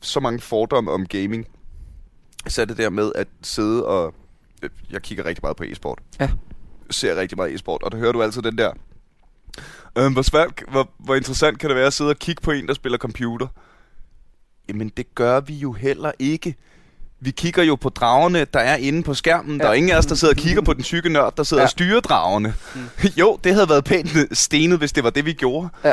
så 0.00 0.20
mange 0.20 0.40
fordomme 0.40 0.90
om 0.90 1.06
gaming, 1.06 1.46
så 2.46 2.60
er 2.62 2.66
det 2.66 2.76
der 2.76 2.90
med 2.90 3.12
at 3.14 3.28
sidde 3.42 3.86
og... 3.86 4.14
øh, 4.62 4.70
Jeg 4.90 5.02
kigger 5.02 5.24
rigtig 5.24 5.42
meget 5.42 5.56
på 5.56 5.64
e-sport. 5.64 5.98
Ja. 6.20 6.30
Ser 6.90 7.16
rigtig 7.16 7.38
meget 7.38 7.54
e-sport, 7.54 7.82
og 7.82 7.92
der 7.92 7.98
hører 7.98 8.12
du 8.12 8.22
altid 8.22 8.42
den 8.42 8.58
der... 8.58 8.70
Øhm, 9.98 10.12
hvor, 10.12 10.22
svært, 10.22 10.48
hvor, 10.70 10.90
hvor 10.98 11.14
interessant 11.14 11.58
kan 11.58 11.68
det 11.68 11.76
være 11.76 11.86
at 11.86 11.92
sidde 11.92 12.10
og 12.10 12.16
kigge 12.16 12.42
på 12.42 12.50
en, 12.50 12.66
der 12.66 12.74
spiller 12.74 12.98
computer? 12.98 13.46
Jamen, 14.68 14.88
det 14.96 15.14
gør 15.14 15.40
vi 15.40 15.54
jo 15.54 15.72
heller 15.72 16.12
ikke. 16.18 16.54
Vi 17.20 17.30
kigger 17.30 17.62
jo 17.62 17.74
på 17.76 17.88
dragerne, 17.88 18.44
der 18.54 18.60
er 18.60 18.76
inde 18.76 19.02
på 19.02 19.14
skærmen. 19.14 19.56
Ja. 19.56 19.64
Der 19.64 19.70
er 19.70 19.74
ingen 19.74 19.92
af 19.92 19.98
os, 19.98 20.06
der 20.06 20.14
sidder 20.14 20.34
og 20.34 20.38
kigger 20.38 20.62
på 20.62 20.72
den 20.72 20.82
tykke 20.82 21.08
nørd, 21.08 21.36
der 21.36 21.42
sidder 21.42 21.60
ja. 21.62 21.64
Og 21.66 21.70
styrer 21.70 22.00
dragerne. 22.00 22.54
Mm. 22.74 22.80
jo, 23.20 23.38
det 23.44 23.54
havde 23.54 23.68
været 23.68 23.84
pænt 23.84 24.38
stenet, 24.38 24.78
hvis 24.78 24.92
det 24.92 25.04
var 25.04 25.10
det, 25.10 25.26
vi 25.26 25.32
gjorde. 25.32 25.68
Ja. 25.84 25.92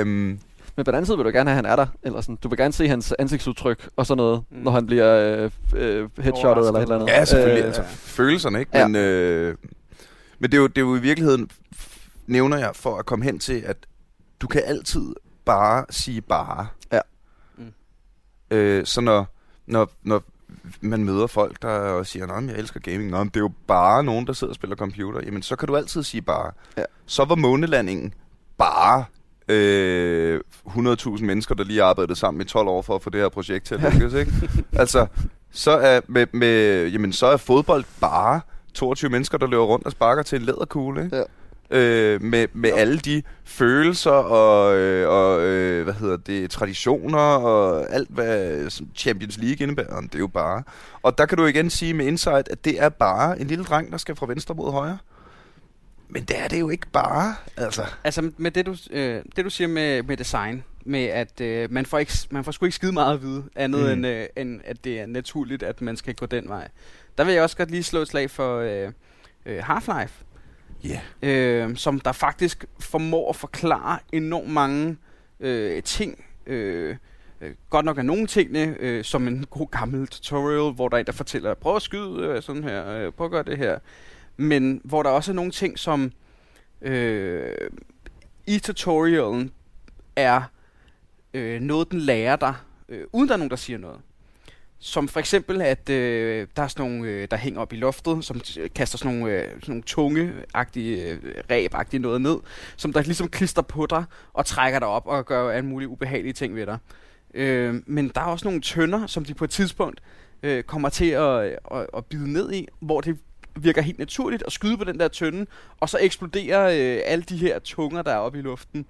Øhm, 0.00 0.08
Men 0.08 0.38
på 0.76 0.82
den 0.82 0.94
anden 0.94 1.06
side 1.06 1.16
vil 1.16 1.24
du 1.26 1.30
gerne 1.30 1.50
have, 1.50 1.58
at 1.58 1.64
han 1.66 1.72
er 1.72 1.76
der. 1.76 1.86
Eller 2.02 2.20
sådan. 2.20 2.38
Du 2.42 2.48
vil 2.48 2.58
gerne 2.58 2.72
se 2.72 2.88
hans 2.88 3.14
ansigtsudtryk 3.18 3.88
og 3.96 4.06
sådan 4.06 4.16
noget, 4.16 4.42
Mm. 4.50 4.56
mm. 4.56 4.62
når 4.64 4.70
han 4.70 4.86
bliver 4.86 5.14
øh, 5.16 5.50
øh, 5.76 6.08
headshottet 6.18 6.66
eller 6.66 6.78
et 6.78 6.82
eller 6.82 6.94
andet. 6.94 7.08
ja, 7.08 7.24
selvfølgelig. 7.24 7.60
Øh, 7.60 7.66
altså, 7.66 7.82
følelserne, 7.92 8.60
ikke? 8.60 8.78
ja. 8.78 8.86
Men, 8.86 8.96
øh, 8.96 9.54
men 10.42 10.50
det, 10.50 10.56
er 10.56 10.60
jo, 10.60 10.66
det 10.66 10.78
er 10.78 10.82
jo 10.82 10.96
i 10.96 11.00
virkeligheden, 11.00 11.50
nævner 12.26 12.58
jeg, 12.58 12.70
for 12.74 12.98
at 12.98 13.06
komme 13.06 13.24
hen 13.24 13.38
til, 13.38 13.60
at 13.66 13.76
du 14.40 14.46
kan 14.46 14.62
altid 14.64 15.14
bare 15.44 15.84
sige 15.90 16.20
bare. 16.20 16.66
Ja. 16.92 17.00
Mm. 17.56 17.72
Øh, 18.50 18.86
så 18.86 19.00
når, 19.00 19.26
når, 19.66 19.90
når 20.02 20.22
man 20.80 21.04
møder 21.04 21.26
folk, 21.26 21.62
der 21.62 22.02
siger, 22.02 22.26
nej, 22.26 22.46
jeg 22.46 22.58
elsker 22.58 22.80
gaming. 22.80 23.10
Nå, 23.10 23.18
men 23.18 23.28
det 23.28 23.36
er 23.36 23.40
jo 23.40 23.52
bare 23.66 24.04
nogen, 24.04 24.26
der 24.26 24.32
sidder 24.32 24.50
og 24.50 24.54
spiller 24.54 24.76
computer. 24.76 25.20
Jamen, 25.24 25.42
så 25.42 25.56
kan 25.56 25.68
du 25.68 25.76
altid 25.76 26.02
sige 26.02 26.22
bare. 26.22 26.52
Ja. 26.76 26.84
Så 27.06 27.24
var 27.24 27.34
månelandingen 27.34 28.14
bare 28.58 29.04
øh, 29.48 30.40
100.000 30.66 31.24
mennesker, 31.24 31.54
der 31.54 31.64
lige 31.64 31.82
arbejdede 31.82 32.16
sammen 32.16 32.40
i 32.40 32.44
12 32.44 32.68
år 32.68 32.82
for 32.82 32.94
at 32.94 33.02
få 33.02 33.10
det 33.10 33.20
her 33.20 33.28
projekt 33.28 33.66
til 33.66 33.74
at 33.74 33.94
lykkes, 33.94 34.14
ikke? 34.14 34.32
altså, 34.72 35.06
så 35.50 35.70
er, 35.70 36.00
med, 36.08 36.26
med, 36.32 36.86
jamen, 36.88 37.12
så 37.12 37.26
er 37.26 37.36
fodbold 37.36 37.84
bare 38.00 38.40
22 38.74 39.10
mennesker, 39.10 39.38
der 39.38 39.46
løber 39.46 39.64
rundt 39.64 39.86
og 39.86 39.92
sparker 39.92 40.22
til 40.22 40.38
en 40.38 40.44
læderkugle, 40.44 41.04
ikke? 41.04 41.16
Ja. 41.16 41.22
Øh, 41.74 42.22
med, 42.22 42.46
med 42.52 42.70
alle 42.72 42.98
de 42.98 43.22
følelser 43.44 44.10
og, 44.10 44.76
øh, 44.76 45.08
og 45.08 45.40
øh, 45.42 45.84
hvad 45.84 45.94
hedder 45.94 46.16
det, 46.16 46.50
traditioner 46.50 47.18
og 47.18 47.94
alt, 47.94 48.08
hvad 48.10 48.70
som 48.70 48.88
Champions 48.96 49.38
League 49.38 49.56
indebærer. 49.62 50.00
Det 50.00 50.14
er 50.14 50.18
jo 50.18 50.26
bare. 50.26 50.62
Og 51.02 51.18
der 51.18 51.26
kan 51.26 51.38
du 51.38 51.46
igen 51.46 51.70
sige 51.70 51.94
med 51.94 52.06
Insight, 52.06 52.48
at 52.48 52.64
det 52.64 52.82
er 52.82 52.88
bare 52.88 53.40
en 53.40 53.46
lille 53.46 53.64
dreng, 53.64 53.92
der 53.92 53.98
skal 53.98 54.16
fra 54.16 54.26
venstre 54.26 54.54
mod 54.54 54.72
højre. 54.72 54.98
Men 56.08 56.24
det 56.24 56.38
er 56.38 56.48
det 56.48 56.60
jo 56.60 56.68
ikke 56.68 56.86
bare, 56.92 57.34
altså. 57.56 57.82
Altså 58.04 58.30
med 58.36 58.50
det 58.50 58.66
du, 58.66 58.76
øh, 58.90 59.22
det 59.36 59.44
du 59.44 59.50
siger 59.50 59.68
med, 59.68 60.02
med 60.02 60.16
design, 60.16 60.64
med 60.84 61.04
at 61.04 61.40
øh, 61.40 61.72
man, 61.72 61.86
får 61.86 61.98
ikke, 61.98 62.12
man 62.30 62.44
får 62.44 62.52
sgu 62.52 62.66
ikke 62.66 62.76
skide 62.76 62.92
meget 62.92 63.14
at 63.14 63.22
vide, 63.22 63.44
andet 63.56 63.80
mm. 63.80 63.92
end, 63.92 64.06
øh, 64.06 64.26
end 64.36 64.60
at 64.64 64.84
det 64.84 65.00
er 65.00 65.06
naturligt, 65.06 65.62
at 65.62 65.80
man 65.80 65.96
skal 65.96 66.14
gå 66.14 66.26
den 66.26 66.48
vej. 66.48 66.68
Der 67.18 67.24
vil 67.24 67.34
jeg 67.34 67.42
også 67.42 67.56
godt 67.56 67.70
lige 67.70 67.82
slå 67.82 68.00
et 68.00 68.08
slag 68.08 68.30
for 68.30 68.58
øh, 68.58 68.92
øh, 69.46 69.58
Half-Life, 69.58 70.24
Ja. 70.84 71.00
øh, 71.22 71.76
som 71.76 72.00
der 72.00 72.12
faktisk 72.12 72.64
formår 72.80 73.30
at 73.30 73.36
forklare 73.36 73.98
enormt 74.12 74.50
mange 74.50 74.96
øh, 75.40 75.82
ting. 75.82 76.24
Øh, 76.46 76.96
øh, 77.40 77.54
godt 77.70 77.84
nok 77.84 77.98
er 77.98 78.02
nogle 78.02 78.26
tingene, 78.26 78.76
øh, 78.80 79.04
som 79.04 79.28
en 79.28 79.46
god 79.50 79.66
gammel 79.70 80.06
tutorial, 80.06 80.72
hvor 80.74 80.88
der 80.88 80.96
er 80.96 81.00
en, 81.00 81.06
der 81.06 81.12
fortæller, 81.12 81.54
prøv 81.54 81.76
at 81.76 81.82
skyde 81.82 82.22
øh, 82.22 82.42
sådan 82.42 82.64
her, 82.64 82.88
øh, 82.88 83.12
prøv 83.12 83.24
at 83.24 83.30
gøre 83.30 83.42
det 83.42 83.58
her. 83.58 83.78
Men 84.36 84.80
hvor 84.84 85.02
der 85.02 85.10
også 85.10 85.32
er 85.32 85.34
nogle 85.34 85.50
ting, 85.50 85.78
som 85.78 86.12
øh, 86.82 87.52
i 88.46 88.58
tutorialen 88.58 89.50
er 90.16 90.42
øh, 91.34 91.60
noget, 91.60 91.90
den 91.90 91.98
lærer 92.00 92.36
dig, 92.36 92.54
øh, 92.88 93.06
uden 93.12 93.28
der 93.28 93.34
er 93.34 93.38
nogen, 93.38 93.50
der 93.50 93.56
siger 93.56 93.78
noget. 93.78 94.00
Som 94.84 95.08
for 95.08 95.20
eksempel, 95.20 95.62
at 95.62 95.88
øh, 95.88 96.46
der 96.56 96.62
er 96.62 96.68
sådan 96.68 96.90
nogle, 96.90 97.08
øh, 97.08 97.28
der 97.30 97.36
hænger 97.36 97.60
op 97.60 97.72
i 97.72 97.76
loftet, 97.76 98.24
som 98.24 98.36
t- 98.36 98.68
kaster 98.68 98.98
sådan 98.98 99.18
nogle, 99.18 99.34
øh, 99.34 99.44
sådan 99.44 99.60
nogle 99.66 99.82
tunge-agtige, 99.86 101.02
øh, 101.10 101.18
ræb 101.50 101.92
noget 101.92 102.20
ned, 102.20 102.36
som 102.76 102.92
der 102.92 103.02
ligesom 103.02 103.28
klister 103.28 103.62
på 103.62 103.86
dig 103.86 104.04
og 104.32 104.46
trækker 104.46 104.78
dig 104.78 104.88
op 104.88 105.06
og 105.06 105.26
gør 105.26 105.50
alle 105.50 105.66
mulige 105.66 105.88
ubehagelige 105.88 106.32
ting 106.32 106.54
ved 106.54 106.66
dig. 106.66 106.78
Øh, 107.34 107.74
men 107.86 108.08
der 108.14 108.20
er 108.20 108.24
også 108.24 108.44
nogle 108.44 108.60
tønder, 108.60 109.06
som 109.06 109.24
de 109.24 109.34
på 109.34 109.44
et 109.44 109.50
tidspunkt 109.50 110.00
øh, 110.42 110.62
kommer 110.62 110.88
til 110.88 111.10
at, 111.10 111.44
øh, 111.44 111.56
at, 111.70 111.86
at 111.96 112.04
bide 112.06 112.32
ned 112.32 112.52
i, 112.52 112.68
hvor 112.80 113.00
det 113.00 113.18
virker 113.56 113.82
helt 113.82 113.98
naturligt 113.98 114.42
at 114.46 114.52
skyde 114.52 114.76
på 114.76 114.84
den 114.84 115.00
der 115.00 115.08
tønde, 115.08 115.46
og 115.80 115.88
så 115.88 115.98
eksploderer 116.00 116.68
øh, 116.68 117.02
alle 117.04 117.24
de 117.24 117.36
her 117.36 117.58
tunger, 117.58 118.02
der 118.02 118.12
er 118.12 118.18
oppe 118.18 118.38
i 118.38 118.42
luften. 118.42 118.86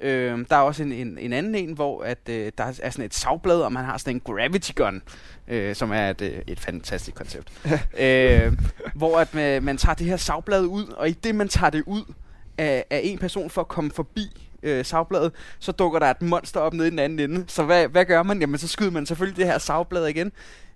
Øh, 0.00 0.44
der 0.50 0.56
er 0.56 0.60
også 0.60 0.82
en, 0.82 0.92
en, 0.92 1.18
en 1.18 1.32
anden 1.32 1.54
en, 1.54 1.72
hvor 1.72 2.02
at, 2.02 2.18
øh, 2.30 2.52
der 2.58 2.64
er 2.64 2.90
sådan 2.90 3.04
et 3.04 3.14
savblad, 3.14 3.60
og 3.60 3.72
man 3.72 3.84
har 3.84 3.98
sådan 3.98 4.14
en 4.14 4.20
gravity 4.20 4.72
gun, 4.74 5.02
øh, 5.48 5.74
som 5.74 5.92
er 5.92 6.10
et, 6.10 6.22
øh, 6.22 6.42
et 6.46 6.60
fantastisk 6.60 7.16
koncept. 7.16 7.52
øh, 8.00 8.52
hvor 8.94 9.18
at 9.18 9.34
man, 9.34 9.62
man 9.64 9.76
tager 9.76 9.94
det 9.94 10.06
her 10.06 10.16
savblad 10.16 10.64
ud, 10.64 10.86
og 10.86 11.08
i 11.08 11.12
det 11.12 11.34
man 11.34 11.48
tager 11.48 11.70
det 11.70 11.82
ud 11.86 12.14
af, 12.58 12.84
af 12.90 13.00
en 13.04 13.18
person 13.18 13.50
for 13.50 13.60
at 13.60 13.68
komme 13.68 13.90
forbi 13.90 14.48
øh, 14.62 14.84
savbladet, 14.84 15.32
så 15.58 15.72
dukker 15.72 15.98
der 15.98 16.06
et 16.06 16.22
monster 16.22 16.60
op 16.60 16.74
nede 16.74 16.88
i 16.88 16.90
den 16.90 16.98
anden 16.98 17.18
ende. 17.18 17.44
Så 17.48 17.64
hvad, 17.64 17.88
hvad 17.88 18.04
gør 18.04 18.22
man? 18.22 18.40
Jamen 18.40 18.58
så 18.58 18.68
skyder 18.68 18.90
man 18.90 19.06
selvfølgelig 19.06 19.36
det 19.36 19.46
her 19.46 19.58
savblad 19.58 20.06
igen 20.06 20.32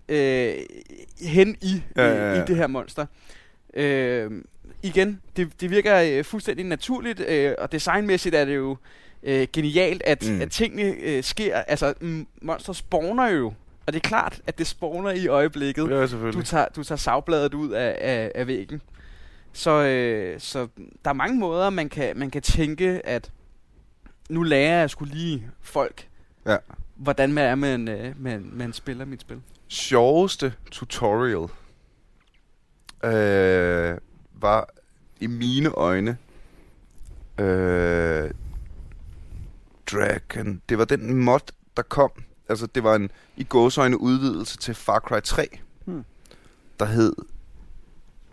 øh, 0.09 0.55
hen 1.21 1.57
i, 1.61 1.83
Ja, 1.97 2.03
ja, 2.03 2.15
ja, 2.15 2.25
ja, 2.25 2.35
ja. 2.35 2.43
i 2.43 2.47
det 2.47 2.57
her 2.57 2.67
monster. 2.67 3.07
Øh, 3.75 4.31
igen, 4.83 5.21
det, 5.37 5.61
det 5.61 5.71
virker 5.71 6.03
øh, 6.03 6.25
fuldstændig 6.25 6.67
naturligt, 6.67 7.21
øh, 7.21 7.55
og 7.59 7.73
designmæssigt 7.73 8.35
er 8.35 8.45
det 8.45 8.57
jo 8.57 8.77
øh, 9.23 9.47
genialt, 9.53 10.03
at, 10.03 10.25
Mm. 10.29 10.41
at 10.41 10.51
tingene 10.51 10.83
øh, 10.83 11.23
sker. 11.25 11.57
Altså, 11.57 11.95
mm, 12.01 12.27
monster 12.43 12.73
spawner 12.73 13.29
jo, 13.29 13.47
og 13.87 13.93
det 13.93 13.97
er 14.05 14.09
klart, 14.09 14.41
at 14.47 14.59
det 14.59 14.67
spawner 14.67 15.11
i 15.11 15.27
øjeblikket. 15.27 15.91
Ja, 15.91 16.07
Du 16.07 16.43
tager, 16.43 16.67
du 16.77 16.85
tager 16.85 16.97
savbladet 16.97 17.55
ud 17.55 17.71
af, 17.71 17.99
af, 18.01 18.33
af 18.35 18.47
væggen. 18.47 18.83
Så, 19.53 19.71
øh, 19.71 20.41
så 20.41 20.69
der 21.05 21.11
er 21.11 21.15
mange 21.15 21.39
måder, 21.39 21.71
man 21.71 21.89
kan, 21.89 22.19
man 22.19 22.31
kan 22.31 22.43
tænke, 22.43 23.07
at 23.07 23.31
nu 24.31 24.43
lærer 24.43 24.79
jeg 24.81 24.91
skulle 24.91 25.15
lige 25.15 25.47
folk, 25.61 26.09
Ja. 26.47 26.57
hvordan 26.97 27.33
man 27.33 27.45
er, 27.45 27.55
man, 27.55 27.89
øh, 27.89 28.15
man, 28.23 28.51
man 28.53 28.73
spiller 28.73 29.05
mit 29.05 29.21
spil. 29.21 29.41
Sjoveste 29.69 30.53
tutorial 30.71 31.49
øh, 33.05 33.99
var 34.35 34.69
i 35.21 35.27
mine 35.27 35.69
øjne 35.69 36.17
øh, 37.39 38.31
Dragon. 39.93 40.63
Det 40.69 40.79
var 40.79 40.85
den 40.85 41.15
mod, 41.15 41.41
der 41.77 41.83
kom. 41.83 42.11
Altså, 42.49 42.67
det 42.67 42.85
var 42.85 42.95
en 42.95 43.11
i 43.37 43.45
gåsøjne 43.45 44.01
udvidelse 44.01 44.57
til 44.59 44.75
Far 44.75 44.99
Cry 45.01 45.21
3, 45.25 45.59
Hmm. 45.85 46.05
der 46.79 46.85
hed 46.85 47.13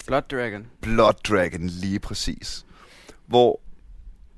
Blood 0.07 0.22
Dragon. 0.32 0.68
Blood 0.82 1.14
Dragon 1.30 1.68
lige 1.68 1.99
præcis. 1.99 2.66
Hvor 3.26 3.62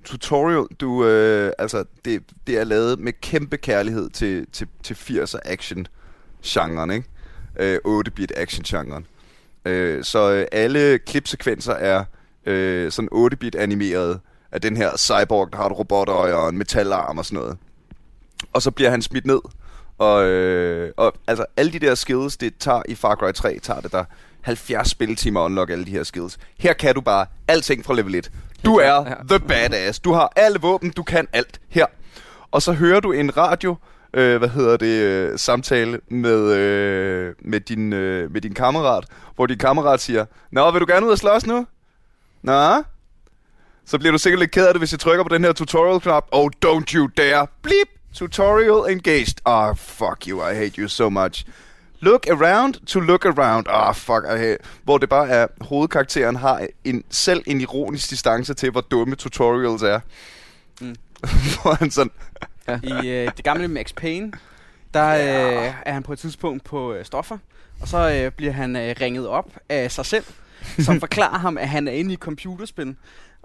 tutorial, 0.04 0.66
du, 0.80 1.06
øh, 1.06 1.52
altså, 1.58 1.84
det, 2.06 2.24
det 2.48 2.58
er 2.58 2.64
lavet 2.64 3.00
med 3.00 3.14
kæmpe 3.22 3.58
kærlighed 3.58 4.10
til, 4.10 4.48
til, 4.52 4.68
til 4.84 4.94
80'er 4.94 5.40
action-genren, 5.46 6.92
ikke? 6.92 7.08
Øh, 7.60 7.80
8-bit 7.88 8.32
action-genren. 8.36 9.06
Øh, 9.66 10.04
så 10.04 10.32
øh, 10.32 10.46
alle 10.52 11.00
klipsekvenser 11.00 11.74
er 11.74 12.04
øh, 12.46 12.92
sådan 12.92 13.10
8-bit 13.14 13.56
animeret 13.56 14.20
af 14.52 14.62
den 14.62 14.78
her 14.78 14.98
cyborg, 14.98 15.52
der 15.52 15.58
har 15.58 15.66
et 15.66 15.80
robotøje 15.80 16.34
og 16.34 16.50
en 16.50 16.58
metalarm 16.58 17.18
og 17.18 17.26
sådan 17.26 17.40
noget. 17.40 17.58
Og 18.54 18.62
så 18.62 18.72
bliver 18.72 18.90
han 18.90 19.02
smidt 19.02 19.26
ned. 19.26 19.40
Og, 19.98 20.24
øh, 20.24 20.92
og 20.98 21.14
altså, 21.28 21.46
alle 21.58 21.72
de 21.72 21.80
der 21.80 21.96
skills, 21.96 22.38
det 22.38 22.54
tager 22.60 22.82
i 22.90 22.96
Far 22.96 23.16
Cry 23.16 23.32
3, 23.34 23.60
tager 23.60 23.82
det 23.82 23.92
der 23.92 24.04
70 24.42 24.90
spiltimer 24.90 25.40
at 25.40 25.46
unlock 25.46 25.70
alle 25.70 25.86
de 25.86 25.92
her 25.92 26.04
skills. 26.04 26.38
Her 26.60 26.74
kan 26.74 26.96
du 26.96 27.02
bare 27.02 27.26
alting 27.48 27.86
fra 27.86 27.94
level 27.94 28.16
1. 28.16 28.32
Du 28.66 28.76
er 28.76 29.04
the 29.30 29.40
badass. 29.40 30.00
Du 30.00 30.14
har 30.14 30.32
alle 30.36 30.60
våben, 30.60 30.92
du 30.92 31.04
kan 31.04 31.28
alt 31.34 31.62
her. 31.70 31.86
Og 32.52 32.62
så 32.62 32.74
hører 32.74 33.00
du 33.00 33.12
en 33.12 33.38
radio, 33.38 33.76
øh, 34.14 34.38
hvad 34.38 34.50
hedder 34.50 34.78
det, 34.78 35.02
øh, 35.02 35.40
samtale 35.40 36.00
med, 36.10 36.54
øh, 36.54 37.36
med, 37.40 37.60
din, 37.60 37.94
øh, 37.94 38.32
med 38.32 38.42
din 38.42 38.54
kammerat, 38.54 39.06
hvor 39.36 39.46
din 39.46 39.58
kammerat 39.58 40.00
siger, 40.00 40.26
Nå, 40.52 40.72
vil 40.72 40.82
du 40.82 40.86
gerne 40.90 41.06
ud 41.06 41.12
og 41.12 41.18
slås 41.18 41.48
nu? 41.48 41.66
Nå? 42.42 42.84
Så 43.86 43.98
bliver 44.00 44.12
du 44.12 44.18
sikkert 44.18 44.40
lidt 44.40 44.52
ked 44.52 44.68
af 44.68 44.74
det, 44.74 44.82
hvis 44.82 44.92
jeg 44.92 45.00
trykker 45.00 45.24
på 45.24 45.36
den 45.36 45.44
her 45.44 45.54
tutorial-knap. 45.54 46.24
Oh, 46.32 46.50
don't 46.66 46.94
you 46.94 47.10
dare. 47.18 47.48
Blip! 47.62 47.88
Tutorial 48.14 48.92
engaged. 48.94 49.36
Oh, 49.46 49.76
fuck 49.76 50.28
you, 50.28 50.52
I 50.52 50.56
hate 50.56 50.82
you 50.82 50.88
so 50.88 51.10
much. 51.10 51.46
Look 52.00 52.28
around 52.28 52.74
to 52.88 53.00
look 53.00 53.26
around. 53.26 53.68
Ah, 53.70 53.90
oh, 53.90 53.96
fuck, 53.96 54.26
I 54.26 54.38
hate. 54.38 54.58
Hvor 54.84 54.98
det 54.98 55.10
bare 55.10 55.30
er, 55.30 55.48
hovedkarakteren 55.62 56.36
har 56.36 56.68
en, 56.84 57.04
selv 57.10 57.44
en 57.46 57.62
ironisk 57.62 58.10
distance 58.10 58.54
til, 58.54 58.72
hvor 58.72 58.82
dumme 58.82 59.16
tutorials 59.16 59.82
er. 59.82 60.00
Mm. 60.82 60.96
hvor 61.62 61.74
han 61.74 61.92
sådan... 61.92 62.12
I 62.84 63.08
øh, 63.08 63.32
det 63.38 63.44
gamle 63.44 63.68
Max 63.68 63.94
Payne, 63.94 64.32
der 64.94 65.08
øh, 65.08 65.74
er 65.86 65.94
han 65.94 66.04
på 66.04 66.14
et 66.14 66.20
tidspunkt 66.20 66.64
på 66.64 66.94
øh, 66.94 67.06
stoffer, 67.06 67.38
og 67.82 67.88
så 67.88 68.12
øh, 68.12 68.32
bliver 68.32 68.52
han 68.54 68.76
øh, 68.76 68.96
ringet 69.02 69.28
op 69.28 69.46
af 69.70 69.92
sig 69.92 70.06
selv, 70.06 70.26
som 70.80 71.00
forklarer 71.06 71.38
ham, 71.38 71.58
at 71.58 71.70
han 71.70 71.88
er 71.88 71.92
inde 71.92 72.14
i 72.14 72.18
computerspil. 72.18 72.96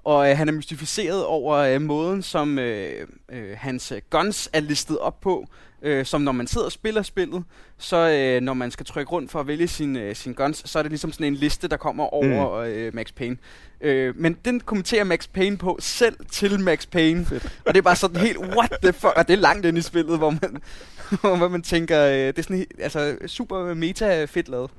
Og 0.07 0.31
øh, 0.31 0.37
han 0.37 0.49
er 0.49 0.53
mystificeret 0.53 1.25
over 1.25 1.57
øh, 1.57 1.83
måden, 1.83 2.23
som 2.23 2.59
øh, 2.59 3.07
øh, 3.33 3.57
hans 3.57 3.93
øh, 3.93 4.01
guns 4.11 4.51
er 4.53 4.61
listet 4.61 4.99
op 4.99 5.21
på. 5.21 5.47
Øh, 5.83 6.07
som 6.07 6.21
når 6.21 6.33
man 6.33 6.47
sidder 6.47 6.65
og 6.65 6.73
spiller 6.73 7.03
spillet, 7.03 7.45
så 7.79 7.97
øh, 7.97 8.41
når 8.41 8.55
man 8.55 8.71
skal 8.71 8.87
trykke 8.87 9.13
rundt 9.13 9.31
for 9.31 9.41
at 9.41 9.47
vælge 9.47 9.69
sin, 9.69 9.97
øh, 9.97 10.17
sin 10.17 10.33
guns, 10.33 10.63
så 10.71 10.79
er 10.79 10.83
det 10.83 10.93
ligesom 10.93 11.13
sådan 11.13 11.27
en 11.27 11.35
liste, 11.35 11.69
der 11.69 11.77
kommer 11.77 12.05
over 12.05 12.65
mm. 12.65 12.71
øh, 12.71 12.95
Max 12.95 13.07
Payne. 13.15 13.37
Øh, 13.81 14.17
men 14.17 14.37
den 14.45 14.61
kommenterer 14.61 15.05
Max 15.05 15.29
Payne 15.33 15.57
på 15.57 15.77
selv 15.81 16.17
til 16.33 16.61
Max 16.61 16.87
Payne. 16.87 17.25
Fedt. 17.25 17.61
Og 17.67 17.75
det 17.75 17.79
er 17.79 17.83
bare 17.83 17.97
sådan 17.97 18.21
helt, 18.21 18.39
what 18.39 18.73
the 18.83 18.93
fuck? 18.93 19.13
Og 19.17 19.29
det 19.29 19.35
er 19.35 19.41
langt 19.41 19.67
ind 19.67 19.79
i 19.79 19.83
spillet, 19.83 20.19
hvor 20.19 20.31
man, 20.31 20.63
hvor 21.39 21.49
man 21.49 21.63
tænker, 21.63 22.07
øh, 22.07 22.13
det 22.13 22.39
er 22.39 22.43
sådan 22.43 22.57
helt, 22.57 22.73
altså 22.79 23.17
super 23.27 23.75
meta 23.75 24.25
fedt 24.25 24.49
lavet. 24.49 24.71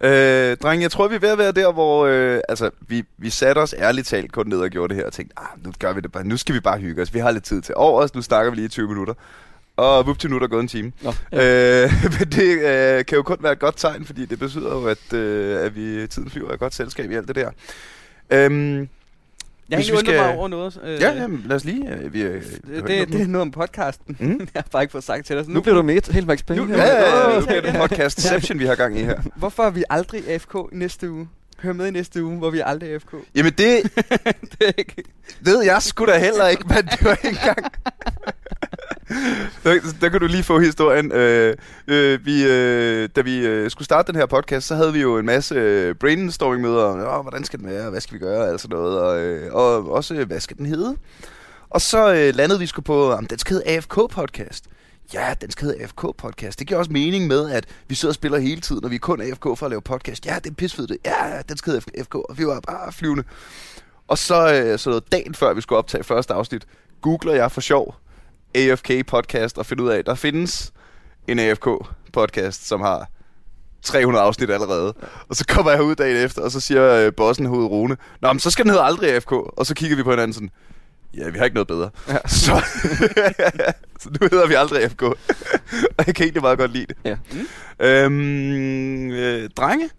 Øh, 0.00 0.56
dreng, 0.56 0.82
jeg 0.82 0.90
tror, 0.90 1.08
vi 1.08 1.14
er 1.14 1.18
ved 1.18 1.28
at 1.28 1.38
være 1.38 1.52
der, 1.52 1.72
hvor... 1.72 2.06
Øh, 2.06 2.40
altså, 2.48 2.70
vi, 2.80 3.04
vi 3.18 3.30
satte 3.30 3.58
os 3.58 3.74
ærligt 3.78 4.06
talt 4.06 4.32
kun 4.32 4.46
ned 4.46 4.58
og 4.58 4.70
gjorde 4.70 4.88
det 4.88 4.96
her 4.96 5.06
og 5.06 5.12
tænkte, 5.12 5.34
ah, 5.38 5.64
nu 5.64 5.72
gør 5.78 5.92
vi 5.92 6.00
det 6.00 6.12
bare. 6.12 6.24
Nu 6.24 6.36
skal 6.36 6.54
vi 6.54 6.60
bare 6.60 6.78
hygge 6.78 7.02
os. 7.02 7.14
Vi 7.14 7.18
har 7.18 7.30
lidt 7.30 7.44
tid 7.44 7.62
til 7.62 7.74
over 7.74 8.02
os. 8.02 8.14
Nu 8.14 8.22
snakker 8.22 8.50
vi 8.50 8.56
lige 8.56 8.66
i 8.66 8.68
20 8.68 8.88
minutter. 8.88 9.14
Og 9.76 10.06
vup 10.06 10.18
til 10.18 10.30
nu 10.30 10.36
er 10.36 10.40
der 10.40 10.46
gået 10.46 10.60
en 10.60 10.68
time. 10.68 10.92
Nå, 11.02 11.12
ja. 11.32 11.84
øh, 11.84 11.90
men 12.18 12.28
det 12.28 12.58
øh, 12.58 13.04
kan 13.04 13.16
jo 13.16 13.22
kun 13.22 13.36
være 13.40 13.52
et 13.52 13.58
godt 13.58 13.76
tegn, 13.76 14.04
fordi 14.04 14.26
det 14.26 14.38
betyder 14.38 14.74
jo, 14.74 14.86
at, 14.86 15.12
øh, 15.12 15.64
at 15.64 15.76
vi 15.76 16.06
tiden 16.06 16.30
flyver 16.30 16.48
er 16.48 16.52
et 16.52 16.60
godt 16.60 16.74
selskab 16.74 17.10
i 17.10 17.14
alt 17.14 17.28
det 17.28 17.36
der. 17.36 17.50
Øhm, 18.30 18.88
Jeg 19.72 19.78
har 19.78 19.82
egentlig 19.82 19.98
skal- 19.98 20.20
mig 20.26 20.36
over 20.36 20.48
noget. 20.48 20.80
Øh, 20.84 21.00
ja, 21.00 21.12
jamen, 21.12 21.44
lad 21.46 21.56
os 21.56 21.64
lige... 21.64 21.88
Øh, 21.92 22.12
vi, 22.12 22.22
øh, 22.22 22.42
det, 22.42 22.84
det, 22.86 23.08
det 23.08 23.20
er 23.22 23.26
noget 23.26 23.42
om 23.42 23.50
podcasten. 23.50 24.16
Mm. 24.20 24.28
jeg 24.54 24.62
har 24.62 24.64
bare 24.72 24.82
ikke 24.82 24.92
fået 24.92 25.04
sagt 25.04 25.26
til 25.26 25.36
dig. 25.36 25.44
Så 25.44 25.50
Nu 25.50 25.60
bliver 25.60 25.74
du 25.74 25.82
med 25.82 26.12
helt 26.12 26.26
Max 26.26 26.44
Payne. 26.46 26.62
Nu- 26.62 26.68
her. 26.68 26.76
Ja, 26.76 26.86
ja, 26.86 27.30
ja, 27.32 27.40
nu 27.40 27.46
bliver 27.46 27.60
det 27.60 27.74
podcastception, 27.74 28.58
vi 28.58 28.66
har 28.66 28.74
gang 28.74 28.98
i 28.98 29.02
her. 29.02 29.20
Hvorfor 29.36 29.62
er 29.62 29.70
vi 29.70 29.84
aldrig 29.90 30.28
AFK 30.28 30.54
i 30.72 30.76
næste 30.76 31.10
uge? 31.10 31.28
Hør 31.62 31.72
med 31.72 31.86
i 31.86 31.90
næste 31.90 32.24
uge, 32.24 32.38
hvor 32.38 32.50
vi 32.50 32.58
er 32.58 32.64
aldrig 32.64 32.90
AFK. 32.92 33.14
Jamen, 33.34 33.52
det 33.52 33.82
det 34.58 34.68
er 34.68 34.72
ikke... 34.78 35.02
ved 35.40 35.62
jeg 35.64 35.82
sgu 35.82 36.06
da 36.06 36.18
heller 36.18 36.48
ikke, 36.48 36.64
men 36.68 36.76
det 36.76 37.04
var 37.04 37.10
ikke 37.24 37.28
engang 37.28 37.72
der, 39.64 39.80
der 40.00 40.08
kan 40.08 40.20
du 40.20 40.26
lige 40.26 40.42
få 40.42 40.58
historien. 40.58 41.12
Øh, 41.12 41.56
øh, 41.86 42.26
vi, 42.26 42.44
øh, 42.44 43.08
da 43.16 43.20
vi 43.20 43.38
øh, 43.38 43.70
skulle 43.70 43.84
starte 43.84 44.12
den 44.12 44.20
her 44.20 44.26
podcast, 44.26 44.66
så 44.66 44.74
havde 44.74 44.92
vi 44.92 45.00
jo 45.00 45.18
en 45.18 45.26
masse 45.26 45.54
øh, 45.54 45.94
brainstorming-møder 45.94 46.84
om, 46.84 47.24
hvordan 47.24 47.44
skal 47.44 47.58
den 47.58 47.68
være, 47.68 47.90
hvad 47.90 48.00
skal 48.00 48.14
vi 48.14 48.18
gøre, 48.18 48.48
altså 48.48 48.68
noget, 48.68 49.00
og, 49.00 49.20
øh, 49.20 49.54
og 49.54 49.92
også, 49.92 50.14
øh, 50.14 50.26
hvad 50.26 50.40
skal 50.40 50.56
den 50.56 50.66
hedde? 50.66 50.96
Og 51.70 51.80
så 51.80 52.14
øh, 52.14 52.34
landede 52.34 52.58
vi 52.58 52.66
sgu 52.66 52.80
på, 52.80 53.12
om 53.12 53.26
den 53.26 53.38
skal 53.38 53.54
hedde 53.54 53.78
AFK-podcast. 53.78 54.62
Ja, 55.14 55.34
den 55.40 55.50
skal 55.50 55.66
hedde 55.66 55.84
AFK-podcast. 55.84 56.58
Det 56.58 56.66
giver 56.66 56.78
også 56.78 56.92
mening 56.92 57.26
med, 57.26 57.50
at 57.50 57.64
vi 57.88 57.94
sidder 57.94 58.10
og 58.10 58.14
spiller 58.14 58.38
hele 58.38 58.60
tiden, 58.60 58.84
og 58.84 58.90
vi 58.90 58.94
er 58.94 59.00
kun 59.00 59.20
AFK 59.20 59.42
for 59.42 59.62
at 59.62 59.70
lave 59.70 59.82
podcast. 59.82 60.26
Ja, 60.26 60.36
det 60.44 60.50
er 60.50 60.54
pissefedt. 60.54 60.88
det. 60.88 60.98
Ja, 61.04 61.42
den 61.48 61.56
skal 61.56 61.72
hedde 61.72 61.90
AFK, 61.98 62.14
og 62.14 62.38
vi 62.38 62.46
var 62.46 62.60
bare 62.60 62.92
flyvende. 62.92 63.24
Og 64.08 64.18
så, 64.18 64.54
øh, 64.54 64.78
så 64.78 64.90
noget 64.90 65.12
dagen 65.12 65.34
før 65.34 65.54
vi 65.54 65.60
skulle 65.60 65.78
optage 65.78 66.04
første 66.04 66.34
afsnit, 66.34 66.66
googler 67.00 67.34
jeg 67.34 67.52
for 67.52 67.60
sjov 67.60 68.01
AFK 68.54 69.06
podcast 69.06 69.58
og 69.58 69.66
finder 69.66 69.84
ud 69.84 69.88
af, 69.88 69.98
at 69.98 70.06
der 70.06 70.14
findes 70.14 70.72
en 71.28 71.38
AFK 71.38 71.68
podcast, 72.12 72.68
som 72.68 72.80
har 72.80 73.08
300 73.82 74.24
afsnit 74.24 74.50
allerede. 74.50 74.94
Og 75.28 75.36
så 75.36 75.44
kommer 75.48 75.72
jeg 75.72 75.82
ud 75.82 75.94
dagen 75.94 76.16
efter, 76.16 76.42
og 76.42 76.50
så 76.50 76.60
siger 76.60 76.92
øh, 76.92 77.12
bossen 77.16 77.46
hoved 77.46 77.66
Rune, 77.66 77.96
Nå, 78.20 78.32
men 78.32 78.40
så 78.40 78.50
skal 78.50 78.64
den 78.64 78.70
hedde 78.70 78.84
aldrig 78.84 79.10
AFK. 79.14 79.32
Og 79.32 79.66
så 79.66 79.74
kigger 79.74 79.96
vi 79.96 80.02
på 80.02 80.10
hinanden 80.10 80.32
sådan, 80.32 80.50
ja, 81.16 81.30
vi 81.30 81.38
har 81.38 81.44
ikke 81.44 81.54
noget 81.54 81.68
bedre. 81.68 81.90
Ja. 82.08 82.18
Så, 82.28 82.62
så 84.00 84.10
nu 84.20 84.28
hedder 84.30 84.46
vi 84.46 84.54
aldrig 84.54 84.82
AFK. 84.82 85.02
og 85.98 86.04
jeg 86.06 86.14
kan 86.14 86.24
egentlig 86.24 86.42
meget 86.42 86.58
godt 86.58 86.72
lide 86.72 86.86
det. 86.86 86.96
Ja. 87.04 87.16
Øhm, 87.80 89.10
øh, 89.10 89.50
drenge, 89.56 89.90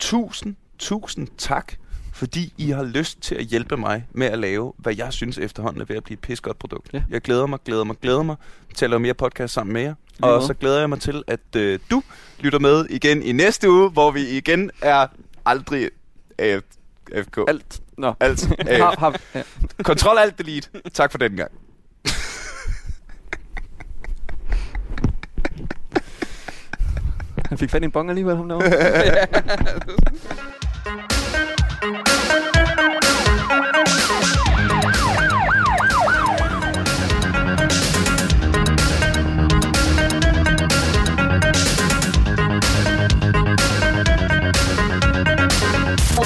tusind, 0.00 0.56
tusind 0.78 1.28
tak, 1.38 1.72
fordi 2.14 2.52
I 2.58 2.70
har 2.70 2.82
lyst 2.84 3.20
til 3.20 3.34
at 3.34 3.44
hjælpe 3.44 3.76
mig 3.76 4.06
med 4.12 4.26
at 4.26 4.38
lave, 4.38 4.72
hvad 4.78 4.94
jeg 4.96 5.12
synes 5.12 5.38
efterhånden 5.38 5.80
er 5.82 5.84
ved 5.84 5.96
at 5.96 6.04
blive 6.04 6.14
et 6.14 6.20
pissegodt 6.20 6.58
produkt. 6.58 6.90
Ja. 6.92 7.02
Jeg 7.10 7.20
glæder 7.20 7.46
mig, 7.46 7.58
glæder 7.64 7.84
mig, 7.84 7.96
glæder 8.02 8.22
mig 8.22 8.36
til 8.74 8.84
at 8.84 8.90
lave 8.90 9.00
mere 9.00 9.14
podcast 9.14 9.54
sammen 9.54 9.72
med 9.72 9.82
jer. 9.82 9.94
Lige 10.10 10.24
Og 10.24 10.36
måde. 10.36 10.46
så 10.46 10.54
glæder 10.54 10.78
jeg 10.78 10.88
mig 10.88 11.00
til, 11.00 11.22
at 11.26 11.56
øh, 11.56 11.78
du 11.90 12.02
lytter 12.40 12.58
med 12.58 12.86
igen 12.90 13.22
i 13.22 13.32
næste 13.32 13.70
uge, 13.70 13.90
hvor 13.90 14.10
vi 14.10 14.28
igen 14.28 14.70
er 14.82 15.06
aldrig 15.46 15.90
AF, 16.38 16.62
AFK. 17.12 17.38
Alt. 17.48 17.80
Nå. 17.98 18.14
Alt. 18.20 18.48
Har, 18.98 19.20
ja. 19.34 19.42
Kontrol 19.82 20.18
alt 20.18 20.38
delete. 20.38 20.68
Tak 20.92 21.10
for 21.10 21.18
den 21.18 21.36
gang. 21.36 21.50
Han 27.48 27.58
fik 27.58 27.70
fat 27.70 27.82
i 27.82 27.84
en 27.84 27.90
bong 27.90 28.08
alligevel, 28.10 28.36
ham 28.36 28.48
derovre. 28.48 28.70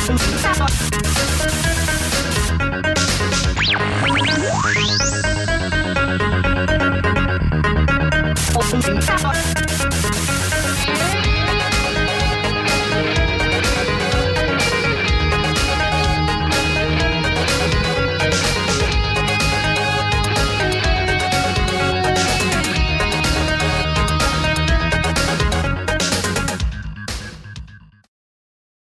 Thank. 0.09 0.89